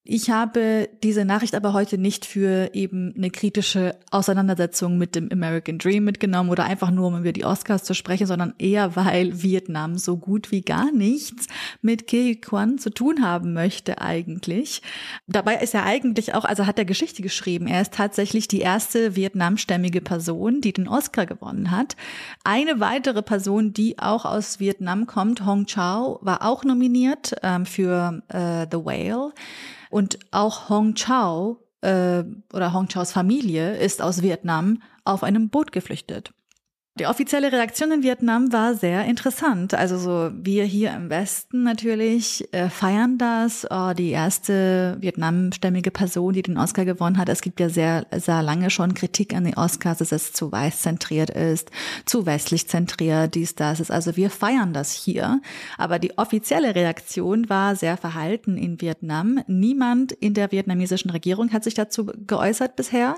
Ich 0.05 0.31
habe 0.31 0.89
diese 1.05 1.25
Nachricht 1.25 1.55
aber 1.55 1.75
heute 1.75 1.97
nicht 1.97 2.25
für 2.25 2.75
eben 2.75 3.15
eine 3.17 3.31
kritische 3.31 3.95
Auseinandersetzung 4.11 4.99
mit 4.99 5.15
dem 5.15 5.29
American 5.31 5.79
Dream 5.79 6.03
mitgenommen 6.03 6.51
oder 6.51 6.65
einfach 6.65 6.91
nur, 6.91 7.07
um 7.07 7.21
über 7.21 7.31
die 7.31 7.45
Oscars 7.45 7.85
zu 7.85 7.95
sprechen, 7.95 8.27
sondern 8.27 8.53
eher, 8.59 8.97
weil 8.97 9.45
Vietnam 9.45 9.99
so 9.99 10.17
gut 10.17 10.51
wie 10.51 10.63
gar 10.63 10.91
nichts 10.91 11.47
mit 11.83 12.09
Ke 12.09 12.35
Quan 12.35 12.79
zu 12.79 12.91
tun 12.91 13.23
haben 13.25 13.53
möchte 13.53 14.01
eigentlich. 14.01 14.83
Dabei 15.29 15.59
ist 15.59 15.73
er 15.73 15.85
eigentlich 15.85 16.35
auch, 16.35 16.47
also 16.47 16.67
hat 16.67 16.81
er 16.81 16.85
Geschichte 16.85 17.23
geschrieben. 17.23 17.69
Er 17.69 17.83
ist 17.83 17.95
tatsächlich 17.95 18.49
die 18.49 18.61
erste 18.61 19.15
vietnamstämmige 19.15 20.01
Person, 20.01 20.61
die 20.61 20.73
den 20.73 20.89
Oscar 20.89 21.27
gewonnen 21.27 21.71
hat. 21.71 21.95
Eine 22.43 22.81
weitere 22.81 23.23
Person, 23.23 23.73
die 23.73 24.01
auch 24.01 24.25
aus 24.25 24.59
Vietnam 24.59 25.07
kommt, 25.07 25.47
Hong 25.47 25.67
Chao, 25.67 26.19
war 26.23 26.45
auch 26.45 26.65
nominiert 26.65 27.37
ähm, 27.45 27.67
für 27.67 28.21
äh, 28.27 28.67
The 28.69 28.85
Whale. 28.85 29.33
Und 29.93 30.19
auch 30.31 30.71
Hong 30.71 30.95
Chao 30.95 31.59
äh, 31.83 32.25
oder 32.55 32.73
Hong 32.73 32.89
Chaos 32.89 33.13
Familie 33.13 33.77
ist 33.77 34.01
aus 34.01 34.23
Vietnam 34.23 34.81
auf 35.05 35.23
einem 35.23 35.51
Boot 35.51 35.71
geflüchtet. 35.71 36.33
Die 36.99 37.07
offizielle 37.07 37.51
Reaktion 37.51 37.91
in 37.91 38.03
Vietnam 38.03 38.53
war 38.53 38.75
sehr 38.75 39.07
interessant. 39.07 39.73
Also 39.73 39.97
so 39.97 40.31
wir 40.35 40.65
hier 40.65 40.93
im 40.93 41.09
Westen 41.09 41.63
natürlich 41.63 42.53
äh, 42.53 42.69
feiern 42.69 43.17
das. 43.17 43.67
Oh, 43.71 43.95
die 43.97 44.11
erste 44.11 44.99
vietnamstämmige 45.01 45.91
Person, 45.91 46.35
die 46.35 46.43
den 46.43 46.59
Oscar 46.59 46.85
gewonnen 46.85 47.17
hat. 47.17 47.31
Es 47.31 47.41
gibt 47.41 47.61
ja 47.61 47.71
sehr, 47.71 48.05
sehr 48.15 48.43
lange 48.43 48.69
schon 48.69 48.93
Kritik 48.93 49.35
an 49.35 49.45
den 49.45 49.57
Oscars, 49.57 49.99
dass 49.99 50.13
es 50.13 50.35
zu 50.35 50.53
weiß 50.53 50.83
zentriert 50.83 51.31
ist, 51.31 51.71
zu 52.05 52.27
westlich 52.27 52.69
zentriert, 52.69 53.37
dies, 53.37 53.55
das 53.55 53.81
ist. 53.81 53.91
Also 53.91 54.17
wir 54.17 54.29
feiern 54.29 54.75
das 54.75 54.93
hier. 54.93 55.41
Aber 55.79 55.99
die 55.99 56.19
offizielle 56.19 56.75
Reaktion 56.75 57.49
war 57.49 57.75
sehr 57.75 57.97
verhalten 57.97 58.59
in 58.59 58.83
Vietnam. 58.83 59.43
Niemand 59.47 60.13
in 60.13 60.35
der 60.35 60.53
vietnamesischen 60.53 61.11
Regierung 61.11 61.55
hat 61.55 61.65
sich 61.65 61.73
dazu 61.73 62.13
geäußert 62.27 62.77
bisher. 62.77 63.17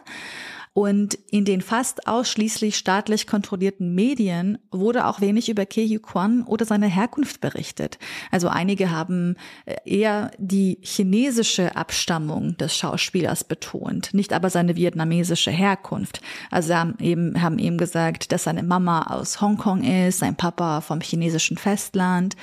Und 0.74 1.14
in 1.30 1.44
den 1.44 1.60
fast 1.60 2.08
ausschließlich 2.08 2.76
staatlich 2.76 3.28
kontrollierten 3.28 3.94
Medien 3.94 4.58
wurde 4.72 5.06
auch 5.06 5.20
wenig 5.20 5.48
über 5.48 5.66
Ke 5.66 5.82
Huy 5.82 6.00
Quan 6.00 6.42
oder 6.42 6.64
seine 6.64 6.88
Herkunft 6.88 7.40
berichtet. 7.40 8.00
Also 8.32 8.48
einige 8.48 8.90
haben 8.90 9.36
äh, 9.66 9.76
eher 9.84 10.32
die 10.38 10.78
chinesische 10.82 11.76
Abstammung 11.76 12.56
des 12.56 12.76
Schauspielers 12.76 13.44
betont, 13.44 14.12
nicht 14.14 14.32
aber 14.32 14.50
seine 14.50 14.74
vietnamesische 14.74 15.52
Herkunft. 15.52 16.20
Also 16.50 16.74
haben 16.74 16.96
eben, 16.98 17.40
haben 17.40 17.60
eben 17.60 17.78
gesagt, 17.78 18.32
dass 18.32 18.42
seine 18.42 18.64
Mama 18.64 19.02
aus 19.02 19.40
Hongkong 19.40 19.84
ist, 19.84 20.18
sein 20.18 20.34
Papa 20.34 20.80
vom 20.80 21.00
chinesischen 21.00 21.56
Festland. 21.56 22.34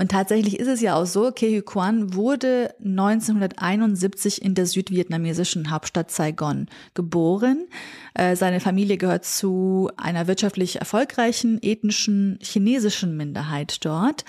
Und 0.00 0.10
tatsächlich 0.10 0.58
ist 0.58 0.66
es 0.66 0.80
ja 0.80 0.94
auch 0.94 1.04
so, 1.04 1.30
Ke 1.30 1.48
Huy 1.48 1.60
Quan 1.60 2.14
wurde 2.14 2.74
1971 2.82 4.40
in 4.40 4.54
der 4.54 4.64
südvietnamesischen 4.64 5.70
Hauptstadt 5.70 6.10
Saigon 6.10 6.68
geboren. 6.94 7.66
Äh, 8.14 8.34
seine 8.34 8.60
Familie 8.60 8.96
gehört 8.96 9.26
zu 9.26 9.90
einer 9.98 10.26
wirtschaftlich 10.26 10.76
erfolgreichen 10.76 11.58
ethnischen 11.60 12.38
chinesischen 12.40 13.14
Minderheit 13.14 13.84
dort. 13.84 14.24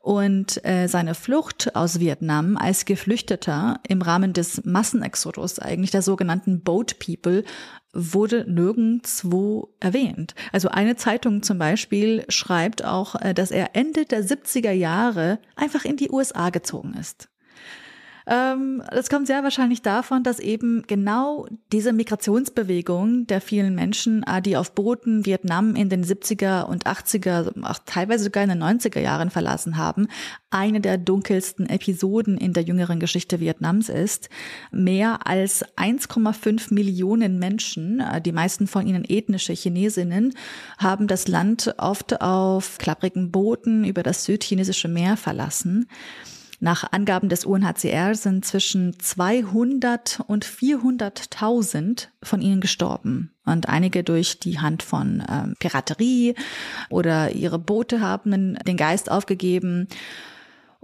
Und 0.00 0.64
äh, 0.64 0.88
seine 0.88 1.14
Flucht 1.14 1.76
aus 1.76 2.00
Vietnam 2.00 2.56
als 2.56 2.84
Geflüchteter 2.84 3.78
im 3.86 4.02
Rahmen 4.02 4.32
des 4.32 4.64
Massenexodus, 4.64 5.60
eigentlich 5.60 5.92
der 5.92 6.02
sogenannten 6.02 6.62
Boat 6.62 6.98
People, 6.98 7.44
wurde 7.92 8.44
nirgendswo 8.48 9.74
erwähnt. 9.80 10.34
Also 10.52 10.68
eine 10.68 10.96
Zeitung 10.96 11.42
zum 11.42 11.58
Beispiel 11.58 12.24
schreibt 12.28 12.84
auch, 12.84 13.14
äh, 13.16 13.34
dass 13.34 13.50
er 13.50 13.76
Ende 13.76 14.04
der 14.04 14.24
70er 14.24 14.72
Jahre 14.72 15.38
einfach 15.56 15.84
in 15.84 15.96
die 15.96 16.10
USA 16.10 16.50
gezogen 16.50 16.94
ist. 16.94 17.28
Ähm, 18.26 18.82
das 18.90 19.08
kommt 19.08 19.26
sehr 19.26 19.42
wahrscheinlich 19.42 19.82
davon, 19.82 20.22
dass 20.22 20.38
eben 20.38 20.84
genau 20.86 21.46
diese 21.72 21.92
Migrationsbewegung 21.92 23.26
der 23.26 23.40
vielen 23.40 23.74
Menschen, 23.74 24.22
äh, 24.24 24.40
die 24.40 24.56
auf 24.56 24.74
Booten 24.74 25.26
Vietnam 25.26 25.74
in 25.74 25.88
den 25.88 26.04
70er 26.04 26.64
und 26.64 26.86
80er, 26.86 27.64
auch 27.64 27.78
teilweise 27.84 28.24
sogar 28.24 28.44
in 28.44 28.50
den 28.50 28.62
90er 28.62 29.00
Jahren 29.00 29.30
verlassen 29.30 29.76
haben, 29.76 30.08
eine 30.50 30.80
der 30.80 30.98
dunkelsten 30.98 31.68
Episoden 31.68 32.36
in 32.36 32.52
der 32.52 32.62
jüngeren 32.62 33.00
Geschichte 33.00 33.40
Vietnams 33.40 33.88
ist. 33.88 34.28
Mehr 34.70 35.26
als 35.26 35.64
1,5 35.76 36.72
Millionen 36.72 37.38
Menschen, 37.38 38.00
äh, 38.00 38.20
die 38.20 38.32
meisten 38.32 38.66
von 38.66 38.86
ihnen 38.86 39.04
ethnische 39.08 39.52
Chinesinnen, 39.52 40.34
haben 40.78 41.06
das 41.08 41.26
Land 41.26 41.74
oft 41.78 42.20
auf 42.20 42.78
klapprigen 42.78 43.30
Booten 43.30 43.84
über 43.84 44.02
das 44.02 44.24
südchinesische 44.24 44.88
Meer 44.88 45.16
verlassen. 45.16 45.88
Nach 46.64 46.92
Angaben 46.92 47.28
des 47.28 47.44
UNHCR 47.44 48.14
sind 48.14 48.44
zwischen 48.44 48.96
200 48.96 50.20
und 50.28 50.46
400.000 50.46 52.06
von 52.22 52.40
ihnen 52.40 52.60
gestorben 52.60 53.32
und 53.44 53.68
einige 53.68 54.04
durch 54.04 54.38
die 54.38 54.60
Hand 54.60 54.84
von 54.84 55.24
ähm, 55.28 55.56
Piraterie 55.58 56.36
oder 56.88 57.32
ihre 57.32 57.58
Boote 57.58 58.00
haben 58.00 58.56
den 58.64 58.76
Geist 58.76 59.10
aufgegeben. 59.10 59.88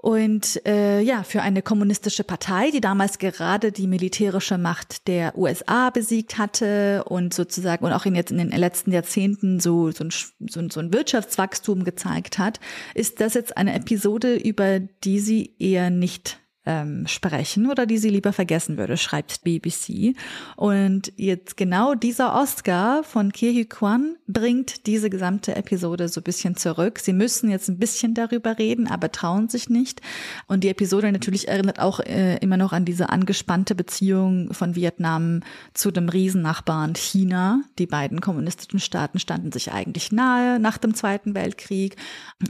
Und 0.01 0.65
äh, 0.65 1.01
ja, 1.01 1.25
für 1.25 1.43
eine 1.43 1.61
kommunistische 1.61 2.23
Partei, 2.23 2.71
die 2.71 2.81
damals 2.81 3.19
gerade 3.19 3.73
die 3.73 3.89
militärische 3.89 4.57
Macht 4.57 5.09
der 5.09 5.37
USA 5.37 5.91
besiegt 5.91 6.39
hatte 6.39 7.03
und 7.05 7.35
sozusagen 7.35 7.85
und 7.85 7.93
auch 7.93 8.07
in 8.07 8.15
jetzt 8.15 8.31
in 8.31 8.39
den 8.39 8.51
letzten 8.51 8.93
Jahrzehnten 8.93 9.59
so 9.59 9.91
so 9.91 10.05
ein, 10.05 10.11
so 10.49 10.61
ein, 10.61 10.71
so 10.71 10.79
ein 10.79 10.93
Wirtschaftswachstum 10.93 11.83
gezeigt 11.83 12.39
hat, 12.39 12.61
ist 12.95 13.21
das 13.21 13.35
jetzt 13.35 13.57
eine 13.57 13.75
Episode, 13.75 14.37
über 14.37 14.79
die 14.79 15.19
sie 15.19 15.57
eher 15.59 15.91
nicht 15.91 16.39
ähm, 16.69 17.07
sprechen 17.07 17.71
oder 17.71 17.87
die 17.87 17.97
sie 17.97 18.11
lieber 18.11 18.35
vergessen 18.35 18.77
würde, 18.77 18.99
schreibt 18.99 19.43
BBC. 19.43 20.15
Und 20.55 21.13
jetzt 21.17 21.57
genau 21.57 21.95
dieser 21.95 22.35
Oscar 22.35 23.03
von 23.05 23.33
Kehi 23.33 23.65
Kwan 23.65 24.17
bringt 24.27 24.87
diese 24.87 25.09
gesamte 25.09 25.57
Episode 25.57 26.09
so 26.09 26.21
ein 26.21 26.25
bisschen 26.25 26.57
zurück. 26.57 26.99
Sie 26.99 27.15
müssen 27.15 27.51
jetzt 27.51 27.69
ein 27.71 27.79
bisschen 27.79 28.13
darüber 28.13 28.59
reden, 28.59 28.87
aber 28.87 29.11
trauen 29.11 29.49
sich 29.49 29.71
nicht. 29.71 30.03
Und 30.47 30.63
die 30.63 30.69
Episode 30.69 31.11
natürlich 31.11 31.49
erinnert 31.49 31.81
auch 31.81 32.01
äh, 32.01 32.37
immer 32.39 32.59
noch 32.59 32.75
an 32.75 32.85
diese 32.85 33.09
angespannte 33.09 33.75
Beziehung 33.75 34.53
von 34.53 34.75
Vietnam 34.75 35.41
zu 35.73 35.91
dem 35.91 36.11
Riesennachbarn 36.11 36.95
China. 36.97 37.63
Die 37.79 37.87
beiden 37.87 38.21
kommunistischen 38.21 38.79
Staaten 38.79 39.19
standen 39.19 39.53
sich 39.53 39.73
eigentlich 39.73 40.13
nahe 40.13 40.61
nach 40.61 40.77
dem 40.77 40.95
Zweiten 40.95 41.35
Weltkrieg. 41.35 41.97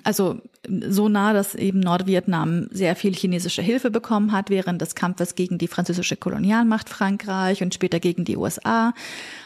Also 0.03 0.41
so 0.89 1.09
nah, 1.09 1.33
dass 1.33 1.55
eben 1.55 1.79
Nordvietnam 1.79 2.67
sehr 2.73 2.97
viel 2.97 3.15
chinesische 3.15 3.63
Hilfe 3.63 3.93
bekommt 3.93 4.08
bekommen 4.09 4.33
hat 4.33 4.49
während 4.49 4.81
des 4.81 4.95
Kampfes 4.95 5.35
gegen 5.35 5.59
die 5.59 5.69
französische 5.69 6.17
Kolonialmacht 6.17 6.89
Frankreich 6.89 7.63
und 7.63 7.75
später 7.75 8.01
gegen 8.01 8.25
die 8.25 8.39
USA. 8.39 8.95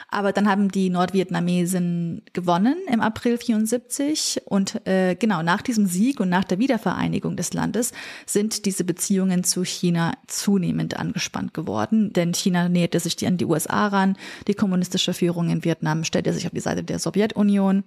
Aber 0.08 0.30
dann 0.30 0.48
haben 0.48 0.70
die 0.70 0.88
Nordvietnamesen 0.88 2.22
gewonnen 2.32 2.76
im 2.86 3.00
April 3.00 3.38
74 3.38 4.42
und 4.44 4.86
äh, 4.86 5.16
genau 5.16 5.42
nach 5.42 5.62
diesem 5.62 5.86
Sieg 5.86 6.20
und 6.20 6.28
nach 6.28 6.44
der 6.44 6.60
Wiedervereinigung 6.60 7.34
des 7.36 7.54
Landes 7.54 7.90
sind 8.24 8.64
diese 8.64 8.84
Beziehungen 8.84 9.42
zu 9.42 9.64
China 9.64 10.12
zunehmend 10.28 10.96
angespannt 10.96 11.54
geworden, 11.54 12.12
denn 12.12 12.32
China 12.32 12.68
näherte 12.68 13.00
sich 13.00 13.26
an 13.26 13.38
die 13.38 13.46
USA 13.46 13.88
ran, 13.88 14.16
die 14.46 14.54
kommunistische 14.54 15.12
Führung 15.12 15.50
in 15.50 15.64
Vietnam 15.64 16.04
stellte 16.04 16.32
sich 16.32 16.46
auf 16.46 16.52
die 16.52 16.60
Seite 16.60 16.84
der 16.84 17.00
Sowjetunion 17.00 17.82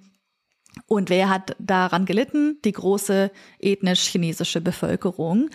und 0.87 1.09
wer 1.09 1.29
hat 1.29 1.55
daran 1.59 2.05
gelitten? 2.05 2.57
Die 2.63 2.71
große 2.71 3.31
ethnisch-chinesische 3.59 4.61
Bevölkerung, 4.61 5.49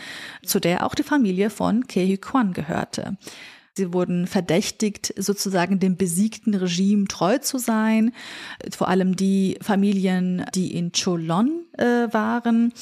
zu 0.44 0.60
der 0.60 0.86
auch 0.86 0.94
die 0.94 1.02
Familie 1.02 1.50
von 1.50 1.86
Kehui 1.86 2.18
Kwan 2.18 2.52
gehörte. 2.52 3.16
Sie 3.74 3.92
wurden 3.92 4.26
verdächtigt, 4.26 5.14
sozusagen 5.16 5.78
dem 5.78 5.96
besiegten 5.96 6.54
Regime 6.54 7.06
treu 7.06 7.38
zu 7.38 7.58
sein. 7.58 8.12
Vor 8.70 8.88
allem 8.88 9.16
die 9.16 9.58
Familien, 9.62 10.44
die 10.54 10.76
in 10.76 10.92
Cholon 10.92 11.66
äh, 11.78 12.12
waren 12.12 12.72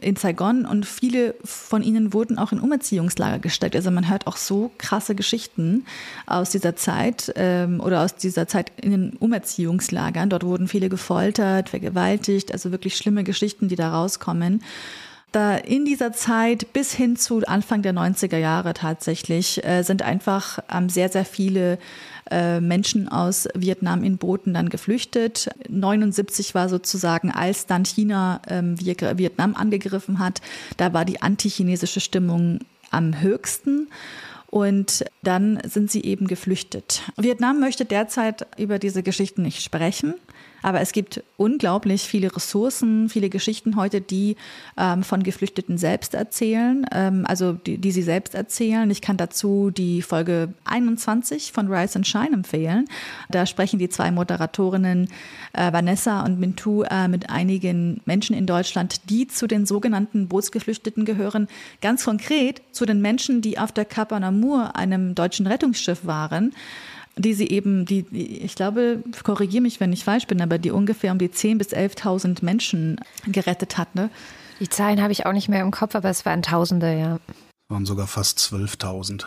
in 0.00 0.16
Saigon 0.16 0.64
und 0.64 0.86
viele 0.86 1.34
von 1.44 1.82
ihnen 1.82 2.12
wurden 2.12 2.38
auch 2.38 2.52
in 2.52 2.60
Umerziehungslager 2.60 3.38
gesteckt. 3.38 3.76
Also 3.76 3.90
man 3.90 4.08
hört 4.08 4.26
auch 4.26 4.36
so 4.36 4.70
krasse 4.78 5.14
Geschichten 5.14 5.84
aus 6.26 6.50
dieser 6.50 6.76
Zeit 6.76 7.32
ähm, 7.36 7.80
oder 7.80 8.02
aus 8.02 8.16
dieser 8.16 8.48
Zeit 8.48 8.72
in 8.80 8.90
den 8.90 9.16
Umerziehungslagern. 9.18 10.30
Dort 10.30 10.44
wurden 10.44 10.66
viele 10.66 10.88
gefoltert, 10.88 11.68
vergewaltigt, 11.68 12.52
also 12.52 12.72
wirklich 12.72 12.96
schlimme 12.96 13.22
Geschichten, 13.22 13.68
die 13.68 13.76
da 13.76 13.92
rauskommen 13.92 14.62
da 15.32 15.56
in 15.56 15.84
dieser 15.84 16.12
Zeit 16.12 16.72
bis 16.72 16.92
hin 16.92 17.16
zu 17.16 17.42
Anfang 17.46 17.82
der 17.82 17.94
90er 17.94 18.36
Jahre 18.36 18.74
tatsächlich 18.74 19.64
äh, 19.64 19.82
sind 19.82 20.02
einfach 20.02 20.58
ähm, 20.70 20.88
sehr, 20.88 21.08
sehr 21.08 21.24
viele 21.24 21.78
äh, 22.30 22.60
Menschen 22.60 23.08
aus 23.08 23.48
Vietnam 23.54 24.04
in 24.04 24.18
Booten 24.18 24.54
dann 24.54 24.68
geflüchtet. 24.68 25.50
79 25.68 26.54
war 26.54 26.68
sozusagen, 26.68 27.30
als 27.30 27.66
dann 27.66 27.84
China 27.84 28.40
ähm, 28.48 28.78
Vietnam 28.80 29.54
angegriffen 29.54 30.18
hat, 30.18 30.40
da 30.76 30.92
war 30.92 31.04
die 31.04 31.22
antichinesische 31.22 32.00
Stimmung 32.00 32.60
am 32.90 33.20
höchsten. 33.20 33.88
Und 34.52 35.06
dann 35.22 35.60
sind 35.64 35.90
sie 35.90 36.04
eben 36.04 36.26
geflüchtet. 36.26 37.02
Vietnam 37.16 37.58
möchte 37.58 37.86
derzeit 37.86 38.46
über 38.58 38.78
diese 38.78 39.02
Geschichten 39.02 39.40
nicht 39.40 39.62
sprechen. 39.62 40.12
Aber 40.62 40.80
es 40.80 40.92
gibt 40.92 41.22
unglaublich 41.36 42.02
viele 42.02 42.34
Ressourcen, 42.34 43.08
viele 43.08 43.28
Geschichten 43.28 43.76
heute, 43.76 44.00
die 44.00 44.36
ähm, 44.78 45.02
von 45.02 45.22
Geflüchteten 45.22 45.76
selbst 45.76 46.14
erzählen, 46.14 46.86
ähm, 46.92 47.24
also 47.26 47.52
die, 47.52 47.78
die 47.78 47.90
sie 47.90 48.02
selbst 48.02 48.34
erzählen. 48.34 48.90
Ich 48.90 49.02
kann 49.02 49.16
dazu 49.16 49.70
die 49.70 50.02
Folge 50.02 50.54
21 50.64 51.52
von 51.52 51.72
Rise 51.72 51.96
and 51.96 52.06
Shine 52.06 52.32
empfehlen. 52.32 52.86
Da 53.28 53.46
sprechen 53.46 53.78
die 53.78 53.88
zwei 53.88 54.10
Moderatorinnen 54.10 55.08
äh, 55.52 55.72
Vanessa 55.72 56.24
und 56.24 56.38
Mintu 56.38 56.82
äh, 56.82 57.08
mit 57.08 57.28
einigen 57.28 58.00
Menschen 58.04 58.36
in 58.36 58.46
Deutschland, 58.46 59.10
die 59.10 59.26
zu 59.26 59.46
den 59.46 59.66
sogenannten 59.66 60.28
Bootsgeflüchteten 60.28 61.04
gehören. 61.04 61.48
Ganz 61.80 62.04
konkret 62.04 62.62
zu 62.70 62.86
den 62.86 63.00
Menschen, 63.00 63.42
die 63.42 63.58
auf 63.58 63.72
der 63.72 63.84
Kapa 63.84 64.20
Namur, 64.20 64.76
einem 64.76 65.14
deutschen 65.14 65.46
Rettungsschiff 65.46 66.06
waren 66.06 66.52
die 67.16 67.34
sie 67.34 67.48
eben, 67.48 67.84
die, 67.84 68.06
ich 68.10 68.54
glaube, 68.54 69.02
korrigiere 69.22 69.62
mich, 69.62 69.80
wenn 69.80 69.92
ich 69.92 70.04
falsch 70.04 70.26
bin, 70.26 70.40
aber 70.40 70.58
die 70.58 70.70
ungefähr 70.70 71.12
um 71.12 71.18
die 71.18 71.28
10.000 71.28 71.58
bis 71.58 71.68
11.000 71.68 72.44
Menschen 72.44 73.00
gerettet 73.26 73.78
hat. 73.78 73.94
Ne? 73.94 74.10
Die 74.60 74.68
Zahlen 74.68 75.02
habe 75.02 75.12
ich 75.12 75.26
auch 75.26 75.32
nicht 75.32 75.48
mehr 75.48 75.62
im 75.62 75.70
Kopf, 75.70 75.94
aber 75.94 76.08
es 76.08 76.24
waren 76.24 76.42
Tausende, 76.42 76.98
ja. 76.98 77.18
Waren 77.68 77.86
sogar 77.86 78.06
fast 78.06 78.38
12.000. 78.38 79.24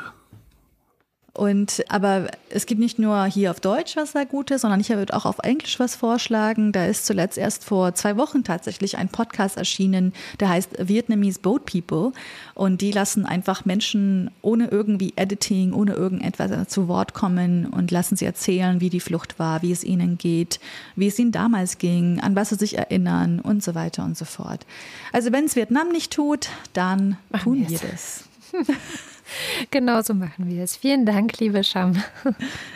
Und 1.35 1.83
aber 1.89 2.27
es 2.49 2.65
gibt 2.65 2.79
nicht 2.79 2.97
nur 2.97 3.25
hier 3.25 3.51
auf 3.51 3.59
Deutsch 3.59 3.97
was 3.97 4.13
sehr 4.13 4.25
Gutes, 4.25 4.61
sondern 4.61 4.79
ich 4.79 4.87
würde 4.87 5.13
auch 5.13 5.25
auf 5.25 5.39
Englisch 5.39 5.79
was 5.81 5.93
vorschlagen. 5.93 6.71
Da 6.71 6.85
ist 6.85 7.05
zuletzt 7.05 7.37
erst 7.37 7.65
vor 7.65 7.93
zwei 7.93 8.15
Wochen 8.15 8.45
tatsächlich 8.45 8.97
ein 8.97 9.09
Podcast 9.09 9.57
erschienen, 9.57 10.13
der 10.39 10.47
heißt 10.47 10.87
Vietnamese 10.87 11.41
Boat 11.41 11.65
People. 11.65 12.13
Und 12.53 12.79
die 12.79 12.93
lassen 12.93 13.25
einfach 13.25 13.65
Menschen 13.65 14.31
ohne 14.41 14.67
irgendwie 14.67 15.11
Editing, 15.17 15.73
ohne 15.73 15.91
irgendetwas 15.91 16.69
zu 16.69 16.87
Wort 16.87 17.13
kommen 17.13 17.65
und 17.65 17.91
lassen 17.91 18.15
sie 18.15 18.25
erzählen, 18.25 18.79
wie 18.79 18.89
die 18.89 19.01
Flucht 19.01 19.37
war, 19.37 19.61
wie 19.61 19.73
es 19.73 19.83
ihnen 19.83 20.17
geht, 20.17 20.61
wie 20.95 21.07
es 21.07 21.19
ihnen 21.19 21.33
damals 21.33 21.79
ging, 21.79 22.21
an 22.21 22.37
was 22.37 22.49
sie 22.49 22.55
sich 22.55 22.77
erinnern 22.77 23.41
und 23.41 23.61
so 23.61 23.75
weiter 23.75 24.05
und 24.05 24.17
so 24.17 24.23
fort. 24.23 24.65
Also 25.11 25.33
wenn 25.33 25.43
es 25.43 25.57
Vietnam 25.57 25.89
nicht 25.89 26.13
tut, 26.13 26.47
dann 26.71 27.17
Machen 27.29 27.43
tun 27.43 27.67
wir 27.67 27.79
das. 27.79 28.23
Genau 29.71 30.01
so 30.01 30.13
machen 30.13 30.49
wir 30.49 30.63
es. 30.63 30.75
Vielen 30.75 31.05
Dank, 31.05 31.39
liebe 31.39 31.63
Scham. 31.63 32.01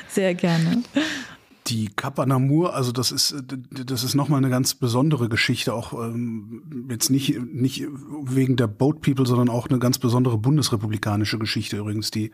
Sehr 0.10 0.34
gerne. 0.36 0.84
Die 1.68 1.88
Kapa 1.88 2.26
Namur, 2.26 2.74
also 2.74 2.92
das 2.92 3.12
ist 3.12 3.36
das 3.70 4.04
ist 4.04 4.16
nochmal 4.16 4.40
eine 4.40 4.50
ganz 4.50 4.74
besondere 4.74 5.30
Geschichte, 5.30 5.76
auch 5.76 5.94
ähm, 5.94 6.88
jetzt 6.90 7.12
nicht 7.12 7.40
nicht 7.54 7.86
wegen 8.24 8.56
der 8.56 8.66
Boat 8.66 9.02
People, 9.02 9.28
sondern 9.28 9.50
auch 9.50 9.70
eine 9.70 9.78
ganz 9.78 10.00
besondere 10.00 10.40
bundesrepublikanische 10.40 11.38
Geschichte 11.38 11.78
übrigens. 11.78 12.10
Die 12.10 12.32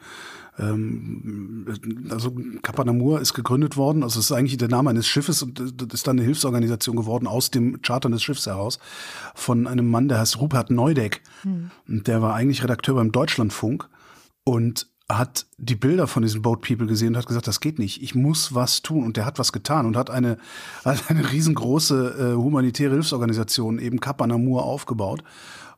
ähm, 0.57 1.65
also 2.09 2.33
Kapa 2.61 2.85
Namur 2.85 3.19
ist 3.19 3.33
gegründet 3.33 3.75
worden, 3.75 4.03
also 4.03 4.19
es 4.19 4.27
ist 4.27 4.31
eigentlich 4.31 4.55
der 4.55 4.69
Name 4.69 4.91
eines 4.91 5.05
Schiffes 5.05 5.43
und 5.43 5.59
das 5.59 5.93
ist 5.93 6.07
dann 6.07 6.17
eine 6.17 6.25
Hilfsorganisation 6.25 6.95
geworden 6.95 7.27
aus 7.27 7.51
dem 7.51 7.81
Chartern 7.81 8.13
des 8.13 8.23
Schiffs 8.23 8.45
heraus 8.45 8.79
von 9.33 9.67
einem 9.67 9.89
Mann, 9.89 10.07
der 10.07 10.19
heißt 10.19 10.39
Rupert 10.39 10.71
Neudeck 10.71 11.21
hm. 11.41 11.71
und 11.89 12.07
der 12.07 12.21
war 12.21 12.35
eigentlich 12.35 12.63
Redakteur 12.63 12.95
beim 12.95 13.11
Deutschlandfunk 13.11 13.89
und 14.45 14.87
hat 15.09 15.45
die 15.57 15.75
Bilder 15.75 16.07
von 16.07 16.23
diesen 16.23 16.41
Boat 16.41 16.61
People 16.61 16.87
gesehen 16.87 17.09
und 17.09 17.17
hat 17.17 17.27
gesagt, 17.27 17.47
das 17.47 17.59
geht 17.59 17.77
nicht, 17.77 18.01
ich 18.01 18.15
muss 18.15 18.55
was 18.55 18.81
tun. 18.81 19.03
Und 19.03 19.17
der 19.17 19.25
hat 19.25 19.37
was 19.37 19.51
getan 19.51 19.85
und 19.85 19.97
hat 19.97 20.09
eine, 20.09 20.37
hat 20.85 21.09
eine 21.09 21.31
riesengroße 21.31 22.33
äh, 22.33 22.35
humanitäre 22.35 22.93
Hilfsorganisation, 22.93 23.77
eben 23.77 23.99
Kappa 23.99 24.25
Namur, 24.25 24.63
aufgebaut. 24.63 25.23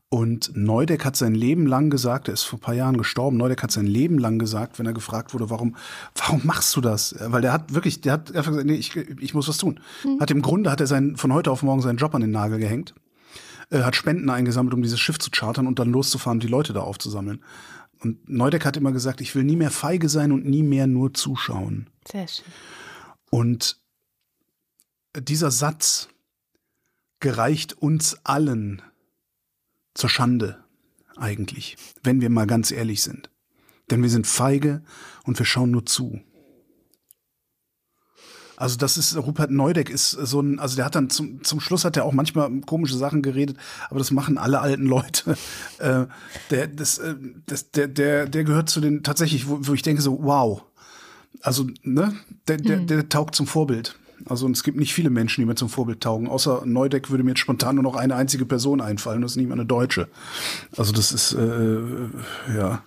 Und 0.09 0.55
Neudeck 0.55 1.03
hat 1.03 1.18
sein 1.18 1.36
Leben 1.36 1.68
lang 1.68 1.89
gesagt, 1.89 2.30
er 2.30 2.36
ist 2.36 2.43
vor 2.43 2.59
ein 2.59 2.61
paar 2.61 2.74
Jahren 2.74 2.97
gestorben, 2.97 3.36
Neudeck 3.36 3.61
hat 3.61 3.72
sein 3.72 3.88
Leben 3.88 4.18
lang 4.18 4.39
gesagt, 4.39 4.80
wenn 4.80 4.86
er 4.86 4.93
gefragt 4.93 5.34
wurde, 5.34 5.49
warum, 5.49 5.76
warum 6.15 6.45
machst 6.45 6.74
du 6.78 6.82
das? 6.82 7.13
Weil 7.20 7.41
der 7.41 7.51
hat 7.51 7.74
wirklich, 7.74 7.99
der 7.99 8.13
hat 8.13 8.34
einfach 8.34 8.51
gesagt, 8.51 8.68
nee, 8.68 8.76
ich, 8.76 8.95
ich 8.95 9.34
muss 9.34 9.49
was 9.49 9.57
tun. 9.57 9.82
Mhm. 10.05 10.22
Hat 10.22 10.32
im 10.32 10.41
Grunde, 10.41 10.72
hat 10.72 10.80
er 10.80 10.88
sein, 10.88 11.18
von 11.18 11.34
heute 11.34 11.51
auf 11.51 11.61
morgen 11.61 11.82
seinen 11.82 11.97
Job 11.97 12.15
an 12.15 12.22
den 12.22 12.32
Nagel 12.32 12.57
gehängt, 12.57 12.95
äh, 13.70 13.82
hat 13.82 13.97
Spenden 13.97 14.30
eingesammelt, 14.30 14.74
um 14.74 14.82
dieses 14.82 15.01
Schiff 15.01 15.20
zu 15.20 15.30
chartern 15.30 15.68
und 15.68 15.78
dann 15.78 15.91
loszufahren, 15.91 16.39
die 16.39 16.47
Leute 16.47 16.72
da 16.72 16.80
aufzusammeln 16.80 17.41
Und 17.99 18.29
Neudeck 18.29 18.65
hat 18.65 18.77
immer 18.77 18.91
gesagt, 18.91 19.21
ich 19.21 19.33
will 19.35 19.43
nie 19.43 19.55
mehr 19.55 19.71
feige 19.71 20.09
sein 20.09 20.31
und 20.31 20.45
nie 20.45 20.63
mehr 20.63 20.87
nur 20.87 21.13
zuschauen. 21.13 21.89
Sehr 22.07 22.27
schön. 22.27 22.45
Und 23.29 23.81
dieser 25.17 25.51
Satz 25.51 26.09
gereicht 27.19 27.73
uns 27.73 28.23
allen 28.23 28.81
zur 29.93 30.09
Schande 30.09 30.63
eigentlich, 31.15 31.77
wenn 32.03 32.21
wir 32.21 32.29
mal 32.29 32.47
ganz 32.47 32.71
ehrlich 32.71 33.01
sind. 33.01 33.31
Denn 33.89 34.03
wir 34.03 34.09
sind 34.09 34.27
feige 34.27 34.83
und 35.23 35.39
wir 35.39 35.45
schauen 35.45 35.71
nur 35.71 35.85
zu. 35.85 36.21
Also 38.58 38.76
das 38.76 38.97
ist, 38.97 39.16
Rupert 39.16 39.51
Neudeck 39.51 39.89
ist 39.89 40.12
so 40.12 40.41
ein, 40.41 40.60
also 40.60 40.76
der 40.76 40.86
hat 40.86 40.95
dann 40.95 41.12
zum, 41.12 41.43
zum 41.43 41.60
Schluss 41.60 41.86
hat 41.86 41.95
er 41.95 42.05
auch 42.05 42.12
manchmal 42.12 42.49
komische 42.62 42.97
Sachen 42.97 43.22
geredet, 43.22 43.55
aber 43.89 43.99
das 43.99 44.10
machen 44.10 44.38
alle 44.38 44.60
alten 44.60 44.86
Leute. 44.86 45.38
Äh, 45.80 46.08
der, 46.49 46.66
das, 46.68 46.97
äh, 46.97 47.14
das, 47.45 47.70
der, 47.70 47.88
der, 47.88 48.26
der 48.26 48.43
gehört 48.43 48.68
zu 48.68 48.82
den, 48.82 49.03
tatsächlich, 49.03 49.47
wo, 49.47 49.60
wo 49.62 49.74
ich 49.76 49.84
denke 49.84 50.01
so, 50.01 50.24
wow. 50.24 50.64
Also, 51.41 51.68
ne, 51.84 52.16
der, 52.47 52.58
der, 52.58 52.78
Mhm. 52.78 52.88
der 52.88 53.10
taugt 53.10 53.36
zum 53.36 53.45
Vorbild. 53.45 53.95
Also 54.26 54.49
es 54.49 54.64
gibt 54.64 54.80
nicht 54.80 54.95
viele 54.95 55.12
Menschen, 55.12 55.41
die 55.41 55.45
mir 55.45 55.53
zum 55.53 55.70
Vorbild 55.70 56.01
taugen. 56.01 56.28
Außer 56.28 56.64
Neudeck 56.66 57.12
würde 57.12 57.24
mir 57.24 57.32
jetzt 57.32 57.39
spontan 57.41 57.76
nur 57.76 57.84
noch 57.84 57.95
eine 57.95 58.16
einzige 58.16 58.47
Person 58.47 58.82
einfallen, 58.82 59.22
das 59.22 59.34
ist 59.34 59.38
nicht 59.38 59.47
mal 59.47 59.53
eine 59.53 59.68
Deutsche. 59.68 60.08
Also 60.76 60.91
das 60.93 61.12
ist, 61.12 61.34
äh, 61.34 62.58
ja, 62.58 62.82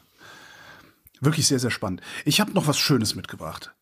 wirklich 1.21 1.47
sehr, 1.47 1.59
sehr 1.59 1.71
spannend. 1.71 2.01
Ich 2.25 2.41
habe 2.41 2.53
noch 2.53 2.67
was 2.67 2.79
Schönes 2.79 3.15
mitgebracht. 3.15 3.75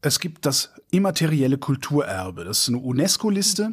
Es 0.00 0.20
gibt 0.20 0.46
das 0.46 0.74
immaterielle 0.90 1.58
Kulturerbe. 1.58 2.44
Das 2.44 2.60
ist 2.60 2.68
eine 2.68 2.78
UNESCO-Liste. 2.78 3.72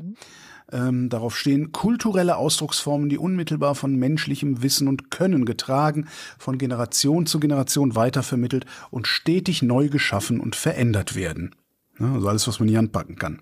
Ähm, 0.72 1.10
darauf 1.10 1.38
stehen 1.38 1.72
kulturelle 1.72 2.38
Ausdrucksformen, 2.38 3.08
die 3.08 3.20
unmittelbar 3.20 3.76
von 3.76 3.95
menschlichem 3.95 4.64
Wissen 4.64 4.88
und 4.88 5.12
Können 5.12 5.45
getragen, 5.45 6.08
von 6.39 6.58
Generation 6.58 7.28
zu 7.28 7.39
Generation 7.39 7.95
weitervermittelt 7.95 8.66
und 8.89 9.08
stetig 9.08 9.62
neu 9.62 9.89
geschaffen 9.89 10.39
und 10.39 10.56
verändert 10.56 11.16
werden. 11.16 11.56
Ja, 11.99 12.14
also 12.14 12.28
alles, 12.28 12.47
was 12.47 12.60
man 12.60 12.68
in 12.68 12.74
die 12.74 12.78
Hand 12.78 12.91
packen 12.91 13.16
kann. 13.16 13.41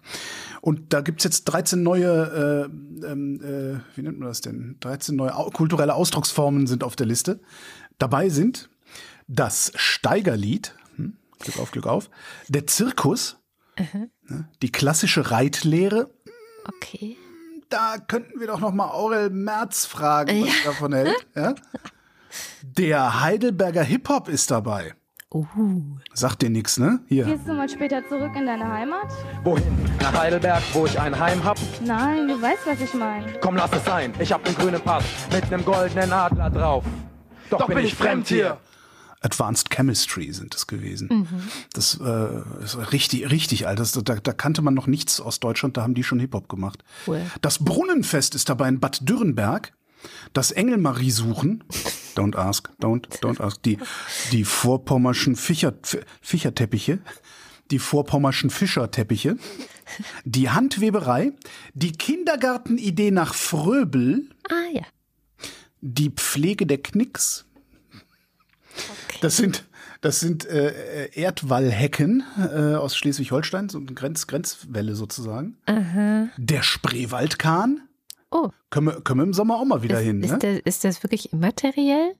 Und 0.62 0.94
da 0.94 1.02
gibt's 1.02 1.24
jetzt 1.24 1.46
13 1.46 1.82
neue, 1.82 2.70
äh, 3.04 3.08
ähm, 3.08 3.42
äh, 3.42 3.80
wie 3.98 4.02
nennt 4.04 4.20
man 4.20 4.28
das 4.28 4.42
denn? 4.42 4.76
13 4.82 5.16
neue 5.16 5.32
kulturelle 5.54 5.96
Ausdrucksformen 5.96 6.68
sind 6.68 6.84
auf 6.84 6.96
der 6.96 7.08
Liste. 7.08 7.40
Dabei 7.98 8.30
sind 8.30 8.70
das 9.28 9.72
Steigerlied, 9.76 10.76
hm, 10.96 11.18
Glück 11.40 11.60
auf, 11.60 11.72
Glück 11.72 11.88
auf, 11.88 12.10
der 12.48 12.68
Zirkus, 12.68 13.38
ne, 13.78 14.50
die 14.62 14.72
klassische 14.72 15.32
Reitlehre. 15.32 16.10
Okay. 16.66 17.18
Da 17.70 17.98
könnten 17.98 18.40
wir 18.40 18.48
doch 18.48 18.60
noch 18.60 18.72
mal 18.72 18.92
Aurel 18.92 19.30
Merz 19.30 19.86
fragen, 19.86 20.44
was 20.44 20.50
er 20.60 20.66
davon 20.66 20.94
hält. 20.94 21.28
Ja? 21.36 21.56
Der 22.62 23.22
Heidelberger 23.22 23.84
Hip-Hop 23.84 24.28
ist 24.28 24.52
dabei. 24.52 24.94
Uh. 25.34 25.98
Sagt 26.14 26.44
dir 26.44 26.52
nichts, 26.52 26.78
ne? 26.78 27.00
Hier. 27.08 27.26
Gehst 27.26 27.48
du 27.48 27.54
mal 27.54 27.68
später 27.68 28.08
zurück 28.08 28.32
in 28.36 28.46
deine 28.46 28.72
Heimat? 28.72 29.12
Wohin? 29.44 29.64
Nach 30.00 30.14
Heidelberg, 30.14 30.62
wo 30.74 30.86
ich 30.86 31.00
ein 31.00 31.20
Heim 31.20 31.44
hab? 31.44 31.58
Nein, 31.84 32.28
du 32.28 32.40
weißt, 32.40 32.68
was 32.68 32.80
ich 32.80 32.94
meine. 32.94 33.34
Komm, 33.42 33.56
lass 33.56 33.72
es 33.74 33.84
sein. 33.84 34.14
Ich 34.20 34.32
hab 34.32 34.44
den 34.44 34.54
grünen 34.54 34.80
Pass 34.80 35.04
mit 35.32 35.50
nem 35.50 35.66
goldenen 35.66 36.12
Adler 36.14 36.52
drauf. 36.52 36.84
Doch, 37.50 37.66
bin 37.66 37.80
ich 37.80 37.96
fremd 37.96 38.28
hier. 38.28 38.60
Advanced 39.24 39.70
Chemistry 39.70 40.32
sind 40.34 40.54
es 40.54 40.68
gewesen. 40.68 41.28
Das 41.74 42.00
äh, 42.04 42.64
ist 42.64 42.92
richtig, 42.92 43.32
richtig 43.32 43.68
alt. 43.68 43.80
Das, 43.80 43.94
da, 43.94 44.02
da 44.02 44.34
kannte 44.34 44.62
man 44.62 44.74
noch 44.74 44.88
nichts 44.88 45.20
aus 45.22 45.40
Deutschland, 45.40 45.78
da 45.78 45.84
haben 45.84 45.94
die 45.94 46.04
schon 46.04 46.20
Hip-Hop 46.20 46.50
gemacht. 46.50 46.84
Cool. 47.08 47.22
Das 47.42 47.64
Brunnenfest 47.64 48.36
ist 48.36 48.50
dabei 48.50 48.68
in 48.68 48.80
Bad 48.80 49.08
Dürrenberg. 49.08 49.74
Das 50.34 50.52
Engelmarie 50.52 51.12
suchen. 51.12 51.64
Don't 52.16 52.36
ask, 52.36 52.70
don't, 52.82 53.08
don't 53.22 53.42
ask. 53.42 53.64
Die, 53.64 53.78
die 54.32 54.44
vorpommerschen 54.44 55.36
Fischer, 55.36 55.74
Fischerteppiche. 56.22 57.00
Die 57.72 57.80
vorpommerschen 57.80 58.50
Fischerteppiche. 58.50 59.38
Die 60.26 60.50
Handweberei. 60.50 61.32
Die 61.74 61.94
Kindergartenidee 61.94 63.12
nach 63.12 63.34
Fröbel. 63.34 64.30
Ah 64.50 64.74
ja. 64.74 64.84
Die 65.80 66.10
Pflege 66.10 66.66
der 66.66 66.80
Knicks. 66.80 67.46
Das 69.24 69.38
sind, 69.38 69.66
das 70.02 70.20
sind 70.20 70.46
äh, 70.46 71.10
Erdwallhecken 71.14 72.24
äh, 72.38 72.76
aus 72.76 72.96
Schleswig-Holstein, 72.98 73.70
so 73.70 73.78
eine 73.78 73.94
Grenz, 73.94 74.28
Grenzwelle 74.28 74.96
sozusagen. 74.96 75.58
Der 75.68 76.62
Spreewaldkahn. 76.62 77.88
Oh, 78.32 78.50
Können 78.70 78.88
wir, 78.88 79.02
können 79.02 79.20
wir 79.20 79.26
im 79.26 79.34
Sommer 79.34 79.58
auch 79.58 79.66
mal 79.66 79.84
wieder 79.84 80.00
ist, 80.02 80.06
hin, 80.08 80.24
ist, 80.24 80.32
ne? 80.32 80.38
das, 80.40 80.60
ist 80.66 80.84
das 80.84 81.04
wirklich 81.04 81.32
immateriell? 81.34 82.16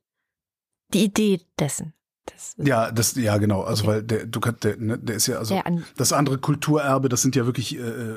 Die 0.94 1.06
Idee 1.06 1.42
dessen. 1.60 1.94
Das 2.28 2.54
Ja, 2.58 2.92
das, 2.92 3.16
ja, 3.16 3.38
genau. 3.38 3.64
Also, 3.64 3.86
weil 3.88 4.02
der, 4.04 4.28
du 4.28 4.40
kannst, 4.40 4.64
der, 4.64 4.78
ne, 4.78 4.98
der 4.98 5.16
ist 5.16 5.28
ja, 5.28 5.40
also, 5.40 5.56
an- 5.58 5.84
das 5.98 6.14
andere 6.14 6.38
Kulturerbe, 6.38 7.10
das 7.10 7.22
sind 7.22 7.36
ja 7.36 7.46
wirklich 7.46 7.78
äh, 7.78 8.16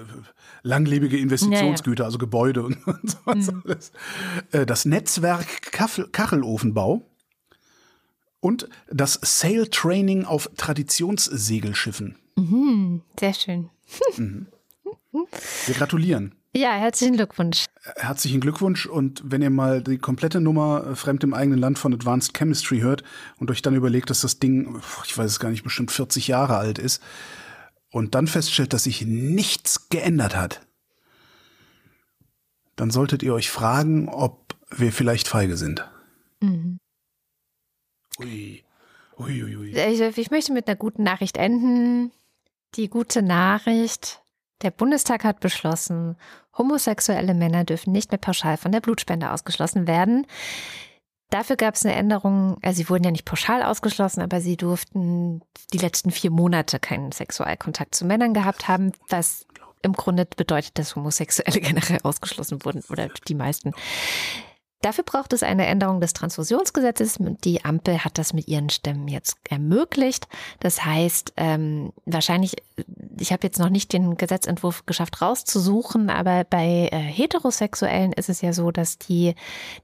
langlebige 0.62 1.16
Investitionsgüter, 1.18 2.04
also 2.04 2.18
Gebäude 2.18 2.62
und, 2.62 2.86
und 2.86 3.10
sowas 3.10 3.50
Mhm. 3.50 3.62
alles. 3.64 3.92
Äh, 4.52 4.66
das 4.66 4.84
Netzwerk 4.84 5.72
Kachel, 5.72 6.06
Kachelofenbau 6.12 7.10
und 8.46 8.68
das 8.88 9.18
Sail 9.24 9.66
Training 9.66 10.24
auf 10.24 10.48
Traditionssegelschiffen. 10.56 12.14
Mhm, 12.36 13.02
sehr 13.18 13.34
schön. 13.34 13.70
Wir 14.16 15.74
gratulieren. 15.74 16.32
Ja, 16.54 16.74
herzlichen 16.74 17.16
Glückwunsch. 17.16 17.64
Herzlichen 17.96 18.40
Glückwunsch 18.40 18.86
und 18.86 19.20
wenn 19.24 19.42
ihr 19.42 19.50
mal 19.50 19.82
die 19.82 19.98
komplette 19.98 20.40
Nummer 20.40 20.86
äh, 20.86 20.94
Fremd 20.94 21.24
im 21.24 21.34
eigenen 21.34 21.58
Land 21.58 21.80
von 21.80 21.92
Advanced 21.92 22.34
Chemistry 22.38 22.78
hört 22.78 23.02
und 23.38 23.50
euch 23.50 23.62
dann 23.62 23.74
überlegt, 23.74 24.10
dass 24.10 24.20
das 24.20 24.38
Ding, 24.38 24.80
ich 25.04 25.18
weiß 25.18 25.28
es 25.28 25.40
gar 25.40 25.50
nicht, 25.50 25.64
bestimmt 25.64 25.90
40 25.90 26.28
Jahre 26.28 26.56
alt 26.56 26.78
ist 26.78 27.02
und 27.90 28.14
dann 28.14 28.28
feststellt, 28.28 28.72
dass 28.72 28.84
sich 28.84 29.04
nichts 29.04 29.88
geändert 29.88 30.36
hat, 30.36 30.60
dann 32.76 32.92
solltet 32.92 33.24
ihr 33.24 33.34
euch 33.34 33.50
fragen, 33.50 34.08
ob 34.08 34.54
wir 34.70 34.92
vielleicht 34.92 35.26
feige 35.26 35.56
sind. 35.56 35.90
Mhm. 36.40 36.78
Ui. 38.20 38.62
Ui, 39.18 39.42
ui, 39.42 39.56
ui. 39.56 39.80
Also 39.80 40.04
ich 40.04 40.30
möchte 40.30 40.52
mit 40.52 40.68
einer 40.68 40.76
guten 40.76 41.02
Nachricht 41.02 41.36
enden. 41.36 42.12
Die 42.74 42.88
gute 42.88 43.22
Nachricht. 43.22 44.20
Der 44.62 44.70
Bundestag 44.70 45.24
hat 45.24 45.40
beschlossen, 45.40 46.16
homosexuelle 46.56 47.34
Männer 47.34 47.64
dürfen 47.64 47.92
nicht 47.92 48.10
mehr 48.10 48.18
pauschal 48.18 48.56
von 48.56 48.72
der 48.72 48.80
Blutspende 48.80 49.30
ausgeschlossen 49.30 49.86
werden. 49.86 50.26
Dafür 51.30 51.56
gab 51.56 51.74
es 51.74 51.84
eine 51.84 51.94
Änderung, 51.94 52.56
also 52.62 52.76
sie 52.76 52.88
wurden 52.88 53.04
ja 53.04 53.10
nicht 53.10 53.24
pauschal 53.24 53.62
ausgeschlossen, 53.62 54.22
aber 54.22 54.40
sie 54.40 54.56
durften 54.56 55.42
die 55.72 55.78
letzten 55.78 56.10
vier 56.10 56.30
Monate 56.30 56.78
keinen 56.78 57.12
Sexualkontakt 57.12 57.94
zu 57.94 58.04
Männern 58.04 58.32
gehabt 58.32 58.68
haben, 58.68 58.92
was 59.08 59.44
im 59.82 59.92
Grunde 59.92 60.24
bedeutet, 60.24 60.78
dass 60.78 60.96
Homosexuelle 60.96 61.60
generell 61.60 61.98
ausgeschlossen 62.02 62.64
wurden 62.64 62.82
oder 62.88 63.08
die 63.28 63.34
meisten. 63.34 63.72
Dafür 64.82 65.04
braucht 65.04 65.32
es 65.32 65.42
eine 65.42 65.66
Änderung 65.66 66.00
des 66.00 66.12
Transfusionsgesetzes. 66.12 67.16
Die 67.44 67.64
Ampel 67.64 68.04
hat 68.04 68.18
das 68.18 68.34
mit 68.34 68.46
ihren 68.46 68.68
Stimmen 68.68 69.08
jetzt 69.08 69.38
ermöglicht. 69.48 70.28
Das 70.60 70.84
heißt, 70.84 71.32
ähm, 71.38 71.92
wahrscheinlich, 72.04 72.56
ich 73.18 73.32
habe 73.32 73.46
jetzt 73.46 73.58
noch 73.58 73.70
nicht 73.70 73.92
den 73.94 74.16
Gesetzentwurf 74.16 74.84
geschafft 74.84 75.22
rauszusuchen, 75.22 76.10
aber 76.10 76.44
bei 76.44 76.88
äh, 76.92 76.98
Heterosexuellen 76.98 78.12
ist 78.12 78.28
es 78.28 78.42
ja 78.42 78.52
so, 78.52 78.70
dass 78.70 78.98
die 78.98 79.34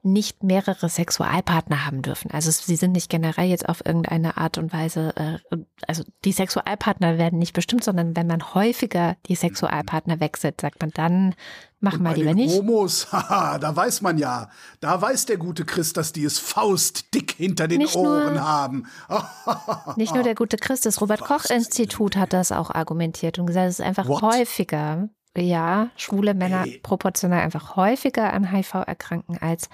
nicht 0.02 0.42
mehrere 0.42 0.88
Sexualpartner 0.88 1.86
haben 1.86 2.02
dürfen. 2.02 2.30
Also 2.30 2.50
sie 2.50 2.76
sind 2.76 2.92
nicht 2.92 3.08
generell 3.08 3.48
jetzt 3.48 3.68
auf 3.68 3.84
irgendeine 3.84 4.36
Art 4.36 4.58
und 4.58 4.72
Weise, 4.74 5.14
äh, 5.16 5.56
also 5.88 6.04
die 6.24 6.32
Sexualpartner 6.32 7.16
werden 7.16 7.38
nicht 7.38 7.54
bestimmt, 7.54 7.82
sondern 7.82 8.14
wenn 8.14 8.26
man 8.26 8.54
häufiger 8.54 9.16
die 9.26 9.36
Sexualpartner 9.36 10.20
wechselt, 10.20 10.60
sagt 10.60 10.80
man 10.80 10.90
dann, 10.90 11.34
mach 11.82 11.94
Und 11.94 12.02
mal 12.02 12.14
lieber 12.14 12.32
nicht. 12.32 12.54
Homos, 12.56 13.08
haha, 13.12 13.58
da 13.58 13.76
weiß 13.76 14.00
man 14.00 14.16
ja, 14.16 14.48
da 14.80 15.00
weiß 15.02 15.26
der 15.26 15.36
gute 15.36 15.64
Christ, 15.66 15.96
dass 15.98 16.12
die 16.12 16.24
es 16.24 16.38
faustdick 16.38 17.32
hinter 17.32 17.68
den 17.68 17.78
Nicht 17.78 17.94
nur- 17.94 18.06
Ohren 18.24 18.40
haben. 18.40 18.86
Nicht 19.96 20.14
nur 20.14 20.22
der 20.22 20.34
gute 20.34 20.56
Christ, 20.56 20.86
das 20.86 21.00
Robert-Koch-Institut 21.00 22.16
hat 22.16 22.32
das 22.32 22.52
auch 22.52 22.70
argumentiert 22.70 23.38
und 23.38 23.46
gesagt, 23.46 23.68
es 23.68 23.78
ist 23.80 23.84
einfach 23.84 24.08
What? 24.08 24.22
häufiger, 24.22 25.08
ja, 25.36 25.88
schwule 25.96 26.34
Männer 26.34 26.64
Ey. 26.64 26.78
proportional 26.82 27.40
einfach 27.40 27.76
häufiger 27.76 28.32
an 28.32 28.50
HIV 28.52 28.74
erkranken 28.86 29.38
als 29.40 29.68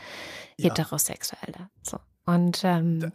Ja. 0.56 0.70
Heterosexuelle. 0.70 1.68
So. 1.82 1.98
Und 2.26 2.60
ähm, 2.64 3.12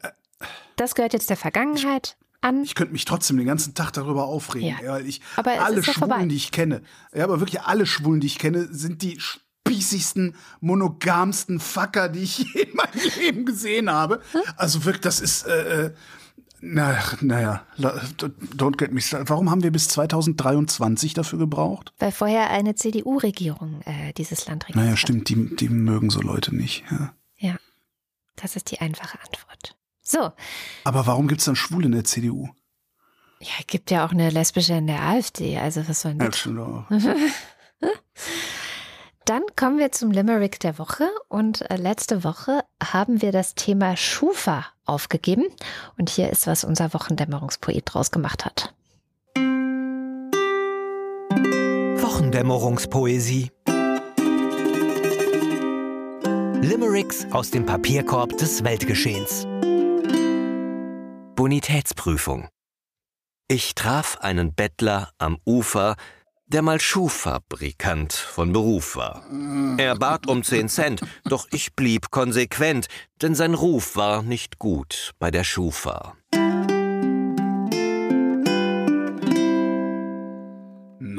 das 0.76 0.96
gehört 0.96 1.14
jetzt 1.14 1.30
der 1.30 1.38
Vergangenheit 1.38 2.16
an. 2.44 2.64
Ich 2.64 2.76
könnte 2.76 2.94
mich 2.94 3.06
trotzdem 3.06 3.38
den 3.38 3.48
ganzen 3.48 3.74
Tag 3.74 3.92
darüber 3.92 4.26
aufregen. 4.26 4.78
Ja. 4.84 4.94
Weil 4.94 5.08
ich, 5.08 5.22
Aber 5.36 5.52
alle 5.64 5.84
Schwulen, 5.84 5.98
vorbei. 5.98 6.26
die 6.26 6.36
ich 6.36 6.52
kenne, 6.52 6.82
ja, 7.14 7.24
aber 7.24 7.40
wirklich 7.40 7.62
alle 7.62 7.86
Schwulen, 7.86 8.20
die 8.20 8.28
ich 8.28 8.40
kenne, 8.40 8.68
sind 8.72 9.02
die 9.02 9.20
spießigsten, 9.20 10.36
monogamsten 10.62 11.60
Fucker, 11.60 12.10
die 12.10 12.24
ich 12.24 12.38
je 12.54 12.62
in 12.62 12.76
meinem 12.76 13.20
Leben 13.20 13.46
gesehen 13.46 13.90
habe. 13.90 14.22
Also 14.58 14.86
wirklich, 14.86 15.02
das 15.02 15.20
ist, 15.20 15.48
äh, 15.48 15.86
äh, 15.86 15.94
na, 16.66 16.98
naja, 17.20 17.66
don't 17.78 18.78
get 18.78 18.94
me 18.94 19.02
started. 19.02 19.30
Warum 19.30 19.52
haben 19.52 19.64
wir 19.64 19.72
bis 19.72 19.90
2023 19.90 21.14
dafür 21.14 21.40
gebraucht? 21.40 21.94
Weil 22.00 22.14
vorher 22.14 22.50
eine 22.52 22.76
CDU-Regierung 22.76 23.82
äh, 23.82 24.14
dieses 24.14 24.48
Land 24.48 24.64
regiert 24.64 24.84
Naja, 24.84 24.96
stimmt, 24.96 25.28
die, 25.28 25.56
die 25.56 25.68
mögen 25.68 26.10
so 26.10 26.22
Leute 26.22 26.56
nicht. 26.56 26.86
Ja. 26.90 27.14
Ja, 27.38 27.56
das 28.38 28.56
ist 28.56 28.72
die 28.72 28.80
einfache 28.80 29.20
Antwort. 29.20 29.76
So, 30.04 30.32
Aber 30.84 31.08
warum 31.08 31.28
gibt's 31.28 31.46
dann 31.46 31.56
Schwule 31.56 31.86
in 31.86 31.94
der 31.94 32.04
CDU? 32.04 32.50
ja, 33.44 33.64
gibt 33.68 33.92
ja 33.92 34.06
auch 34.06 34.12
eine 34.12 34.30
lesbische 34.30 34.74
in 34.74 34.88
der 34.88 35.02
AfD, 35.02 35.58
also 35.58 35.88
was 35.88 36.02
soll 36.02 36.14
denn 36.16 36.32
das? 36.32 36.48
Dann 39.26 39.44
kommen 39.56 39.78
wir 39.80 39.92
zum 39.94 40.12
Limerick 40.12 40.60
der 40.60 40.78
Woche 40.78 41.10
und 41.30 41.70
äh, 41.72 41.78
letzte 41.78 42.26
Woche 42.26 42.64
haben 42.84 43.22
wir 43.22 43.32
das 43.32 43.56
Thema 43.56 43.96
Schufa 43.96 44.66
aufgegeben 44.86 45.46
und 45.98 46.10
hier 46.10 46.30
ist, 46.30 46.46
was 46.46 46.66
unser 46.66 46.94
Wochendämmerungspoet 46.94 47.84
draus 47.86 48.12
gemacht 48.12 48.44
hat. 48.44 48.74
Wochendämmerungspoesie. 52.02 53.52
Limericks 56.62 57.26
aus 57.32 57.50
dem 57.52 57.66
Papierkorb 57.66 58.38
des 58.38 58.64
Weltgeschehens. 58.66 59.48
Bonitätsprüfung. 61.36 62.48
Ich 63.48 63.74
traf 63.74 64.18
einen 64.22 64.54
Bettler 64.54 65.12
am 65.18 65.40
Ufer, 65.46 65.96
der 66.46 66.62
mal 66.62 66.80
Schuhfabrikant 66.80 68.14
von 68.14 68.54
Beruf 68.54 68.96
war. 68.96 69.26
Er 69.78 69.96
bat 69.96 70.28
um 70.28 70.44
10 70.44 70.70
Cent, 70.70 71.02
doch 71.26 71.48
ich 71.52 71.76
blieb 71.76 72.12
konsequent, 72.12 72.88
denn 73.22 73.34
sein 73.34 73.56
Ruf 73.56 73.96
war 73.96 74.22
nicht 74.22 74.60
gut 74.60 75.14
bei 75.18 75.32
der 75.32 75.44
Schufa. 75.44 76.16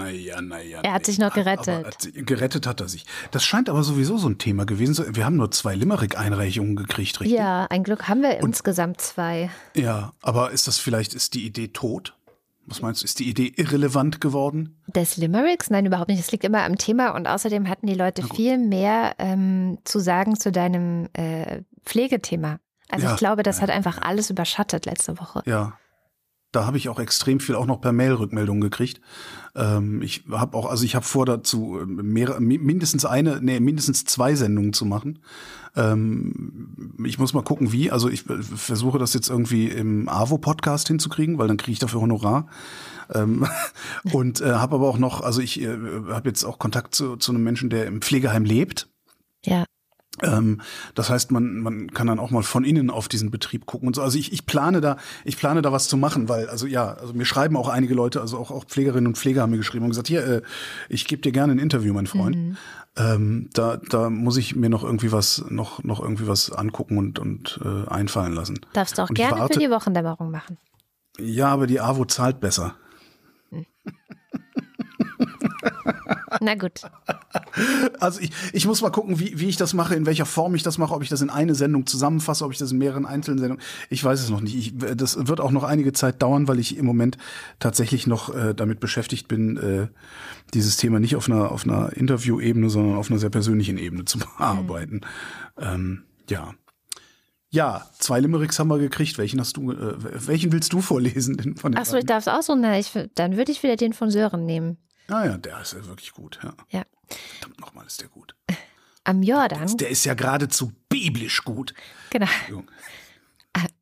Naja, 0.05 0.41
naja. 0.43 0.81
Er 0.83 0.93
hat 0.93 1.07
sich 1.07 1.19
noch 1.19 1.33
gerettet. 1.33 1.69
Aber, 1.69 1.87
hat, 1.89 2.09
gerettet 2.13 2.67
hat 2.67 2.81
er 2.81 2.89
sich. 2.89 3.07
Das 3.31 3.45
scheint 3.45 3.71
aber 3.71 3.83
sowieso 3.83 4.19
so 4.19 4.29
ein 4.29 4.39
Thema 4.39 4.67
gewesen. 4.67 5.17
Wir 5.17 5.25
haben 5.25 5.37
nur 5.37 5.51
zwei 5.51 5.75
Limerick-Einreichungen 5.75 6.77
gekriegt, 6.77 7.21
richtig? 7.21 7.39
Ja, 7.39 7.67
ein 7.71 7.85
Glück 7.85 8.09
haben 8.09 8.23
wir 8.23 8.39
insgesamt 8.41 9.01
zwei. 9.01 9.51
Ja, 9.75 10.13
aber 10.21 10.51
ist 10.51 10.69
das 10.69 10.79
vielleicht, 10.79 11.15
ist 11.15 11.35
die 11.35 11.47
Idee 11.47 11.69
tot? 11.69 12.15
Was 12.67 12.81
meinst 12.81 13.03
du, 13.03 13.05
ist 13.05 13.19
die 13.19 13.29
Idee 13.29 13.53
irrelevant 13.57 14.21
geworden? 14.21 14.81
Des 14.87 15.17
Limericks? 15.17 15.69
Nein, 15.71 15.87
überhaupt 15.87 16.09
nicht. 16.09 16.21
Es 16.21 16.33
liegt 16.33 16.45
immer 16.45 16.65
am 16.65 16.79
Thema 16.79 17.11
und 17.11 17.27
außerdem 17.27 17.69
hatten 17.69 17.87
die 17.87 17.95
Leute 17.95 18.23
viel 18.23 18.57
mehr 18.59 19.15
ähm, 19.19 19.79
zu 19.85 19.99
sagen 19.99 20.39
zu 20.39 20.51
deinem 20.51 21.09
äh, 21.13 21.63
Pflegethema. 21.85 22.61
Also 22.89 23.07
Ja, 23.07 23.13
ich 23.13 23.19
glaube, 23.19 23.43
das 23.43 23.61
hat 23.61 23.71
einfach 23.71 24.01
alles 24.01 24.31
überschattet 24.31 24.87
letzte 24.87 25.19
Woche. 25.19 25.43
Ja. 25.47 25.79
Da 26.55 26.67
habe 26.67 26.77
ich 26.77 26.89
auch 26.89 26.99
extrem 27.01 27.41
viel 27.41 27.55
auch 27.55 27.67
noch 27.67 27.81
per 27.81 27.93
Mail 27.93 28.13
Rückmeldungen 28.15 28.61
gekriegt. 28.61 29.01
Ähm, 29.57 30.03
ich 30.03 30.25
habe 30.31 30.57
auch, 30.57 30.67
also 30.67 30.85
ich 30.85 30.95
habe 30.95 31.05
vor 31.05 31.27
dazu 31.27 31.79
äh, 31.81 31.85
mehrere, 31.87 32.41
mi- 32.41 32.59
mindestens 32.59 33.05
eine, 33.05 33.41
nee, 33.41 33.61
mindestens 33.61 34.05
zwei 34.05 34.35
Sendungen 34.35 34.73
zu 34.73 34.85
machen. 34.85 35.21
Ähm, 35.77 36.97
ich 37.05 37.19
muss 37.19 37.35
mal 37.35 37.43
gucken, 37.43 37.73
wie. 37.73 37.91
Also 37.91 38.09
ich 38.09 38.29
äh, 38.29 38.43
versuche 38.43 38.99
das 38.99 39.15
jetzt 39.15 39.29
irgendwie 39.29 39.69
im 39.69 40.09
AWO-Podcast 40.09 40.89
hinzukriegen, 40.89 41.39
weil 41.39 41.49
dann 41.49 41.57
kriege 41.57 41.73
ich 41.73 41.79
dafür 41.79 42.01
Honorar. 42.01 42.47
Ähm, 43.13 43.47
und 44.13 44.41
äh, 44.41 44.53
habe 44.53 44.77
aber 44.77 44.89
auch 44.89 44.99
noch, 44.99 45.21
also 45.21 45.41
ich 45.41 45.61
äh, 45.61 45.77
habe 46.09 46.29
jetzt 46.29 46.45
auch 46.45 46.59
Kontakt 46.59 46.95
zu, 46.95 47.17
zu 47.17 47.33
einem 47.33 47.43
Menschen, 47.43 47.71
der 47.71 47.87
im 47.87 48.01
Pflegeheim 48.01 48.45
lebt. 48.45 48.89
Ja. 49.45 49.65
Ähm, 50.23 50.61
das 50.95 51.11
heißt, 51.11 51.33
man, 51.33 51.57
man 51.61 51.91
kann 51.91 52.07
dann 52.07 52.21
auch 52.21 52.31
mal 52.31 52.43
von 52.45 52.63
innen 52.65 52.89
auf 52.91 53.09
diesen 53.09 53.31
Betrieb 53.33 53.67
gucken 53.67 53.89
und 53.89 53.97
so. 53.97 54.03
Also 54.03 54.17
ich, 54.19 54.33
ich 54.33 54.47
plane 54.47 54.81
da, 54.81 54.97
ich 55.25 55.37
plane 55.37 55.61
da 55.61 55.73
was 55.73 55.89
zu 55.89 55.97
machen, 55.97 56.29
weil, 56.29 56.49
also 56.49 56.67
ja, 56.67 56.93
also 56.95 57.13
mir 57.15 57.25
schreiben 57.25 57.57
auch 57.57 57.69
einige 57.69 57.95
Leute, 57.95 58.21
also 58.21 58.39
auch, 58.39 58.51
auch 58.53 58.65
Pflegerinnen 58.65 59.09
und 59.09 59.19
Pfleger 59.19 59.43
haben 59.43 59.51
mir 59.51 59.57
geschrieben 59.57 59.85
und 59.85 59.91
gesagt, 59.91 60.07
hier, 60.09 60.25
äh, 60.25 60.43
ich 60.89 61.07
gebe 61.07 61.21
dir 61.21 61.33
gerne 61.33 61.53
ein 61.53 61.59
Interview, 61.59 61.93
mein 61.93 62.07
Freund. 62.07 62.57
Ähm, 62.97 63.51
da, 63.55 63.77
da 63.77 64.09
muss 64.09 64.37
ich 64.37 64.55
mir 64.55 64.71
noch 64.71 64.85
irgendwie 64.85 65.11
was, 65.11 65.45
noch, 65.49 65.83
noch 65.83 66.01
irgendwie 66.01 66.29
was 66.29 66.53
angucken 66.53 66.97
und, 66.97 67.19
und 67.19 67.59
äh, 67.65 67.89
einfallen 67.91 68.35
lassen. 68.35 68.61
Darfst 68.73 68.99
du 68.99 69.03
auch 69.03 69.09
gerne 69.09 69.41
warte- 69.41 69.55
für 69.55 69.61
die 69.61 69.71
Wochendämmerung 69.71 70.31
machen. 70.31 70.59
Ja, 71.19 71.49
aber 71.49 71.67
die 71.67 71.81
AWO 71.81 72.05
zahlt 72.05 72.39
besser. 72.41 72.77
Na 76.41 76.55
gut. 76.55 76.83
Also 78.01 78.21
ich, 78.21 78.31
ich 78.53 78.67
muss 78.67 78.83
mal 78.83 78.91
gucken, 78.91 79.19
wie, 79.19 79.39
wie 79.39 79.49
ich 79.49 79.57
das 79.57 79.75
mache, 79.75 79.95
in 79.95 80.07
welcher 80.07 80.27
Form 80.27 80.55
ich 80.55 80.63
das 80.63 80.79
mache, 80.79 80.95
ob 80.95 81.03
ich 81.03 81.09
das 81.09 81.21
in 81.21 81.31
eine 81.31 81.55
Sendung 81.55 81.87
zusammenfasse, 81.87 82.45
ob 82.45 82.53
ich 82.53 82.59
das 82.59 82.73
in 82.73 82.79
mehreren 82.79 83.07
einzelnen 83.07 83.39
Sendungen. 83.39 83.65
Ich 83.91 84.03
weiß 84.03 84.21
es 84.21 84.31
noch 84.31 84.41
nicht. 84.41 84.57
Ich, 84.57 84.97
das 84.97 85.27
wird 85.27 85.41
auch 85.41 85.51
noch 85.51 85.65
einige 85.65 85.93
Zeit 85.93 86.23
dauern, 86.23 86.49
weil 86.49 86.59
ich 86.59 86.77
im 86.77 86.87
Moment 86.87 87.19
tatsächlich 87.59 88.07
noch 88.07 88.35
äh, 88.35 88.55
damit 88.55 88.81
beschäftigt 88.81 89.29
bin, 89.29 89.57
äh, 89.57 89.89
dieses 90.53 90.77
Thema 90.77 91.01
nicht 91.01 91.17
auf 91.17 91.29
einer, 91.29 91.51
auf 91.51 91.65
einer 91.65 91.93
Interview-Ebene, 91.93 92.71
sondern 92.71 92.97
auf 92.97 93.11
einer 93.11 93.19
sehr 93.19 93.31
persönlichen 93.31 93.79
Ebene 93.79 94.05
zu 94.05 94.19
bearbeiten. 94.39 95.03
Ähm, 95.59 96.05
ja. 96.29 96.55
Ja, 97.51 97.87
zwei 98.01 98.19
Limericks 98.19 98.59
haben 98.59 98.67
wir 98.67 98.79
gekriegt. 98.79 99.17
Welchen 99.17 99.39
hast 99.39 99.57
du, 99.57 99.71
äh, 99.71 99.95
welchen 100.27 100.51
willst 100.51 100.73
du 100.73 100.81
vorlesen? 100.81 101.55
Achso, 101.77 101.97
ich 101.97 102.05
darf 102.05 102.27
es 102.27 102.29
aussuchen. 102.29 102.63
Na, 102.63 102.79
ich, 102.79 102.91
dann 103.15 103.37
würde 103.37 103.53
ich 103.53 103.63
wieder 103.63 103.77
den 103.77 103.93
von 103.93 104.11
Sören 104.11 104.45
nehmen. 104.45 104.77
Ah 105.09 105.25
ja, 105.27 105.37
der 105.37 105.61
ist 105.61 105.73
ja 105.75 105.85
wirklich 105.87 106.13
gut. 106.13 106.39
Ja. 106.43 106.55
Ja. 106.71 106.83
Verdammt 107.39 107.61
nochmal, 107.61 107.87
ist 107.87 108.01
der 108.01 108.09
gut. 108.09 108.35
Am 109.05 109.23
Jordan, 109.23 109.77
Der 109.77 109.91
ist 109.91 110.05
ja 110.05 110.15
geradezu 110.15 110.73
biblisch 110.89 111.45
gut. 111.45 111.75
genau. 112.11 112.27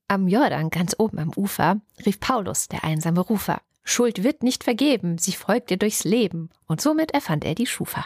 Am 0.08 0.28
Jordan, 0.28 0.68
ganz 0.68 0.94
oben 0.98 1.18
am 1.18 1.32
Ufer, 1.34 1.80
rief 2.04 2.20
Paulus, 2.20 2.68
der 2.68 2.84
einsame 2.84 3.20
Rufer. 3.20 3.62
Schuld 3.82 4.22
wird 4.22 4.42
nicht 4.42 4.62
vergeben, 4.62 5.16
sie 5.16 5.32
folgt 5.32 5.70
dir 5.70 5.78
durchs 5.78 6.04
Leben. 6.04 6.50
Und 6.66 6.82
somit 6.82 7.12
erfand 7.12 7.44
er 7.44 7.54
die 7.54 7.64
Schufa. 7.66 8.04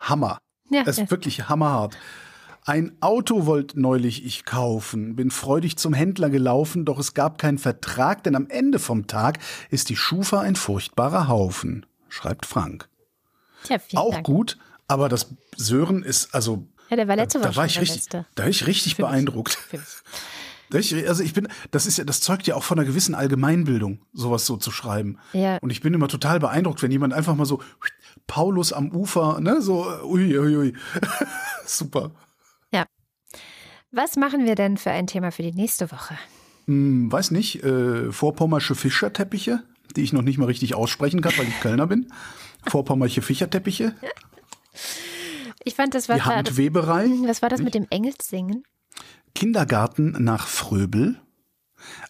Hammer. 0.00 0.40
Ja, 0.70 0.82
Das 0.82 0.96
ja. 0.96 1.04
ist 1.04 1.10
wirklich 1.12 1.48
hammerhart. 1.48 1.96
Ein 2.64 2.96
Auto 3.00 3.46
wollt 3.46 3.76
neulich 3.76 4.24
ich 4.24 4.44
kaufen, 4.44 5.14
bin 5.14 5.30
freudig 5.30 5.76
zum 5.76 5.94
Händler 5.94 6.28
gelaufen, 6.30 6.84
doch 6.84 6.98
es 6.98 7.14
gab 7.14 7.38
keinen 7.38 7.58
Vertrag, 7.58 8.24
denn 8.24 8.34
am 8.34 8.48
Ende 8.48 8.80
vom 8.80 9.06
Tag 9.06 9.38
ist 9.70 9.88
die 9.90 9.96
Schufa 9.96 10.40
ein 10.40 10.56
furchtbarer 10.56 11.28
Haufen, 11.28 11.86
schreibt 12.12 12.46
Frank. 12.46 12.88
Tja, 13.64 13.78
Auch 13.94 14.12
Dank. 14.14 14.26
gut, 14.26 14.58
aber 14.88 15.08
das 15.08 15.28
Sören 15.56 16.02
ist, 16.02 16.34
also, 16.34 16.66
Ja, 16.90 16.96
der 16.96 17.08
war 17.08 17.16
letzte 17.16 17.38
da 17.38 17.48
Woche 17.48 17.56
war 17.56 17.66
ich 17.66 17.80
richtig, 17.80 18.00
Beste. 18.00 18.26
da 18.34 18.42
war 18.42 18.50
ich 18.50 18.66
richtig 18.66 18.96
Für 18.96 19.02
beeindruckt. 19.02 19.58
Da 20.70 20.78
ich- 20.78 21.06
Also 21.06 21.22
ich 21.22 21.34
bin, 21.34 21.48
das 21.70 21.84
ist 21.84 21.98
ja, 21.98 22.04
das 22.04 22.22
zeugt 22.22 22.46
ja 22.46 22.54
auch 22.54 22.62
von 22.62 22.78
einer 22.78 22.86
gewissen 22.86 23.14
Allgemeinbildung, 23.14 24.00
sowas 24.14 24.46
so 24.46 24.56
zu 24.56 24.70
schreiben. 24.70 25.18
Ja. 25.34 25.58
Und 25.58 25.68
ich 25.68 25.82
bin 25.82 25.92
immer 25.92 26.08
total 26.08 26.40
beeindruckt, 26.40 26.82
wenn 26.82 26.90
jemand 26.90 27.12
einfach 27.12 27.34
mal 27.34 27.44
so 27.44 27.60
Paulus 28.26 28.72
am 28.72 28.90
Ufer, 28.90 29.38
ne, 29.40 29.60
so 29.60 29.84
ui, 30.02 30.38
ui, 30.38 30.56
ui. 30.56 30.74
Super. 31.66 32.12
Was 33.94 34.16
machen 34.16 34.46
wir 34.46 34.54
denn 34.54 34.78
für 34.78 34.90
ein 34.90 35.06
Thema 35.06 35.30
für 35.32 35.42
die 35.42 35.52
nächste 35.52 35.90
Woche? 35.92 36.16
Hm, 36.66 37.12
weiß 37.12 37.30
nicht, 37.32 37.62
äh, 37.62 38.10
vorpommersche 38.10 38.74
Fischerteppiche, 38.74 39.62
die 39.96 40.02
ich 40.02 40.12
noch 40.12 40.22
nicht 40.22 40.38
mal 40.38 40.46
richtig 40.46 40.74
aussprechen 40.74 41.20
kann, 41.20 41.32
weil 41.36 41.48
ich 41.48 41.60
Kölner 41.60 41.86
bin. 41.86 42.12
Vorpommersche 42.66 43.22
Fischerteppiche, 43.22 43.94
Ich 45.64 45.74
fand, 45.74 45.94
das 45.94 46.04
die 46.04 46.10
war, 46.10 46.24
Handweberei, 46.24 47.08
was 47.26 47.42
war 47.42 47.48
das 47.48 47.60
mit 47.60 47.74
dem 47.74 47.86
Engelssingen? 47.90 48.64
Kindergarten 49.34 50.16
nach 50.22 50.46
Fröbel. 50.46 51.20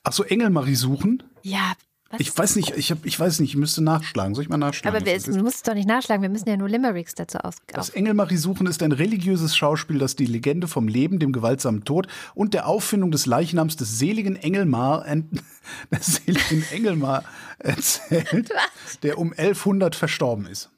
Ach 0.03 0.13
so, 0.13 0.25
Engelmarie 0.25 0.75
suchen. 0.75 1.23
Ja, 1.43 1.73
was? 2.13 2.21
Ich 2.21 2.37
weiß 2.37 2.57
nicht, 2.57 2.77
ich, 2.77 2.91
hab, 2.91 3.05
ich 3.05 3.19
weiß 3.19 3.41
nicht, 3.41 3.51
ich 3.51 3.57
müsste 3.57 3.83
nachschlagen. 3.83 4.35
Soll 4.35 4.43
ich 4.43 4.51
mal 4.51 4.59
nachschlagen? 4.59 4.97
aber 4.97 5.07
wir, 5.07 5.15
ist? 5.15 5.27
du 5.27 5.43
musst 5.43 5.57
es 5.57 5.63
doch 5.63 5.75
nicht 5.75 5.89
nachschlagen, 5.89 6.23
wir 6.23 6.29
müssen 6.29 6.49
ja 6.49 6.57
nur 6.57 6.69
Limericks 6.69 7.15
dazu 7.15 7.39
aus. 7.39 7.57
Das 7.69 7.91
Engelmarie 7.91 8.37
suchen 8.37 8.67
ist 8.67 8.83
ein 8.83 8.93
religiöses 8.93 9.57
Schauspiel, 9.57 9.99
das 9.99 10.15
die 10.15 10.27
Legende 10.27 10.69
vom 10.69 10.89
Leben, 10.89 11.19
dem 11.19 11.33
gewaltsamen 11.33 11.85
Tod 11.85 12.07
und 12.35 12.55
der 12.55 12.69
Auffindung 12.69 13.11
des 13.11 13.27
Leichnams 13.27 13.77
des 13.77 13.99
seligen 13.99 14.37
Engelmar, 14.37 15.05
des 15.91 16.21
seligen 16.25 16.65
Engelmar 16.71 17.25
erzählt, 17.59 18.53
der 19.03 19.19
um 19.19 19.33
1100 19.33 19.97
verstorben 19.97 20.47
ist. 20.47 20.71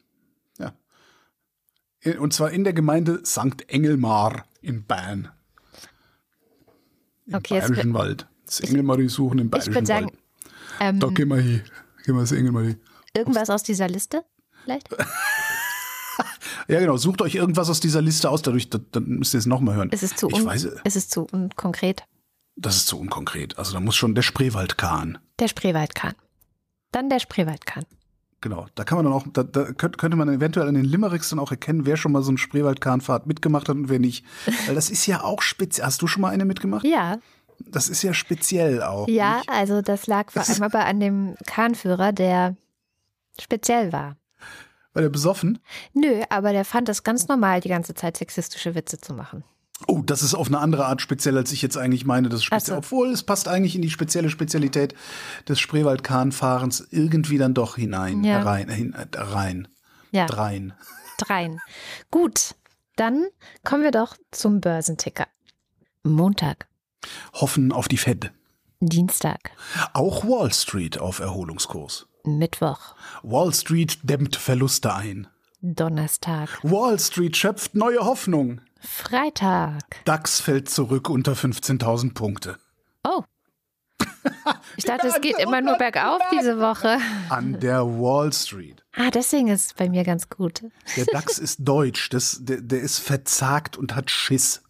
Ja. 0.59 0.73
Und 2.19 2.33
zwar 2.33 2.51
in 2.53 2.65
der 2.65 2.73
Gemeinde 2.73 3.23
St. 3.25 3.69
Engelmar 3.69 4.45
in 4.63 4.85
Bern. 4.85 5.31
Im 7.27 7.35
Okay, 7.35 7.61
Bayerischen 7.61 7.95
Wald. 7.95 8.27
Das 8.47 8.61
Engelmarie 8.61 9.09
suchen 9.09 9.39
im 9.39 9.47
ich 9.47 9.51
Bayerischen 9.51 9.87
sagen, 9.87 10.07
Wald. 10.07 10.19
Ähm, 10.81 11.01
Da 11.01 11.09
gehen 11.09 11.29
wir 11.29 11.37
hin. 11.37 11.63
Gehen 12.05 12.15
wir 12.15 12.21
das 12.23 12.33
Engelmarie. 12.33 12.77
irgendwas 13.17 13.51
aus 13.51 13.63
dieser 13.63 13.89
Liste 13.89 14.25
vielleicht? 14.65 14.89
Ja, 16.69 16.81
genau. 16.81 16.97
Sucht 16.97 17.21
euch 17.21 17.35
irgendwas 17.35 17.69
aus 17.69 17.81
dieser 17.81 18.01
Liste 18.01 18.31
aus, 18.31 18.41
dadurch, 18.41 18.71
dann 18.71 18.87
dann 18.93 19.05
müsst 19.05 19.35
ihr 19.35 19.39
es 19.39 19.45
nochmal 19.47 19.75
hören. 19.75 19.91
Ist 19.91 20.03
es 20.03 20.15
zu, 20.17 20.29
ich 20.31 20.45
weiß, 20.45 20.65
ist 20.85 20.97
es 20.97 21.09
zu 21.09 21.27
unkonkret? 21.31 22.05
das 22.57 22.77
ist 22.77 22.87
zu 22.87 22.99
unkonkret. 23.01 23.59
Also 23.59 23.73
da 23.75 23.81
muss 23.81 23.97
schon 23.97 24.15
der 24.15 24.23
Spreewaldkahn. 24.23 25.19
Der 25.41 25.49
Spreewaldkahn. 25.49 26.15
Dann 26.93 27.11
der 27.11 27.19
Spreewaldkahn. 27.19 27.85
Genau. 28.41 28.67
Da 28.77 28.85
kann 28.85 28.97
man 28.97 29.05
dann 29.07 29.13
auch, 29.13 29.27
da, 29.33 29.43
da 29.43 29.73
könnt- 29.73 29.99
könnte 29.99 30.17
man 30.17 30.29
eventuell 30.29 30.69
an 30.69 30.75
den 30.75 30.85
Limericks 30.85 31.31
dann 31.31 31.41
auch 31.41 31.51
erkennen, 31.51 31.85
wer 31.85 31.97
schon 31.97 32.13
mal 32.13 32.23
so 32.23 32.29
eine 32.31 32.39
Spreewaldkahnfahrt 32.39 33.27
mitgemacht 33.27 33.69
hat 33.69 33.75
und 33.77 33.89
wer 33.89 33.99
nicht. 33.99 34.25
Weil 34.67 34.77
das 34.77 34.89
ist 34.89 35.05
ja 35.07 35.23
auch 35.25 35.43
speziell. 35.43 35.85
Hast 35.87 36.01
du 36.01 36.07
schon 36.07 36.23
mal 36.23 36.29
eine 36.29 36.45
mitgemacht? 36.45 36.85
Ja, 36.87 37.19
Das 37.61 37.89
ist 37.89 38.03
ja 38.03 38.15
speziell 38.15 38.83
auch. 38.83 39.09
ja, 39.09 39.39
nicht? 39.39 39.49
also 39.49 39.83
das 39.83 40.07
lag 40.07 40.31
vor 40.31 40.41
Das 40.43 40.51
allem 40.51 40.63
aber 40.65 40.85
an 40.87 41.01
dem 41.01 41.35
Kahnführer, 41.47 42.13
der 42.13 42.57
speziell 43.41 43.93
war. 43.93 44.17
War 44.93 45.03
der 45.03 45.09
besoffen? 45.09 45.59
Nö, 45.93 46.23
aber 46.31 46.53
der 46.53 46.65
fand 46.65 46.89
es 46.89 47.03
ganz 47.03 47.27
normal, 47.27 47.61
die 47.61 47.69
ganze 47.69 47.95
Zeit 47.95 48.17
sexistische 48.17 48.75
Witze 48.75 48.99
zu 48.99 49.13
machen. 49.13 49.43
Oh, 49.89 50.03
das 50.07 50.23
ist 50.23 50.35
auf 50.35 50.47
eine 50.47 50.61
andere 50.61 50.87
Art 50.87 51.03
speziell, 51.03 51.37
als 51.37 51.51
ich 51.51 51.61
jetzt 51.61 51.77
eigentlich 51.77 52.05
meine. 52.07 52.29
Das 52.29 52.45
speziell, 52.45 52.77
so. 52.77 52.79
obwohl 52.79 53.09
es 53.11 53.25
passt 53.25 53.49
eigentlich 53.49 53.75
in 53.75 53.83
die 53.83 53.91
spezielle 53.91 54.31
Spezialität 54.31 54.95
des 55.49 55.59
Spreewaldkahnfahrens 55.59 56.87
irgendwie 56.91 57.39
dann 57.39 57.55
doch 57.55 57.75
hinein, 57.77 58.23
Ja. 58.23 58.39
herein, 58.39 58.69
hin, 58.69 58.95
äh, 58.95 59.07
rein, 59.19 59.67
Ja, 60.13 60.27
drein. 60.27 60.75
dreien. 61.19 61.61
Gut, 62.13 62.55
dann 62.95 63.27
kommen 63.65 63.83
wir 63.83 63.91
doch 63.91 64.17
zum 64.31 64.61
Börsenticker. 64.61 65.27
Montag, 66.05 66.69
Hoffen 67.33 67.73
auf 67.73 67.89
die 67.89 67.97
Fed. 67.99 68.33
Dienstag, 68.81 69.53
Auch 69.93 70.25
Wall 70.25 70.53
Street 70.53 70.99
auf 70.99 71.19
Erholungskurs. 71.21 72.07
Mittwoch, 72.25 72.95
Wall 73.23 73.53
Street 73.55 73.99
dämmt 74.03 74.37
Verluste 74.37 74.95
ein. 74.95 75.27
Donnerstag, 75.63 76.49
Wall 76.63 76.99
Street 76.99 77.37
schöpft 77.37 77.75
neue 77.75 78.01
Hoffnung. 78.01 78.61
Freitag. 78.81 80.05
DAX 80.05 80.41
fällt 80.41 80.69
zurück 80.69 81.09
unter 81.09 81.33
15.000 81.33 82.15
Punkte. 82.15 82.59
Oh. 83.03 83.23
Ich 84.77 84.85
dachte, 84.85 85.07
es 85.07 85.21
geht 85.21 85.39
immer 85.39 85.61
nur 85.61 85.79
bergauf 85.79 86.21
diese 86.33 86.59
Woche. 86.59 86.99
An 87.29 87.61
der 87.61 87.85
Wall 87.87 88.33
Street. 88.33 88.85
Ah, 88.97 89.11
deswegen 89.11 89.49
ist 89.49 89.67
es 89.67 89.75
bei 89.75 89.89
mir 89.89 90.03
ganz 90.03 90.29
gut. 90.29 90.65
Der 90.97 91.05
DAX 91.07 91.39
ist 91.39 91.61
deutsch. 91.61 92.09
Das, 92.09 92.39
der, 92.41 92.61
der 92.61 92.81
ist 92.81 92.99
verzagt 92.99 93.77
und 93.77 93.95
hat 93.95 94.11
Schiss. 94.11 94.64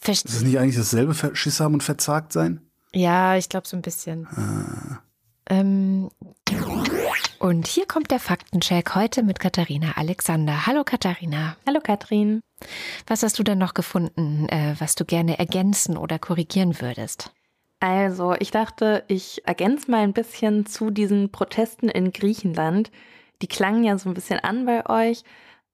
Verste- 0.00 0.28
Ist 0.28 0.36
das 0.36 0.42
nicht 0.42 0.58
eigentlich 0.58 0.76
dasselbe, 0.76 1.14
Schiss 1.34 1.60
haben 1.60 1.74
und 1.74 1.82
verzagt 1.82 2.32
sein? 2.32 2.60
Ja, 2.92 3.36
ich 3.36 3.48
glaube 3.48 3.68
so 3.68 3.76
ein 3.76 3.82
bisschen. 3.82 4.26
Ähm, 5.48 6.10
und 7.38 7.66
hier 7.66 7.86
kommt 7.86 8.10
der 8.10 8.18
Faktencheck 8.20 8.94
heute 8.94 9.22
mit 9.22 9.38
Katharina 9.40 9.92
Alexander. 9.96 10.66
Hallo 10.66 10.84
Katharina. 10.84 11.56
Hallo 11.66 11.80
Katrin. 11.82 12.40
Was 13.06 13.22
hast 13.22 13.38
du 13.38 13.42
denn 13.42 13.58
noch 13.58 13.74
gefunden, 13.74 14.48
äh, 14.48 14.74
was 14.78 14.94
du 14.94 15.04
gerne 15.04 15.38
ergänzen 15.38 15.96
oder 15.96 16.18
korrigieren 16.18 16.80
würdest? 16.80 17.32
Also, 17.80 18.34
ich 18.38 18.50
dachte, 18.50 19.04
ich 19.08 19.46
ergänze 19.46 19.90
mal 19.90 20.00
ein 20.02 20.12
bisschen 20.12 20.66
zu 20.66 20.90
diesen 20.90 21.32
Protesten 21.32 21.88
in 21.88 22.12
Griechenland. 22.12 22.90
Die 23.40 23.46
klangen 23.46 23.84
ja 23.84 23.96
so 23.96 24.10
ein 24.10 24.14
bisschen 24.14 24.38
an 24.40 24.66
bei 24.66 24.84
euch, 24.86 25.24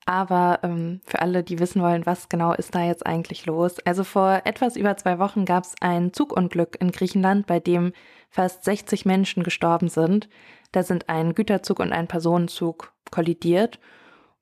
aber 0.07 0.61
ähm, 0.63 1.01
für 1.05 1.21
alle, 1.21 1.43
die 1.43 1.59
wissen 1.59 1.83
wollen, 1.83 2.07
was 2.07 2.29
genau 2.29 2.55
ist 2.55 2.75
da 2.75 2.85
jetzt 2.85 3.05
eigentlich 3.05 3.45
los. 3.45 3.79
Also 3.85 4.05
vor 4.05 4.43
etwas 4.45 4.77
über 4.77 4.97
zwei 4.97 5.19
Wochen 5.19 5.45
gab 5.45 5.65
es 5.65 5.75
ein 5.81 6.13
Zugunglück 6.13 6.81
in 6.81 6.93
Griechenland, 6.93 7.47
bei 7.47 7.59
dem 7.61 7.93
fast 8.31 8.65
60 8.65 9.05
Menschen 9.05 9.43
gestorben 9.43 9.89
sind. 9.89 10.29
Da 10.71 10.85
sind 10.85 11.09
ein 11.09 11.35
Güterzug 11.35 11.81
und 11.81 11.93
ein 11.93 12.07
Personenzug 12.07 12.93
kollidiert. 13.11 13.81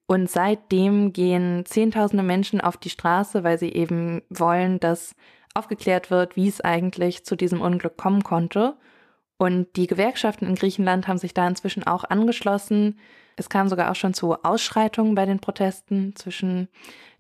Und 0.07 0.31
seitdem 0.31 1.15
gehen 1.15 1.65
Zehntausende 1.65 2.23
Menschen 2.23 2.61
auf 2.61 2.77
die 2.77 2.91
Straße, 2.91 3.43
weil 3.43 3.59
sie 3.59 3.73
eben 3.73 4.21
wollen, 4.29 4.79
dass 4.81 5.15
aufgeklärt 5.55 6.11
wird, 6.11 6.37
wie 6.37 6.49
es 6.49 6.61
eigentlich 6.61 7.25
zu 7.25 7.37
diesem 7.37 7.63
Unglück 7.63 7.97
kommen 7.97 8.23
konnte. 8.23 8.77
Und 9.39 9.77
die 9.77 9.87
Gewerkschaften 9.87 10.47
in 10.47 10.57
Griechenland 10.57 11.09
haben 11.09 11.19
sich 11.19 11.33
da 11.33 11.47
inzwischen 11.49 11.87
auch 11.87 12.05
angeschlossen. 12.05 12.99
Es 13.37 13.49
kam 13.49 13.69
sogar 13.69 13.91
auch 13.91 13.97
schon 13.97 14.15
zu 14.15 14.35
Ausschreitungen 14.43 15.15
bei 15.15 15.27
den 15.27 15.41
Protesten 15.41 16.15
zwischen 16.17 16.69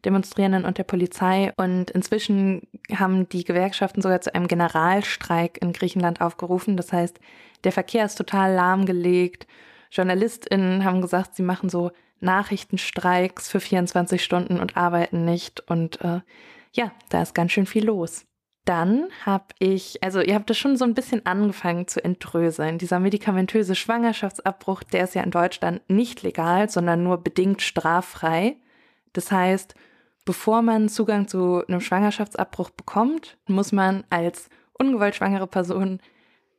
Demonstrierenden 0.04 0.64
und 0.64 0.78
der 0.78 0.84
Polizei. 0.84 1.52
Und 1.56 1.90
inzwischen 1.90 2.68
haben 2.92 3.28
die 3.28 3.44
Gewerkschaften 3.44 4.02
sogar 4.02 4.20
zu 4.20 4.34
einem 4.34 4.48
Generalstreik 4.48 5.58
in 5.62 5.72
Griechenland 5.72 6.20
aufgerufen. 6.20 6.76
Das 6.76 6.92
heißt, 6.92 7.18
der 7.64 7.72
Verkehr 7.72 8.04
ist 8.04 8.16
total 8.16 8.54
lahmgelegt. 8.54 9.46
JournalistInnen 9.90 10.84
haben 10.84 11.00
gesagt, 11.00 11.36
sie 11.36 11.42
machen 11.42 11.68
so 11.68 11.90
Nachrichtenstreiks 12.20 13.48
für 13.48 13.60
24 13.60 14.22
Stunden 14.22 14.60
und 14.60 14.76
arbeiten 14.76 15.24
nicht. 15.24 15.68
Und 15.68 16.00
äh, 16.02 16.20
ja, 16.72 16.92
da 17.08 17.22
ist 17.22 17.34
ganz 17.34 17.52
schön 17.52 17.66
viel 17.66 17.86
los. 17.86 18.26
Dann 18.64 19.08
habe 19.26 19.44
ich, 19.58 20.02
also 20.02 20.20
ihr 20.20 20.34
habt 20.34 20.48
das 20.48 20.56
schon 20.56 20.76
so 20.78 20.84
ein 20.84 20.94
bisschen 20.94 21.26
angefangen 21.26 21.86
zu 21.86 22.02
entdröseln. 22.02 22.78
Dieser 22.78 22.98
medikamentöse 22.98 23.74
Schwangerschaftsabbruch, 23.74 24.82
der 24.84 25.04
ist 25.04 25.14
ja 25.14 25.22
in 25.22 25.30
Deutschland 25.30 25.82
nicht 25.88 26.22
legal, 26.22 26.70
sondern 26.70 27.02
nur 27.02 27.18
bedingt 27.18 27.60
straffrei. 27.60 28.56
Das 29.12 29.30
heißt, 29.30 29.74
bevor 30.24 30.62
man 30.62 30.88
Zugang 30.88 31.28
zu 31.28 31.62
einem 31.66 31.82
Schwangerschaftsabbruch 31.82 32.70
bekommt, 32.70 33.36
muss 33.46 33.70
man 33.70 34.04
als 34.08 34.48
ungewollt 34.78 35.14
schwangere 35.14 35.46
Person 35.46 36.00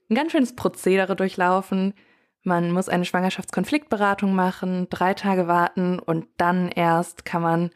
ein 0.10 0.16
ganz 0.16 0.32
schönes 0.32 0.56
Prozedere 0.56 1.16
durchlaufen. 1.16 1.96
Man 2.44 2.72
muss 2.72 2.88
eine 2.88 3.06
Schwangerschaftskonfliktberatung 3.06 4.36
machen, 4.36 4.88
drei 4.92 5.16
Tage 5.16 5.48
warten 5.48 5.98
und 5.98 6.28
dann 6.38 6.70
erst 6.70 7.26
kann 7.26 7.42
man 7.42 7.72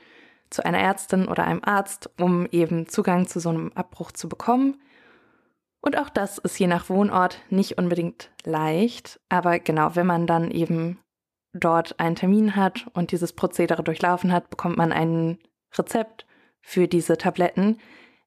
zu 0.49 0.65
einer 0.65 0.79
Ärztin 0.79 1.27
oder 1.27 1.45
einem 1.45 1.61
Arzt, 1.63 2.09
um 2.19 2.47
eben 2.51 2.87
Zugang 2.87 3.27
zu 3.27 3.39
so 3.39 3.49
einem 3.49 3.71
Abbruch 3.75 4.11
zu 4.11 4.27
bekommen. 4.29 4.81
Und 5.81 5.97
auch 5.97 6.09
das 6.09 6.37
ist 6.39 6.59
je 6.59 6.67
nach 6.67 6.89
Wohnort 6.89 7.39
nicht 7.49 7.77
unbedingt 7.77 8.31
leicht, 8.43 9.19
aber 9.29 9.59
genau, 9.59 9.95
wenn 9.95 10.07
man 10.07 10.27
dann 10.27 10.51
eben 10.51 10.99
dort 11.53 11.99
einen 11.99 12.15
Termin 12.15 12.55
hat 12.55 12.87
und 12.93 13.11
dieses 13.11 13.33
Prozedere 13.33 13.83
durchlaufen 13.83 14.31
hat, 14.31 14.49
bekommt 14.49 14.77
man 14.77 14.91
ein 14.91 15.39
Rezept 15.77 16.25
für 16.61 16.87
diese 16.87 17.17
Tabletten. 17.17 17.79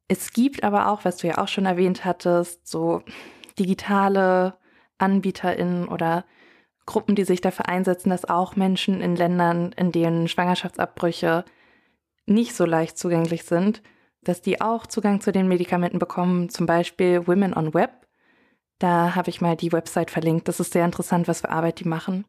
Es 0.08 0.32
gibt 0.32 0.64
aber 0.64 0.88
auch, 0.88 1.04
was 1.04 1.18
du 1.18 1.26
ja 1.26 1.38
auch 1.38 1.48
schon 1.48 1.66
erwähnt 1.66 2.04
hattest, 2.04 2.66
so 2.66 3.02
digitale 3.58 4.54
AnbieterInnen 4.98 5.88
oder 5.88 6.24
Gruppen, 6.86 7.14
die 7.14 7.24
sich 7.24 7.40
dafür 7.40 7.68
einsetzen, 7.68 8.10
dass 8.10 8.24
auch 8.24 8.56
Menschen 8.56 9.00
in 9.00 9.14
Ländern, 9.14 9.72
in 9.72 9.92
denen 9.92 10.26
Schwangerschaftsabbrüche 10.26 11.44
nicht 12.26 12.54
so 12.54 12.64
leicht 12.64 12.98
zugänglich 12.98 13.44
sind, 13.44 13.82
dass 14.22 14.40
die 14.40 14.60
auch 14.60 14.86
Zugang 14.86 15.20
zu 15.20 15.32
den 15.32 15.48
Medikamenten 15.48 15.98
bekommen, 15.98 16.48
zum 16.48 16.66
Beispiel 16.66 17.26
Women 17.26 17.54
on 17.54 17.74
Web. 17.74 18.06
Da 18.78 19.14
habe 19.14 19.30
ich 19.30 19.40
mal 19.40 19.56
die 19.56 19.72
Website 19.72 20.10
verlinkt. 20.10 20.48
Das 20.48 20.60
ist 20.60 20.72
sehr 20.72 20.84
interessant, 20.84 21.28
was 21.28 21.40
für 21.40 21.50
Arbeit 21.50 21.80
die 21.80 21.88
machen. 21.88 22.24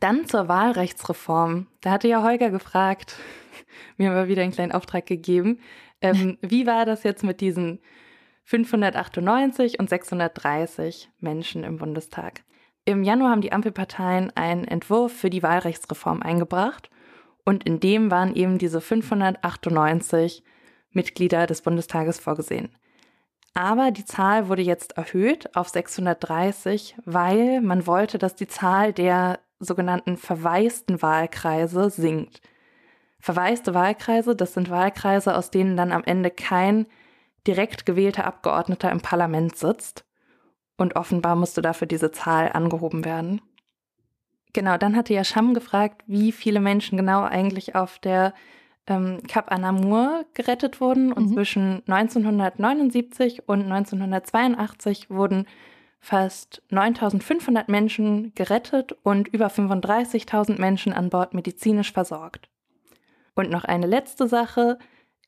Dann 0.00 0.26
zur 0.26 0.48
Wahlrechtsreform. 0.48 1.68
Da 1.80 1.92
hatte 1.92 2.08
ja 2.08 2.22
Holger 2.22 2.50
gefragt, 2.50 3.16
mir 3.96 4.08
haben 4.08 4.16
wir 4.16 4.28
wieder 4.28 4.42
einen 4.42 4.52
kleinen 4.52 4.72
Auftrag 4.72 5.06
gegeben. 5.06 5.60
Ähm, 6.00 6.38
wie 6.42 6.66
war 6.66 6.84
das 6.84 7.04
jetzt 7.04 7.24
mit 7.24 7.40
diesen 7.40 7.80
598 8.44 9.78
und 9.78 9.88
630 9.88 11.10
Menschen 11.20 11.64
im 11.64 11.78
Bundestag? 11.78 12.42
Im 12.84 13.02
Januar 13.02 13.30
haben 13.30 13.40
die 13.40 13.52
Ampelparteien 13.52 14.30
einen 14.36 14.64
Entwurf 14.64 15.12
für 15.12 15.30
die 15.30 15.42
Wahlrechtsreform 15.42 16.22
eingebracht 16.22 16.90
und 17.44 17.64
in 17.64 17.80
dem 17.80 18.10
waren 18.10 18.34
eben 18.34 18.58
diese 18.58 18.80
598 18.80 20.42
Mitglieder 20.90 21.46
des 21.46 21.62
Bundestages 21.62 22.18
vorgesehen. 22.18 22.70
Aber 23.54 23.90
die 23.92 24.04
Zahl 24.04 24.48
wurde 24.48 24.62
jetzt 24.62 24.96
erhöht 24.96 25.54
auf 25.56 25.68
630, 25.68 26.96
weil 27.04 27.60
man 27.60 27.86
wollte, 27.86 28.18
dass 28.18 28.34
die 28.34 28.48
Zahl 28.48 28.92
der 28.92 29.38
sogenannten 29.60 30.16
verwaisten 30.16 31.00
Wahlkreise 31.02 31.88
sinkt. 31.90 32.40
Verwaiste 33.20 33.72
Wahlkreise, 33.72 34.34
das 34.34 34.54
sind 34.54 34.70
Wahlkreise, 34.70 35.36
aus 35.36 35.50
denen 35.50 35.76
dann 35.76 35.92
am 35.92 36.04
Ende 36.04 36.30
kein 36.30 36.86
direkt 37.46 37.86
gewählter 37.86 38.26
Abgeordneter 38.26 38.90
im 38.90 39.00
Parlament 39.00 39.56
sitzt. 39.56 40.04
Und 40.76 40.96
offenbar 40.96 41.36
musste 41.36 41.62
dafür 41.62 41.86
diese 41.86 42.10
Zahl 42.10 42.50
angehoben 42.52 43.04
werden. 43.04 43.40
Genau, 44.54 44.78
dann 44.78 44.96
hatte 44.96 45.12
ja 45.12 45.24
Scham 45.24 45.52
gefragt, 45.52 46.02
wie 46.06 46.32
viele 46.32 46.60
Menschen 46.60 46.96
genau 46.96 47.24
eigentlich 47.24 47.74
auf 47.74 47.98
der 47.98 48.32
ähm, 48.86 49.20
Cap 49.26 49.50
Anamur 49.50 50.24
gerettet 50.32 50.80
wurden. 50.80 51.12
Und 51.12 51.30
Mhm. 51.30 51.34
zwischen 51.34 51.82
1979 51.86 53.48
und 53.48 53.62
1982 53.62 55.10
wurden 55.10 55.46
fast 55.98 56.62
9500 56.70 57.68
Menschen 57.68 58.32
gerettet 58.34 58.92
und 59.02 59.26
über 59.28 59.48
35.000 59.48 60.60
Menschen 60.60 60.92
an 60.92 61.10
Bord 61.10 61.34
medizinisch 61.34 61.92
versorgt. 61.92 62.48
Und 63.34 63.50
noch 63.50 63.64
eine 63.64 63.86
letzte 63.86 64.28
Sache. 64.28 64.78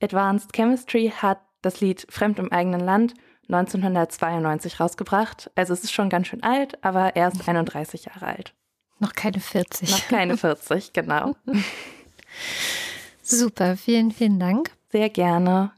Advanced 0.00 0.52
Chemistry 0.54 1.12
hat 1.16 1.40
das 1.62 1.80
Lied 1.80 2.06
Fremd 2.10 2.38
im 2.38 2.52
eigenen 2.52 2.80
Land 2.80 3.14
1992 3.48 4.78
rausgebracht. 4.78 5.50
Also 5.56 5.72
es 5.72 5.82
ist 5.82 5.92
schon 5.92 6.10
ganz 6.10 6.28
schön 6.28 6.42
alt, 6.44 6.84
aber 6.84 7.16
er 7.16 7.28
ist 7.28 7.48
31 7.48 8.04
Jahre 8.04 8.26
alt. 8.26 8.54
Noch 8.98 9.12
keine 9.12 9.40
40. 9.40 9.90
Noch 9.90 10.08
keine 10.08 10.36
40, 10.36 10.92
genau. 10.92 11.34
Super, 13.22 13.76
vielen, 13.76 14.12
vielen 14.12 14.38
Dank 14.38 14.70
Sehr 14.90 15.10
gerne. 15.10 15.72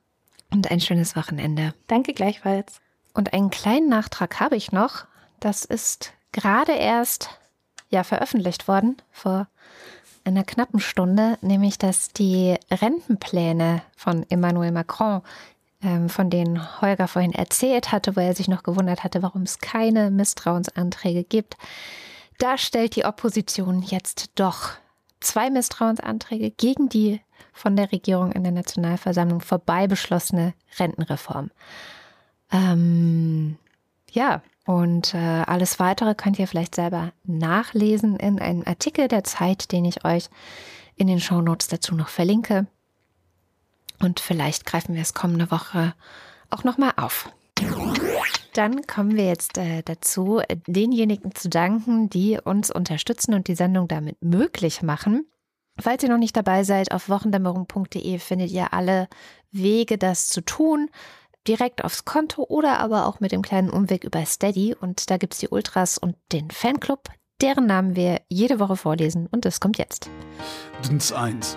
und 0.50 0.70
ein 0.70 0.80
schönes 0.80 1.16
Wochenende. 1.16 1.74
Danke 1.86 2.12
gleichfalls. 2.12 2.80
Und 3.14 3.32
einen 3.32 3.50
kleinen 3.50 3.88
Nachtrag 3.88 4.38
habe 4.38 4.56
ich 4.56 4.70
noch. 4.70 5.06
Das 5.40 5.64
ist 5.64 6.12
gerade 6.32 6.72
erst 6.72 7.30
ja 7.90 8.04
veröffentlicht 8.04 8.68
worden 8.68 8.96
vor 9.10 9.48
einer 10.24 10.44
knappen 10.44 10.78
Stunde, 10.80 11.38
nämlich 11.40 11.78
dass 11.78 12.12
die 12.12 12.56
Rentenpläne 12.70 13.82
von 13.96 14.26
Emmanuel 14.28 14.72
Macron, 14.72 15.22
ähm, 15.82 16.08
von 16.08 16.28
denen 16.28 16.80
Holger 16.80 17.08
vorhin 17.08 17.32
erzählt 17.32 17.92
hatte, 17.92 18.14
wo 18.14 18.20
er 18.20 18.34
sich 18.34 18.48
noch 18.48 18.62
gewundert 18.62 19.04
hatte, 19.04 19.22
warum 19.22 19.42
es 19.42 19.58
keine 19.58 20.10
Misstrauensanträge 20.10 21.24
gibt, 21.24 21.56
da 22.38 22.56
stellt 22.56 22.96
die 22.96 23.04
Opposition 23.04 23.82
jetzt 23.82 24.30
doch 24.36 24.70
zwei 25.20 25.50
Misstrauensanträge 25.50 26.50
gegen 26.50 26.88
die 26.88 27.20
von 27.52 27.76
der 27.76 27.90
Regierung 27.92 28.32
in 28.32 28.44
der 28.44 28.52
Nationalversammlung 28.52 29.40
vorbei 29.40 29.86
beschlossene 29.86 30.54
Rentenreform. 30.78 31.50
Ähm, 32.52 33.56
ja, 34.10 34.42
und 34.64 35.14
äh, 35.14 35.42
alles 35.46 35.78
weitere 35.80 36.14
könnt 36.14 36.38
ihr 36.38 36.46
vielleicht 36.46 36.74
selber 36.74 37.12
nachlesen 37.24 38.16
in 38.16 38.38
einem 38.38 38.62
Artikel 38.66 39.08
der 39.08 39.24
Zeit, 39.24 39.72
den 39.72 39.84
ich 39.84 40.04
euch 40.04 40.28
in 40.94 41.06
den 41.06 41.20
Shownotes 41.20 41.68
dazu 41.68 41.94
noch 41.94 42.08
verlinke. 42.08 42.66
Und 44.00 44.20
vielleicht 44.20 44.66
greifen 44.66 44.94
wir 44.94 45.02
es 45.02 45.14
kommende 45.14 45.50
Woche 45.50 45.94
auch 46.50 46.64
nochmal 46.64 46.92
auf. 46.96 47.30
Dann 48.54 48.86
kommen 48.86 49.16
wir 49.16 49.26
jetzt 49.26 49.58
äh, 49.58 49.82
dazu, 49.82 50.40
denjenigen 50.66 51.34
zu 51.34 51.48
danken, 51.48 52.08
die 52.08 52.38
uns 52.42 52.70
unterstützen 52.70 53.34
und 53.34 53.48
die 53.48 53.54
Sendung 53.54 53.88
damit 53.88 54.16
möglich 54.22 54.82
machen. 54.82 55.26
Falls 55.80 56.02
ihr 56.02 56.08
noch 56.08 56.18
nicht 56.18 56.36
dabei 56.36 56.64
seid, 56.64 56.92
auf 56.92 57.08
wochendämmerung.de 57.08 58.18
findet 58.18 58.50
ihr 58.50 58.72
alle 58.72 59.08
Wege, 59.52 59.96
das 59.96 60.28
zu 60.28 60.40
tun. 60.40 60.90
Direkt 61.46 61.84
aufs 61.84 62.04
Konto 62.04 62.44
oder 62.48 62.80
aber 62.80 63.06
auch 63.06 63.20
mit 63.20 63.32
dem 63.32 63.42
kleinen 63.42 63.70
Umweg 63.70 64.04
über 64.04 64.24
Steady. 64.26 64.74
Und 64.78 65.10
da 65.10 65.18
gibt 65.18 65.34
es 65.34 65.40
die 65.40 65.48
Ultras 65.48 65.96
und 65.96 66.16
den 66.32 66.50
Fanclub, 66.50 67.08
deren 67.40 67.66
Namen 67.66 67.96
wir 67.96 68.20
jede 68.28 68.58
Woche 68.58 68.76
vorlesen. 68.76 69.28
Und 69.30 69.44
das 69.44 69.60
kommt 69.60 69.78
jetzt. 69.78 70.10
Dins 70.88 71.12
1. 71.12 71.56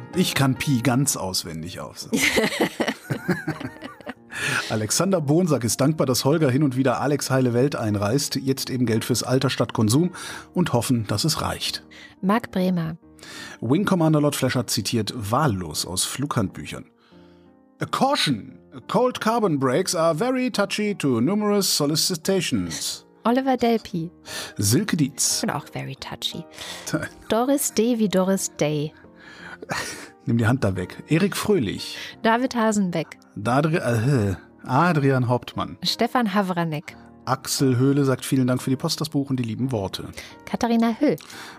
ich 0.15 0.33
kann 0.33 0.55
Pi 0.55 0.81
ganz 0.81 1.15
auswendig 1.15 1.79
aufsagen. 1.79 2.19
Alexander 4.69 5.21
Bonsack 5.21 5.63
ist 5.63 5.81
dankbar, 5.81 6.07
dass 6.07 6.25
Holger 6.25 6.49
hin 6.49 6.63
und 6.63 6.75
wieder 6.75 7.01
Alex 7.01 7.29
heile 7.29 7.53
Welt 7.53 7.75
einreißt, 7.75 8.35
jetzt 8.35 8.69
eben 8.69 8.85
Geld 8.85 9.05
fürs 9.05 9.23
Alter 9.23 9.49
statt 9.49 9.73
Konsum 9.73 10.11
und 10.53 10.73
hoffen, 10.73 11.05
dass 11.07 11.23
es 11.23 11.41
reicht. 11.41 11.83
Marc 12.21 12.51
Bremer. 12.51 12.97
Wing 13.59 13.85
Commander 13.85 14.21
Lord 14.21 14.35
Flasher 14.35 14.67
zitiert 14.67 15.13
wahllos 15.15 15.85
aus 15.85 16.05
Flughandbüchern. 16.05 16.85
A 17.79 17.85
caution! 17.85 18.57
Cold 18.87 19.19
carbon 19.19 19.59
brakes 19.59 19.93
are 19.95 20.15
very 20.15 20.49
touchy 20.49 20.95
to 20.95 21.19
numerous 21.19 21.67
solicitations. 21.67 23.05
Oliver 23.23 23.57
Delpi. 23.57 24.09
Silke 24.57 24.97
Dietz. 24.97 25.43
Und 25.43 25.51
auch 25.51 25.67
very 25.67 25.95
touchy. 25.95 26.43
Doris 27.29 27.73
D. 27.73 27.99
wie 27.99 28.09
Doris 28.09 28.55
Day. 28.55 28.93
Nimm 30.25 30.37
die 30.37 30.47
Hand 30.47 30.63
da 30.63 30.75
weg. 30.75 31.03
Erik 31.07 31.35
Fröhlich. 31.35 31.97
David 32.21 32.55
Hasenbeck. 32.55 33.17
Dadri 33.35 33.77
äh, 33.77 34.35
Adrian 34.63 35.27
Hauptmann. 35.27 35.77
Stefan 35.83 36.33
Havranek. 36.33 36.95
Axel 37.25 37.77
Höhle 37.77 38.03
sagt 38.05 38.25
vielen 38.25 38.47
Dank 38.47 38.61
für 38.61 38.69
die 38.69 38.75
Post, 38.75 38.99
das 38.99 39.09
Buch 39.09 39.29
und 39.29 39.37
die 39.37 39.43
lieben 39.43 39.71
Worte. 39.71 40.09
Katharina 40.45 40.95
Hüll. 40.99 41.15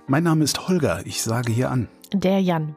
Mein 0.06 0.24
Name 0.24 0.44
ist 0.44 0.68
Holger, 0.68 1.02
ich 1.04 1.22
sage 1.22 1.52
hier 1.52 1.70
an. 1.70 1.88
Der 2.12 2.40
Jan. 2.40 2.76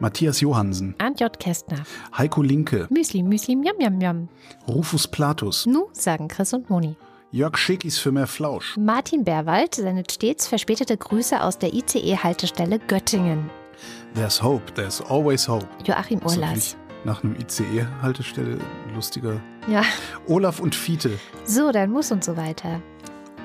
Matthias 0.00 0.40
Johansen, 0.40 0.94
Arndt 0.98 1.20
J. 1.20 1.38
Kästner. 1.38 1.82
Heiko 2.16 2.42
Linke, 2.42 2.88
Müsli, 2.90 3.22
Müsli, 3.22 3.54
Miam, 3.54 3.76
Miam, 3.78 3.96
Miam. 3.98 4.28
Rufus 4.66 5.06
Platus, 5.06 5.66
Nu, 5.66 5.88
sagen 5.92 6.28
Chris 6.28 6.52
und 6.52 6.68
Moni. 6.68 6.96
Jörg 7.30 7.56
Schekis 7.56 7.98
für 7.98 8.12
mehr 8.12 8.26
Flausch. 8.26 8.76
Martin 8.76 9.24
Berwald 9.24 9.76
sendet 9.76 10.12
stets 10.12 10.48
verspätete 10.48 10.96
Grüße 10.96 11.42
aus 11.42 11.58
der 11.58 11.72
ICE-Haltestelle 11.72 12.78
Göttingen. 12.78 13.50
There's 14.14 14.42
hope, 14.42 14.72
there's 14.74 15.00
always 15.00 15.48
hope. 15.48 15.66
Joachim 15.84 16.20
natürlich 16.22 16.76
Nach 17.04 17.24
einem 17.24 17.34
ICE-Haltestelle 17.36 18.58
lustiger. 18.94 19.40
Ja. 19.66 19.82
Olaf 20.26 20.60
und 20.60 20.74
Fiete. 20.74 21.18
So, 21.44 21.72
dann 21.72 21.90
muss 21.90 22.12
und 22.12 22.22
so 22.22 22.36
weiter. 22.36 22.80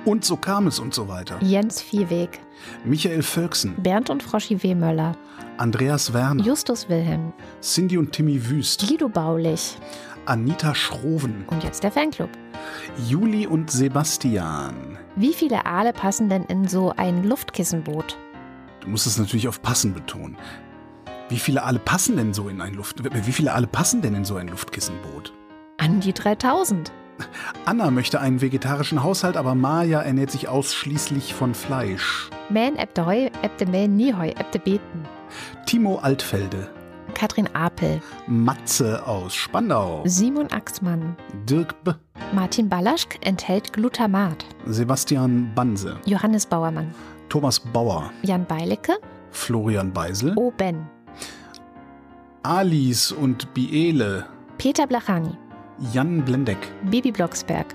Und 0.06 0.26
so 0.26 0.38
kam 0.38 0.68
es 0.68 0.80
und 0.80 0.94
so 0.94 1.08
weiter. 1.08 1.38
Jens 1.42 1.82
Viehweg. 1.82 2.40
Michael 2.86 3.22
Völksen, 3.24 3.76
Bernd 3.82 4.10
und 4.10 4.24
Froschi 4.24 4.62
Wehmöller. 4.62 5.16
Andreas 5.58 6.14
Werner, 6.14 6.44
Justus 6.44 6.88
Wilhelm. 6.90 7.34
Cindy 7.62 7.98
und 7.98 8.12
Timmy 8.12 8.50
Wüst, 8.50 8.88
Guido 8.88 9.10
Baulich. 9.10 9.78
Anita 10.26 10.76
Schroven, 10.76 11.46
Und 11.48 11.64
jetzt 11.64 11.84
der 11.84 11.92
Fanclub. 11.92 12.30
Juli 13.08 13.48
und 13.48 13.72
Sebastian. 13.72 14.98
Wie 15.16 15.34
viele 15.34 15.66
Aale 15.66 15.94
passen 15.94 16.28
denn 16.30 16.44
in 16.46 16.68
so 16.68 16.94
ein 16.98 17.24
Luftkissenboot? 17.24 18.18
Du 18.82 18.90
musst 18.90 19.08
es 19.08 19.18
natürlich 19.18 19.48
auf 19.48 19.62
passen 19.62 19.94
betonen. 19.94 20.38
Wie 21.30 21.40
viele 21.40 21.64
Aale 21.64 21.80
passen 21.80 22.16
denn 22.16 22.34
so 22.34 22.48
in 22.48 22.62
ein 22.62 22.74
Luft... 22.74 23.04
Wie 23.04 23.32
viele 23.32 23.54
Aale 23.54 23.68
passen 23.68 24.02
denn 24.02 24.16
in 24.16 24.26
so 24.26 24.36
ein 24.38 24.48
Luftkissenboot? 24.48 25.34
An 25.78 26.00
die 26.00 26.14
3000. 26.14 26.92
Anna 27.66 27.92
möchte 27.92 28.20
einen 28.20 28.42
vegetarischen 28.42 29.04
Haushalt, 29.04 29.38
aber 29.38 29.56
Maja 29.56 30.02
ernährt 30.02 30.32
sich 30.32 30.48
ausschließlich 30.48 31.34
von 31.34 31.54
Fleisch. 31.54 32.30
Man 32.50 32.76
ebte 32.78 33.06
Heu, 33.06 33.30
ebte 33.42 33.66
Mähen 33.66 33.96
nie 33.96 34.14
Heu, 34.14 34.30
ebte 34.30 34.60
Beten. 34.60 35.04
Timo 35.66 35.98
Altfelde, 35.98 36.70
Katrin 37.14 37.50
Apel. 37.54 38.02
Matze 38.28 39.06
aus 39.06 39.36
Spandau, 39.36 40.04
Simon 40.06 40.48
Axmann. 40.52 41.16
Dirk 41.50 41.84
B., 41.84 41.92
Martin 42.34 42.70
Ballaschk 42.70 43.18
enthält 43.26 43.74
Glutamat. 43.74 44.46
Sebastian 44.66 45.52
Banse, 45.56 45.98
Johannes 46.06 46.46
Bauermann. 46.46 46.94
Thomas 47.30 47.60
Bauer, 47.60 48.12
Jan 48.24 48.46
Beilecke. 48.46 48.94
Florian 49.32 49.92
Beisel, 49.92 50.34
O. 50.38 50.52
Ben. 50.52 50.88
Alice 52.44 53.12
und 53.12 53.54
Biele, 53.54 54.26
Peter 54.58 54.88
Blachani. 54.88 55.38
Jan 55.94 56.26
Blendeck, 56.26 56.58
Bibi 56.90 57.12
Blocksberg. 57.12 57.68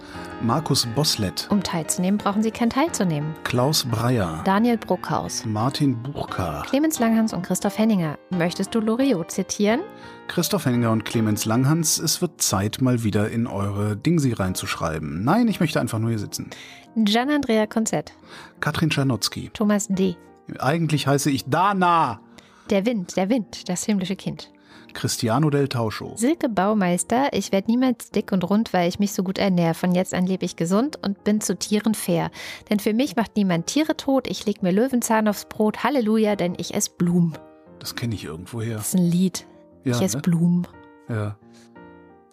Markus 0.43 0.87
Boslett, 0.97 1.47
Um 1.51 1.63
teilzunehmen, 1.63 2.19
brauchen 2.19 2.43
Sie 2.43 2.51
kein 2.51 2.69
Teilzunehmen. 2.69 3.33
Klaus 3.45 3.85
Breyer, 3.85 4.43
Daniel 4.45 4.77
Bruckhaus. 4.77 5.45
Martin 5.45 6.03
Buchka, 6.03 6.63
Clemens 6.69 6.99
Langhans 6.99 7.33
und 7.33 7.43
Christoph 7.43 7.79
Henninger. 7.79 8.19
Möchtest 8.31 8.75
du 8.75 8.81
Loriot 8.81 9.31
zitieren? 9.31 9.81
Christoph 10.27 10.67
Henninger 10.67 10.91
und 10.91 11.05
Clemens 11.05 11.45
Langhans, 11.45 11.99
es 11.99 12.21
wird 12.21 12.43
Zeit, 12.43 12.81
mal 12.81 13.05
wieder 13.05 13.31
in 13.31 13.47
eure 13.47 13.97
Dingsi 13.97 14.33
reinzuschreiben. 14.33 15.23
Nein, 15.23 15.47
ich 15.47 15.61
möchte 15.61 15.81
einfach 15.81 16.01
nur 16.01 16.11
hier 16.11 16.19
sitzen. 16.19 16.51
Gian 16.97 17.31
Andrea 17.31 17.67
Konzett. 17.67 18.13
Katrin 18.59 18.91
Czarnotzki. 18.91 19.51
Thomas 19.55 19.87
D. 19.89 20.17
Eigentlich 20.59 21.07
heiße 21.07 21.31
ich 21.31 21.45
Dana. 21.45 22.21
Der 22.69 22.85
Wind, 22.85 23.17
der 23.17 23.29
Wind, 23.29 23.69
das 23.69 23.85
himmlische 23.85 24.17
Kind. 24.17 24.51
Cristiano 24.95 25.51
del 25.51 25.69
Tauscho. 25.69 26.15
Silke 26.17 26.49
Baumeister, 26.49 27.29
ich 27.33 27.53
werde 27.53 27.71
niemals 27.71 28.11
dick 28.11 28.33
und 28.33 28.49
rund, 28.49 28.73
weil 28.73 28.89
ich 28.89 28.99
mich 28.99 29.13
so 29.13 29.23
gut 29.23 29.39
ernähre. 29.39 29.75
Von 29.75 29.95
jetzt 29.95 30.15
an 30.15 30.27
lebe 30.27 30.45
ich 30.45 30.57
gesund 30.57 30.99
und 31.03 31.25
bin 31.25 31.41
zu 31.41 31.57
Tieren 31.57 31.95
fair. 31.95 32.31
Denn 32.71 32.79
für 32.79 32.95
mich 32.95 33.17
macht 33.17 33.37
niemand 33.37 33.67
Tiere 33.67 33.97
tot. 33.97 34.27
Ich 34.27 34.47
leg 34.47 34.63
mir 34.63 34.73
Löwenzahn 34.73 35.29
aufs 35.29 35.47
Brot. 35.47 35.85
Halleluja, 35.85 36.37
denn 36.37 36.55
ich 36.57 36.75
esse 36.75 36.91
Blumen. 36.97 37.37
Das 37.79 37.97
kenne 37.97 38.15
ich 38.15 38.25
irgendwoher. 38.25 38.77
Das 38.77 38.89
ist 38.89 38.95
ein 38.95 39.11
Lied. 39.11 39.47
Ja, 39.85 39.97
ich 39.97 40.03
esse 40.03 40.19
ne? 40.19 40.23
Blumen. 40.23 40.67
ja. 41.09 41.37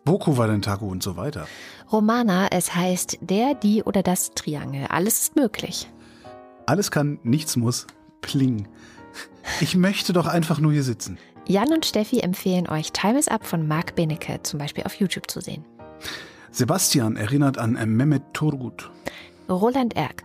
Boko 0.06 0.38
Valentago 0.38 0.88
und 0.88 1.04
so 1.04 1.18
weiter. 1.18 1.48
Romana, 1.92 2.48
es 2.50 2.74
heißt 2.74 3.20
der, 3.22 3.54
die 3.54 3.84
oder 3.84 4.02
das 4.02 4.32
Triangel. 4.32 4.88
Alles 4.88 5.20
ist 5.20 5.36
möglich. 5.36 5.88
Alles 6.66 6.90
kann, 6.90 7.20
nichts 7.22 7.56
muss. 7.56 7.86
Pling. 8.22 8.68
Ich 9.62 9.76
möchte 9.76 10.14
doch 10.14 10.26
einfach 10.26 10.60
nur 10.60 10.72
hier 10.72 10.84
sitzen. 10.84 11.18
Jan 11.50 11.74
und 11.74 11.84
Steffi 11.84 12.20
empfehlen 12.20 12.70
euch 12.70 12.92
Time 12.92 13.18
is 13.18 13.28
Up 13.28 13.44
von 13.44 13.68
Marc 13.68 13.96
Benecke, 13.96 14.40
zum 14.44 14.60
Beispiel 14.60 14.84
auf 14.84 14.94
YouTube 14.94 15.32
zu 15.32 15.42
sehen. 15.42 15.66
Sebastian 16.52 17.16
erinnert 17.18 17.58
an 17.58 17.74
Mehmet 17.98 18.22
Turgut. 18.34 18.92
Roland 19.50 19.96
Erck, 19.96 20.24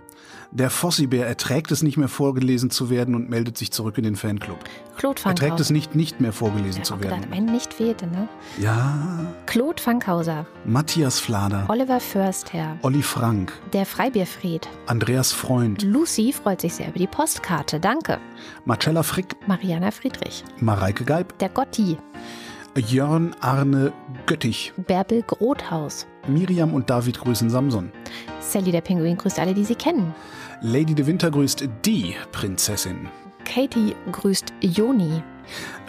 Der 0.56 0.70
Fossibär 0.70 1.26
erträgt 1.26 1.72
es 1.72 1.82
nicht 1.82 1.96
mehr 1.96 2.06
vorgelesen 2.06 2.70
zu 2.70 2.88
werden 2.88 3.16
und 3.16 3.28
meldet 3.28 3.58
sich 3.58 3.72
zurück 3.72 3.98
in 3.98 4.04
den 4.04 4.14
Fanclub. 4.14 4.56
Claude 4.96 5.20
Erträgt 5.24 5.40
Fankhauser. 5.40 5.60
es 5.62 5.70
nicht, 5.70 5.96
nicht 5.96 6.20
mehr 6.20 6.32
vorgelesen 6.32 6.82
Ich 6.82 6.86
zu 6.86 6.94
hab 6.94 7.02
gedacht, 7.02 7.22
werden. 7.22 7.32
ein 7.32 7.46
nicht 7.46 7.74
fehlte, 7.74 8.06
ne? 8.06 8.28
Ja, 8.60 9.26
Claude 9.46 9.82
Fankhauser, 9.82 10.46
Matthias 10.64 11.18
Flader, 11.18 11.64
Oliver 11.66 11.98
Förster, 11.98 12.78
Olli 12.82 13.02
Frank, 13.02 13.52
der 13.72 13.84
Freibierfried, 13.84 14.68
Andreas 14.86 15.32
Freund, 15.32 15.82
Lucy 15.82 16.32
freut 16.32 16.60
sich 16.60 16.74
sehr 16.74 16.86
über 16.86 17.00
die 17.00 17.08
Postkarte, 17.08 17.80
danke. 17.80 18.18
Marcella 18.64 19.02
Frick, 19.02 19.34
Mariana 19.48 19.90
Friedrich, 19.90 20.44
Mareike 20.60 21.04
Geib, 21.04 21.36
der 21.40 21.48
Gotti, 21.48 21.98
Jörn 22.76 23.34
Arne 23.40 23.92
Göttich, 24.26 24.72
Bärbel 24.76 25.22
Grothaus, 25.26 26.06
Miriam 26.28 26.74
und 26.74 26.88
David 26.90 27.18
grüßen 27.18 27.50
Samson. 27.50 27.90
Sally 28.38 28.70
der 28.70 28.82
Pinguin 28.82 29.16
grüßt 29.16 29.40
alle, 29.40 29.52
die 29.54 29.64
sie 29.64 29.74
kennen. 29.74 30.14
Lady 30.60 30.94
de 30.94 31.06
Winter 31.06 31.30
grüßt 31.30 31.68
die 31.84 32.14
Prinzessin. 32.32 33.08
Katie 33.44 33.94
grüßt 34.12 34.52
Joni. 34.60 35.22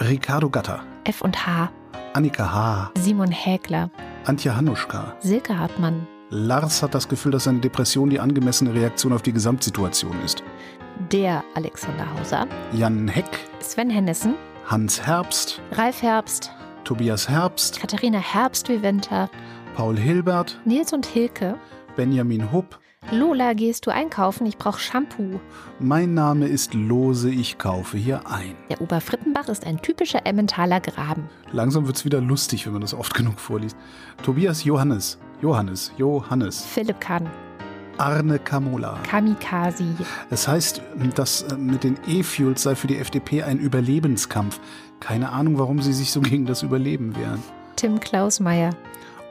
Ricardo 0.02 0.50
Gatter, 0.50 0.84
F 1.06 1.22
und 1.22 1.46
H, 1.48 1.70
Annika 2.14 2.54
H., 2.54 2.92
Simon 2.98 3.32
Häkler, 3.32 3.90
Antje 4.26 4.56
Hanuschka. 4.56 5.16
Silke 5.22 5.58
Hartmann, 5.58 6.06
Lars 6.30 6.84
hat 6.84 6.94
das 6.94 7.08
Gefühl, 7.08 7.32
dass 7.32 7.46
seine 7.46 7.60
Depression 7.60 8.10
die 8.10 8.20
angemessene 8.20 8.74
Reaktion 8.74 9.14
auf 9.14 9.22
die 9.22 9.32
Gesamtsituation 9.32 10.16
ist. 10.26 10.44
der 11.12 11.44
Alexander 11.56 12.06
Hauser, 12.18 12.48
Jan 12.74 13.08
Heck, 13.08 13.26
Sven 13.60 13.90
Hennissen, 13.90 14.36
Hans 14.66 15.06
Herbst, 15.06 15.62
Ralf 15.72 16.02
Herbst, 16.02 16.52
Tobias 16.84 17.30
Herbst, 17.30 17.80
Katharina 17.80 18.20
Herbst-Viventer, 18.20 19.30
Paul 19.76 19.98
Hilbert, 19.98 20.60
Nils 20.66 20.92
und 20.92 21.06
Hilke, 21.06 21.56
Benjamin 21.96 22.52
Hupp. 22.52 22.80
Lola, 23.12 23.54
gehst 23.54 23.86
du 23.86 23.92
einkaufen? 23.92 24.48
Ich 24.48 24.58
brauche 24.58 24.80
Shampoo. 24.80 25.40
Mein 25.80 26.16
Name 26.16 26.48
ist 26.48 26.74
Lose, 26.74 27.30
ich 27.30 27.58
kaufe 27.60 27.98
hier 27.98 28.22
ein. 28.28 28.56
Der 28.70 28.82
Oberfrittenbach 28.82 29.48
ist 29.48 29.66
ein 29.66 29.80
typischer 29.82 30.26
Emmentaler 30.26 30.82
Graben. 30.82 31.30
Langsam 31.52 31.86
wird's 31.86 32.04
wieder 32.04 32.20
lustig, 32.20 32.66
wenn 32.66 32.74
man 32.74 32.82
das 32.82 32.94
oft 32.96 33.14
genug 33.16 33.40
vorliest. 33.40 33.78
Tobias 34.24 34.64
Johannes, 34.64 35.20
Johannes, 35.42 35.92
Johannes, 35.98 36.66
Philipp 36.66 37.00
Kahn, 37.00 37.30
Arne 37.98 38.40
Kamola. 38.40 38.98
Kamikaze, 39.08 39.86
Es 40.32 40.48
heißt, 40.48 40.82
das 41.14 41.44
äh, 41.44 41.56
mit 41.58 41.84
den 41.84 41.98
E-Fuels 42.08 42.64
sei 42.64 42.74
für 42.76 42.88
die 42.88 42.98
FDP 42.98 43.44
ein 43.44 43.60
Überlebenskampf. 43.60 44.60
Keine 45.00 45.30
Ahnung, 45.30 45.60
warum 45.60 45.80
sie 45.82 45.94
sich 45.94 46.12
so 46.12 46.22
gegen 46.22 46.46
das 46.48 46.64
Überleben 46.64 47.16
wehren. 47.16 47.42
Tim 47.76 48.00
Klausmeier, 48.00 48.72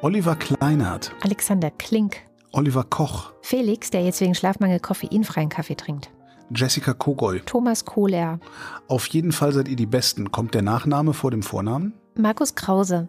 Oliver 0.00 0.36
Kleinert, 0.36 1.12
Alexander 1.22 1.70
Klink, 1.72 2.18
Oliver 2.56 2.84
Koch, 2.84 3.32
Felix, 3.42 3.90
der 3.90 4.04
jetzt 4.04 4.20
wegen 4.20 4.36
Schlafmangel 4.36 4.78
koffeinfreien 4.78 5.48
Kaffee 5.48 5.74
trinkt, 5.74 6.10
Jessica 6.54 6.92
Kogoy. 6.92 7.40
Thomas 7.44 7.84
Kohler, 7.84 8.38
Auf 8.86 9.06
jeden 9.08 9.32
Fall 9.32 9.52
seid 9.52 9.66
ihr 9.66 9.74
die 9.74 9.86
Besten. 9.86 10.30
Kommt 10.30 10.54
der 10.54 10.62
Nachname 10.62 11.14
vor 11.14 11.32
dem 11.32 11.42
Vornamen? 11.42 11.94
Markus 12.16 12.54
Krause, 12.54 13.08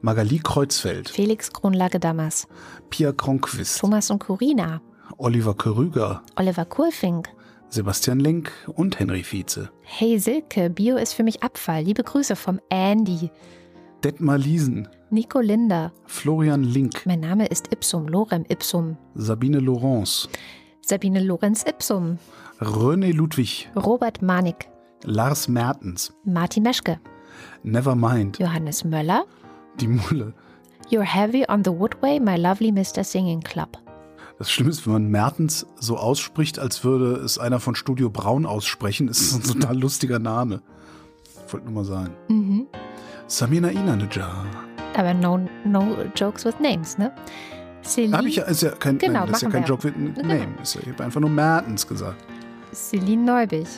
Magali 0.00 0.38
Kreuzfeld, 0.38 1.08
Felix 1.08 1.52
Kronlage-Dammers, 1.52 2.46
Pia 2.88 3.10
Kronquist, 3.10 3.80
Thomas 3.80 4.12
und 4.12 4.20
Corina, 4.20 4.80
Oliver 5.16 5.54
Körüger, 5.54 6.22
Oliver 6.36 6.64
Kurfink, 6.64 7.30
Sebastian 7.70 8.20
Link 8.20 8.52
und 8.76 9.00
Henry 9.00 9.24
Vize. 9.24 9.70
Hey 9.82 10.20
Silke, 10.20 10.70
Bio 10.70 10.98
ist 10.98 11.14
für 11.14 11.24
mich 11.24 11.42
Abfall. 11.42 11.82
Liebe 11.82 12.04
Grüße 12.04 12.36
vom 12.36 12.60
Andy, 12.70 13.32
Detmar 14.04 14.38
Liesen, 14.38 14.86
Nico 15.10 15.40
Linder. 15.40 15.92
Florian 16.06 16.62
Link, 16.62 17.04
Mein 17.04 17.20
Name 17.20 17.46
ist 17.46 17.72
Ipsum, 17.72 18.06
Lorem 18.06 18.44
Ipsum, 18.48 18.96
Sabine 19.14 19.58
Laurence, 19.58 20.28
Sabine 20.82 21.20
Lorenz 21.20 21.64
Ipsum, 21.68 22.18
René 22.60 23.12
Ludwig, 23.12 23.68
Robert 23.74 24.22
Manik, 24.22 24.68
Lars 25.04 25.48
Mertens, 25.48 26.12
Martin 26.24 26.62
Meschke, 26.62 27.00
Nevermind, 27.64 28.38
Johannes 28.38 28.84
Möller, 28.84 29.24
die 29.80 29.88
Mulle. 29.88 30.32
You're 30.90 31.02
heavy 31.02 31.44
on 31.48 31.64
the 31.64 31.70
woodway, 31.70 32.20
my 32.20 32.36
lovely 32.36 32.70
Mr. 32.70 33.02
Singing 33.02 33.40
Club. 33.40 33.78
Das 34.38 34.52
Schlimme 34.52 34.70
ist, 34.70 34.86
wenn 34.86 34.92
man 34.92 35.08
Mertens 35.08 35.66
so 35.80 35.96
ausspricht, 35.96 36.60
als 36.60 36.84
würde 36.84 37.16
es 37.16 37.38
einer 37.38 37.58
von 37.58 37.74
Studio 37.74 38.08
Braun 38.08 38.46
aussprechen, 38.46 39.08
ist 39.08 39.20
es 39.20 39.34
ein 39.34 39.42
total 39.42 39.76
lustiger 39.76 40.20
Name. 40.20 40.62
Ich 41.46 41.52
wollte 41.52 41.66
nur 41.66 41.74
mal 41.74 41.84
sagen. 41.84 42.14
Mhm. 42.28 42.68
Samina 43.28 43.68
Inanejar. 43.68 44.44
Aber 44.96 45.14
no, 45.14 45.38
no 45.64 45.96
jokes 46.16 46.44
with 46.44 46.58
names, 46.60 46.98
ne? 46.98 47.12
Celine, 47.82 48.26
ich 48.26 48.36
ja, 48.36 48.44
ist 48.44 48.62
ja 48.62 48.70
kein, 48.70 48.98
Genau, 48.98 49.20
nein, 49.20 49.28
das 49.28 49.36
ist 49.36 49.42
ja 49.42 49.50
kein 49.50 49.62
wir. 49.62 49.68
Joke 49.68 49.84
with 49.84 49.94
Genau. 49.94 50.22
Name. 50.34 50.48
Ist 50.62 50.74
ja, 50.74 50.80
ich 50.82 50.88
habe 50.88 51.04
einfach 51.04 51.20
nur 51.20 51.30
Mertens 51.30 51.86
gesagt. 51.86 52.24
Celine 52.72 53.22
Neubich, 53.22 53.68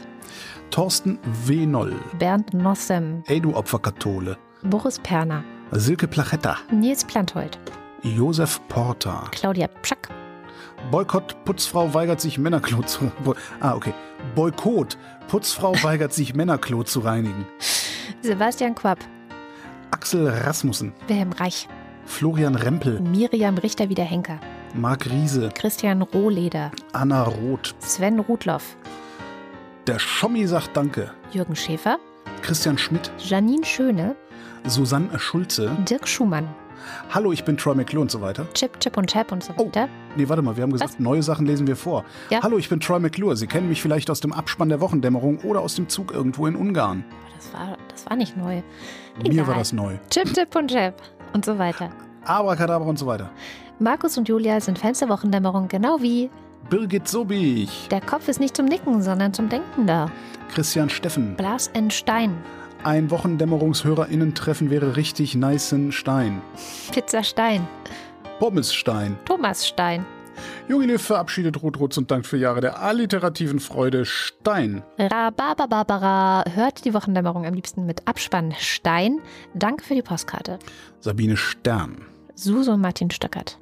Thorsten 0.70 1.18
W. 1.46 1.66
Noll. 1.66 1.94
Bernd 2.18 2.54
Nossem, 2.54 3.22
Ey, 3.26 3.40
du 3.40 3.54
Opferkathole. 3.54 4.36
Boris 4.62 4.98
Perner, 4.98 5.44
Silke 5.72 6.06
Plachetta. 6.08 6.56
Nils 6.72 7.04
Planthold, 7.04 7.58
Josef 8.02 8.60
Porter. 8.68 9.24
Claudia 9.32 9.68
Pschack, 9.82 10.08
Boykott, 10.90 11.36
Putzfrau 11.44 11.92
weigert 11.92 12.20
sich 12.20 12.38
Männerklo 12.38 12.82
zu. 12.86 13.10
Bo 13.24 13.34
ah, 13.60 13.74
okay. 13.74 13.92
Boykott. 14.34 14.96
Putzfrau 15.28 15.74
weigert 15.82 16.12
sich 16.12 16.34
Männerklo 16.34 16.82
zu 16.82 17.00
reinigen. 17.00 17.46
Sebastian 18.22 18.74
Quapp, 18.74 18.98
Axel 19.90 20.28
Rasmussen. 20.28 20.92
Wilhelm 21.08 21.32
Reich, 21.32 21.68
Florian 22.06 22.54
Rempel. 22.54 23.00
Miriam 23.00 23.58
Richter-Wiederhenker, 23.58 24.38
Marc 24.74 25.06
Riese. 25.10 25.50
Christian 25.54 26.02
Rohleder, 26.02 26.70
Anna 26.92 27.22
Roth. 27.24 27.74
Sven 27.80 28.18
Rudloff, 28.20 28.76
Der 29.86 29.98
Schommi 29.98 30.46
sagt 30.46 30.76
Danke. 30.76 31.10
Jürgen 31.32 31.56
Schäfer, 31.56 31.98
Christian 32.42 32.78
Schmidt. 32.78 33.10
Janine 33.18 33.64
Schöne, 33.64 34.16
Susanne 34.66 35.18
Schulze. 35.18 35.76
Dirk 35.88 36.06
Schumann, 36.08 36.48
Hallo, 37.12 37.30
ich 37.30 37.44
bin 37.44 37.58
Troy 37.58 37.74
McClure 37.74 38.00
und 38.00 38.10
so 38.10 38.22
weiter. 38.22 38.46
Chip, 38.54 38.80
Chip 38.80 38.96
und 38.96 39.10
Chap 39.10 39.32
und 39.32 39.44
so 39.44 39.52
Oh. 39.58 39.66
weiter. 39.66 39.88
Nee, 40.16 40.26
warte 40.30 40.40
mal, 40.40 40.56
wir 40.56 40.62
haben 40.62 40.72
gesagt, 40.72 40.92
Was? 40.94 40.98
neue 40.98 41.22
Sachen 41.22 41.44
lesen 41.44 41.66
wir 41.66 41.76
vor. 41.76 42.04
Ja. 42.30 42.42
Hallo, 42.42 42.56
ich 42.56 42.70
bin 42.70 42.80
Troy 42.80 42.98
McClure. 42.98 43.36
Sie 43.36 43.46
kennen 43.46 43.68
mich 43.68 43.82
vielleicht 43.82 44.08
aus 44.08 44.20
dem 44.20 44.32
Abspann 44.32 44.70
der 44.70 44.80
Wochendämmerung 44.80 45.38
oder 45.40 45.60
aus 45.60 45.74
dem 45.74 45.90
Zug 45.90 46.10
irgendwo 46.10 46.46
in 46.46 46.56
Ungarn. 46.56 47.04
Das 47.36 47.52
war, 47.52 47.76
das 47.90 48.06
war 48.08 48.16
nicht 48.16 48.34
neu. 48.38 48.62
Mir 49.22 49.32
Egal. 49.32 49.46
war 49.48 49.54
das 49.56 49.72
neu. 49.72 49.94
Chip, 50.10 50.32
Chip 50.34 50.54
und 50.56 50.70
Chap 50.70 50.94
und 51.32 51.44
so 51.44 51.58
weiter. 51.58 51.90
Abracadabra 52.24 52.88
und 52.88 52.98
so 52.98 53.06
weiter. 53.06 53.30
Markus 53.78 54.16
und 54.18 54.28
Julia 54.28 54.60
sind 54.60 54.78
Fans 54.78 54.98
der 54.98 55.08
Wochendämmerung, 55.08 55.68
genau 55.68 56.00
wie 56.00 56.28
Birgit 56.68 57.08
Sobich. 57.08 57.88
der 57.90 58.00
Kopf 58.02 58.28
ist 58.28 58.38
nicht 58.40 58.56
zum 58.56 58.66
Nicken, 58.66 59.02
sondern 59.02 59.32
zum 59.32 59.48
Denken 59.48 59.86
da. 59.86 60.10
Christian 60.54 60.90
Steffen. 60.90 61.34
Blas 61.36 61.68
N. 61.68 61.90
Stein, 61.90 62.36
Ein 62.84 63.10
Wochendämmerungshörerinnen-Treffen 63.10 64.70
wäre 64.70 64.96
richtig 64.96 65.34
nicen 65.34 65.92
Stein. 65.92 66.40
Pizza 66.92 67.22
Stein, 67.22 67.66
Pommesstein. 68.38 69.18
Thomas 69.24 69.66
Stein, 69.66 70.04
Jogi 70.68 70.86
Löw 70.86 71.00
verabschiedet 71.00 71.62
Rotrutz 71.62 71.96
und 71.96 72.10
dankt 72.10 72.26
für 72.26 72.36
Jahre 72.36 72.60
der 72.60 72.80
alliterativen 72.80 73.60
Freude 73.60 74.04
Stein. 74.04 74.82
Rhabarbarbara 74.98 76.44
hört 76.52 76.84
die 76.84 76.94
Wochendämmerung 76.94 77.46
am 77.46 77.54
liebsten 77.54 77.86
mit 77.86 78.06
Abspann 78.06 78.54
Stein. 78.58 79.20
Danke 79.54 79.84
für 79.84 79.94
die 79.94 80.02
Postkarte. 80.02 80.58
Sabine 81.00 81.36
Stern. 81.36 82.06
Suso 82.34 82.76
Martin 82.76 83.10
Stöckert. 83.10 83.58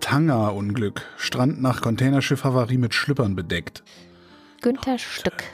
Tanger-Unglück. 0.00 1.02
Strand 1.16 1.62
nach 1.62 1.80
Containerschiff-Havarie 1.80 2.78
mit 2.78 2.92
Schlüppern 2.92 3.34
bedeckt. 3.34 3.82
Günther 4.60 4.98
Stück. 4.98 5.44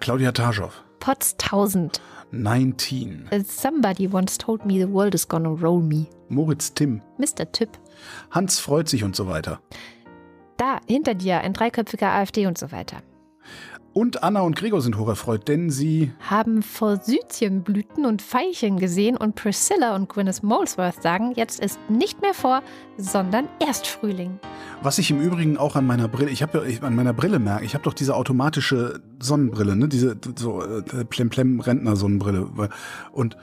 Claudia 0.00 0.32
Taschow. 0.32 0.72
Potz 0.98 1.36
1000. 1.38 2.00
19. 2.32 3.28
Somebody 3.46 4.08
once 4.12 4.36
told 4.36 4.66
me 4.66 4.78
the 4.78 4.92
world 4.92 5.14
is 5.14 5.28
gonna 5.28 5.50
roll 5.50 5.80
me. 5.80 6.06
Moritz 6.28 6.72
Timm. 6.74 7.00
Mr. 7.18 7.50
Tipp. 7.50 7.70
Hans 8.30 8.58
freut 8.58 8.88
sich 8.88 9.04
und 9.04 9.16
so 9.16 9.26
weiter. 9.26 9.60
Da, 10.56 10.80
hinter 10.86 11.14
dir, 11.14 11.40
ein 11.40 11.52
dreiköpfiger 11.52 12.10
AfD 12.12 12.46
und 12.46 12.58
so 12.58 12.72
weiter. 12.72 13.02
Und 13.96 14.22
Anna 14.22 14.42
und 14.42 14.56
Gregor 14.56 14.82
sind 14.82 14.98
hocherfreut, 14.98 15.48
denn 15.48 15.70
sie 15.70 16.12
Haben 16.28 16.62
Forsythienblüten 16.62 18.04
und 18.04 18.20
Veilchen 18.20 18.78
gesehen 18.78 19.16
und 19.16 19.36
Priscilla 19.36 19.96
und 19.96 20.10
Gwyneth 20.10 20.42
Molesworth 20.42 21.02
sagen, 21.02 21.32
jetzt 21.34 21.60
ist 21.60 21.78
nicht 21.88 22.20
mehr 22.20 22.34
vor, 22.34 22.62
sondern 22.98 23.48
erst 23.58 23.86
Frühling. 23.86 24.38
Was 24.82 24.98
ich 24.98 25.10
im 25.10 25.22
Übrigen 25.22 25.56
auch 25.56 25.76
an 25.76 25.86
meiner 25.86 26.08
Brille, 26.08 26.28
ich 26.28 26.42
habe 26.42 26.66
ja 26.68 26.82
an 26.86 26.94
meiner 26.94 27.14
Brille 27.14 27.38
merke, 27.38 27.64
ich 27.64 27.72
habe 27.72 27.84
doch 27.84 27.94
diese 27.94 28.14
automatische 28.14 29.00
Sonnenbrille, 29.18 29.76
ne, 29.76 29.88
diese 29.88 30.14
so 30.36 30.62
äh, 30.62 30.82
plemplem 31.06 31.60
Rentner 31.60 31.96
Sonnenbrille 31.96 32.50
und 33.12 33.38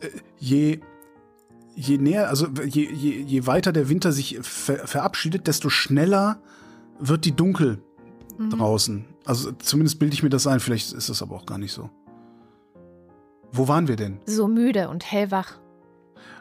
äh, 0.00 0.08
je 0.38 0.80
je 1.76 1.98
näher, 1.98 2.28
also 2.28 2.46
je, 2.64 2.82
je, 2.92 3.22
je 3.22 3.46
weiter 3.46 3.72
der 3.72 3.88
Winter 3.88 4.10
sich 4.12 4.38
ver 4.42 4.86
verabschiedet, 4.88 5.46
desto 5.46 5.68
schneller 5.68 6.38
wird 6.98 7.24
die 7.24 7.32
dunkel 7.36 7.78
Mhm. 8.38 8.50
draußen. 8.50 9.04
Also 9.24 9.52
zumindest 9.52 9.98
bilde 9.98 10.14
ich 10.14 10.22
mir 10.22 10.28
das 10.28 10.46
ein, 10.46 10.60
vielleicht 10.60 10.92
ist 10.92 11.08
es 11.08 11.22
aber 11.22 11.36
auch 11.36 11.46
gar 11.46 11.58
nicht 11.58 11.72
so. 11.72 11.88
Wo 13.52 13.66
waren 13.68 13.88
wir 13.88 13.96
denn? 13.96 14.18
So 14.26 14.46
müde 14.48 14.88
und 14.88 15.10
hellwach. 15.10 15.58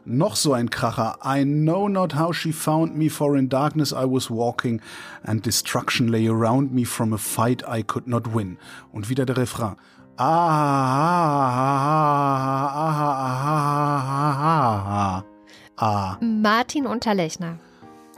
Noch 0.04 0.36
so 0.36 0.54
ein 0.54 0.70
Kracher. 0.70 1.18
I 1.26 1.44
know 1.44 1.88
not 1.88 2.16
how 2.16 2.36
she 2.36 2.52
found 2.54 2.96
me, 2.96 3.10
for 3.10 3.36
in 3.38 3.50
darkness 3.50 3.92
I 3.92 4.06
was 4.06 4.30
walking, 4.30 4.82
and 5.24 5.44
destruction 5.46 6.10
lay 6.10 6.28
around 6.28 6.74
me 6.74 6.86
from 6.86 7.14
a 7.14 7.18
fight 7.18 7.64
I 7.68 7.82
could 7.82 8.08
not 8.08 8.34
win. 8.36 8.58
Und 8.92 9.10
wieder 9.10 9.26
der 9.26 9.38
Refrain. 9.38 9.76
Ah, 10.18 10.24
ah, 10.24 11.92
ah, 12.74 12.96
ah, 14.38 14.84
ah, 14.88 15.24
ah. 15.76 16.18
Martin 16.22 16.88
Unterlechner. 16.88 17.60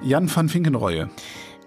Jan 0.04 0.30
van 0.30 0.48
Finkenreue, 0.48 1.10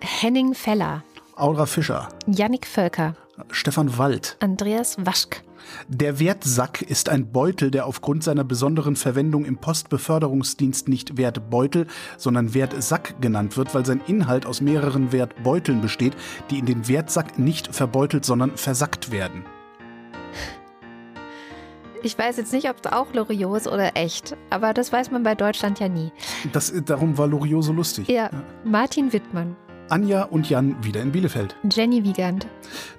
Henning 0.01 0.55
Feller. 0.55 1.03
Aura 1.35 1.67
Fischer, 1.67 2.09
Jannik 2.29 2.67
Völker. 2.67 3.17
Stefan 3.51 3.99
Wald. 3.99 4.37
Andreas 4.39 4.97
Waschk. 5.05 5.43
Der 5.89 6.21
Wertsack 6.21 6.83
ist 6.83 7.09
ein 7.09 7.33
Beutel, 7.33 7.73
der 7.73 7.87
aufgrund 7.87 8.23
seiner 8.23 8.45
besonderen 8.45 8.95
Verwendung 8.95 9.45
im 9.45 9.57
Postbeförderungsdienst 9.57 10.89
nicht 10.89 11.17
Wertbeutel, 11.17 11.89
sondern 12.19 12.55
Wertsack 12.55 13.21
genannt 13.21 13.57
wird, 13.57 13.75
weil 13.75 13.85
sein 13.85 14.01
Inhalt 14.07 14.47
aus 14.47 14.61
mehreren 14.61 15.11
Wertbeuteln 15.11 15.81
besteht, 15.81 16.15
die 16.51 16.61
in 16.61 16.67
den 16.67 16.87
Wertsack 16.87 17.37
nicht 17.41 17.75
verbeutelt, 17.75 18.25
sondern 18.25 18.57
versackt 18.57 19.11
werden. 19.11 19.45
Ich 22.03 22.19
weiß 22.19 22.39
jetzt 22.39 22.53
nicht, 22.53 22.69
ob 22.71 22.77
es 22.83 22.93
auch 22.93 23.13
Loriot 23.13 23.57
ist 23.59 23.69
oder 23.69 23.95
echt, 23.97 24.37
aber 24.49 24.73
das 24.73 24.91
weiß 24.93 25.11
man 25.11 25.23
bei 25.23 25.35
Deutschland 25.35 25.81
ja 25.81 25.89
nie. 25.89 26.13
Das, 26.53 26.73
darum 26.87 27.19
war 27.19 27.27
Loriot 27.27 27.65
so 27.65 27.73
lustig. 27.73 28.09
Ja, 28.09 28.31
Martin 28.65 29.13
Wittmann, 29.13 29.55
Anja 29.91 30.23
und 30.23 30.49
Jan 30.49 30.83
wieder 30.83 31.03
in 31.03 31.13
Bielefeld. 31.13 31.57
Jenny 31.71 32.03
Wiegand, 32.05 32.47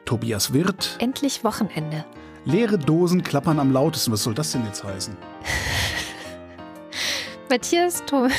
Tobias 0.06 0.54
Wirth. 0.54 0.98
endlich 1.00 1.44
Wochenende. 1.44 2.06
Leere 2.46 2.78
Dosen 2.78 3.24
klappern 3.24 3.60
am 3.60 3.72
lautesten. 3.72 4.12
Was 4.12 4.24
soll 4.24 4.34
das 4.34 4.52
denn 4.52 4.66
jetzt 4.66 4.84
heißen? 4.84 5.16
Matthias 7.50 8.04
Thom. 8.06 8.30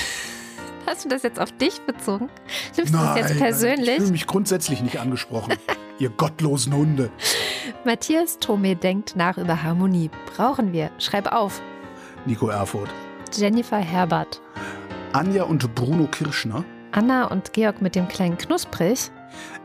Hast 0.87 1.05
du 1.05 1.09
das 1.09 1.23
jetzt 1.23 1.39
auf 1.39 1.53
dich 1.53 1.81
bezogen? 1.83 2.29
Nimmst 2.77 2.93
du 2.93 2.99
das 2.99 3.17
jetzt 3.17 3.31
ich 3.33 3.39
persönlich? 3.39 3.97
fühle 3.97 4.11
mich 4.11 4.27
grundsätzlich 4.27 4.83
nicht 4.83 4.99
angesprochen. 5.01 5.55
Ihr 6.03 6.11
gottlosen 6.11 6.75
Hunde. 6.75 7.13
Matthias 7.85 8.41
Thome 8.41 8.75
denkt 8.75 9.15
nach 9.15 9.39
über 9.39 9.63
Harmonie. 9.63 10.11
Brauchen 10.35 10.73
wir. 10.73 10.91
Schreib 10.99 11.31
auf. 11.31 11.63
Nico 12.27 12.49
Erfurt. 12.49 12.91
Jennifer 13.33 13.79
Herbert. 13.79 14.41
Anja 15.13 15.45
und 15.45 15.73
Bruno 15.77 16.09
Kirschner. 16.09 16.65
Anna 16.91 17.27
und 17.27 17.53
Georg 17.53 17.81
mit 17.81 17.95
dem 17.95 18.09
kleinen 18.09 18.37
Knusprig. 18.37 19.13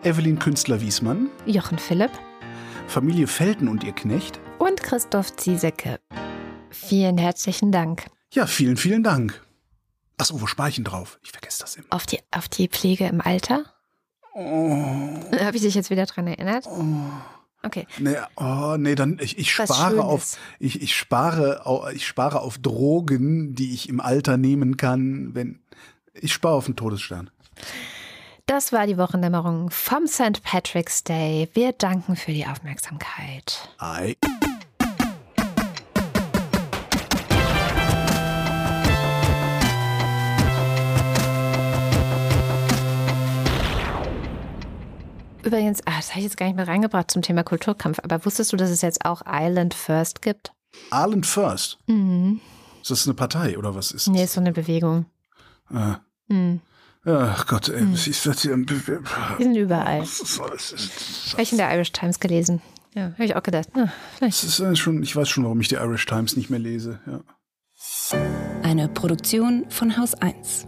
Evelyn 0.03 0.37
Künstler-Wiesmann. 0.37 1.31
Jochen 1.47 1.79
Philipp. 1.79 2.11
Familie 2.85 3.25
Felten 3.25 3.67
und 3.67 3.83
ihr 3.83 3.93
Knecht. 3.93 4.39
Und 4.59 4.83
Christoph 4.83 5.35
Ziesecke. 5.37 5.99
Vielen 6.69 7.17
herzlichen 7.17 7.71
Dank. 7.71 8.05
Ja, 8.31 8.45
vielen, 8.45 8.77
vielen 8.77 9.01
Dank. 9.01 9.43
Achso, 10.19 10.39
wo 10.39 10.45
spare 10.45 10.69
ich 10.69 10.83
drauf? 10.83 11.17
Ich 11.23 11.31
vergesse 11.31 11.61
das 11.61 11.77
immer. 11.77 11.87
Auf 11.89 12.05
die, 12.05 12.19
auf 12.29 12.47
die 12.47 12.67
Pflege 12.67 13.07
im 13.07 13.21
Alter? 13.21 13.63
Oh, 14.39 15.15
Habe 15.39 15.55
ich 15.57 15.63
dich 15.63 15.73
jetzt 15.73 15.89
wieder 15.89 16.05
dran 16.05 16.27
erinnert? 16.27 16.65
oh. 16.67 16.83
Okay. 17.63 17.87
Nee, 17.97 18.15
oh, 18.35 18.75
nee, 18.77 18.93
dann 18.93 19.17
ich, 19.19 19.39
ich 19.39 19.57
Was 19.57 19.67
spare 19.75 19.89
Schönes. 19.95 20.05
auf 20.05 20.37
ich, 20.59 20.79
ich 20.81 20.95
spare 20.95 21.89
ich 21.93 22.05
spare 22.05 22.41
auf 22.41 22.59
Drogen, 22.59 23.55
die 23.55 23.73
ich 23.73 23.89
im 23.89 23.99
Alter 23.99 24.37
nehmen 24.37 24.77
kann, 24.77 25.33
wenn 25.33 25.59
ich 26.13 26.31
spare 26.33 26.53
auf 26.53 26.65
den 26.65 26.75
Todesstern. 26.75 27.31
Das 28.45 28.71
war 28.71 28.85
die 28.85 28.97
Wochendämmerung 28.97 29.71
vom 29.71 30.05
St. 30.07 30.43
Patrick's 30.43 31.03
Day. 31.03 31.49
Wir 31.53 31.73
danken 31.73 32.15
für 32.15 32.31
die 32.31 32.45
Aufmerksamkeit. 32.45 33.67
Ei. 33.79 34.15
Übrigens, 45.47 45.79
ah, 45.85 45.93
das 45.95 46.09
habe 46.09 46.19
ich 46.19 46.25
jetzt 46.25 46.37
gar 46.37 46.45
nicht 46.47 46.55
mehr 46.57 46.67
reingebracht 46.67 47.09
zum 47.09 47.21
Thema 47.21 47.43
Kulturkampf, 47.43 47.99
aber 48.03 48.25
wusstest 48.25 48.51
du, 48.51 48.57
dass 48.57 48.69
es 48.69 48.81
jetzt 48.81 49.05
auch 49.05 49.21
Island 49.25 49.73
First 49.73 50.21
gibt? 50.21 50.51
Arlen 50.91 51.23
First. 51.23 51.79
Mhm. 51.87 52.41
Ist 52.81 52.91
das 52.91 53.07
eine 53.07 53.13
Partei 53.13 53.57
oder 53.57 53.73
was 53.73 53.91
ist 53.91 54.07
Nee, 54.07 54.17
das? 54.19 54.25
ist 54.25 54.33
so 54.33 54.41
eine 54.41 54.51
Bewegung. 54.51 55.05
Ah. 55.69 55.97
Mhm. 56.27 56.59
Ach 57.05 57.47
Gott, 57.47 57.69
ey, 57.69 57.85
ich, 57.93 58.09
ich, 58.09 58.25
ich, 58.25 58.41
Die 58.41 59.43
sind 59.43 59.55
überall. 59.55 60.01
das 60.01 60.19
das 60.19 61.31
Habe 61.31 61.41
ich 61.41 61.51
in 61.53 61.57
der 61.57 61.73
Irish 61.73 61.93
Times 61.93 62.19
gelesen. 62.19 62.61
Ja, 62.93 63.11
habe 63.13 63.23
ich 63.23 63.35
auch 63.35 63.43
gedacht. 63.43 63.69
Na, 63.73 63.91
vielleicht. 64.17 64.43
das 64.43 64.49
ist 64.49 64.59
äh, 64.59 64.75
schon, 64.75 65.01
ich 65.01 65.15
weiß 65.15 65.29
schon, 65.29 65.45
warum 65.45 65.61
ich 65.61 65.69
die 65.69 65.75
Irish 65.75 66.05
Times 66.05 66.35
nicht 66.35 66.49
mehr 66.49 66.59
lese. 66.59 66.99
Ja. 67.07 67.21
Eine 68.63 68.89
Produktion 68.89 69.65
von 69.69 69.97
Haus 69.97 70.13
1. 70.15 70.67